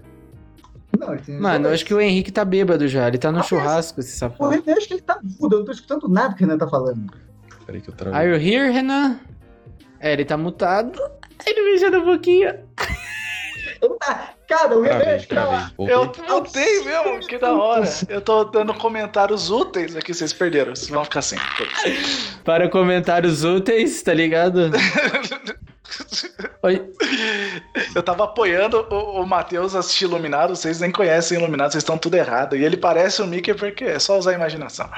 Não, 0.98 1.14
ele 1.14 1.22
tem 1.22 1.40
Mano, 1.40 1.68
eu 1.68 1.74
acho 1.74 1.86
que 1.86 1.94
o 1.94 2.00
Henrique 2.02 2.32
tá 2.32 2.44
bêbado 2.46 2.88
já. 2.88 3.08
Ele 3.08 3.18
tá 3.18 3.32
no 3.32 3.40
Ah, 3.40 3.44
churrasco, 3.44 4.00
esse 4.00 4.18
safado. 4.18 4.50
Renan, 4.50 4.78
acho 4.78 4.88
que 4.88 4.94
ele 4.96 5.02
tá 5.02 5.20
mudo. 5.40 5.56
Eu 5.56 5.60
não 5.60 5.66
tô 5.66 5.72
escutando 5.74 6.08
nada 6.08 6.34
que 6.34 6.44
o 6.44 6.48
Renan 6.48 6.58
tá 6.58 6.68
falando. 6.68 7.12
Peraí 7.66 7.82
que 7.82 7.90
eu 7.90 7.94
Are 7.94 8.10
travei. 8.12 8.30
you 8.30 8.36
here, 8.36 8.72
Renan? 8.72 9.20
É, 10.00 10.14
ele 10.14 10.24
tá 10.26 10.38
mutado. 10.38 11.00
Ele 11.45 11.64
beijando 11.64 11.97
a 11.97 11.99
boquinha. 12.01 12.64
Ele 13.81 13.93
tá... 13.99 14.34
Cara, 14.47 14.77
o 14.77 14.81
Renan. 14.81 15.18
Eu 15.77 16.11
Voltei. 16.26 16.84
mesmo, 16.84 17.19
que 17.27 17.38
da 17.38 17.53
hora. 17.53 17.85
Eu 18.07 18.22
tô 18.22 18.45
dando 18.45 18.73
comentários 18.73 19.49
úteis 19.51 19.93
aqui, 19.95 20.14
vocês 20.14 20.31
perderam. 20.31 20.73
Vocês 20.73 20.89
vão 20.89 21.03
ficar 21.03 21.22
sem. 21.22 21.38
Para 22.45 22.69
comentários 22.69 23.43
úteis, 23.43 24.01
tá 24.01 24.14
ligado? 24.14 24.72
Oi. 26.64 26.89
Eu 27.93 28.01
tava 28.01 28.23
apoiando 28.23 28.88
o, 28.89 29.22
o 29.22 29.26
Matheus 29.26 29.76
assistir 29.76 30.05
Iluminado, 30.05 30.55
vocês 30.55 30.80
nem 30.80 30.91
conhecem 30.91 31.38
Iluminado, 31.38 31.72
vocês 31.72 31.84
estão 31.84 31.97
tudo 31.97 32.15
errado. 32.15 32.55
E 32.55 32.64
ele 32.64 32.77
parece 32.77 33.22
o 33.22 33.27
Mickey 33.27 33.53
porque 33.53 33.84
é 33.84 33.99
só 33.99 34.18
usar 34.18 34.31
a 34.31 34.35
imaginação. 34.35 34.89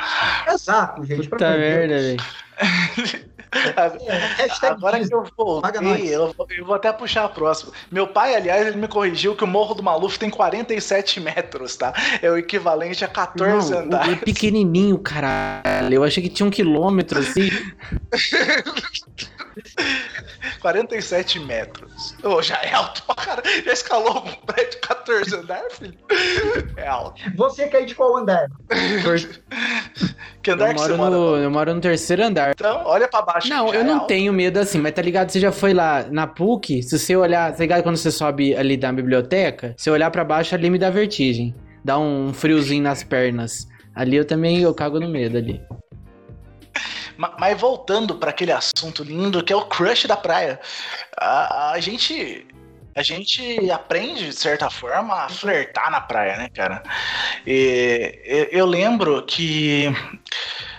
Exato, 0.47 1.03
gente. 1.05 1.27
Puta 1.27 1.49
merda, 1.57 1.95
velho. 1.95 2.23
É, 3.51 4.17
hashtag 4.43 4.73
Agora 4.73 4.99
que 4.99 5.13
eu 5.13 5.25
voltei, 5.35 6.15
eu, 6.15 6.33
vou- 6.37 6.47
eu 6.49 6.65
vou 6.65 6.75
até 6.75 6.91
puxar 6.93 7.25
a 7.25 7.29
próxima. 7.29 7.71
Meu 7.91 8.07
pai, 8.07 8.35
aliás, 8.35 8.67
ele 8.67 8.77
me 8.77 8.87
corrigiu 8.87 9.35
que 9.35 9.43
o 9.43 9.47
Morro 9.47 9.73
do 9.73 9.81
Maluf 9.81 10.19
tem 10.19 10.29
47 10.29 11.19
metros, 11.19 11.75
tá? 11.75 11.93
É 12.21 12.29
o 12.29 12.37
equivalente 12.37 13.03
a 13.03 13.07
14 13.07 13.71
Não, 13.71 13.79
andares. 13.79 14.13
é 14.13 14.15
pequenininho, 14.17 14.97
caralho. 14.99 15.93
Eu 15.93 16.03
achei 16.03 16.21
que 16.21 16.29
tinha 16.29 16.45
um 16.45 16.51
quilômetro, 16.51 17.19
assim. 17.19 17.49
47 20.61 21.39
metros. 21.39 22.15
Ô, 22.23 22.41
já 22.41 22.57
é 22.61 22.73
alto 22.73 23.03
pra 23.03 23.15
caralho. 23.15 23.65
Já 23.65 23.73
escalou 23.73 24.19
um 24.19 24.31
prédio 24.45 24.71
de 24.71 24.77
14 24.77 25.35
andares, 25.35 25.77
filho? 25.77 25.97
É 26.77 26.87
alto. 26.87 27.21
Você 27.35 27.67
cai 27.67 27.85
de 27.85 27.95
qual 27.95 28.17
andar? 28.17 28.47
Que 30.41 30.51
andar 30.51 30.69
Eu 30.69 30.73
que 30.75 30.79
você 30.81 30.93
moro, 30.93 30.97
mora? 30.97 31.37
no, 31.37 31.43
eu 31.43 31.51
moro 31.51 31.73
no 31.73 31.81
terceiro 31.81 32.23
andar. 32.23 32.51
Então, 32.51 32.81
olha 32.85 33.07
pra 33.07 33.21
baixo. 33.21 33.49
Não, 33.49 33.73
eu 33.73 33.81
é 33.81 33.83
não 33.83 33.95
alto. 33.95 34.07
tenho 34.07 34.31
medo 34.33 34.57
assim, 34.59 34.79
mas 34.79 34.93
tá 34.93 35.01
ligado? 35.01 35.29
Você 35.29 35.39
já 35.39 35.51
foi 35.51 35.73
lá 35.73 36.05
na 36.09 36.27
PUC? 36.27 36.81
Se 36.83 36.97
você 36.97 37.15
olhar, 37.15 37.51
tá 37.53 37.59
ligado 37.59 37.83
quando 37.83 37.97
você 37.97 38.11
sobe 38.11 38.55
ali 38.55 38.77
da 38.77 38.91
biblioteca? 38.91 39.73
Se 39.77 39.89
eu 39.89 39.93
olhar 39.93 40.09
pra 40.11 40.23
baixo, 40.23 40.55
ali 40.55 40.69
me 40.69 40.77
dá 40.79 40.89
vertigem. 40.89 41.55
Dá 41.83 41.97
um 41.97 42.33
friozinho 42.33 42.83
nas 42.83 43.03
pernas. 43.03 43.67
Ali 43.95 44.15
eu 44.15 44.25
também 44.25 44.59
eu 44.61 44.73
cago 44.73 44.99
no 44.99 45.09
medo 45.09 45.37
ali. 45.37 45.61
Ma- 47.19 47.35
Mas 47.37 47.59
voltando 47.59 48.15
pra 48.15 48.29
aquele 48.29 48.53
assunto 48.53 49.03
lindo 49.03 49.43
que 49.43 49.51
é 49.51 49.55
o 49.55 49.65
crush 49.65 50.07
da 50.07 50.15
praia. 50.15 50.57
A, 51.17 51.71
a 51.73 51.79
gente. 51.81 52.47
A 52.95 53.03
gente 53.03 53.69
aprende, 53.71 54.25
de 54.29 54.33
certa 54.35 54.69
forma, 54.69 55.13
a 55.25 55.29
flertar 55.29 55.89
na 55.91 56.01
praia, 56.01 56.35
né, 56.37 56.49
cara? 56.49 56.81
E, 57.45 58.47
eu 58.51 58.65
lembro 58.65 59.21
que. 59.23 59.85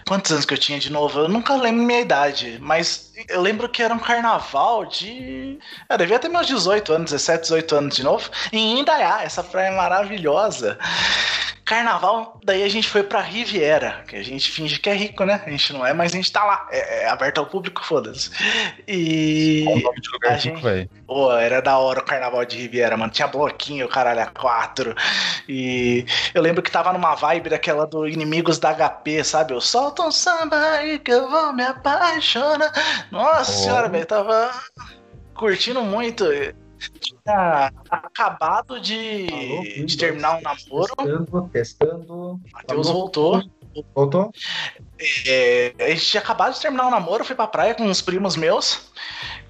Quantos 0.08 0.32
anos 0.32 0.44
que 0.44 0.52
eu 0.54 0.58
tinha 0.58 0.78
de 0.78 0.90
novo? 0.90 1.20
Eu 1.20 1.28
nunca 1.28 1.54
lembro 1.54 1.84
minha 1.84 2.00
idade, 2.00 2.58
mas 2.60 3.12
eu 3.28 3.40
lembro 3.40 3.68
que 3.68 3.82
era 3.82 3.94
um 3.94 3.98
carnaval 3.98 4.84
de. 4.86 5.58
Eu 5.88 5.98
devia 5.98 6.18
ter 6.18 6.28
meus 6.28 6.46
18 6.48 6.92
anos, 6.92 7.10
17, 7.12 7.42
18 7.42 7.76
anos 7.76 7.96
de 7.96 8.02
novo, 8.02 8.28
em 8.52 8.80
Indaiá, 8.80 9.22
essa 9.22 9.44
praia 9.44 9.70
maravilhosa. 9.72 10.78
Carnaval, 11.70 12.40
daí 12.44 12.64
a 12.64 12.68
gente 12.68 12.88
foi 12.88 13.04
pra 13.04 13.20
Riviera, 13.20 14.02
que 14.08 14.16
a 14.16 14.24
gente 14.24 14.50
finge 14.50 14.76
que 14.80 14.90
é 14.90 14.92
rico, 14.92 15.22
né? 15.24 15.40
A 15.46 15.50
gente 15.50 15.72
não 15.72 15.86
é, 15.86 15.92
mas 15.92 16.12
a 16.12 16.16
gente 16.16 16.32
tá 16.32 16.44
lá. 16.44 16.66
É, 16.68 17.04
é 17.04 17.08
aberto 17.08 17.38
ao 17.38 17.46
público, 17.46 17.84
foda-se. 17.84 18.28
E. 18.88 19.62
Qual 19.64 19.76
o 19.76 19.80
nome 19.80 20.00
de 20.00 20.10
lugar 20.10 20.32
gente- 20.40 20.48
rico, 20.56 20.62
velho? 20.66 20.90
Pô, 21.06 21.32
era 21.32 21.62
da 21.62 21.78
hora 21.78 22.00
o 22.00 22.04
carnaval 22.04 22.44
de 22.44 22.56
Riviera, 22.58 22.96
mano. 22.96 23.12
Tinha 23.12 23.28
bloquinho, 23.28 23.88
caralho, 23.88 24.20
a 24.20 24.26
quatro. 24.26 24.96
E 25.48 26.04
eu 26.34 26.42
lembro 26.42 26.60
que 26.60 26.72
tava 26.72 26.92
numa 26.92 27.14
vibe 27.14 27.50
daquela 27.50 27.86
do 27.86 28.04
Inimigos 28.08 28.58
da 28.58 28.74
HP, 28.74 29.22
sabe? 29.22 29.52
Eu 29.54 29.60
solto 29.60 30.02
um 30.02 30.10
samba 30.10 30.56
aí 30.72 30.98
que 30.98 31.12
eu 31.12 31.30
vou 31.30 31.52
me 31.52 31.62
apaixonar. 31.62 32.72
Nossa 33.12 33.52
Oh. 33.52 33.54
senhora, 33.62 33.88
velho, 33.88 34.06
tava 34.06 34.50
curtindo 35.34 35.82
muito. 35.82 36.24
Tinha 37.00 37.72
acabado 37.90 38.80
de, 38.80 39.26
Alô, 39.30 39.60
um, 39.60 39.84
de 39.86 39.96
terminar 39.96 40.38
um 40.38 40.40
namoro. 40.40 40.94
Testando, 40.96 41.50
testando. 41.52 42.40
Matheus 42.52 42.88
voltou. 42.88 43.42
Voltou? 43.94 44.32
É, 45.26 45.72
a 45.78 45.88
gente 45.90 46.06
tinha 46.06 46.20
acabado 46.20 46.54
de 46.54 46.60
terminar 46.60 46.88
o 46.88 46.90
namoro, 46.90 47.24
fui 47.24 47.36
pra 47.36 47.46
praia 47.46 47.74
com 47.74 47.84
uns 47.84 48.02
primos 48.02 48.36
meus. 48.36 48.90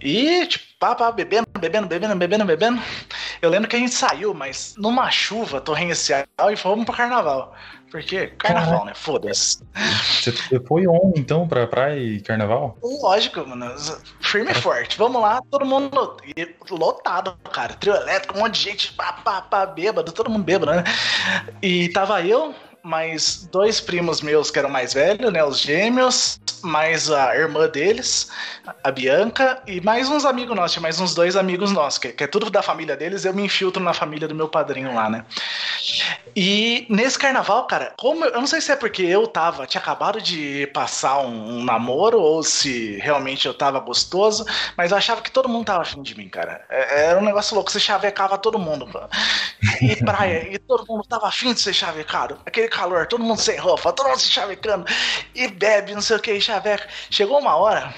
E, 0.00 0.46
tipo, 0.46 0.64
pá, 0.78 0.94
pá, 0.94 1.10
bebendo, 1.10 1.46
bebendo, 1.58 1.86
bebendo, 1.86 2.16
bebendo, 2.16 2.44
bebendo. 2.44 2.82
Eu 3.40 3.50
lembro 3.50 3.68
que 3.68 3.76
a 3.76 3.78
gente 3.78 3.94
saiu, 3.94 4.34
mas 4.34 4.74
numa 4.76 5.10
chuva 5.10 5.60
torrencial 5.60 6.26
e 6.50 6.56
fomos 6.56 6.84
pro 6.84 6.94
carnaval. 6.94 7.54
Porque 7.90 8.28
carnaval, 8.28 8.84
né? 8.84 8.92
Foda-se. 8.94 9.58
Você 10.22 10.60
foi 10.66 10.86
on, 10.86 11.12
então, 11.16 11.48
pra 11.48 11.66
praia 11.66 11.98
e 11.98 12.20
carnaval? 12.20 12.78
Lógico, 12.82 13.46
mano. 13.46 13.74
Firme 14.20 14.52
e 14.52 14.54
forte. 14.54 14.96
Vamos 14.96 15.20
lá, 15.20 15.42
todo 15.50 15.64
mundo 15.64 16.16
lotado, 16.70 17.36
cara. 17.52 17.74
Trio 17.74 17.94
elétrico, 17.94 18.36
um 18.36 18.42
monte 18.42 18.54
de 18.54 18.70
gente, 18.70 18.92
pá, 18.92 19.12
pá, 19.12 19.42
pá, 19.42 19.66
bêbado, 19.66 20.12
todo 20.12 20.30
mundo 20.30 20.44
bêbado, 20.44 20.72
né? 20.72 20.84
E 21.60 21.88
tava 21.88 22.22
eu, 22.22 22.54
mais 22.82 23.48
dois 23.50 23.80
primos 23.80 24.20
meus 24.20 24.50
que 24.50 24.58
eram 24.58 24.70
mais 24.70 24.94
velhos, 24.94 25.32
né? 25.32 25.44
Os 25.44 25.58
gêmeos, 25.60 26.40
mais 26.62 27.10
a 27.10 27.34
irmã 27.36 27.68
deles, 27.68 28.30
a 28.82 28.90
Bianca, 28.90 29.62
e 29.66 29.80
mais 29.80 30.08
uns 30.08 30.24
amigos 30.24 30.54
nossos, 30.56 30.72
tinha 30.72 30.82
mais 30.82 31.00
uns 31.00 31.14
dois 31.14 31.36
amigos 31.36 31.72
nossos, 31.72 31.98
que, 31.98 32.08
que 32.12 32.24
é 32.24 32.26
tudo 32.26 32.50
da 32.50 32.62
família 32.62 32.96
deles, 32.96 33.24
eu 33.24 33.34
me 33.34 33.42
infiltro 33.44 33.82
na 33.82 33.92
família 33.94 34.26
do 34.28 34.34
meu 34.34 34.48
padrinho 34.48 34.94
lá, 34.94 35.08
né? 35.08 35.24
E 36.36 36.86
nesse 36.88 37.18
carnaval, 37.18 37.66
cara, 37.66 37.92
como 37.98 38.24
eu, 38.24 38.30
eu 38.30 38.40
não 38.40 38.46
sei 38.46 38.60
se 38.60 38.70
é 38.70 38.76
porque 38.76 39.02
eu 39.02 39.26
tava, 39.26 39.66
tinha 39.66 39.80
acabado 39.80 40.20
de 40.20 40.66
passar 40.68 41.18
um, 41.20 41.58
um 41.58 41.64
namoro, 41.64 42.20
ou 42.20 42.42
se 42.42 42.96
realmente 42.98 43.46
eu 43.46 43.54
tava 43.54 43.80
gostoso, 43.80 44.44
mas 44.76 44.90
eu 44.92 44.96
achava 44.96 45.22
que 45.22 45.30
todo 45.30 45.48
mundo 45.48 45.64
tava 45.64 45.82
afim 45.82 46.02
de 46.02 46.16
mim, 46.16 46.28
cara. 46.28 46.64
É- 46.68 47.08
Era 47.10 47.18
um 47.18 47.24
negócio 47.24 47.54
louco, 47.54 47.70
você 47.70 47.80
chavecava 47.80 48.38
todo 48.38 48.58
mundo. 48.58 48.88
E 49.80 49.96
praia, 49.96 50.48
e 50.52 50.58
todo 50.58 50.86
mundo 50.88 51.04
tava 51.08 51.26
afim 51.26 51.52
de 51.52 51.60
ser 51.60 51.72
chavecado. 51.72 52.38
Aquele 52.46 52.68
calor, 52.70 53.06
todo 53.06 53.22
mundo 53.22 53.40
sem 53.40 53.58
roupa, 53.58 53.92
todo 53.92 54.08
mundo 54.08 54.18
se 54.18 54.30
chavecando. 54.30 54.86
E 55.34 55.48
bebe, 55.48 55.94
não 55.94 56.00
sei 56.00 56.16
o 56.16 56.20
que, 56.20 56.32
e 56.32 56.40
chaveca. 56.40 56.88
Chegou 57.10 57.38
uma 57.38 57.56
hora, 57.56 57.94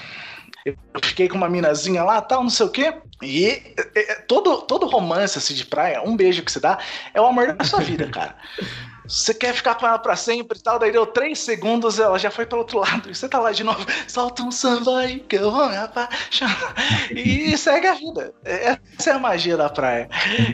eu 0.65 0.75
fiquei 1.01 1.29
com 1.29 1.37
uma 1.37 1.49
minazinha 1.49 2.03
lá, 2.03 2.21
tal, 2.21 2.43
não 2.43 2.49
sei 2.49 2.65
o 2.65 2.69
quê. 2.69 2.93
E 3.21 3.75
é, 3.95 4.11
é, 4.11 4.15
todo, 4.15 4.63
todo 4.63 4.87
romance 4.87 5.37
assim, 5.37 5.53
de 5.53 5.65
praia, 5.65 6.01
um 6.01 6.15
beijo 6.15 6.43
que 6.43 6.51
você 6.51 6.59
dá, 6.59 6.77
é 7.13 7.21
o 7.21 7.25
amor 7.25 7.53
da 7.53 7.63
sua 7.63 7.79
vida, 7.79 8.09
cara. 8.09 8.35
Você 9.13 9.31
quer 9.31 9.53
ficar 9.53 9.75
com 9.75 9.85
ela 9.85 9.99
pra 9.99 10.15
sempre 10.15 10.57
e 10.57 10.61
tal, 10.61 10.79
daí 10.79 10.91
deu 10.91 11.05
três 11.05 11.37
segundos, 11.37 11.99
ela 11.99 12.17
já 12.17 12.31
foi 12.31 12.47
pro 12.47 12.57
outro 12.57 12.79
lado, 12.79 13.11
e 13.11 13.15
você 13.15 13.29
tá 13.29 13.39
lá 13.39 13.51
de 13.51 13.63
novo, 13.63 13.85
solta 14.07 14.41
um 14.41 14.51
samba 14.51 15.01
aí 15.01 15.19
que 15.19 15.35
eu 15.35 15.51
vou 15.51 15.69
me 15.69 15.77
apaixonar. 15.77 16.73
E 17.11 17.55
segue 17.55 17.87
a 17.87 17.93
vida. 17.93 18.33
Essa 18.43 19.11
é 19.11 19.13
a 19.13 19.19
magia 19.19 19.55
da 19.55 19.69
praia. 19.69 20.09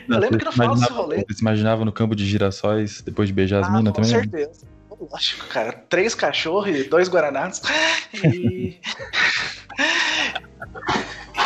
Eu 0.06 0.18
lembro 0.18 0.38
que 0.38 0.44
no 0.44 0.52
final 0.52 0.74
desse 0.74 0.92
rolê. 0.92 1.16
Você 1.26 1.34
se 1.36 1.40
imaginava 1.40 1.84
no 1.86 1.92
campo 1.92 2.14
de 2.14 2.26
girassóis 2.26 3.00
depois 3.00 3.28
de 3.28 3.32
beijar 3.32 3.60
as 3.62 3.68
Ah, 3.68 3.70
minas 3.70 3.94
com 3.94 4.02
também? 4.02 4.10
certeza. 4.10 4.66
Lógico, 5.00 5.46
cara. 5.46 5.72
Três 5.88 6.14
cachorros 6.14 6.68
e 6.76 6.84
dois 6.84 7.08
guaranados. 7.08 7.62
E. 8.14 8.78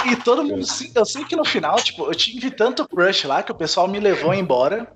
E 0.06 0.16
todo 0.16 0.44
mundo. 0.44 0.66
Eu 0.94 1.06
sei 1.06 1.24
que 1.24 1.34
no 1.36 1.44
final, 1.44 1.76
tipo, 1.76 2.04
eu 2.04 2.14
tive 2.14 2.50
tanto 2.50 2.86
crush 2.86 3.24
lá 3.26 3.42
que 3.42 3.52
o 3.52 3.54
pessoal 3.54 3.88
me 3.88 3.98
levou 3.98 4.34
embora. 4.34 4.86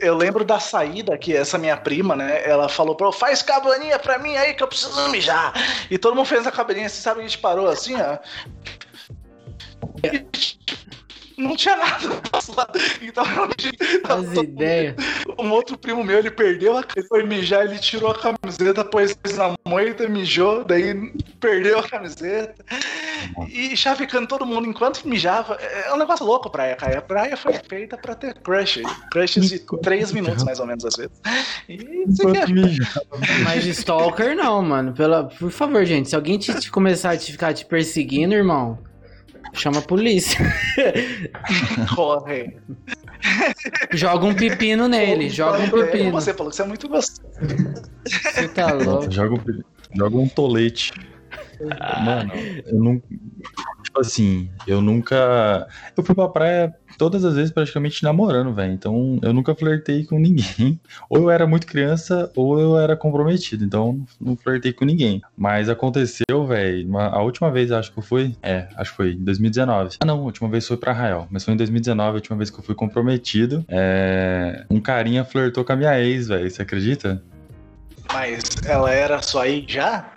Eu- 0.00 0.16
lembro 0.16 0.44
da 0.44 0.58
saída 0.58 1.16
que 1.18 1.36
essa 1.36 1.58
minha 1.58 1.76
prima, 1.76 2.16
né? 2.16 2.42
Ela 2.44 2.68
falou 2.68 2.96
eu, 2.98 3.12
faz 3.12 3.42
cabaninha 3.42 3.98
pra 3.98 4.18
mim 4.18 4.34
aí 4.36 4.54
que 4.54 4.62
eu 4.62 4.66
preciso 4.66 5.08
mijar. 5.10 5.52
E 5.90 5.98
todo 5.98 6.16
mundo 6.16 6.26
fez 6.26 6.46
a 6.46 6.50
cabaninha, 6.50 6.88
você 6.88 7.00
sabe, 7.00 7.20
a 7.20 7.22
gente 7.22 7.38
parou 7.38 7.68
assim, 7.68 7.94
ó. 8.00 8.18
E, 10.02 10.26
não 11.36 11.56
tinha 11.56 11.76
nada 11.76 12.08
do 12.08 12.22
nosso 12.32 12.54
lado. 12.54 12.78
Então, 13.02 13.24
tava 14.02 14.22
As 14.22 14.32
todo 14.32 14.44
ideias. 14.44 14.94
um 15.38 15.50
outro 15.50 15.76
primo 15.76 16.02
meu, 16.04 16.18
ele 16.18 16.30
perdeu 16.30 16.76
a 16.76 16.84
ele 16.94 17.06
foi 17.06 17.22
mijar, 17.24 17.64
ele 17.64 17.78
tirou 17.78 18.10
a 18.10 18.14
camiseta, 18.18 18.84
pôs 18.84 19.16
na 19.36 19.54
moita, 19.66 20.08
mijou, 20.08 20.64
daí 20.64 21.12
perdeu 21.40 21.78
a 21.78 21.82
camiseta. 21.88 22.64
E 23.48 23.76
chavecando 23.76 24.26
todo 24.26 24.44
mundo 24.46 24.68
enquanto 24.68 25.06
mijava. 25.06 25.54
É 25.54 25.92
um 25.92 25.96
negócio 25.96 26.24
louco 26.26 26.48
a 26.48 26.50
praia, 26.50 26.76
cara. 26.76 26.98
A 26.98 27.02
praia 27.02 27.36
foi 27.36 27.54
feita 27.68 27.96
pra 27.96 28.14
ter 28.14 28.34
crush. 28.40 28.82
Crushes 29.10 29.48
de 29.48 29.56
Enquanto 29.56 29.82
três 29.82 30.12
mijava. 30.12 30.22
minutos, 30.22 30.44
mais 30.44 30.60
ou 30.60 30.66
menos, 30.66 30.84
às 30.84 30.96
vezes. 30.96 31.12
E 31.68 31.74
isso 32.08 32.28
aqui 32.28 32.36
Enquanto 32.36 32.36
é 32.36 32.46
mijava. 32.46 33.06
Mas 33.44 33.64
stalker 33.66 34.36
não, 34.36 34.62
mano. 34.62 34.92
Pela, 34.92 35.24
por 35.24 35.50
favor, 35.50 35.84
gente. 35.84 36.08
Se 36.10 36.16
alguém 36.16 36.38
te, 36.38 36.52
te 36.60 36.70
começar 36.70 37.10
a 37.10 37.16
te 37.16 37.32
ficar 37.32 37.54
te 37.54 37.64
perseguindo, 37.64 38.34
irmão, 38.34 38.78
chama 39.52 39.78
a 39.78 39.82
polícia. 39.82 40.38
corre. 41.94 42.56
Joga 43.92 44.26
um 44.26 44.34
pepino 44.34 44.88
nele. 44.88 45.28
Joga 45.30 45.58
um 45.60 45.70
pepino. 45.70 46.12
Você 46.12 46.32
falou 46.34 46.50
que 46.50 46.56
você 46.56 46.62
é 46.62 46.66
muito 46.66 46.88
gostoso. 46.88 47.22
Você 48.06 48.48
tá 48.48 48.72
louco. 48.72 49.10
Joga, 49.10 49.34
um- 49.34 49.62
joga 49.96 50.16
um 50.16 50.28
tolete. 50.28 50.92
Mano, 52.04 52.32
eu 52.66 52.78
não. 52.82 53.02
Tipo 53.94 54.00
assim, 54.00 54.50
eu 54.66 54.82
nunca. 54.82 55.68
Eu 55.96 56.02
fui 56.02 56.16
pra 56.16 56.28
praia 56.28 56.74
todas 56.98 57.24
as 57.24 57.36
vezes 57.36 57.52
praticamente 57.52 58.02
namorando, 58.02 58.52
velho. 58.52 58.72
Então 58.72 59.20
eu 59.22 59.32
nunca 59.32 59.54
flertei 59.54 60.04
com 60.04 60.18
ninguém. 60.18 60.80
Ou 61.08 61.18
eu 61.18 61.30
era 61.30 61.46
muito 61.46 61.64
criança, 61.64 62.28
ou 62.34 62.58
eu 62.58 62.76
era 62.76 62.96
comprometido. 62.96 63.64
Então 63.64 64.04
não 64.20 64.34
flertei 64.34 64.72
com 64.72 64.84
ninguém. 64.84 65.22
Mas 65.36 65.68
aconteceu, 65.68 66.44
velho. 66.44 66.98
A 66.98 67.22
última 67.22 67.52
vez 67.52 67.70
acho 67.70 67.92
que 67.92 67.98
eu 68.00 68.02
fui. 68.02 68.34
É, 68.42 68.66
acho 68.76 68.90
que 68.90 68.96
foi 68.96 69.12
em 69.12 69.22
2019. 69.22 69.98
Ah, 70.00 70.04
não, 70.04 70.18
a 70.18 70.22
última 70.22 70.48
vez 70.48 70.66
foi 70.66 70.76
pra 70.76 70.90
Arraial. 70.90 71.28
Mas 71.30 71.44
foi 71.44 71.54
em 71.54 71.56
2019, 71.56 72.10
a 72.10 72.14
última 72.14 72.36
vez 72.36 72.50
que 72.50 72.58
eu 72.58 72.64
fui 72.64 72.74
comprometido. 72.74 73.64
É, 73.68 74.64
um 74.68 74.80
carinha 74.80 75.24
flertou 75.24 75.64
com 75.64 75.72
a 75.72 75.76
minha 75.76 76.00
ex, 76.00 76.26
velho. 76.26 76.50
Você 76.50 76.62
acredita? 76.62 77.22
Mas 78.12 78.42
ela 78.66 78.90
era 78.90 79.22
sua 79.22 79.44
aí 79.44 79.64
já? 79.68 80.13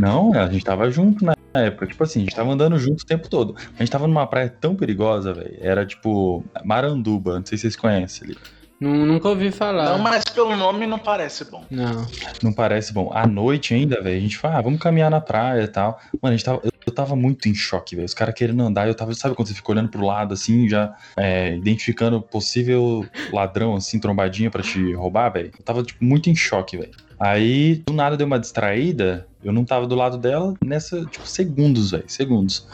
Não, 0.00 0.32
a 0.34 0.48
gente 0.48 0.64
tava 0.64 0.90
junto 0.90 1.24
na 1.24 1.34
época. 1.54 1.86
Tipo 1.86 2.02
assim, 2.04 2.20
a 2.20 2.22
gente 2.22 2.34
tava 2.34 2.50
andando 2.50 2.78
junto 2.78 3.02
o 3.02 3.06
tempo 3.06 3.28
todo. 3.28 3.54
A 3.76 3.82
gente 3.82 3.90
tava 3.90 4.06
numa 4.06 4.26
praia 4.26 4.48
tão 4.48 4.74
perigosa, 4.74 5.34
velho. 5.34 5.56
Era 5.60 5.84
tipo 5.84 6.44
Maranduba, 6.64 7.38
não 7.38 7.44
sei 7.46 7.58
se 7.58 7.62
vocês 7.62 7.76
conhecem 7.76 8.28
ali. 8.28 8.36
Nu- 8.80 9.04
Nunca 9.04 9.28
ouvi 9.28 9.50
falar. 9.50 9.90
Não, 9.90 9.98
mas 9.98 10.24
pelo 10.24 10.56
nome 10.56 10.86
não 10.86 10.98
parece 10.98 11.44
bom. 11.50 11.64
Não. 11.70 12.06
Não 12.42 12.52
parece 12.52 12.94
bom. 12.94 13.10
À 13.12 13.26
noite 13.26 13.74
ainda, 13.74 14.00
velho, 14.02 14.16
a 14.16 14.20
gente 14.20 14.38
fala, 14.38 14.56
ah, 14.58 14.62
vamos 14.62 14.80
caminhar 14.80 15.10
na 15.10 15.20
praia 15.20 15.62
e 15.64 15.68
tal. 15.68 16.00
Mano, 16.22 16.32
a 16.34 16.36
gente 16.36 16.44
tava, 16.46 16.60
eu, 16.64 16.70
eu 16.90 16.94
tava 16.94 17.16
muito 17.16 17.48
em 17.48 17.54
choque, 17.54 17.94
velho. 17.94 18.06
Os 18.06 18.14
caras 18.14 18.34
querendo 18.34 18.62
andar, 18.62 18.86
eu 18.88 18.94
tava, 18.94 19.14
sabe 19.14 19.34
quando 19.34 19.48
você 19.48 19.54
fica 19.54 19.70
olhando 19.70 19.88
pro 19.88 20.04
lado 20.04 20.34
assim, 20.34 20.68
já 20.68 20.94
é, 21.16 21.54
identificando 21.54 22.20
possível 22.20 23.06
ladrão, 23.32 23.76
assim, 23.76 23.98
trombadinha 23.98 24.50
pra 24.50 24.62
te 24.62 24.92
roubar, 24.92 25.30
velho? 25.30 25.50
Eu 25.56 25.64
tava, 25.64 25.82
tipo, 25.82 26.04
muito 26.04 26.28
em 26.28 26.34
choque, 26.34 26.76
velho. 26.76 26.90
Aí, 27.18 27.82
do 27.86 27.92
nada 27.92 28.16
deu 28.16 28.26
uma 28.26 28.40
distraída, 28.40 29.26
eu 29.44 29.52
não 29.52 29.64
tava 29.64 29.86
do 29.86 29.94
lado 29.94 30.16
dela 30.16 30.54
nessa, 30.64 31.04
tipo, 31.04 31.26
segundos, 31.26 31.90
velho, 31.90 32.08
segundos. 32.08 32.66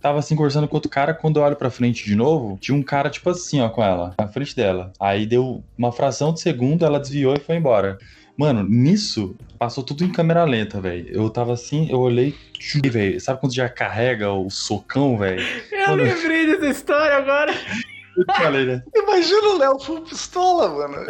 Tava 0.00 0.18
assim 0.18 0.36
conversando 0.36 0.68
com 0.68 0.76
outro 0.76 0.90
cara, 0.90 1.14
quando 1.14 1.38
eu 1.38 1.42
olho 1.42 1.56
pra 1.56 1.70
frente 1.70 2.04
de 2.04 2.14
novo, 2.14 2.58
tinha 2.60 2.76
um 2.76 2.82
cara, 2.82 3.08
tipo 3.08 3.30
assim, 3.30 3.60
ó, 3.62 3.70
com 3.70 3.82
ela, 3.82 4.14
na 4.18 4.28
frente 4.28 4.54
dela. 4.54 4.92
Aí 5.00 5.24
deu 5.24 5.64
uma 5.76 5.90
fração 5.90 6.32
de 6.34 6.40
segundo, 6.40 6.84
ela 6.84 7.00
desviou 7.00 7.34
e 7.34 7.40
foi 7.40 7.56
embora. 7.56 7.98
Mano, 8.36 8.64
nisso, 8.68 9.36
passou 9.58 9.84
tudo 9.84 10.04
em 10.04 10.10
câmera 10.10 10.44
lenta, 10.44 10.80
velho. 10.80 11.06
Eu 11.08 11.30
tava 11.30 11.52
assim, 11.52 11.88
eu 11.90 12.00
olhei, 12.00 12.34
velho. 12.84 13.20
Sabe 13.20 13.40
quando 13.40 13.54
já 13.54 13.68
carrega 13.68 14.32
o 14.32 14.50
socão, 14.50 15.16
velho? 15.16 15.40
Eu 15.70 15.90
Mano. 15.90 16.02
lembrei 16.02 16.46
dessa 16.46 16.66
história 16.66 17.16
agora. 17.16 17.52
Eu 18.16 18.24
falei, 18.36 18.64
né? 18.64 18.80
Imagina 18.94 19.48
o 19.48 19.58
Léo 19.58 19.78
full 19.80 20.00
pistola, 20.02 20.68
mano. 20.68 21.04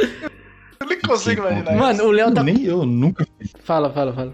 Eu 0.80 0.86
nem 0.88 0.98
consigo 1.00 1.42
Que 1.42 1.48
imaginar 1.48 1.76
Mano, 1.76 2.04
o 2.04 2.10
Léo 2.10 2.32
tá. 2.32 2.42
Nem 2.42 2.64
eu 2.64 2.86
nunca 2.86 3.26
Fala, 3.62 3.92
fala, 3.92 4.14
fala. 4.14 4.32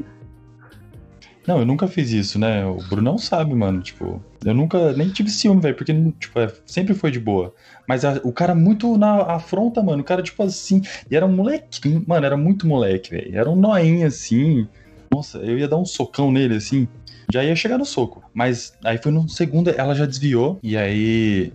Não, 1.49 1.59
eu 1.59 1.67
nunca 1.67 1.89
fiz 1.89 2.13
isso, 2.13 2.39
né? 2.39 2.65
O 2.65 2.77
Brunão 2.77 3.19
sabe, 3.19 3.55
mano. 3.55 3.81
Tipo, 3.83 4.23
eu 4.45 4.55
nunca 4.55 4.93
nem 4.93 5.09
tive 5.09 5.31
ciúme, 5.31 5.61
velho, 5.61 5.75
porque, 5.75 5.93
tipo, 6.21 6.39
é, 6.39 6.53
sempre 6.65 6.95
foi 6.95 7.11
de 7.11 7.19
boa. 7.19 7.53
Mas 7.91 8.05
a- 8.05 8.21
o 8.23 8.33
cara 8.33 8.55
muito 8.55 8.97
na 8.97 9.35
afronta, 9.35 9.83
mano. 9.83 10.03
O 10.03 10.05
cara, 10.05 10.23
tipo 10.23 10.41
assim. 10.45 10.81
E 11.11 11.17
era 11.17 11.27
um 11.27 11.35
moleque, 11.35 12.01
mano, 12.07 12.25
era 12.25 12.37
muito 12.37 12.65
moleque, 12.65 13.11
velho. 13.11 13.37
Era 13.37 13.51
um 13.51 13.57
noinho 13.57 14.07
assim. 14.07 14.69
Nossa, 15.13 15.39
eu 15.39 15.59
ia 15.59 15.67
dar 15.67 15.77
um 15.77 15.85
socão 15.85 16.31
nele, 16.31 16.55
assim. 16.55 16.87
Já 17.33 17.43
ia 17.43 17.57
chegar 17.57 17.79
no 17.79 17.85
soco. 17.85 18.23
Mas 18.33 18.71
aí 18.85 18.97
foi 18.99 19.11
no 19.11 19.29
segundo, 19.29 19.71
ela 19.71 19.93
já 19.93 20.07
desviou. 20.07 20.61
E 20.63 20.77
aí. 20.77 21.53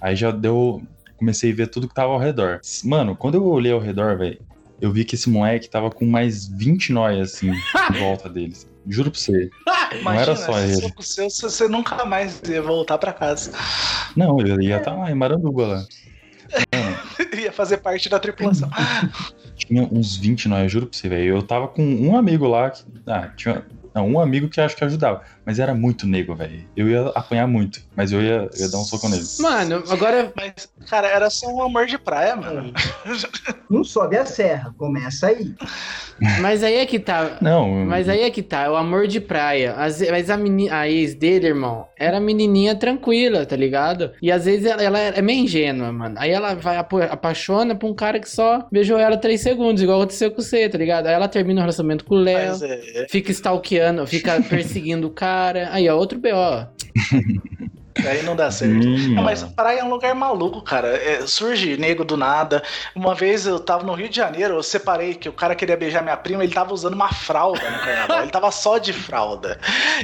Aí 0.00 0.16
já 0.16 0.30
deu. 0.30 0.80
Comecei 1.18 1.52
a 1.52 1.54
ver 1.54 1.66
tudo 1.66 1.86
que 1.86 1.94
tava 1.94 2.14
ao 2.14 2.18
redor. 2.18 2.60
Mano, 2.82 3.14
quando 3.14 3.34
eu 3.34 3.44
olhei 3.44 3.72
ao 3.72 3.78
redor, 3.78 4.16
velho, 4.16 4.38
eu 4.80 4.90
vi 4.90 5.04
que 5.04 5.16
esse 5.16 5.28
moleque 5.28 5.68
tava 5.68 5.90
com 5.90 6.06
mais 6.06 6.46
20 6.48 6.94
noias, 6.94 7.34
assim, 7.34 7.50
em 7.50 7.98
volta 7.98 8.26
deles. 8.30 8.66
Juro 8.86 9.10
pra 9.10 9.20
você. 9.20 9.50
Não 10.02 10.12
era 10.12 10.36
só 10.36 10.52
se 10.52 10.64
ele. 10.64 10.74
soco 10.74 11.02
seu, 11.02 11.30
você 11.30 11.48
você 11.48 11.68
nunca 11.68 12.04
mais 12.04 12.40
ia 12.46 12.62
voltar 12.62 12.98
pra 12.98 13.12
casa. 13.12 13.52
Não, 14.16 14.38
eu 14.40 14.60
ia 14.60 14.78
estar 14.78 14.94
lá 14.94 15.10
em 15.10 15.14
Maranduba 15.14 15.66
lá. 15.66 15.84
ia 17.40 17.52
fazer 17.52 17.78
parte 17.78 18.08
da 18.08 18.18
tripulação. 18.18 18.70
Tinha 19.56 19.88
uns 19.90 20.16
20 20.16 20.48
nós, 20.48 20.62
eu 20.62 20.68
juro 20.68 20.86
pra 20.86 20.98
você, 20.98 21.08
velho. 21.08 21.36
Eu 21.36 21.42
tava 21.42 21.68
com 21.68 21.82
um 21.82 22.16
amigo 22.16 22.46
lá 22.46 22.70
que. 22.70 22.84
Ah, 23.06 23.28
tinha. 23.36 23.64
Não, 23.94 24.08
um 24.08 24.20
amigo 24.20 24.48
que 24.48 24.60
acho 24.60 24.74
que 24.76 24.84
ajudava. 24.84 25.22
Mas 25.46 25.58
era 25.58 25.74
muito 25.74 26.06
nego, 26.06 26.34
velho. 26.34 26.64
Eu 26.76 26.88
ia 26.88 27.08
apanhar 27.14 27.46
muito, 27.46 27.80
mas 27.94 28.12
eu 28.12 28.22
ia, 28.22 28.48
eu 28.54 28.60
ia 28.60 28.68
dar 28.70 28.78
um 28.78 28.84
soco 28.84 29.08
nele. 29.08 29.22
Mano, 29.40 29.82
agora. 29.90 30.32
Mas, 30.34 30.68
cara, 30.88 31.06
era 31.08 31.28
só 31.28 31.48
um 31.48 31.62
amor 31.62 31.86
de 31.86 31.98
praia, 31.98 32.34
mano. 32.36 32.72
Não 33.68 33.84
sobe 33.84 34.16
a 34.16 34.24
serra, 34.24 34.74
começa 34.78 35.26
aí. 35.28 35.52
Mas 36.40 36.62
aí 36.62 36.76
é 36.76 36.86
que 36.86 36.98
tá. 36.98 37.38
Não, 37.40 37.84
Mas 37.84 38.08
aí 38.08 38.22
é 38.22 38.30
que 38.30 38.42
tá, 38.42 38.62
é 38.62 38.70
o 38.70 38.76
amor 38.76 39.06
de 39.08 39.20
praia. 39.20 39.72
Às 39.74 39.98
ve- 39.98 40.10
mas 40.10 40.30
a, 40.30 40.36
meni, 40.36 40.70
a 40.70 40.88
ex 40.88 41.14
dele, 41.14 41.48
irmão, 41.48 41.86
era 41.98 42.20
menininha 42.20 42.74
tranquila, 42.76 43.44
tá 43.44 43.56
ligado? 43.56 44.12
E 44.22 44.30
às 44.30 44.44
vezes 44.44 44.64
ela, 44.66 44.82
ela 44.82 44.98
é 44.98 45.20
meio 45.20 45.40
ingênua, 45.42 45.90
mano. 45.92 46.14
Aí 46.18 46.30
ela 46.30 46.54
vai 46.54 46.76
apaixona 46.76 47.74
pra 47.74 47.88
um 47.88 47.94
cara 47.94 48.20
que 48.20 48.30
só 48.30 48.66
beijou 48.70 48.96
ela 48.98 49.16
três 49.16 49.40
segundos, 49.40 49.82
igual 49.82 49.98
aconteceu 50.00 50.30
com 50.30 50.40
você, 50.40 50.68
tá 50.68 50.78
ligado? 50.78 51.06
Aí 51.08 51.14
ela 51.14 51.26
termina 51.28 51.60
o 51.60 51.62
relacionamento 51.62 52.04
com 52.04 52.14
o 52.14 52.18
Léo, 52.18 52.50
Mas 52.50 52.62
é. 52.62 53.06
fica 53.10 53.32
stalkeando, 53.32 54.06
fica 54.06 54.40
perseguindo 54.48 55.08
o 55.08 55.10
cara. 55.10 55.33
Aí, 55.70 55.88
ó, 55.88 55.96
outro 55.96 56.18
B.O. 56.18 56.66
Aí 57.98 58.22
não 58.22 58.34
dá 58.34 58.50
certo. 58.50 58.86
Hum, 58.86 59.14
Não, 59.14 59.22
mas 59.22 59.42
praia 59.42 59.80
é 59.80 59.84
um 59.84 59.90
lugar 59.90 60.14
maluco, 60.14 60.60
cara. 60.62 60.88
É, 60.96 61.26
surge 61.26 61.76
nego 61.76 62.04
do 62.04 62.16
nada. 62.16 62.62
Uma 62.94 63.14
vez 63.14 63.46
eu 63.46 63.58
tava 63.60 63.84
no 63.84 63.92
Rio 63.94 64.08
de 64.08 64.16
Janeiro, 64.16 64.54
eu 64.54 64.62
separei 64.62 65.14
que 65.14 65.28
o 65.28 65.32
cara 65.32 65.54
queria 65.54 65.76
beijar 65.76 66.02
minha 66.02 66.16
prima, 66.16 66.42
ele 66.42 66.52
tava 66.52 66.74
usando 66.74 66.94
uma 66.94 67.12
fralda 67.12 67.60
no 67.70 67.78
carnaval. 67.78 68.22
Ele 68.22 68.30
tava 68.30 68.50
só 68.50 68.78
de 68.78 68.92
fralda. 68.92 69.58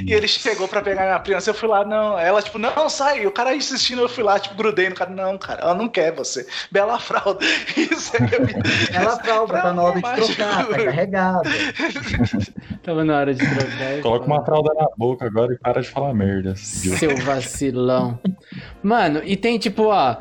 E 0.05 0.13
ele 0.13 0.27
chegou 0.27 0.67
pra 0.67 0.81
pegar 0.81 1.03
minha 1.03 1.19
prima. 1.19 1.37
assim, 1.37 1.49
Eu 1.49 1.53
fui 1.55 1.67
lá, 1.67 1.83
não. 1.83 2.17
Ela, 2.17 2.41
tipo, 2.41 2.57
não, 2.57 2.89
sai. 2.89 3.25
O 3.25 3.31
cara 3.31 3.55
insistindo, 3.55 4.01
eu 4.01 4.09
fui 4.09 4.23
lá, 4.23 4.39
tipo, 4.39 4.55
grudei 4.55 4.87
no 4.89 4.95
cara. 4.95 5.09
Não, 5.11 5.37
cara, 5.37 5.61
ela 5.61 5.73
não 5.73 5.87
quer 5.89 6.13
você. 6.13 6.47
Bela 6.71 6.97
fralda. 6.99 7.39
Isso 7.75 8.11
é 8.15 8.95
Ela 8.95 9.17
fralda, 9.17 9.61
tá 9.61 9.73
na 9.73 9.83
hora 9.83 9.95
de 9.95 10.01
trocar, 10.01 10.67
tá 10.67 10.75
carregada. 10.83 11.49
Tava 12.83 13.03
na 13.03 13.17
hora 13.17 13.33
de 13.33 13.45
trocar. 13.47 14.01
Coloca 14.01 14.25
uma 14.25 14.43
fralda 14.45 14.73
na 14.73 14.87
boca 14.97 15.25
agora 15.25 15.53
e 15.53 15.57
para 15.57 15.81
de 15.81 15.89
falar 15.89 16.13
merda. 16.13 16.55
Seu 16.55 17.15
vacilão. 17.81 18.19
Mano, 18.83 19.21
e 19.25 19.35
tem 19.35 19.57
tipo, 19.57 19.85
ó. 19.85 20.17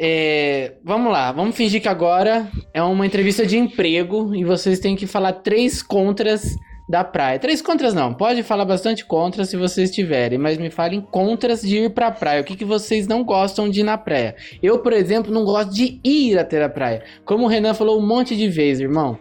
é, 0.00 0.74
vamos 0.84 1.10
lá, 1.12 1.32
vamos 1.32 1.56
fingir 1.56 1.80
que 1.80 1.88
agora 1.88 2.48
é 2.72 2.82
uma 2.82 3.06
entrevista 3.06 3.46
de 3.46 3.58
emprego 3.58 4.34
e 4.34 4.44
vocês 4.44 4.78
têm 4.78 4.94
que 4.94 5.06
falar 5.06 5.32
três 5.32 5.82
contras 5.82 6.54
da 6.88 7.04
praia. 7.04 7.38
Três 7.38 7.60
contras 7.60 7.92
não, 7.92 8.14
pode 8.14 8.42
falar 8.42 8.64
bastante 8.64 9.04
contras 9.04 9.50
se 9.50 9.56
vocês 9.56 9.90
tiverem, 9.90 10.38
mas 10.38 10.56
me 10.56 10.70
falem 10.70 11.00
contras 11.00 11.60
de 11.60 11.78
ir 11.78 11.90
pra 11.90 12.10
praia. 12.10 12.40
O 12.40 12.44
que, 12.44 12.56
que 12.56 12.64
vocês 12.64 13.06
não 13.06 13.24
gostam 13.24 13.68
de 13.68 13.80
ir 13.80 13.84
na 13.84 13.98
praia? 13.98 14.36
Eu, 14.62 14.78
por 14.78 14.92
exemplo, 14.92 15.32
não 15.32 15.44
gosto 15.44 15.72
de 15.72 16.00
ir 16.02 16.38
até 16.38 16.62
a 16.62 16.68
praia. 16.68 17.02
Como 17.24 17.44
o 17.44 17.48
Renan 17.48 17.74
falou 17.74 17.98
um 17.98 18.06
monte 18.06 18.34
de 18.36 18.48
vezes, 18.48 18.80
irmão. 18.82 19.18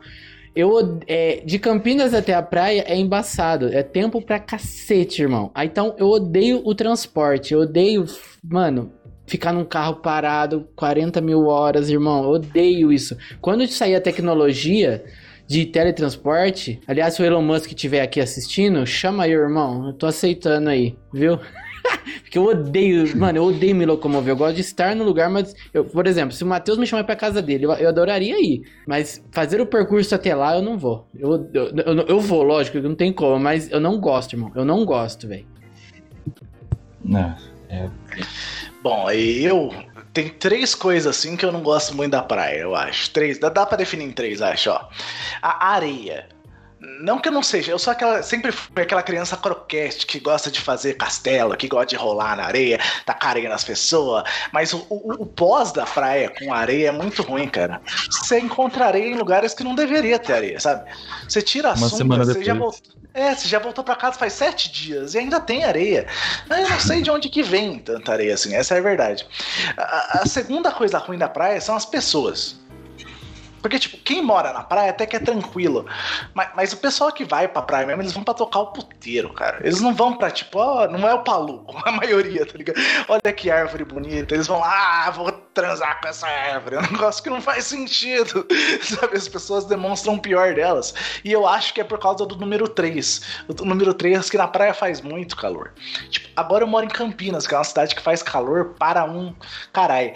Eu, 0.58 1.00
é, 1.06 1.44
de 1.46 1.60
Campinas 1.60 2.16
até 2.16 2.34
a 2.34 2.42
praia 2.42 2.84
é 2.88 2.98
embaçado. 2.98 3.68
É 3.68 3.84
tempo 3.84 4.20
pra 4.20 4.40
cacete, 4.40 5.22
irmão. 5.22 5.52
Ah, 5.54 5.64
então 5.64 5.94
eu 6.00 6.08
odeio 6.08 6.64
o 6.66 6.74
transporte. 6.74 7.54
Eu 7.54 7.60
odeio, 7.60 8.06
mano, 8.44 8.92
ficar 9.28 9.54
num 9.54 9.64
carro 9.64 9.98
parado 9.98 10.68
40 10.76 11.22
mil 11.22 11.46
horas, 11.46 11.92
irmão. 11.92 12.24
Eu 12.24 12.30
odeio 12.32 12.92
isso. 12.92 13.16
Quando 13.40 13.68
sair 13.68 13.94
a 13.94 14.02
tecnologia 14.02 15.06
de 15.46 15.64
teletransporte, 15.64 16.82
aliás, 16.88 17.14
se 17.14 17.22
o 17.22 17.26
Elon 17.26 17.44
Musk 17.44 17.68
estiver 17.68 18.02
aqui 18.02 18.20
assistindo, 18.20 18.84
chama 18.84 19.26
aí, 19.26 19.34
irmão. 19.34 19.86
Eu 19.86 19.94
tô 19.94 20.08
aceitando 20.08 20.70
aí, 20.70 20.98
viu? 21.14 21.40
Porque 22.22 22.38
eu 22.38 22.46
odeio, 22.46 23.18
mano, 23.18 23.38
eu 23.38 23.44
odeio 23.46 23.76
me 23.76 23.86
locomover. 23.86 24.34
Eu 24.34 24.38
gosto 24.38 24.56
de 24.56 24.62
estar 24.62 24.96
no 24.96 25.04
lugar, 25.04 25.30
mas, 25.30 25.54
eu, 25.74 25.86
por 25.86 26.08
exemplo, 26.08 26.34
se 26.34 26.44
o 26.44 26.48
Matheus 26.48 26.78
me 26.78 26.86
chamar 26.86 27.04
pra 27.04 27.16
casa 27.16 27.42
dele, 27.42 27.66
eu, 27.66 27.72
eu 27.74 27.90
adoraria 27.90 28.40
ir. 28.40 28.64
Mas 28.88 29.24
fazer 29.32 29.62
o 29.62 29.66
percurso 29.66 30.14
até 30.14 30.36
lá, 30.36 30.56
eu 30.56 30.62
não 30.62 30.78
vou. 30.78 31.08
Eu, 31.18 31.50
eu, 31.54 31.66
eu, 31.76 31.96
eu 32.08 32.20
vou, 32.20 32.44
lógico, 32.44 32.80
não 32.80 32.96
tem 32.96 33.14
como, 33.14 33.40
mas 33.40 33.72
eu 33.72 33.80
não 33.80 34.00
gosto, 34.00 34.34
irmão. 34.34 34.52
Eu 34.56 34.66
não 34.66 34.86
gosto, 34.86 35.28
velho. 35.28 35.46
Não, 37.04 37.36
é, 37.70 37.90
Bom, 38.82 39.10
e 39.12 39.44
eu. 39.44 39.72
Tem 40.14 40.30
três 40.30 40.74
coisas 40.74 41.16
assim 41.16 41.36
que 41.36 41.46
eu 41.46 41.52
não 41.52 41.62
gosto 41.62 41.96
muito 41.96 42.12
da 42.12 42.24
praia, 42.24 42.60
eu 42.60 42.76
acho. 42.76 43.12
Três. 43.12 43.38
Dá, 43.38 43.50
dá 43.50 43.66
pra 43.66 43.78
definir 43.78 44.06
em 44.06 44.12
três, 44.12 44.42
acho, 44.42 44.72
ó. 44.72 44.88
A 45.42 45.74
areia. 45.74 46.28
Não 46.80 47.18
que 47.20 47.28
eu 47.28 47.32
não 47.32 47.42
seja, 47.42 47.72
eu 47.72 47.80
sou 47.80 47.92
aquela. 47.92 48.22
Sempre 48.22 48.52
fui 48.52 48.84
aquela 48.84 49.02
criança 49.02 49.36
croquete 49.36 50.06
que 50.06 50.20
gosta 50.20 50.52
de 50.52 50.62
fazer 50.62 50.94
castelo, 50.94 51.58
que 51.58 51.68
gosta 51.68 51.88
de 51.88 51.96
rolar 51.96 52.36
na 52.38 52.44
areia, 52.46 52.80
tacar 53.06 53.32
areia 53.32 53.50
nas 53.50 53.64
pessoas. 53.64 54.24
Mas 54.52 54.74
o, 54.74 54.86
o- 54.90 55.24
o 55.24 55.26
pós 55.26 55.72
da 55.72 55.86
praia 55.86 56.30
com 56.30 56.54
areia 56.54 56.90
é 56.90 56.92
muito 56.92 57.24
ruim, 57.24 57.48
cara. 57.50 57.82
Você 58.10 58.40
encontra 58.40 58.86
areia 58.86 59.08
em 59.08 59.16
lugares 59.16 59.54
que 59.56 59.64
não 59.64 59.74
deveria 59.74 60.20
ter 60.20 60.34
areia, 60.34 60.60
sabe? 60.60 60.88
Você 61.28 61.42
tira 61.42 61.70
a 61.70 61.74
Uma 61.74 61.90
sunga, 61.90 61.98
semana 62.04 62.26
você 62.26 62.44
já 62.44 62.54
voltou. 62.54 62.82
É, 63.14 63.34
você 63.34 63.48
já 63.48 63.58
voltou 63.58 63.84
pra 63.84 63.96
casa 63.96 64.16
faz 64.16 64.34
sete 64.34 64.72
dias 64.72 65.16
e 65.16 65.18
ainda 65.18 65.40
tem 65.40 65.64
areia. 65.64 66.06
Eu 66.48 66.70
não 66.70 66.80
sei 66.80 67.02
de 67.02 67.10
onde 67.10 67.30
que 67.30 67.42
vem 67.42 67.80
tanta 67.80 68.12
areia 68.12 68.36
assim, 68.36 68.54
essa 68.54 68.76
é 68.76 68.78
a 68.78 68.82
verdade. 68.82 69.26
A, 69.76 70.20
a 70.22 70.26
segunda 70.28 70.72
coisa 70.72 71.00
ruim 71.00 71.18
da 71.18 71.28
praia 71.28 71.60
são 71.60 71.76
as 71.76 71.86
pessoas. 71.86 72.56
Porque, 73.68 73.80
tipo, 73.80 73.98
quem 73.98 74.22
mora 74.22 74.54
na 74.54 74.64
praia 74.64 74.92
até 74.92 75.06
que 75.06 75.18
é 75.18 75.20
tranquilo. 75.20 75.86
Mas, 76.34 76.50
mas 76.56 76.72
o 76.72 76.78
pessoal 76.78 77.12
que 77.12 77.26
vai 77.26 77.50
pra 77.50 77.62
praia 77.62 77.86
mesmo, 77.86 78.02
eles 78.02 78.14
vão 78.14 78.24
pra 78.24 78.34
tocar 78.34 78.60
o 78.60 78.68
puteiro, 78.68 79.34
cara. 79.34 79.60
Eles 79.62 79.82
não 79.82 79.94
vão 79.94 80.16
pra, 80.16 80.32
tipo, 80.32 80.58
ó, 80.58 80.88
não 80.88 81.06
é 81.06 81.14
o 81.14 81.22
paluco, 81.22 81.76
a 81.86 81.92
maioria, 81.92 82.46
tá 82.46 82.58
ligado? 82.58 82.80
Olha 83.10 83.34
que 83.34 83.52
árvore 83.52 83.84
bonita. 83.84 84.34
Eles 84.34 84.48
vão 84.48 84.60
lá, 84.60 85.06
ah, 85.06 85.12
vou 85.12 85.30
transar 85.54 86.00
com 86.00 86.08
essa 86.08 86.26
árvore. 86.26 86.78
É 86.78 86.80
um 86.80 86.92
negócio 86.94 87.22
que 87.22 87.30
não 87.30 87.42
faz 87.42 87.66
sentido. 87.66 88.48
Sabe, 88.82 89.18
as 89.18 89.28
pessoas 89.28 89.66
demonstram 89.66 90.14
o 90.14 90.22
pior 90.22 90.56
delas. 90.56 90.94
E 91.26 91.34
eu 91.34 91.46
acho 91.46 91.74
que 91.74 91.82
é 91.82 91.84
por 91.84 92.00
causa 92.00 92.26
do 92.26 92.38
número 92.38 92.70
3. 92.70 93.22
O 93.50 93.66
número 93.66 93.94
3, 93.94 94.30
que 94.30 94.38
na 94.38 94.48
praia 94.48 94.74
faz 94.74 95.02
muito 95.02 95.36
calor. 95.36 95.74
Tipo, 96.10 96.30
agora 96.38 96.64
eu 96.64 96.68
moro 96.70 96.86
em 96.86 96.90
Campinas, 96.90 97.46
que 97.46 97.54
é 97.54 97.58
uma 97.58 97.66
cidade 97.66 97.94
que 97.94 98.02
faz 98.02 98.24
calor 98.24 98.76
para 98.80 99.04
um 99.04 99.36
caralho. 99.74 100.14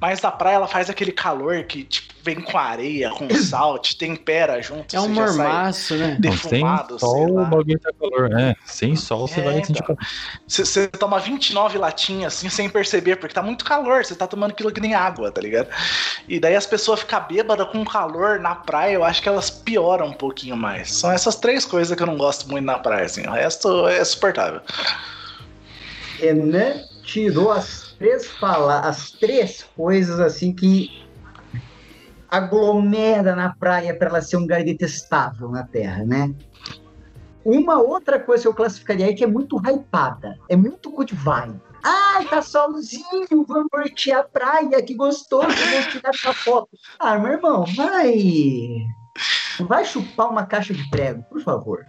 Mas 0.00 0.20
na 0.20 0.32
praia 0.32 0.56
ela 0.56 0.68
faz 0.68 0.90
aquele 0.90 1.12
calor 1.12 1.62
que, 1.64 1.84
tipo, 1.84 2.17
vem 2.28 2.40
com 2.40 2.58
areia, 2.58 3.10
com 3.10 3.28
sal, 3.34 3.78
te 3.78 3.96
tempera 3.96 4.60
junto. 4.60 4.94
É 4.94 5.00
um 5.00 5.04
você 5.04 5.08
mormaço, 5.08 5.94
né? 5.94 6.18
Não, 6.22 6.32
sem 6.36 6.60
defumado, 6.60 6.98
sol 6.98 7.38
o 7.40 7.46
bagulho 7.46 7.78
tá 7.78 7.90
calor. 7.98 8.38
É, 8.38 8.54
sem 8.66 8.94
sol 8.96 9.26
você 9.26 9.40
É, 9.40 9.44
vai 9.44 9.64
sentir 9.64 9.82
calor. 9.82 9.98
Você 10.46 10.64
você 10.64 10.88
toma 10.88 11.18
29 11.18 11.78
latinhas 11.78 12.34
assim 12.34 12.48
sem 12.48 12.68
perceber, 12.68 13.16
porque 13.16 13.34
tá 13.34 13.42
muito 13.42 13.64
calor, 13.64 14.04
você 14.04 14.14
tá 14.14 14.26
tomando 14.26 14.50
aquilo 14.50 14.70
que 14.72 14.80
nem 14.80 14.94
água, 14.94 15.30
tá 15.30 15.40
ligado? 15.40 15.68
E 16.28 16.38
daí 16.38 16.54
as 16.54 16.66
pessoas 16.66 17.00
ficam 17.00 17.24
bêbadas 17.26 17.68
com 17.68 17.84
calor 17.84 18.38
na 18.38 18.54
praia, 18.54 18.94
eu 18.94 19.04
acho 19.04 19.22
que 19.22 19.28
elas 19.28 19.48
pioram 19.50 20.06
um 20.06 20.12
pouquinho 20.12 20.56
mais. 20.56 20.92
São 20.92 21.10
essas 21.10 21.36
três 21.36 21.64
coisas 21.64 21.96
que 21.96 22.02
eu 22.02 22.06
não 22.06 22.16
gosto 22.16 22.48
muito 22.48 22.64
na 22.64 22.78
praia, 22.78 23.06
assim. 23.06 23.26
O 23.26 23.32
resto 23.32 23.86
é 23.88 24.04
suportável. 24.04 24.60
Renan 26.18 26.82
tirou 27.04 27.50
as 27.52 27.94
três 27.98 28.26
pala- 28.40 28.80
as 28.80 29.10
três 29.12 29.64
coisas 29.76 30.20
assim 30.20 30.52
que 30.52 31.07
aglomera 32.30 33.34
na 33.34 33.54
praia 33.54 33.96
para 33.96 34.08
ela 34.08 34.22
ser 34.22 34.36
um 34.36 34.40
lugar 34.40 34.62
detestável 34.62 35.48
na 35.48 35.64
Terra, 35.64 36.04
né? 36.04 36.34
Uma 37.44 37.80
outra 37.80 38.18
coisa 38.20 38.42
que 38.42 38.48
eu 38.48 38.54
classificaria 38.54 39.06
aí 39.06 39.14
que 39.14 39.24
é 39.24 39.26
muito 39.26 39.56
hypada, 39.56 40.38
é 40.48 40.56
muito 40.56 40.90
good 40.90 41.14
vibe. 41.14 41.60
Ai, 41.82 42.24
tá 42.26 42.42
solzinho, 42.42 43.46
vamos 43.46 43.68
curtir 43.70 44.12
a 44.12 44.22
praia, 44.24 44.82
que 44.82 44.94
gostoso, 44.94 45.46
vamos 45.46 45.86
tirar 45.86 46.10
essa 46.10 46.32
foto. 46.34 46.68
Ah, 46.98 47.18
meu 47.18 47.32
irmão, 47.32 47.64
vai. 47.76 48.84
Vai 49.60 49.84
chupar 49.84 50.30
uma 50.30 50.44
caixa 50.44 50.74
de 50.74 50.88
prego, 50.90 51.22
por 51.30 51.40
favor. 51.40 51.86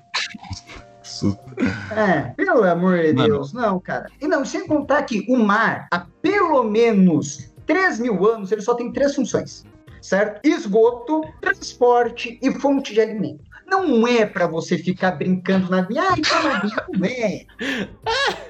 É, 1.96 2.22
pelo 2.36 2.64
amor 2.64 3.00
de. 3.00 3.14
Deus, 3.14 3.52
não, 3.52 3.80
cara. 3.80 4.08
E 4.22 4.28
não, 4.28 4.46
sem 4.46 4.66
contar 4.68 5.04
que 5.04 5.26
o 5.28 5.38
mar, 5.38 5.88
há 5.92 6.06
pelo 6.22 6.64
menos 6.64 7.52
3 7.66 8.00
mil 8.00 8.26
anos, 8.28 8.52
ele 8.52 8.62
só 8.62 8.74
tem 8.76 8.94
três 8.94 9.16
funções, 9.16 9.66
certo? 10.02 10.46
Esgoto, 10.48 11.22
transporte 11.42 12.40
e 12.42 12.52
fonte 12.60 12.94
de 12.94 13.02
alimento. 13.02 13.44
Não 13.68 14.08
é 14.08 14.26
pra 14.26 14.48
você 14.48 14.78
ficar 14.78 15.12
brincando 15.12 15.70
na 15.70 15.80
aguinha. 15.80 16.02
Ai, 16.02 16.22
aguinha. 16.56 16.86
Não 16.92 17.06
é. 17.06 17.46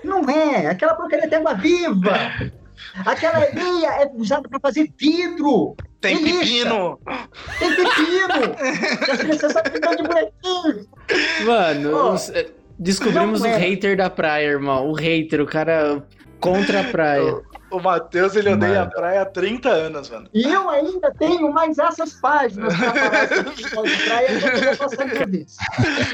Não 0.04 0.30
é. 0.30 0.68
Aquela 0.68 0.94
porcaria 0.96 1.30
tem 1.30 1.40
água 1.40 1.54
viva. 1.56 2.14
Aquela 3.06 3.38
areia 3.40 4.04
é 4.04 4.12
usada 4.16 4.48
pra 4.48 4.60
fazer 4.62 4.90
vidro. 4.98 5.76
Tem 6.00 6.16
Delícia. 6.16 6.40
pepino! 6.64 7.00
Tem 7.60 7.76
pepino. 7.76 8.56
As 9.12 9.18
crianças 9.20 9.52
sabem 9.52 9.72
brincar 9.74 9.96
de 9.98 10.04
bonequinho. 10.04 10.88
Mano, 11.46 12.14
os- 12.14 12.30
eh, 12.30 12.48
descobrimos 12.80 13.42
o 13.42 13.46
é. 13.48 13.58
hater 13.58 13.98
da 13.98 14.10
praia, 14.10 14.46
irmão. 14.48 14.90
O 14.90 14.94
hater, 14.94 15.42
o 15.42 15.46
cara 15.46 16.02
contra 16.40 16.80
a 16.80 16.84
praia. 16.86 17.42
O 17.72 17.80
Matheus, 17.80 18.36
ele 18.36 18.50
odeia 18.54 18.78
a 18.78 18.80
Mano. 18.80 18.92
praia 18.92 19.22
há 19.22 19.26
30 19.26 19.70
anos, 19.70 20.10
mano. 20.10 20.28
E 20.34 20.44
eu 20.44 20.70
ainda 20.70 21.12
tenho 21.18 21.52
mais 21.52 21.78
essas 21.78 22.14
páginas 22.14 22.76
pra 22.76 22.94
falar 22.94 23.28
sobre 23.70 23.98
praia 24.06 24.28
de 24.30 25.26
vez. 25.32 25.58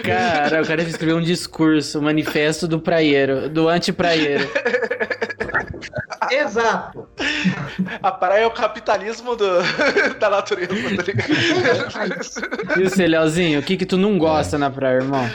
Cara, 0.04 0.62
o 0.62 0.68
cara 0.68 0.82
escreveu 0.84 1.18
um 1.18 1.22
discurso, 1.22 2.00
um 2.00 2.04
manifesto 2.04 2.68
do 2.68 2.80
praieiro, 2.80 3.50
do 3.50 3.70
anti-praieiro. 3.70 4.50
Exato. 6.32 7.08
A 8.02 8.12
praia 8.12 8.44
é 8.44 8.48
o 8.48 8.52
capitalismo 8.52 9.36
do, 9.36 9.46
da 10.20 10.30
natureza, 10.30 10.74
tá 10.98 11.04
ligado? 11.04 12.80
E 12.80 12.90
você, 12.90 13.08
Leozinho, 13.08 13.60
o 13.60 13.64
que 13.64 13.78
que 13.78 13.86
tu 13.86 13.98
não 13.98 14.18
gosta 14.18 14.58
na 14.58 14.70
praia, 14.70 14.96
irmão? 14.98 15.30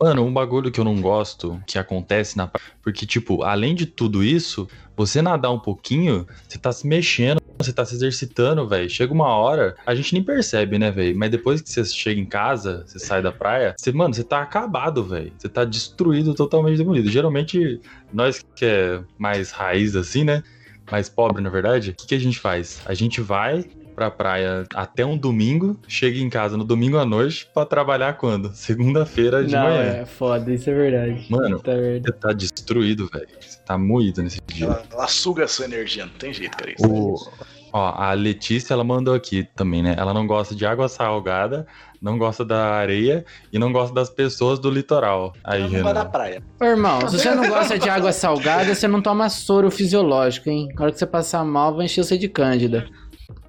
Mano, 0.00 0.24
um 0.24 0.32
bagulho 0.32 0.70
que 0.70 0.78
eu 0.78 0.84
não 0.84 1.00
gosto 1.00 1.60
que 1.66 1.78
acontece 1.78 2.36
na. 2.36 2.48
Porque, 2.82 3.04
tipo, 3.04 3.42
além 3.42 3.74
de 3.74 3.84
tudo 3.84 4.22
isso, 4.22 4.68
você 4.96 5.20
nadar 5.20 5.50
um 5.50 5.58
pouquinho, 5.58 6.26
você 6.48 6.56
tá 6.56 6.70
se 6.70 6.86
mexendo, 6.86 7.40
você 7.58 7.72
tá 7.72 7.84
se 7.84 7.96
exercitando, 7.96 8.66
velho. 8.68 8.88
Chega 8.88 9.12
uma 9.12 9.26
hora, 9.26 9.74
a 9.84 9.94
gente 9.96 10.14
nem 10.14 10.22
percebe, 10.22 10.78
né, 10.78 10.92
velho? 10.92 11.18
Mas 11.18 11.30
depois 11.30 11.60
que 11.60 11.68
você 11.68 11.84
chega 11.84 12.20
em 12.20 12.24
casa, 12.24 12.84
você 12.86 13.00
sai 13.00 13.20
da 13.20 13.32
praia, 13.32 13.74
você, 13.76 13.90
mano, 13.90 14.14
você 14.14 14.22
tá 14.22 14.40
acabado, 14.40 15.02
velho. 15.02 15.32
Você 15.36 15.48
tá 15.48 15.64
destruído, 15.64 16.32
totalmente 16.32 16.78
demolido. 16.78 17.10
Geralmente, 17.10 17.80
nós 18.12 18.44
que 18.54 18.64
é 18.64 19.02
mais 19.18 19.50
raiz 19.50 19.96
assim, 19.96 20.22
né? 20.22 20.44
Mais 20.90 21.08
pobre, 21.08 21.42
na 21.42 21.50
verdade, 21.50 21.90
o 21.90 21.94
que, 21.94 22.06
que 22.06 22.14
a 22.14 22.20
gente 22.20 22.38
faz? 22.38 22.80
A 22.86 22.94
gente 22.94 23.20
vai, 23.20 23.64
pra 23.98 24.12
praia 24.12 24.64
até 24.74 25.04
um 25.04 25.16
domingo, 25.18 25.76
chega 25.88 26.20
em 26.20 26.30
casa 26.30 26.56
no 26.56 26.62
domingo 26.62 26.98
à 26.98 27.04
noite 27.04 27.48
pra 27.52 27.64
trabalhar 27.66 28.12
quando? 28.16 28.52
Segunda-feira 28.54 29.44
de 29.44 29.52
Não, 29.52 29.62
manhã. 29.64 29.82
é 29.82 30.06
foda, 30.06 30.52
isso 30.54 30.70
é 30.70 30.74
verdade. 30.74 31.26
Mano, 31.28 31.58
Tá 31.58 31.72
verdade. 31.74 32.04
Você 32.06 32.12
tá 32.12 32.32
destruído, 32.32 33.08
velho. 33.12 33.26
Você 33.40 33.58
tá 33.66 33.76
moído 33.76 34.22
nesse 34.22 34.38
dia. 34.46 34.66
Ela, 34.66 34.82
ela 34.92 35.08
suga 35.08 35.44
a 35.44 35.48
sua 35.48 35.64
energia, 35.64 36.06
não 36.06 36.12
tem 36.12 36.32
jeito, 36.32 36.56
cara. 36.56 36.70
Isso 36.70 36.86
O, 36.86 37.16
ó, 37.72 37.92
a 38.00 38.12
Letícia, 38.12 38.72
ela 38.72 38.84
mandou 38.84 39.14
aqui 39.14 39.42
também, 39.56 39.82
né? 39.82 39.96
Ela 39.98 40.14
não 40.14 40.26
gosta 40.28 40.54
de 40.54 40.64
água 40.64 40.88
salgada, 40.88 41.66
não 42.00 42.16
gosta 42.16 42.44
da 42.44 42.74
areia 42.74 43.24
e 43.52 43.58
não 43.58 43.72
gosta 43.72 43.92
das 43.92 44.08
pessoas 44.08 44.60
do 44.60 44.70
litoral. 44.70 45.32
Aí, 45.42 45.62
não 45.64 45.82
vai 45.82 45.92
da 45.92 46.00
Renan. 46.00 46.10
praia. 46.12 46.42
Ô, 46.60 46.64
irmão, 46.64 47.08
se 47.08 47.18
você 47.18 47.34
não 47.34 47.48
gosta 47.48 47.76
de 47.76 47.90
água 47.90 48.12
salgada, 48.14 48.72
você 48.74 48.86
não 48.86 49.02
toma 49.02 49.28
soro 49.28 49.68
fisiológico, 49.72 50.48
hein? 50.48 50.68
Na 50.76 50.82
hora 50.84 50.92
que 50.92 50.98
você 50.98 51.06
passar 51.06 51.44
mal, 51.44 51.74
vai 51.74 51.86
encher 51.86 52.04
você 52.04 52.16
de 52.16 52.28
cândida. 52.28 52.86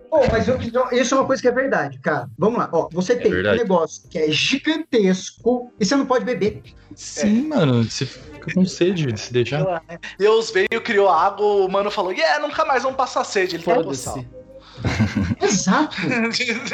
Pô, 0.10 0.22
mas 0.31 0.48
eu- 0.48 0.57
isso 0.91 1.14
é 1.14 1.18
uma 1.18 1.26
coisa 1.26 1.41
que 1.41 1.48
é 1.48 1.52
verdade, 1.52 1.99
cara. 1.99 2.27
Vamos 2.38 2.57
lá. 2.57 2.69
Ó, 2.72 2.90
você 2.91 3.15
tem 3.15 3.31
um 3.31 3.36
verdade. 3.36 3.60
negócio 3.60 4.10
que 4.10 4.18
é 4.18 4.31
gigantesco 4.31 5.72
e 5.80 5.86
você 5.86 5.95
não 5.95 6.06
pode 6.06 6.26
beber. 6.26 6.64
Sim, 6.95 7.48
mano, 7.48 7.84
você 7.84 8.06
fica 8.06 8.53
com 8.53 8.65
sede 8.65 9.11
de 9.11 9.19
se 9.19 9.31
deixar. 9.31 9.60
Ela, 9.60 9.81
né? 9.88 9.99
Deus 10.18 10.49
veio, 10.52 10.81
criou 10.84 11.07
água, 11.10 11.45
o 11.45 11.68
mano 11.69 11.91
falou: 11.91 12.11
Yeah, 12.11 12.45
nunca 12.45 12.65
mais 12.65 12.84
vamos 12.84 12.98
passar 12.98 13.23
sede. 13.23 13.56
Ele 13.57 13.64
falou: 13.64 13.84
Foda-se. 13.84 14.27
Exato. 15.41 15.95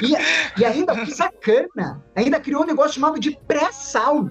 E, 0.01 0.61
e 0.61 0.65
ainda 0.65 1.05
sacana. 1.07 2.03
Ainda 2.15 2.39
criou 2.39 2.63
um 2.63 2.65
negócio 2.65 2.93
chamado 2.93 3.19
de 3.19 3.37
pré-sal. 3.47 4.29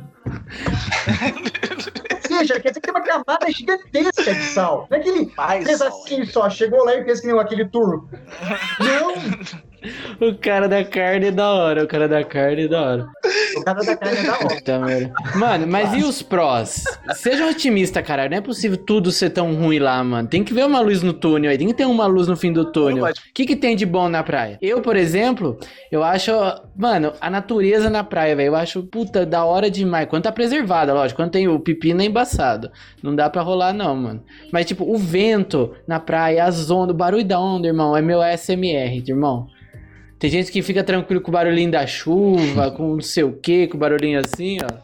Seja, 2.26 2.60
quer 2.60 2.70
dizer 2.70 2.80
que 2.80 2.80
tem 2.80 2.90
uma 2.90 3.02
camada 3.02 3.50
gigantesca 3.50 4.34
de 4.34 4.42
sal. 4.44 4.88
Não 4.90 4.98
é 4.98 5.62
fez 5.62 5.78
sal, 5.78 5.88
assim 5.88 6.24
só, 6.24 6.48
chegou 6.50 6.84
lá 6.84 6.94
e 6.94 7.04
fez 7.04 7.20
que 7.20 7.26
nem 7.26 7.38
aquele 7.38 7.66
turco. 7.66 8.08
Não, 8.80 9.14
O 10.20 10.34
cara 10.34 10.68
da 10.68 10.84
carne 10.84 11.26
é 11.26 11.30
da 11.30 11.52
hora, 11.52 11.84
o 11.84 11.86
cara 11.86 12.08
da 12.08 12.24
carne 12.24 12.64
é 12.64 12.68
da 12.68 12.82
hora. 12.82 13.06
o 13.56 13.64
cara 13.64 13.80
da 13.80 13.96
carne 13.96 14.18
é 14.18 14.22
da 14.22 14.32
hora. 14.32 14.48
Puta 14.48 14.78
merda. 14.78 15.12
Mano, 15.36 15.66
mas 15.66 15.92
e 15.94 16.04
os 16.04 16.22
prós? 16.22 16.84
Seja 17.14 17.46
otimista, 17.46 18.02
cara. 18.02 18.28
Não 18.28 18.36
é 18.36 18.40
possível 18.40 18.76
tudo 18.76 19.12
ser 19.12 19.30
tão 19.30 19.54
ruim 19.54 19.78
lá, 19.78 20.02
mano. 20.02 20.28
Tem 20.28 20.42
que 20.42 20.54
ver 20.54 20.64
uma 20.64 20.80
luz 20.80 21.02
no 21.02 21.12
túnel 21.12 21.50
aí. 21.50 21.58
Tem 21.58 21.66
que 21.66 21.74
ter 21.74 21.86
uma 21.86 22.06
luz 22.06 22.26
no 22.26 22.36
fim 22.36 22.52
do 22.52 22.70
túnel. 22.70 23.04
O 23.04 23.12
que, 23.34 23.44
que 23.44 23.56
tem 23.56 23.76
de 23.76 23.84
bom 23.84 24.08
na 24.08 24.22
praia? 24.22 24.58
Eu, 24.60 24.80
por 24.80 24.96
exemplo, 24.96 25.58
eu 25.90 26.02
acho. 26.02 26.30
Mano, 26.76 27.12
a 27.20 27.30
natureza 27.30 27.90
na 27.90 28.02
praia, 28.02 28.34
velho. 28.34 28.48
Eu 28.48 28.56
acho, 28.56 28.82
puta, 28.84 29.26
da 29.26 29.44
hora 29.44 29.70
demais. 29.70 30.08
Quando 30.08 30.24
tá 30.24 30.32
preservada, 30.32 30.94
lógico. 30.94 31.20
Quando 31.20 31.30
tem 31.30 31.48
o 31.48 31.60
pepino 31.60 32.02
é 32.02 32.04
embaçado. 32.04 32.70
Não 33.02 33.14
dá 33.14 33.28
pra 33.28 33.42
rolar, 33.42 33.72
não, 33.72 33.94
mano. 33.96 34.22
Mas, 34.52 34.66
tipo, 34.66 34.84
o 34.84 34.96
vento 34.96 35.74
na 35.86 36.00
praia, 36.00 36.44
as 36.44 36.70
ondas, 36.70 36.94
o 36.94 36.98
barulho 36.98 37.24
da 37.24 37.38
onda, 37.38 37.66
irmão, 37.66 37.96
é 37.96 38.02
meu 38.02 38.22
ASMR, 38.22 39.02
irmão. 39.06 39.46
Tem 40.24 40.30
gente 40.30 40.50
que 40.50 40.62
fica 40.62 40.82
tranquilo 40.82 41.20
com 41.20 41.28
o 41.30 41.32
barulhinho 41.34 41.70
da 41.70 41.86
chuva, 41.86 42.70
com 42.72 42.94
não 42.94 43.00
sei 43.02 43.24
o 43.24 43.32
que, 43.34 43.66
com 43.66 43.76
o 43.76 43.78
barulhinho 43.78 44.18
assim, 44.20 44.56
ó. 44.64 44.74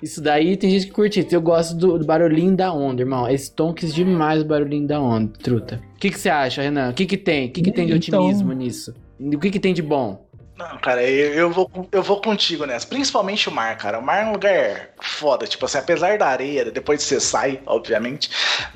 Isso 0.00 0.20
daí 0.22 0.56
tem 0.56 0.70
gente 0.70 0.86
que 0.86 0.92
curte. 0.92 1.18
isso. 1.18 1.34
Eu 1.34 1.40
gosto 1.42 1.74
do, 1.74 1.98
do 1.98 2.06
barulhinho 2.06 2.54
da 2.54 2.72
onda, 2.72 3.02
irmão. 3.02 3.26
É 3.26 3.34
stonks 3.34 3.92
demais 3.92 4.42
o 4.42 4.44
barulhinho 4.44 4.86
da 4.86 5.00
onda, 5.00 5.32
truta. 5.42 5.80
O 5.96 5.98
que 5.98 6.08
que 6.08 6.20
você 6.20 6.28
acha, 6.28 6.62
Renan? 6.62 6.90
O 6.90 6.94
que 6.94 7.04
que 7.04 7.16
tem? 7.16 7.48
O 7.48 7.50
que 7.50 7.62
que 7.62 7.72
tem 7.72 7.84
de 7.88 7.94
Então- 7.96 8.22
otimismo 8.22 8.52
nisso? 8.52 8.94
O 9.18 9.40
que 9.40 9.50
que 9.50 9.58
tem 9.58 9.74
de 9.74 9.82
bom? 9.82 10.24
Não, 10.56 10.78
cara, 10.78 11.02
eu, 11.02 11.34
eu, 11.34 11.50
vou, 11.50 11.70
eu 11.92 12.02
vou 12.02 12.18
contigo 12.18 12.64
nessa. 12.64 12.86
Principalmente 12.86 13.46
o 13.46 13.52
mar, 13.52 13.76
cara. 13.76 13.98
O 13.98 14.02
mar 14.02 14.22
é 14.22 14.24
um 14.24 14.32
lugar 14.32 14.88
foda. 15.02 15.46
Tipo 15.46 15.66
assim, 15.66 15.76
apesar 15.76 16.16
da 16.16 16.26
areia, 16.28 16.70
depois 16.70 17.02
você 17.02 17.20
sai, 17.20 17.60
obviamente. 17.66 18.30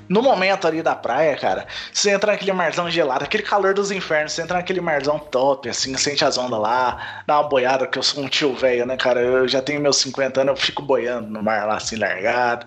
No 0.06 0.20
momento 0.20 0.66
ali 0.66 0.82
da 0.82 0.94
praia, 0.94 1.34
cara, 1.36 1.66
você 1.90 2.10
entra 2.10 2.32
naquele 2.32 2.52
marzão 2.52 2.90
gelado, 2.90 3.24
aquele 3.24 3.42
calor 3.42 3.72
dos 3.72 3.90
infernos, 3.90 4.32
você 4.32 4.42
entra 4.42 4.58
naquele 4.58 4.80
marzão 4.80 5.18
top, 5.18 5.70
assim, 5.70 5.96
sente 5.96 6.22
as 6.22 6.36
ondas 6.36 6.60
lá, 6.60 7.22
dá 7.26 7.40
uma 7.40 7.48
boiada, 7.48 7.86
que 7.86 7.98
eu 7.98 8.02
sou 8.02 8.24
um 8.24 8.28
tio 8.28 8.54
velho, 8.54 8.84
né, 8.84 8.96
cara? 8.98 9.20
Eu 9.20 9.48
já 9.48 9.62
tenho 9.62 9.80
meus 9.80 9.96
50 9.98 10.42
anos, 10.42 10.60
eu 10.60 10.66
fico 10.66 10.82
boiando 10.82 11.30
no 11.30 11.42
mar 11.42 11.66
lá, 11.66 11.76
assim, 11.76 11.96
largado. 11.96 12.66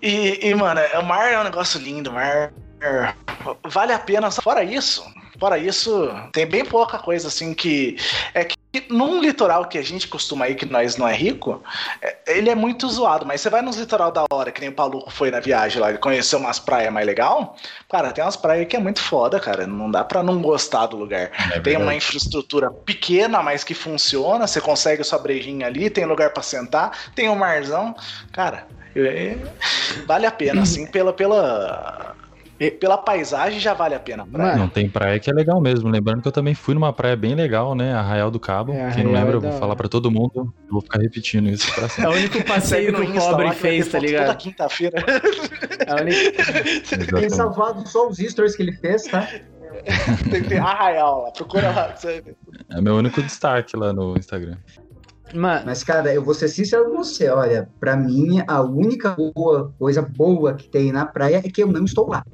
E, 0.00 0.48
e 0.48 0.54
mano, 0.54 0.80
o 1.00 1.02
mar 1.02 1.32
é 1.32 1.40
um 1.40 1.44
negócio 1.44 1.80
lindo, 1.80 2.10
o 2.10 2.12
mar. 2.12 2.52
Vale 3.64 3.92
a 3.92 3.98
pena. 3.98 4.30
Fora 4.30 4.62
isso, 4.62 5.04
fora 5.40 5.56
isso, 5.58 6.08
tem 6.32 6.46
bem 6.46 6.64
pouca 6.64 6.98
coisa 6.98 7.28
assim 7.28 7.54
que. 7.54 7.96
É 8.34 8.44
que 8.44 8.56
num 8.88 9.20
litoral 9.20 9.64
que 9.64 9.78
a 9.78 9.82
gente 9.82 10.06
costuma 10.06 10.48
ir, 10.48 10.54
que 10.54 10.64
nós 10.64 10.96
não 10.96 11.08
é 11.08 11.12
rico, 11.12 11.60
é- 12.00 12.16
ele 12.28 12.48
é 12.50 12.54
muito 12.54 12.88
zoado. 12.88 13.26
Mas 13.26 13.40
você 13.40 13.50
vai 13.50 13.62
nos 13.62 13.76
litoral 13.76 14.12
da 14.12 14.24
hora, 14.30 14.52
que 14.52 14.60
nem 14.60 14.70
o 14.70 14.72
Paluco 14.72 15.10
foi 15.10 15.28
na 15.30 15.40
viagem 15.40 15.80
lá, 15.80 15.88
ele 15.88 15.98
conheceu 15.98 16.38
umas 16.38 16.60
praias 16.60 16.92
mais 16.92 17.04
legal. 17.04 17.56
Cara, 17.90 18.12
tem 18.12 18.22
umas 18.22 18.36
praias 18.36 18.68
que 18.68 18.76
é 18.76 18.78
muito 18.78 19.00
foda, 19.00 19.40
cara. 19.40 19.66
Não 19.66 19.90
dá 19.90 20.04
pra 20.04 20.22
não 20.22 20.40
gostar 20.40 20.86
do 20.86 20.96
lugar. 20.96 21.32
É 21.52 21.58
Tem 21.58 21.76
uma 21.76 21.94
infraestrutura 21.94 22.70
pequena, 22.70 23.42
mas 23.42 23.64
que 23.64 23.74
funciona. 23.74 24.46
Você 24.46 24.60
consegue 24.60 25.02
sua 25.02 25.18
brejinha 25.18 25.66
ali, 25.66 25.90
tem 25.90 26.04
lugar 26.04 26.30
pra 26.30 26.42
sentar, 26.42 26.96
tem 27.14 27.28
um 27.28 27.34
marzão. 27.34 27.92
Cara, 28.32 28.66
é- 28.94 29.36
vale 30.06 30.26
a 30.26 30.30
pena, 30.30 30.62
assim, 30.62 30.86
pela, 30.86 31.12
pela, 31.12 32.14
pela 32.68 32.98
paisagem 32.98 33.58
já 33.58 33.72
vale 33.72 33.94
a 33.94 34.00
pena. 34.00 34.24
a 34.24 34.26
praia. 34.26 34.50
Mano, 34.50 34.58
Não 34.64 34.68
tem 34.68 34.88
praia 34.88 35.18
que 35.18 35.30
é 35.30 35.32
legal 35.32 35.60
mesmo. 35.60 35.88
Lembrando 35.88 36.20
que 36.20 36.28
eu 36.28 36.32
também 36.32 36.54
fui 36.54 36.74
numa 36.74 36.92
praia 36.92 37.16
bem 37.16 37.34
legal, 37.34 37.74
né? 37.74 37.94
Arraial 37.94 38.30
do 38.30 38.38
Cabo. 38.38 38.72
É, 38.72 38.90
Quem 38.92 39.02
não 39.04 39.12
lembra, 39.12 39.32
é 39.32 39.36
eu 39.36 39.40
vou 39.40 39.52
falar 39.52 39.74
pra 39.76 39.88
todo 39.88 40.10
mundo. 40.10 40.52
Eu 40.66 40.72
vou 40.72 40.82
ficar 40.82 41.00
repetindo 41.00 41.48
isso 41.48 41.72
pra 41.74 41.84
é 41.84 41.88
sempre. 41.88 42.10
o 42.10 42.14
único 42.14 42.44
passeio 42.44 42.94
que 42.94 43.00
o 43.00 43.12
pobre 43.14 43.48
que 43.48 43.54
ter 43.54 43.60
fez, 43.60 43.86
tá 43.88 43.92
foto 43.92 44.00
Toda 44.00 44.06
ligado? 44.06 44.36
quinta-feira. 44.36 45.04
É 45.86 45.90
a 45.90 45.94
única... 45.96 47.18
Tem 47.20 47.30
salvado 47.30 47.88
só 47.88 48.08
os 48.08 48.18
stories 48.18 48.54
que 48.54 48.62
ele 48.62 48.72
fez, 48.72 49.04
tá? 49.04 49.26
tem, 50.30 50.42
tem 50.42 50.58
arraial 50.58 51.22
lá, 51.22 51.30
procura 51.30 51.70
lá. 51.70 51.88
que 51.94 52.22
É 52.70 52.80
meu 52.80 52.96
único 52.96 53.22
destaque 53.22 53.76
lá 53.76 53.92
no 53.92 54.16
Instagram. 54.18 54.56
Mano, 55.34 55.62
Mas, 55.66 55.82
cara, 55.84 56.12
eu 56.12 56.22
vou 56.24 56.34
ser 56.34 56.48
sincero 56.48 56.86
com 56.90 56.96
você. 56.98 57.28
Olha, 57.28 57.68
pra 57.78 57.96
mim, 57.96 58.42
a 58.46 58.60
única 58.62 59.10
boa, 59.34 59.72
coisa 59.78 60.02
boa 60.02 60.54
que 60.54 60.68
tem 60.68 60.92
na 60.92 61.06
praia 61.06 61.38
é 61.38 61.42
que 61.50 61.62
eu 61.62 61.66
não 61.68 61.84
estou 61.84 62.08
lá. 62.08 62.24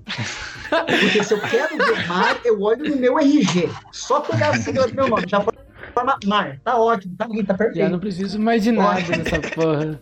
Porque 0.68 1.23
se 1.24 1.32
eu 1.35 1.40
quero 1.40 1.77
ver 1.77 2.06
mar, 2.09 2.36
eu 2.44 2.60
olho 2.60 2.89
no 2.90 2.97
meu 2.97 3.18
RG. 3.18 3.68
Só 3.93 4.20
pegar 4.20 4.51
a 4.51 4.55
sigla 4.56 4.86
do 4.89 4.94
meu 4.94 5.09
nome. 5.09 5.24
Já 5.28 5.40
forma 5.40 6.18
mar. 6.27 6.59
Tá 6.62 6.77
ótimo, 6.77 7.14
tá 7.16 7.27
lindo, 7.27 7.47
tá 7.47 7.55
já 7.55 7.59
perfeito. 7.59 7.90
não 7.90 7.98
preciso 7.98 8.39
mais 8.39 8.62
de 8.62 8.73
nada 8.73 9.01
nessa 9.16 9.40
porra. 9.55 9.98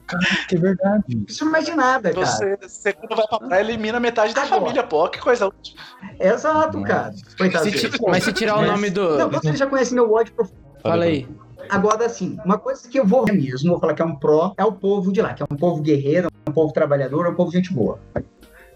Que 0.48 0.56
verdade. 0.56 1.04
Não 1.08 1.22
preciso 1.24 1.50
mais 1.50 1.64
de 1.66 1.72
nada, 1.74 2.12
cara. 2.12 2.26
Você, 2.26 2.56
você 2.60 2.92
quando 2.92 3.16
vai 3.16 3.26
pra 3.28 3.38
praia, 3.38 3.60
elimina 3.60 4.00
metade 4.00 4.34
da 4.34 4.42
Agora. 4.42 4.60
família, 4.62 4.82
pô. 4.82 5.08
Que 5.08 5.20
coisa 5.20 5.46
útil. 5.46 5.74
Exato, 6.18 6.82
cara. 6.82 7.12
Se 7.12 7.70
ti- 7.90 8.00
Mas 8.08 8.24
se 8.24 8.32
tirar 8.32 8.56
o 8.56 8.60
Mas- 8.62 8.70
nome 8.70 8.90
do. 8.90 9.18
Não, 9.18 9.30
você 9.30 9.54
já 9.54 9.66
conhece 9.66 9.94
meu 9.94 10.12
ódio 10.12 10.32
profundo. 10.34 10.58
Fala 10.82 11.04
aí. 11.04 11.28
Agora, 11.68 12.06
assim, 12.06 12.36
uma 12.44 12.58
coisa 12.58 12.88
que 12.88 12.98
eu 12.98 13.06
vou 13.06 13.24
mesmo, 13.26 13.70
vou 13.70 13.80
falar 13.80 13.94
que 13.94 14.02
é 14.02 14.04
um 14.04 14.16
pró, 14.16 14.54
é 14.56 14.64
o 14.64 14.72
povo 14.72 15.12
de 15.12 15.20
lá, 15.22 15.34
que 15.34 15.42
é 15.42 15.46
um 15.50 15.56
povo 15.56 15.82
guerreiro, 15.82 16.28
um 16.48 16.52
povo 16.52 16.72
trabalhador, 16.72 17.26
é 17.26 17.30
um 17.30 17.34
povo 17.34 17.50
gente 17.50 17.72
boa. 17.72 18.00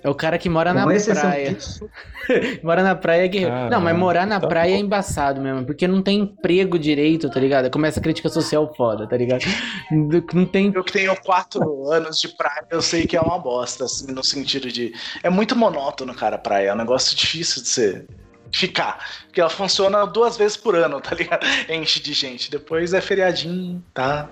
É 0.03 0.09
o 0.09 0.15
cara 0.15 0.39
que 0.39 0.49
mora 0.49 0.73
na 0.73 0.85
Com 0.85 0.95
praia. 1.13 1.55
disso, 1.55 1.89
Mora 2.63 2.85
na 2.85 2.95
praia 2.95 3.25
é 3.25 3.29
guerreiro. 3.29 3.53
Caralho, 3.53 3.71
Não, 3.71 3.81
mas 3.81 3.97
morar 3.97 4.27
na 4.27 4.39
tá 4.39 4.47
praia 4.47 4.75
é 4.75 4.79
bom. 4.79 4.85
embaçado 4.85 5.41
mesmo, 5.41 5.65
porque 5.67 5.89
não 5.89 6.01
tem 6.01 6.21
emprego 6.21 6.79
direito, 6.79 7.29
tá 7.29 7.41
ligado? 7.41 7.69
Começa 7.69 7.99
a 7.99 8.03
crítica 8.03 8.29
social 8.29 8.73
foda, 8.77 9.09
tá 9.09 9.17
ligado? 9.17 9.43
Não 10.33 10.47
tem. 10.47 10.71
Eu 10.73 10.85
que 10.85 10.93
tenho 10.93 11.17
quatro 11.21 11.91
anos 11.91 12.21
de 12.21 12.29
praia, 12.29 12.65
eu 12.71 12.81
sei 12.81 13.07
que 13.07 13.17
é 13.17 13.21
uma 13.21 13.39
bosta, 13.39 13.85
assim, 13.85 14.13
no 14.13 14.23
sentido 14.23 14.71
de. 14.71 14.93
É 15.23 15.29
muito 15.29 15.57
monótono, 15.57 16.15
cara, 16.15 16.37
a 16.37 16.39
praia. 16.39 16.69
É 16.69 16.75
um 16.75 16.79
negócio 16.79 17.17
difícil 17.17 17.63
de 17.63 17.69
ser. 17.69 18.07
Ficar. 18.53 18.99
Porque 19.27 19.41
ela 19.41 19.51
funciona 19.51 20.05
duas 20.07 20.37
vezes 20.37 20.57
por 20.57 20.75
ano, 20.75 21.01
tá 21.01 21.15
ligado? 21.15 21.47
Enche 21.69 22.01
de 22.01 22.13
gente. 22.13 22.51
Depois 22.51 22.93
é 22.93 23.01
feriadinho, 23.01 23.83
tá? 23.93 24.29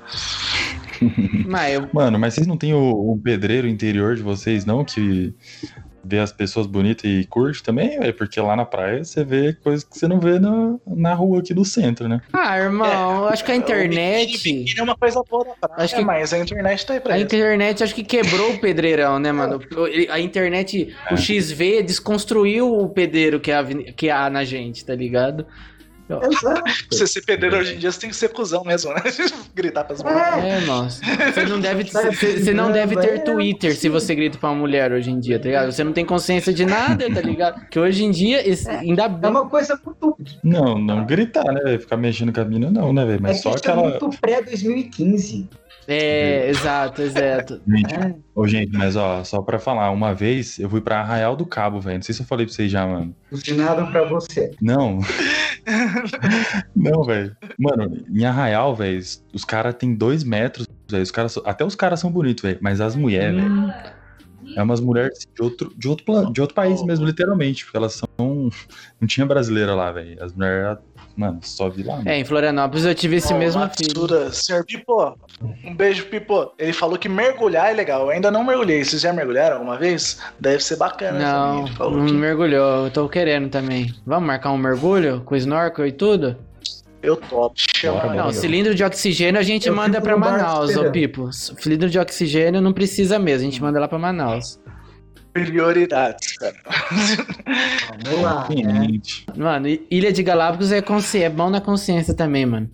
Mas 1.46 1.74
eu. 1.74 1.88
Mano, 1.92 2.18
mas 2.18 2.34
vocês 2.34 2.46
não 2.46 2.56
têm 2.56 2.74
o, 2.74 3.12
o 3.12 3.20
pedreiro 3.22 3.68
interior 3.68 4.16
de 4.16 4.22
vocês, 4.22 4.64
não? 4.64 4.84
Que 4.84 5.32
vê 6.08 6.18
as 6.20 6.30
pessoas 6.32 6.66
bonitas 6.66 7.04
e 7.10 7.24
curte 7.24 7.62
também, 7.62 7.98
velho? 7.98 8.14
Porque 8.14 8.40
lá 8.40 8.54
na 8.54 8.64
praia 8.64 9.04
você 9.04 9.24
vê 9.24 9.52
coisas 9.54 9.82
que 9.82 9.98
você 9.98 10.06
não 10.06 10.20
vê 10.20 10.38
na, 10.38 10.76
na 10.86 11.14
rua 11.14 11.40
aqui 11.40 11.52
do 11.52 11.64
centro, 11.64 12.08
né? 12.08 12.20
Ah, 12.32 12.58
irmão, 12.58 13.18
eu 13.22 13.28
acho 13.28 13.44
que 13.44 13.50
a 13.50 13.56
O 13.56 13.58
biquíni, 13.58 13.78
internet. 13.80 14.32
biquíni 14.32 14.74
é 14.78 14.82
uma 14.82 14.96
coisa 14.96 15.20
boa 15.28 15.44
da 15.60 15.68
praia, 15.68 15.84
Acho 15.84 15.96
que- 15.96 16.04
mas 16.04 16.32
a 16.32 16.38
internet 16.38 16.86
tá 16.86 16.94
aí 16.94 17.00
pra 17.00 17.14
A 17.14 17.16
isso. 17.18 17.26
internet 17.26 17.82
acho 17.82 17.94
que 17.94 18.04
quebrou 18.04 18.52
o 18.52 18.58
pedreirão, 18.60 19.18
né, 19.18 19.32
mano? 19.32 19.60
A 20.10 20.20
internet, 20.20 20.94
o 21.10 21.16
XV 21.16 21.82
desconstruiu 21.82 22.72
o 22.78 22.88
pedreiro 22.88 23.40
que 23.40 23.50
há, 23.50 23.64
que 23.96 24.08
há 24.10 24.30
na 24.30 24.44
gente, 24.44 24.84
tá 24.84 24.94
ligado? 24.94 25.46
Exato. 26.08 26.62
Pra 26.62 26.72
você 26.90 27.06
ser 27.06 27.22
pedreiro 27.22 27.56
hoje 27.58 27.74
em 27.74 27.78
dia, 27.78 27.90
você 27.90 28.00
tem 28.00 28.10
que 28.10 28.16
ser 28.16 28.28
cuzão 28.28 28.62
mesmo, 28.64 28.92
né? 28.94 29.02
Gritar 29.54 29.84
pras 29.84 30.02
mulheres. 30.02 30.44
É, 30.44 30.48
É, 30.58 30.60
nossa. 30.60 31.00
Você 31.04 31.44
não 31.46 31.60
deve, 31.60 31.84
você 31.84 32.38
você 32.38 32.52
não 32.54 32.70
deve 32.70 32.96
ter 32.96 33.14
é, 33.14 33.18
Twitter 33.18 33.74
se 33.76 33.88
você 33.88 34.14
grita 34.14 34.38
pra 34.38 34.50
uma 34.50 34.58
mulher 34.60 34.92
hoje 34.92 35.10
em 35.10 35.18
dia, 35.18 35.38
tá 35.38 35.46
ligado? 35.46 35.72
Você 35.72 35.82
não 35.82 35.92
tem 35.92 36.04
consciência 36.04 36.52
de 36.52 36.64
nada, 36.64 37.12
tá 37.12 37.20
ligado? 37.20 37.66
Que 37.68 37.78
hoje 37.78 38.04
em 38.04 38.10
dia, 38.10 38.46
esse- 38.48 38.68
ainda 38.70 39.04
é 39.04 39.08
bem. 39.08 39.30
uma 39.30 39.48
coisa 39.48 39.78
muito. 39.84 40.16
Não, 40.44 40.78
não 40.78 41.04
gritar, 41.04 41.44
né? 41.52 41.60
velho? 41.62 41.80
Ficar 41.80 41.96
mexendo 41.96 42.32
com 42.32 42.40
a 42.40 42.44
mina, 42.44 42.70
não, 42.70 42.92
né, 42.92 43.04
velho? 43.04 43.18
É 43.18 43.20
Mas 43.22 43.36
que 43.38 43.42
só 43.42 43.50
é 43.50 43.56
aquela. 43.56 43.82
muito 43.82 44.10
pré-2015. 44.20 45.48
É, 45.88 46.48
exato, 46.50 47.00
exato. 47.02 47.60
Gente, 47.68 48.16
ô, 48.34 48.46
gente, 48.46 48.72
mas 48.76 48.96
ó, 48.96 49.22
só 49.24 49.40
pra 49.40 49.58
falar, 49.58 49.90
uma 49.90 50.12
vez 50.14 50.58
eu 50.58 50.68
fui 50.68 50.80
pra 50.80 51.00
Arraial 51.00 51.36
do 51.36 51.46
Cabo, 51.46 51.80
velho. 51.80 51.96
Não 51.98 52.02
sei 52.02 52.14
se 52.14 52.22
eu 52.22 52.26
falei 52.26 52.44
pra 52.46 52.54
vocês 52.54 52.70
já, 52.70 52.86
mano. 52.86 53.14
Buzinaram 53.30 53.90
pra 53.90 54.04
você. 54.04 54.50
Não. 54.60 54.98
Não, 56.74 57.02
velho. 57.04 57.36
Mano, 57.58 58.04
em 58.08 58.24
Arraial, 58.24 58.74
velho, 58.74 59.00
os 59.32 59.44
caras 59.44 59.74
têm 59.74 59.94
dois 59.94 60.24
metros, 60.24 60.66
velho. 60.90 61.02
Os 61.02 61.10
caras, 61.10 61.38
até 61.44 61.64
os 61.64 61.74
caras 61.74 62.00
são 62.00 62.10
bonitos, 62.10 62.42
velho. 62.42 62.58
Mas 62.60 62.80
as 62.80 62.94
mulheres, 62.96 63.36
velho. 63.42 63.72
É 64.56 64.62
umas 64.62 64.80
mulheres 64.80 65.26
de 65.34 65.42
outro, 65.42 65.72
de, 65.76 65.88
outro, 65.88 66.04
plan- 66.04 66.32
de 66.32 66.40
outro 66.40 66.54
país 66.54 66.82
mesmo, 66.84 67.04
literalmente. 67.04 67.64
Porque 67.64 67.76
elas 67.76 67.94
são. 67.94 68.08
Não 69.00 69.06
tinha 69.08 69.26
brasileira 69.26 69.74
lá, 69.74 69.90
velho. 69.90 70.22
As 70.22 70.32
mulheres, 70.32 70.78
mano, 71.16 71.38
só 71.42 71.68
vi 71.68 71.82
lá. 71.82 71.96
mano. 71.96 72.08
É, 72.08 72.18
em 72.18 72.24
Florianópolis 72.24 72.84
eu 72.84 72.94
tive 72.94 73.16
esse 73.16 73.32
Ó, 73.32 73.38
mesmo 73.38 73.60
Matsura. 73.60 74.32
Senhor 74.32 74.64
Pipo, 74.64 75.16
um 75.64 75.74
beijo, 75.74 76.06
Pipo. 76.06 76.52
Ele 76.58 76.72
falou 76.72 76.98
que 76.98 77.08
mergulhar 77.08 77.70
é 77.70 77.74
legal. 77.74 78.02
Eu 78.02 78.10
ainda 78.10 78.30
não 78.30 78.44
mergulhei. 78.44 78.84
Vocês 78.84 79.02
já 79.02 79.12
mergulharam 79.12 79.56
alguma 79.56 79.76
vez? 79.76 80.20
Deve 80.38 80.62
ser 80.62 80.76
bacana. 80.76 81.18
Não, 81.18 81.64
não 81.90 82.06
que 82.06 82.12
mergulhou. 82.12 82.84
Eu 82.84 82.90
tô 82.90 83.08
querendo 83.08 83.48
também. 83.48 83.94
Vamos 84.04 84.26
marcar 84.26 84.52
um 84.52 84.58
mergulho 84.58 85.22
com 85.24 85.34
snorkel 85.36 85.86
e 85.86 85.92
tudo? 85.92 86.36
eu 87.06 87.16
topo. 87.16 87.54
Chama 87.56 88.00
Bora. 88.00 88.14
Não, 88.14 88.32
cilindro 88.32 88.74
de 88.74 88.82
oxigênio 88.82 89.40
a 89.40 89.42
gente 89.42 89.68
Eu 89.68 89.74
manda 89.74 90.00
bar 90.00 90.18
Manaus, 90.18 90.76
ô. 90.76 90.90
Pipo. 90.90 91.32
Cilindro 91.32 91.88
de 91.88 91.98
oxigênio 91.98 92.60
não 92.60 92.72
precisa 92.72 93.18
mesmo, 93.18 93.46
a 93.46 93.50
gente 93.50 93.62
manda 93.62 93.78
lá 93.78 93.86
pra 93.86 93.98
Manaus. 93.98 94.58
Prioridades, 95.44 96.38
cara. 96.38 96.56
Vamos 98.04 98.22
lá. 98.22 98.48
Gente, 98.50 99.26
Mano, 99.36 99.66
Ilha 99.90 100.10
de 100.10 100.22
Galápagos 100.22 100.72
é, 100.72 100.80
consci... 100.80 101.22
é 101.22 101.28
bom 101.28 101.50
na 101.50 101.60
consciência 101.60 102.14
também, 102.14 102.46
mano. 102.46 102.70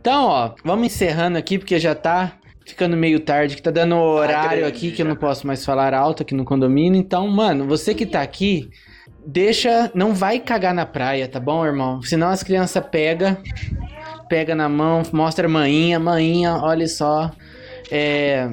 Então, 0.00 0.26
ó, 0.26 0.54
vamos 0.64 0.86
encerrando 0.86 1.36
aqui, 1.36 1.58
porque 1.58 1.78
já 1.78 1.94
tá 1.94 2.34
ficando 2.64 2.96
meio 2.96 3.18
tarde, 3.18 3.56
que 3.56 3.62
tá 3.62 3.70
dando 3.70 3.96
horário 3.96 4.60
grande, 4.60 4.64
aqui, 4.64 4.92
que 4.92 5.02
eu 5.02 5.06
não 5.06 5.16
posso 5.16 5.46
mais 5.46 5.64
falar 5.64 5.92
alto 5.92 6.22
aqui 6.22 6.34
no 6.34 6.44
condomínio. 6.44 6.98
Então, 6.98 7.26
mano, 7.26 7.66
você 7.66 7.94
que 7.94 8.06
tá 8.06 8.22
aqui, 8.22 8.70
deixa, 9.26 9.90
não 9.94 10.14
vai 10.14 10.38
cagar 10.38 10.72
na 10.72 10.86
praia, 10.86 11.26
tá 11.26 11.40
bom, 11.40 11.66
irmão? 11.66 12.00
Senão 12.02 12.28
as 12.28 12.42
crianças 12.42 12.84
pega, 12.90 13.38
pega 14.28 14.54
na 14.54 14.68
mão, 14.68 15.02
mostra 15.12 15.46
a 15.46 15.50
maninha, 15.50 15.98
maninha, 15.98 16.54
olha 16.62 16.86
só. 16.86 17.30
É... 17.90 18.48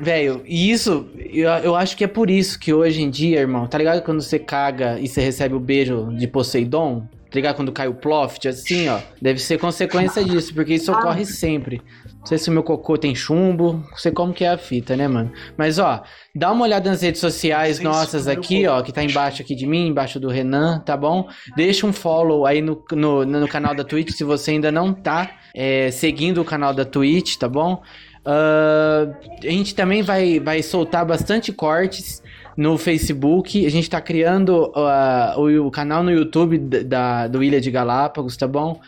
Velho, 0.00 0.42
e 0.46 0.70
isso, 0.70 1.08
eu, 1.16 1.48
eu 1.48 1.74
acho 1.74 1.96
que 1.96 2.04
é 2.04 2.06
por 2.06 2.30
isso 2.30 2.58
que 2.58 2.72
hoje 2.72 3.02
em 3.02 3.10
dia, 3.10 3.40
irmão, 3.40 3.66
tá 3.66 3.78
ligado 3.78 4.02
quando 4.02 4.20
você 4.20 4.38
caga 4.38 4.98
e 5.00 5.08
você 5.08 5.20
recebe 5.20 5.54
o 5.54 5.60
beijo 5.60 6.14
de 6.16 6.28
Poseidon? 6.28 7.08
Tá 7.30 7.34
ligado 7.34 7.56
quando 7.56 7.72
cai 7.72 7.88
o 7.88 7.94
ploft, 7.94 8.46
assim, 8.46 8.88
ó? 8.88 9.00
Deve 9.20 9.40
ser 9.40 9.58
consequência 9.58 10.24
disso, 10.24 10.54
porque 10.54 10.74
isso 10.74 10.92
ocorre 10.92 11.24
sempre. 11.24 11.82
Não 12.20 12.26
sei 12.26 12.38
se 12.38 12.48
o 12.48 12.52
meu 12.52 12.62
cocô 12.62 12.96
tem 12.96 13.14
chumbo, 13.14 13.84
não 13.90 13.96
sei 13.96 14.12
como 14.12 14.32
que 14.32 14.44
é 14.44 14.50
a 14.50 14.58
fita, 14.58 14.96
né, 14.96 15.08
mano? 15.08 15.32
Mas, 15.56 15.78
ó, 15.78 16.02
dá 16.34 16.52
uma 16.52 16.64
olhada 16.64 16.88
nas 16.88 17.02
redes 17.02 17.20
sociais 17.20 17.80
nossas 17.80 18.28
aqui, 18.28 18.66
ó, 18.66 18.80
que 18.80 18.92
tá 18.92 19.02
embaixo 19.02 19.42
aqui 19.42 19.54
de 19.54 19.66
mim, 19.66 19.88
embaixo 19.88 20.20
do 20.20 20.28
Renan, 20.28 20.80
tá 20.80 20.96
bom? 20.96 21.28
Deixa 21.56 21.86
um 21.86 21.92
follow 21.92 22.46
aí 22.46 22.62
no, 22.62 22.82
no, 22.92 23.24
no 23.24 23.48
canal 23.48 23.74
da 23.74 23.84
Twitch 23.84 24.10
se 24.10 24.24
você 24.24 24.52
ainda 24.52 24.70
não 24.70 24.92
tá 24.92 25.30
é, 25.54 25.90
seguindo 25.90 26.40
o 26.40 26.44
canal 26.44 26.74
da 26.74 26.84
Twitch, 26.84 27.36
tá 27.36 27.48
bom? 27.48 27.82
Ah, 28.26 29.06
a 29.44 29.48
gente 29.48 29.74
também 29.74 30.02
vai, 30.02 30.40
vai 30.40 30.60
soltar 30.60 31.06
bastante 31.06 31.52
cortes 31.52 32.20
no 32.56 32.76
Facebook. 32.76 33.64
A 33.64 33.70
gente 33.70 33.88
tá 33.88 34.00
criando 34.00 34.72
ah, 34.74 35.34
o, 35.38 35.66
o 35.66 35.70
canal 35.70 36.02
no 36.02 36.10
YouTube 36.10 36.58
da, 36.58 37.28
do 37.28 37.42
Ilha 37.42 37.60
de 37.60 37.70
Galápagos, 37.70 38.36
tá 38.36 38.48
bom? 38.48 38.80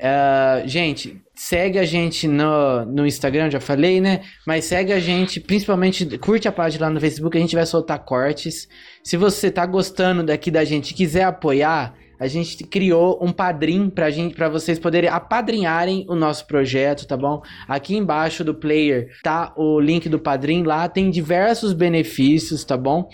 Ah, 0.00 0.62
gente, 0.64 1.20
segue 1.34 1.78
a 1.78 1.84
gente 1.84 2.26
no, 2.26 2.86
no 2.86 3.06
Instagram, 3.06 3.50
já 3.50 3.60
falei, 3.60 4.00
né? 4.00 4.22
Mas 4.46 4.64
segue 4.64 4.92
a 4.92 4.98
gente, 4.98 5.40
principalmente 5.40 6.18
curte 6.18 6.48
a 6.48 6.52
página 6.52 6.86
lá 6.86 6.92
no 6.92 7.00
Facebook, 7.00 7.36
a 7.36 7.40
gente 7.40 7.54
vai 7.54 7.66
soltar 7.66 7.98
cortes. 7.98 8.66
Se 9.02 9.18
você 9.18 9.50
tá 9.50 9.66
gostando 9.66 10.22
daqui 10.22 10.50
da 10.50 10.64
gente 10.64 10.94
quiser 10.94 11.24
apoiar, 11.24 11.94
a 12.18 12.26
gente 12.26 12.64
criou 12.64 13.18
um 13.22 13.32
padrim 13.32 13.90
pra 13.90 14.10
gente, 14.10 14.34
para 14.34 14.48
vocês 14.48 14.78
poderem 14.78 15.10
apadrinharem 15.10 16.06
o 16.08 16.14
nosso 16.14 16.46
projeto, 16.46 17.06
tá 17.06 17.16
bom? 17.16 17.42
Aqui 17.68 17.96
embaixo 17.96 18.42
do 18.42 18.54
player 18.54 19.10
tá 19.22 19.52
o 19.56 19.78
link 19.80 20.08
do 20.08 20.18
padrim, 20.18 20.62
lá 20.62 20.88
tem 20.88 21.10
diversos 21.10 21.72
benefícios, 21.72 22.64
tá 22.64 22.76
bom? 22.76 23.08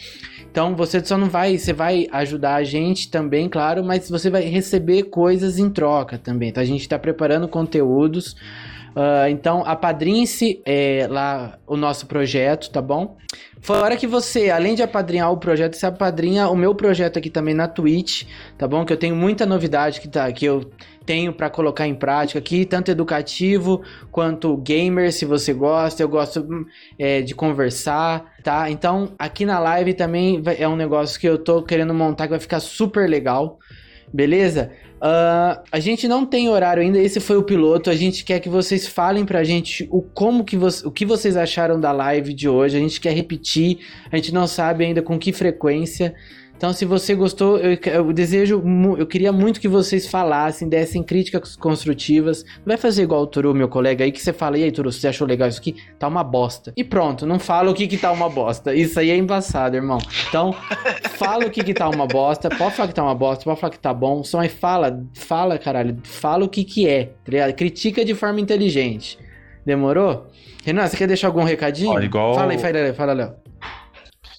Então 0.50 0.76
você 0.76 1.04
só 1.04 1.16
não 1.16 1.28
vai, 1.28 1.56
você 1.58 1.72
vai 1.72 2.06
ajudar 2.12 2.56
a 2.56 2.64
gente 2.64 3.10
também, 3.10 3.48
claro, 3.48 3.82
mas 3.84 4.08
você 4.10 4.28
vai 4.30 4.42
receber 4.42 5.04
coisas 5.04 5.58
em 5.58 5.70
troca 5.70 6.18
também, 6.18 6.52
tá? 6.52 6.60
A 6.60 6.64
gente 6.64 6.88
tá 6.88 6.98
preparando 6.98 7.48
conteúdos. 7.48 8.36
Ah, 8.94 9.30
então, 9.30 9.62
apadrinhe-se 9.64 10.60
é, 10.64 11.06
lá 11.10 11.58
o 11.66 11.76
nosso 11.76 12.06
projeto, 12.06 12.70
tá 12.70 12.82
bom? 12.82 13.16
Fora 13.60 13.96
que 13.96 14.06
você, 14.06 14.50
além 14.50 14.74
de 14.74 14.82
apadrinhar 14.82 15.30
o 15.32 15.36
projeto, 15.36 15.76
você 15.76 15.86
apadrinha 15.86 16.48
o 16.48 16.56
meu 16.56 16.74
projeto 16.74 17.18
aqui 17.18 17.30
também 17.30 17.54
na 17.54 17.68
Twitch, 17.68 18.24
tá 18.58 18.66
bom? 18.66 18.84
Que 18.84 18.92
eu 18.92 18.96
tenho 18.96 19.14
muita 19.14 19.46
novidade 19.46 20.00
que, 20.00 20.08
tá, 20.08 20.30
que 20.32 20.44
eu 20.44 20.68
tenho 21.06 21.32
pra 21.32 21.48
colocar 21.48 21.86
em 21.86 21.94
prática 21.94 22.38
aqui, 22.38 22.64
tanto 22.64 22.90
educativo 22.90 23.82
quanto 24.10 24.56
gamer, 24.56 25.12
se 25.12 25.24
você 25.24 25.52
gosta. 25.52 26.02
Eu 26.02 26.08
gosto 26.08 26.40
hum, 26.40 26.64
é, 26.98 27.22
de 27.22 27.34
conversar, 27.34 28.32
tá? 28.42 28.68
Então, 28.68 29.12
aqui 29.18 29.46
na 29.46 29.58
live 29.60 29.94
também 29.94 30.42
é 30.58 30.66
um 30.66 30.76
negócio 30.76 31.18
que 31.20 31.28
eu 31.28 31.38
tô 31.38 31.62
querendo 31.62 31.94
montar 31.94 32.24
que 32.24 32.30
vai 32.30 32.40
ficar 32.40 32.60
super 32.60 33.08
legal, 33.08 33.58
beleza? 34.12 34.70
Ah, 35.00 35.62
a 35.72 35.80
gente 35.80 36.06
não 36.06 36.24
tem 36.24 36.48
horário 36.48 36.82
ainda, 36.82 36.98
esse 36.98 37.18
foi 37.18 37.36
o 37.36 37.42
piloto. 37.42 37.90
A 37.90 37.94
gente 37.94 38.24
quer 38.24 38.38
que 38.38 38.48
vocês 38.48 38.86
falem 38.86 39.24
pra 39.24 39.42
gente 39.42 39.88
o 39.90 40.00
como 40.00 40.44
que 40.44 40.56
o 40.56 40.90
que 40.92 41.04
vocês 41.04 41.36
acharam 41.36 41.80
da 41.80 41.90
live 41.90 42.32
de 42.32 42.48
hoje. 42.48 42.76
A 42.76 42.80
gente 42.80 43.00
quer 43.00 43.12
repetir, 43.12 43.80
a 44.10 44.16
gente 44.16 44.32
não 44.32 44.46
sabe 44.46 44.84
ainda 44.84 45.02
com 45.02 45.18
que 45.18 45.32
frequência. 45.32 46.14
Então, 46.62 46.72
se 46.72 46.84
você 46.84 47.12
gostou, 47.16 47.58
eu, 47.58 47.76
eu 47.92 48.12
desejo, 48.12 48.62
eu 48.96 49.04
queria 49.04 49.32
muito 49.32 49.60
que 49.60 49.66
vocês 49.66 50.06
falassem, 50.06 50.68
dessem 50.68 51.02
críticas 51.02 51.56
construtivas. 51.56 52.44
Não 52.58 52.66
vai 52.66 52.76
fazer 52.76 53.02
igual 53.02 53.22
o 53.22 53.26
Turu, 53.26 53.52
meu 53.52 53.68
colega 53.68 54.04
aí, 54.04 54.12
que 54.12 54.22
você 54.22 54.32
fala, 54.32 54.56
e 54.56 54.62
aí, 54.62 54.70
Turu, 54.70 54.92
você 54.92 55.08
achou 55.08 55.26
legal 55.26 55.48
isso 55.48 55.58
aqui? 55.58 55.74
Tá 55.98 56.06
uma 56.06 56.22
bosta. 56.22 56.72
E 56.76 56.84
pronto, 56.84 57.26
não 57.26 57.40
fala 57.40 57.68
o 57.68 57.74
que 57.74 57.88
que 57.88 57.98
tá 57.98 58.12
uma 58.12 58.28
bosta. 58.30 58.72
Isso 58.72 59.00
aí 59.00 59.10
é 59.10 59.16
embaçado, 59.16 59.74
irmão. 59.74 59.98
Então, 60.28 60.52
fala 61.18 61.46
o 61.46 61.50
que 61.50 61.64
que 61.64 61.74
tá 61.74 61.88
uma 61.88 62.06
bosta, 62.06 62.48
pode 62.48 62.76
falar 62.76 62.86
que 62.90 62.94
tá 62.94 63.02
uma 63.02 63.14
bosta, 63.16 63.42
pode 63.42 63.58
falar 63.58 63.72
que 63.72 63.80
tá 63.80 63.92
bom, 63.92 64.22
só 64.22 64.38
mas 64.38 64.52
fala, 64.52 65.02
fala, 65.14 65.58
caralho, 65.58 65.98
fala 66.04 66.44
o 66.44 66.48
que 66.48 66.62
que 66.62 66.88
é, 66.88 67.06
tá 67.06 67.32
ligado? 67.32 67.54
Critica 67.54 68.04
de 68.04 68.14
forma 68.14 68.40
inteligente. 68.40 69.18
Demorou? 69.66 70.28
Renan, 70.64 70.86
você 70.86 70.96
quer 70.96 71.08
deixar 71.08 71.26
algum 71.26 71.42
recadinho? 71.42 71.90
Ó, 71.90 71.98
igual- 72.00 72.34
Fala 72.36 72.52
aí, 72.52 72.58
fala, 72.58 72.94
fala, 72.94 73.12
Léo. 73.14 73.41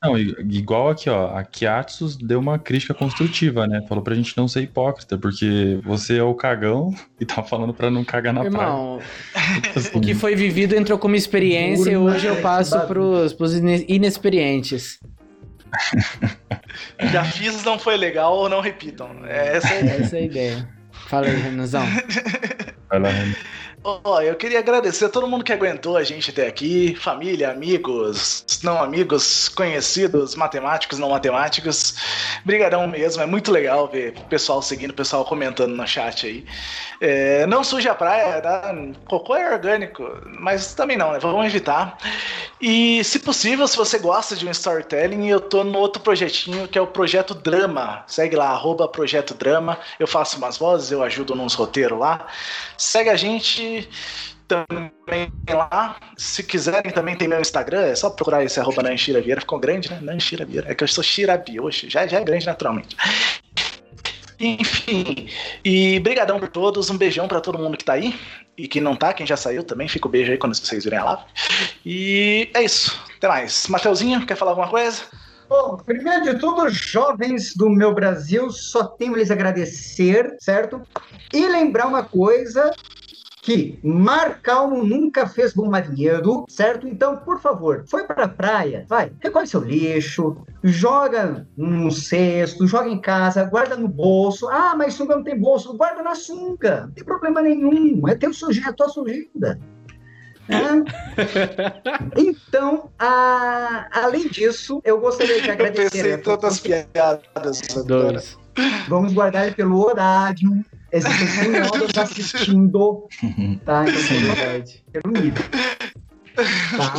Não, 0.03 0.17
igual 0.17 0.89
aqui, 0.89 1.09
ó, 1.09 1.35
a 1.37 1.43
Kiatsus 1.45 2.17
deu 2.17 2.39
uma 2.39 2.59
crítica 2.59 2.93
construtiva, 2.93 3.65
né? 3.65 3.81
Falou 3.87 4.03
pra 4.03 4.13
gente 4.13 4.35
não 4.35 4.47
ser 4.49 4.61
hipócrita, 4.61 5.17
porque 5.17 5.79
você 5.83 6.17
é 6.17 6.23
o 6.23 6.33
cagão 6.35 6.93
e 7.19 7.25
tá 7.25 7.41
falando 7.41 7.73
pra 7.73 7.89
não 7.89 8.03
cagar 8.03 8.33
na 8.33 8.43
Irmão, 8.43 8.99
praia. 9.33 9.71
Assim, 9.75 9.97
o 9.97 10.01
que 10.01 10.13
foi 10.13 10.35
vivido 10.35 10.75
entrou 10.75 10.99
como 10.99 11.15
experiência 11.15 11.91
e 11.91 11.97
hoje 11.97 12.27
eu 12.27 12.35
passo 12.41 12.79
pros, 12.81 13.31
pros 13.33 13.55
ine- 13.55 13.85
inexperientes. 13.87 14.99
Já 17.11 17.23
fiz, 17.23 17.63
não 17.63 17.79
foi 17.79 17.97
legal 17.97 18.35
ou 18.35 18.49
não 18.49 18.61
repitam. 18.61 19.09
É 19.25 19.57
Essa 19.57 19.73
é 19.73 19.77
a 19.77 19.81
ideia. 19.81 20.01
Essa 20.03 20.17
é 20.17 20.19
a 20.19 20.23
ideia. 20.23 20.69
Fala 21.07 21.27
aí, 21.27 21.35
Renanzão. 21.35 21.83
vai 22.89 22.99
lá, 22.99 23.09
Renan. 23.09 23.35
Ó, 23.85 24.21
eu 24.21 24.35
queria 24.35 24.59
agradecer 24.59 25.05
a 25.05 25.09
todo 25.09 25.27
mundo 25.27 25.43
que 25.43 25.51
aguentou 25.51 25.97
a 25.97 26.03
gente 26.03 26.31
até 26.31 26.47
aqui, 26.47 26.95
família, 26.95 27.51
amigos, 27.51 28.45
não 28.63 28.81
amigos, 28.81 29.49
conhecidos, 29.49 30.35
matemáticos, 30.35 30.99
não 30.99 31.09
matemáticos. 31.09 31.95
Brigadão 32.45 32.87
mesmo, 32.87 33.21
é 33.21 33.25
muito 33.25 33.51
legal 33.51 33.89
ver 33.89 34.13
o 34.17 34.23
pessoal 34.25 34.61
seguindo, 34.61 34.91
o 34.91 34.93
pessoal 34.93 35.25
comentando 35.25 35.75
no 35.75 35.85
chat 35.85 36.25
aí. 36.25 36.45
É, 37.01 37.45
não 37.45 37.61
suje 37.61 37.89
a 37.89 37.95
praia, 37.95 38.41
tá? 38.41 38.73
cocô 39.05 39.35
é 39.35 39.51
orgânico, 39.51 40.09
mas 40.39 40.73
também 40.73 40.95
não, 40.95 41.11
né? 41.11 41.19
Vamos 41.19 41.45
evitar. 41.45 41.97
E, 42.61 43.03
se 43.03 43.19
possível, 43.19 43.67
se 43.67 43.75
você 43.75 43.99
gosta 43.99 44.37
de 44.37 44.47
um 44.47 44.51
storytelling, 44.51 45.27
eu 45.27 45.41
tô 45.41 45.65
no 45.65 45.77
outro 45.77 46.01
projetinho 46.01 46.69
que 46.69 46.77
é 46.77 46.81
o 46.81 46.87
Projeto 46.87 47.33
Drama. 47.33 48.05
Segue 48.07 48.37
lá, 48.37 48.51
arroba 48.51 48.87
Projeto 48.87 49.33
Drama. 49.33 49.77
Eu 49.99 50.07
faço 50.07 50.37
umas 50.37 50.57
vozes, 50.57 50.89
eu 50.89 51.03
ajudo 51.03 51.35
nos 51.35 51.53
roteiros 51.53 51.99
lá. 51.99 52.25
Segue 52.77 53.09
a 53.09 53.17
gente 53.17 53.72
também 54.47 55.31
lá. 55.49 55.97
Se 56.17 56.43
quiserem, 56.43 56.91
também 56.91 57.15
tem 57.15 57.27
meu 57.27 57.41
Instagram. 57.41 57.81
É 57.81 57.95
só 57.95 58.09
procurar 58.09 58.43
esse 58.43 58.59
arroba 58.59 58.83
Nanchira 58.83 59.21
Vieira. 59.21 59.41
Ficou 59.41 59.59
grande, 59.59 59.89
né? 59.89 59.99
Nanchira 60.01 60.45
Vieira. 60.45 60.71
É 60.71 60.75
que 60.75 60.83
eu 60.83 60.87
sou 60.87 61.03
Shirabi 61.03 61.59
hoje. 61.59 61.89
Já, 61.89 62.05
já 62.05 62.19
é 62.19 62.23
grande 62.23 62.45
naturalmente. 62.45 62.95
Enfim, 64.39 65.29
e 65.63 65.99
brigadão 65.99 66.37
por 66.37 66.49
todos, 66.49 66.89
um 66.89 66.97
beijão 66.97 67.27
pra 67.29 67.39
todo 67.39 67.57
mundo 67.57 67.77
que 67.77 67.85
tá 67.85 67.93
aí 67.93 68.19
e 68.57 68.67
que 68.67 68.81
não 68.81 68.95
tá, 68.95 69.13
quem 69.13 69.25
já 69.25 69.37
saiu 69.37 69.63
também, 69.63 69.87
fica 69.87 70.07
o 70.07 70.11
beijo 70.11 70.31
aí 70.31 70.37
quando 70.37 70.53
vocês 70.53 70.83
virem 70.83 70.99
a 70.99 71.03
live. 71.05 71.23
E 71.85 72.49
é 72.53 72.61
isso, 72.61 73.01
até 73.15 73.27
mais. 73.27 73.67
Mateuzinho, 73.67 74.25
quer 74.25 74.35
falar 74.35 74.51
alguma 74.51 74.67
coisa? 74.67 75.03
Bom, 75.47 75.77
primeiro 75.77 76.23
de 76.23 76.39
tudo, 76.39 76.69
jovens 76.69 77.55
do 77.55 77.69
meu 77.69 77.93
Brasil, 77.93 78.49
só 78.49 78.85
tenho 78.85 79.15
lhes 79.15 79.31
agradecer, 79.31 80.35
certo? 80.39 80.81
E 81.31 81.47
lembrar 81.47 81.87
uma 81.87 82.03
coisa 82.03 82.73
que 83.43 83.77
mar 83.83 84.39
calmo 84.41 84.85
nunca 84.85 85.27
fez 85.27 85.53
bom 85.53 85.69
marinheiro, 85.69 86.45
certo? 86.47 86.87
Então, 86.87 87.17
por 87.17 87.41
favor, 87.41 87.83
foi 87.85 88.05
pra 88.05 88.25
praia, 88.25 88.85
vai, 88.87 89.11
recolhe 89.19 89.45
seu 89.47 89.59
lixo, 89.59 90.37
joga 90.63 91.45
num 91.57 91.91
cesto, 91.91 92.65
joga 92.65 92.87
em 92.87 93.01
casa, 93.01 93.43
guarda 93.43 93.75
no 93.75 93.89
bolso. 93.89 94.47
Ah, 94.47 94.73
mas 94.77 94.93
sunga 94.93 95.17
não 95.17 95.23
tem 95.23 95.37
bolso, 95.37 95.75
guarda 95.75 96.01
na 96.01 96.15
sunga, 96.15 96.83
não 96.85 96.91
tem 96.91 97.03
problema 97.03 97.41
nenhum, 97.41 98.07
é 98.07 98.15
teu 98.15 98.33
sujeito, 98.33 98.69
é 98.69 98.71
tua 98.71 98.87
sujeira. 98.87 99.59
É. 100.47 100.63
Então, 102.17 102.89
a- 102.99 103.87
além 103.91 104.27
disso, 104.27 104.81
eu 104.85 104.99
gostaria 104.99 105.41
de 105.41 105.47
Eu 105.47 105.53
agradecer. 105.53 105.89
pensei 105.91 106.11
em 106.11 106.13
a 106.15 106.17
todos 106.21 106.59
tantas 106.61 106.85
piadas. 106.93 107.85
Dois. 107.85 108.37
Vamos 108.87 109.13
guardar 109.13 109.47
ele 109.47 109.55
pelo 109.55 109.83
horário. 109.83 110.63
Existem 110.93 111.27
100 111.27 111.55
horas 111.61 111.97
assistindo. 111.97 113.07
Tá? 113.65 113.83
Então, 113.83 114.07
pelo- 114.07 114.35
Verdade. 114.35 114.85
pelo 114.91 115.13
nível. 115.13 115.43
Tá? 116.77 116.93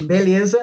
Beleza. 0.04 0.58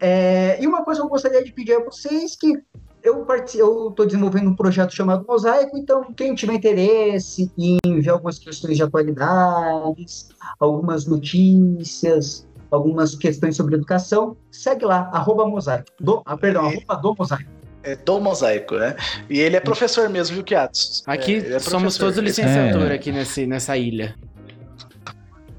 É, 0.00 0.62
e 0.62 0.66
uma 0.66 0.84
coisa 0.84 1.00
que 1.00 1.06
eu 1.06 1.10
gostaria 1.10 1.42
de 1.42 1.52
pedir 1.52 1.74
a 1.74 1.84
vocês 1.84 2.36
que 2.36 2.54
eu 3.02 3.26
estou 3.28 4.06
desenvolvendo 4.06 4.48
um 4.50 4.54
projeto 4.54 4.94
chamado 4.94 5.24
Mosaico, 5.28 5.76
então 5.76 6.12
quem 6.16 6.34
tiver 6.36 6.54
interesse 6.54 7.50
em 7.58 7.78
ver 8.00 8.10
algumas 8.10 8.38
questões 8.38 8.76
de 8.76 8.82
atualidades, 8.84 10.28
algumas 10.60 11.04
notícias, 11.06 12.46
algumas 12.70 13.14
questões 13.16 13.56
sobre 13.56 13.74
educação, 13.74 14.36
segue 14.52 14.84
lá, 14.84 15.10
arroba 15.12 15.46
mosaico. 15.46 15.86
Do, 16.00 16.22
ah, 16.24 16.36
perdão, 16.36 16.66
arroba 16.66 16.94
do 16.96 17.14
mosaico. 17.18 17.50
É 17.84 17.96
do 17.96 18.20
mosaico, 18.20 18.76
né? 18.76 18.94
E 19.28 19.40
ele 19.40 19.56
é 19.56 19.60
professor 19.60 20.08
mesmo, 20.08 20.36
viu, 20.36 20.44
Kiatsu? 20.44 21.02
Aqui 21.06 21.36
É, 21.36 21.54
é 21.54 21.58
somos 21.58 21.96
todos 21.96 22.18
licenciatura 22.18 22.94
aqui 22.94 23.10
nesse, 23.10 23.46
nessa 23.46 23.76
ilha. 23.76 24.14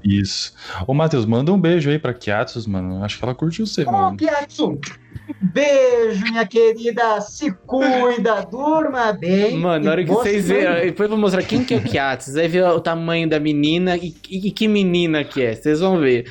Isso. 0.02 0.52
Ô, 0.86 0.92
Matheus, 0.92 1.24
manda 1.24 1.50
um 1.52 1.58
beijo 1.58 1.88
aí 1.88 1.98
pra 1.98 2.12
Kiatsus, 2.12 2.66
mano. 2.66 3.02
Acho 3.02 3.18
que 3.18 3.24
ela 3.24 3.34
curtiu 3.34 3.66
você, 3.66 3.84
Ô, 3.84 3.90
mano. 3.92 4.16
Kiatsu, 4.18 4.78
beijo, 5.40 6.22
minha 6.24 6.46
querida, 6.46 7.20
se 7.22 7.50
cuida, 7.66 8.42
durma 8.50 9.12
bem. 9.14 9.56
Mano, 9.58 9.84
na 9.86 9.90
hora 9.92 10.02
E 10.02 10.04
que 10.04 10.10
vocês 10.10 10.46
verem, 10.46 10.86
depois 10.86 11.06
eu 11.06 11.10
vou 11.10 11.18
mostrar 11.18 11.42
quem 11.42 11.64
que 11.64 11.72
é 11.72 11.78
o 11.78 11.82
Kiatos. 11.82 12.26
Vocês 12.26 12.52
vão 12.52 12.70
ver 12.70 12.76
o 12.76 12.80
tamanho 12.80 13.28
da 13.28 13.40
menina 13.40 13.96
e, 13.96 14.14
e- 14.28 14.48
e 14.48 14.50
que 14.50 14.68
menina 14.68 15.24
que 15.24 15.42
é. 15.42 15.54
Vocês 15.54 15.80
vão 15.80 15.98
ver. 15.98 16.24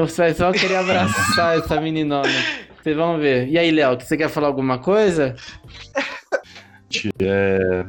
Você 0.00 0.16
vai 0.22 0.32
só 0.34 0.50
querer 0.52 0.76
abraçar 0.76 1.58
essa 1.58 1.78
meninona. 1.78 2.28
Vocês 2.86 2.96
vão 2.96 3.18
ver. 3.18 3.48
E 3.48 3.58
aí, 3.58 3.72
Léo, 3.72 3.98
você 4.00 4.16
quer 4.16 4.28
falar 4.28 4.46
alguma 4.46 4.78
coisa? 4.78 5.34
É, 7.20 7.84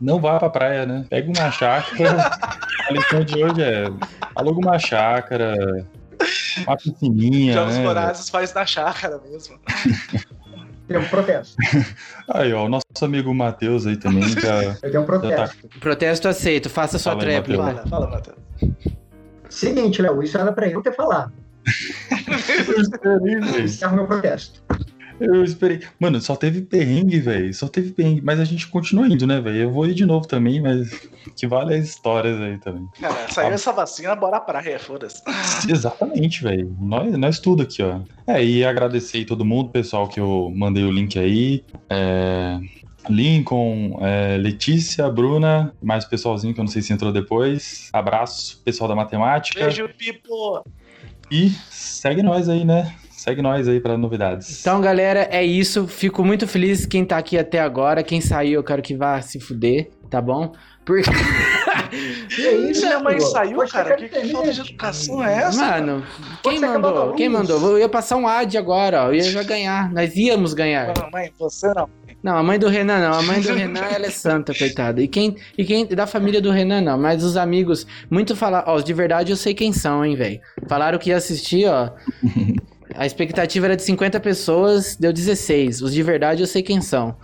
Não 0.00 0.20
vá 0.20 0.36
pra 0.36 0.50
praia, 0.50 0.84
né? 0.84 1.06
Pega 1.08 1.28
uma 1.30 1.48
chácara. 1.52 2.28
A 2.90 2.92
lição 2.92 3.22
de 3.22 3.40
hoje 3.40 3.62
é 3.62 3.84
aluga 4.34 4.58
uma 4.58 4.80
chácara, 4.80 5.86
uma 6.66 6.76
piscininha, 6.76 7.52
Jogos 7.52 7.76
né? 7.76 7.84
Vorazes 7.84 8.28
faz 8.28 8.52
na 8.52 8.66
chácara 8.66 9.20
mesmo. 9.24 9.60
Tem 10.88 10.98
um 10.98 11.04
protesto. 11.08 11.54
Aí, 12.28 12.52
ó, 12.52 12.66
o 12.66 12.68
nosso 12.68 12.82
amigo 13.00 13.32
Matheus 13.32 13.86
aí 13.86 13.96
também 13.96 14.28
já, 14.28 14.76
Eu 14.82 14.90
tenho 14.90 15.02
um 15.04 15.06
tá 15.06 15.18
protesto. 15.20 15.68
Protesto 15.78 16.26
aceito, 16.26 16.68
faça 16.68 16.98
sua 16.98 17.12
Fala 17.12 17.22
aí, 17.22 17.30
tréplica. 17.30 17.62
Fala, 17.62 17.86
fala, 17.86 18.10
Matheus. 18.10 18.38
Seguinte, 19.48 20.02
Léo, 20.02 20.20
isso 20.20 20.36
era 20.36 20.50
pra 20.50 20.66
eu 20.66 20.82
ter 20.82 20.96
falado. 20.96 21.32
Esse 23.64 23.84
é 23.84 23.88
o 23.88 23.94
meu 23.94 24.06
protesto. 24.06 24.62
Eu 25.20 25.44
esperei. 25.44 25.80
Mano, 26.00 26.20
só 26.20 26.34
teve 26.34 26.62
perrengue, 26.62 27.20
velho. 27.20 27.54
Só 27.54 27.68
teve 27.68 27.92
perrengue. 27.92 28.20
Mas 28.22 28.40
a 28.40 28.44
gente 28.44 28.66
continua 28.66 29.06
indo, 29.06 29.26
né, 29.26 29.40
velho? 29.40 29.56
Eu 29.56 29.70
vou 29.70 29.86
ir 29.86 29.94
de 29.94 30.04
novo 30.04 30.26
também, 30.26 30.60
mas 30.60 30.90
que 31.36 31.46
vale 31.46 31.76
as 31.76 31.84
histórias 31.84 32.40
aí 32.40 32.58
também. 32.58 32.88
Cara, 33.00 33.28
saiu 33.28 33.52
essa 33.52 33.72
vacina, 33.72 34.16
bora 34.16 34.40
pra 34.40 34.60
praia, 34.60 34.78
foda-se. 34.80 35.22
Exatamente, 35.70 36.42
velho. 36.42 36.76
Nós, 36.80 37.12
nós 37.16 37.38
tudo 37.38 37.62
aqui, 37.62 37.82
ó. 37.82 38.00
É, 38.26 38.44
e 38.44 38.64
agradecer 38.64 39.18
aí 39.18 39.24
todo 39.24 39.44
mundo, 39.44 39.70
pessoal, 39.70 40.08
que 40.08 40.18
eu 40.18 40.52
mandei 40.56 40.84
o 40.84 40.90
link 40.90 41.16
aí. 41.18 41.64
É, 41.88 42.58
Lincoln, 43.08 43.98
é, 44.00 44.36
Letícia, 44.36 45.08
Bruna, 45.08 45.72
mais 45.82 46.04
o 46.04 46.10
pessoalzinho 46.10 46.54
que 46.54 46.60
eu 46.60 46.64
não 46.64 46.70
sei 46.70 46.82
se 46.82 46.92
entrou 46.92 47.12
depois. 47.12 47.90
Abraço, 47.92 48.60
pessoal 48.64 48.88
da 48.88 48.96
matemática. 48.96 49.60
Beijo, 49.60 49.88
Pipo. 49.96 50.64
E 51.32 51.50
segue 51.70 52.22
nós 52.22 52.46
aí, 52.46 52.62
né? 52.62 52.94
Segue 53.10 53.40
nós 53.40 53.66
aí 53.66 53.80
para 53.80 53.96
novidades. 53.96 54.60
Então, 54.60 54.82
galera, 54.82 55.28
é 55.30 55.42
isso. 55.42 55.88
Fico 55.88 56.22
muito 56.22 56.46
feliz 56.46 56.84
quem 56.84 57.06
tá 57.06 57.16
aqui 57.16 57.38
até 57.38 57.58
agora. 57.58 58.02
Quem 58.02 58.20
saiu, 58.20 58.54
eu 58.54 58.62
quero 58.64 58.82
que 58.82 58.94
vá 58.94 59.18
se 59.22 59.40
fuder, 59.40 59.90
tá 60.10 60.20
bom? 60.20 60.52
Porque. 60.84 61.08
E 62.38 62.46
aí, 62.46 62.74
Se 62.74 62.86
minha 62.86 63.00
mãe 63.00 63.20
saiu, 63.20 63.56
Pode 63.56 63.70
cara, 63.70 63.96
que, 63.96 64.08
que 64.08 64.28
falta 64.32 64.50
de 64.50 64.60
educação 64.60 65.22
é 65.22 65.42
essa? 65.42 65.62
Mano, 65.62 66.02
quem 66.42 66.58
mandou? 66.58 67.12
Quem 67.12 67.28
mandou? 67.28 67.72
Eu 67.72 67.78
ia 67.78 67.88
passar 67.88 68.16
um 68.16 68.26
ad 68.26 68.56
agora, 68.56 69.04
ó. 69.04 69.06
Eu 69.08 69.14
ia 69.14 69.22
já 69.22 69.42
ganhar. 69.42 69.92
Nós 69.92 70.16
íamos 70.16 70.54
ganhar. 70.54 70.92
Mãe, 71.12 71.30
você 71.38 71.72
não. 71.74 71.88
Não, 72.22 72.36
a 72.36 72.42
mãe 72.42 72.58
do 72.58 72.68
Renan 72.68 73.00
não. 73.00 73.18
A 73.18 73.22
mãe 73.22 73.40
do 73.40 73.52
Renan, 73.54 73.80
ela 73.80 74.06
é 74.06 74.10
santa, 74.10 74.54
coitada. 74.54 75.02
E 75.02 75.08
quem, 75.08 75.36
e 75.58 75.64
quem 75.64 75.86
da 75.86 76.06
família 76.06 76.40
do 76.40 76.50
Renan 76.50 76.80
não. 76.80 76.98
Mas 76.98 77.24
os 77.24 77.36
amigos, 77.36 77.86
muito 78.08 78.36
falar. 78.36 78.64
Ó, 78.66 78.76
os 78.76 78.84
de 78.84 78.92
verdade 78.92 79.32
eu 79.32 79.36
sei 79.36 79.54
quem 79.54 79.72
são, 79.72 80.04
hein, 80.04 80.14
velho. 80.14 80.40
Falaram 80.68 80.98
que 80.98 81.10
ia 81.10 81.16
assistir, 81.16 81.66
ó. 81.68 81.90
A 82.94 83.06
expectativa 83.06 83.64
era 83.64 83.74
de 83.76 83.82
50 83.82 84.20
pessoas, 84.20 84.96
deu 84.96 85.14
16. 85.14 85.80
Os 85.80 85.94
de 85.94 86.02
verdade 86.02 86.42
eu 86.42 86.46
sei 86.46 86.62
quem 86.62 86.82
são. 86.82 87.16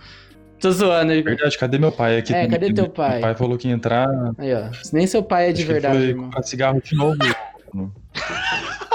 Tô 0.59 0.71
zoando. 0.71 1.13
Verdade, 1.23 1.57
cadê 1.57 1.77
meu 1.77 1.91
pai 1.91 2.17
aqui? 2.17 2.33
É, 2.33 2.47
cadê 2.47 2.73
teu 2.73 2.89
pai? 2.89 3.13
Meu 3.13 3.21
pai 3.21 3.35
falou 3.35 3.57
que 3.57 3.67
ia 3.67 3.73
entrar. 3.73 4.07
Aí, 4.37 4.53
ó. 4.53 4.63
Nem 4.91 5.05
seu 5.05 5.21
pai 5.21 5.49
é 5.49 5.53
de 5.53 5.61
acho 5.61 5.67
que 5.67 5.73
verdade, 5.73 5.97
foi 5.97 6.07
irmão. 6.07 6.25
comprar 6.25 6.43
cigarro 6.43 6.81
de 6.81 6.95
novo. 6.95 7.17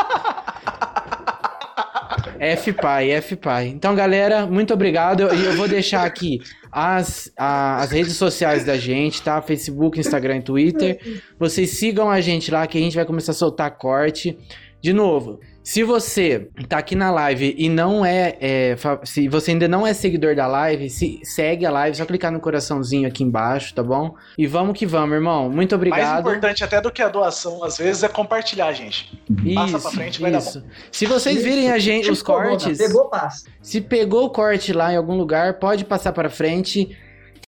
F 2.39 2.73
pai, 2.73 3.11
F 3.11 3.37
pai. 3.37 3.69
Então, 3.69 3.95
galera, 3.95 4.47
muito 4.47 4.75
obrigado. 4.75 5.23
E 5.35 5.45
eu 5.45 5.53
vou 5.57 5.69
deixar 5.69 6.05
aqui 6.05 6.41
as, 6.71 7.31
a- 7.39 7.77
as 7.83 7.91
redes 7.93 8.17
sociais 8.17 8.65
da 8.65 8.77
gente, 8.77 9.23
tá? 9.23 9.41
Facebook, 9.41 9.99
Instagram 9.99 10.39
e 10.39 10.43
Twitter. 10.43 11.23
Vocês 11.39 11.71
sigam 11.79 12.11
a 12.11 12.21
gente 12.21 12.51
lá 12.51 12.67
que 12.67 12.77
a 12.79 12.81
gente 12.81 12.97
vai 12.97 13.05
começar 13.05 13.33
a 13.33 13.35
soltar 13.35 13.77
corte. 13.79 14.37
De 14.83 14.93
novo, 14.93 15.39
se 15.65 15.83
você 15.83 16.51
tá 16.69 16.77
aqui 16.77 16.95
na 16.95 17.11
live 17.11 17.55
e 17.57 17.71
não 17.71 18.05
é, 18.05 18.37
é, 18.39 18.77
se 19.03 19.27
você 19.29 19.53
ainda 19.53 19.67
não 19.67 19.87
é 19.87 19.95
seguidor 19.95 20.37
da 20.37 20.47
live, 20.47 20.91
se, 20.91 21.21
segue 21.25 21.65
a 21.65 21.71
live, 21.71 21.97
só 21.97 22.05
clicar 22.05 22.31
no 22.31 22.39
coraçãozinho 22.39 23.09
aqui 23.09 23.25
embaixo, 23.25 23.75
tá 23.75 23.83
bom? 23.83 24.15
E 24.37 24.47
vamos 24.47 24.79
que 24.79 24.85
vamos, 24.85 25.15
irmão. 25.15 25.49
Muito 25.49 25.73
Mais 25.73 25.73
obrigado. 25.73 26.21
importante 26.21 26.63
até 26.63 26.83
do 26.83 26.93
que 26.93 27.01
a 27.01 27.09
doação, 27.09 27.65
às 27.65 27.79
vezes, 27.79 28.03
é 28.03 28.09
compartilhar, 28.09 28.71
gente. 28.75 29.19
Passa 29.55 29.79
pra 29.79 29.91
frente, 29.91 30.21
vai 30.21 30.31
dar 30.31 30.39
isso. 30.39 30.63
Se 30.93 31.07
vocês 31.07 31.43
virem 31.43 31.73
a 31.73 31.79
gente, 31.79 32.11
os 32.11 32.23
corona, 32.23 32.51
cortes, 32.51 32.77
Pegou, 32.77 33.09
passa. 33.09 33.47
se 33.63 33.81
pegou 33.81 34.27
o 34.27 34.31
corte 34.31 34.71
lá 34.71 34.93
em 34.93 34.97
algum 34.97 35.17
lugar, 35.17 35.55
pode 35.55 35.87
passar 35.87 36.13
pra 36.13 36.29
frente. 36.29 36.95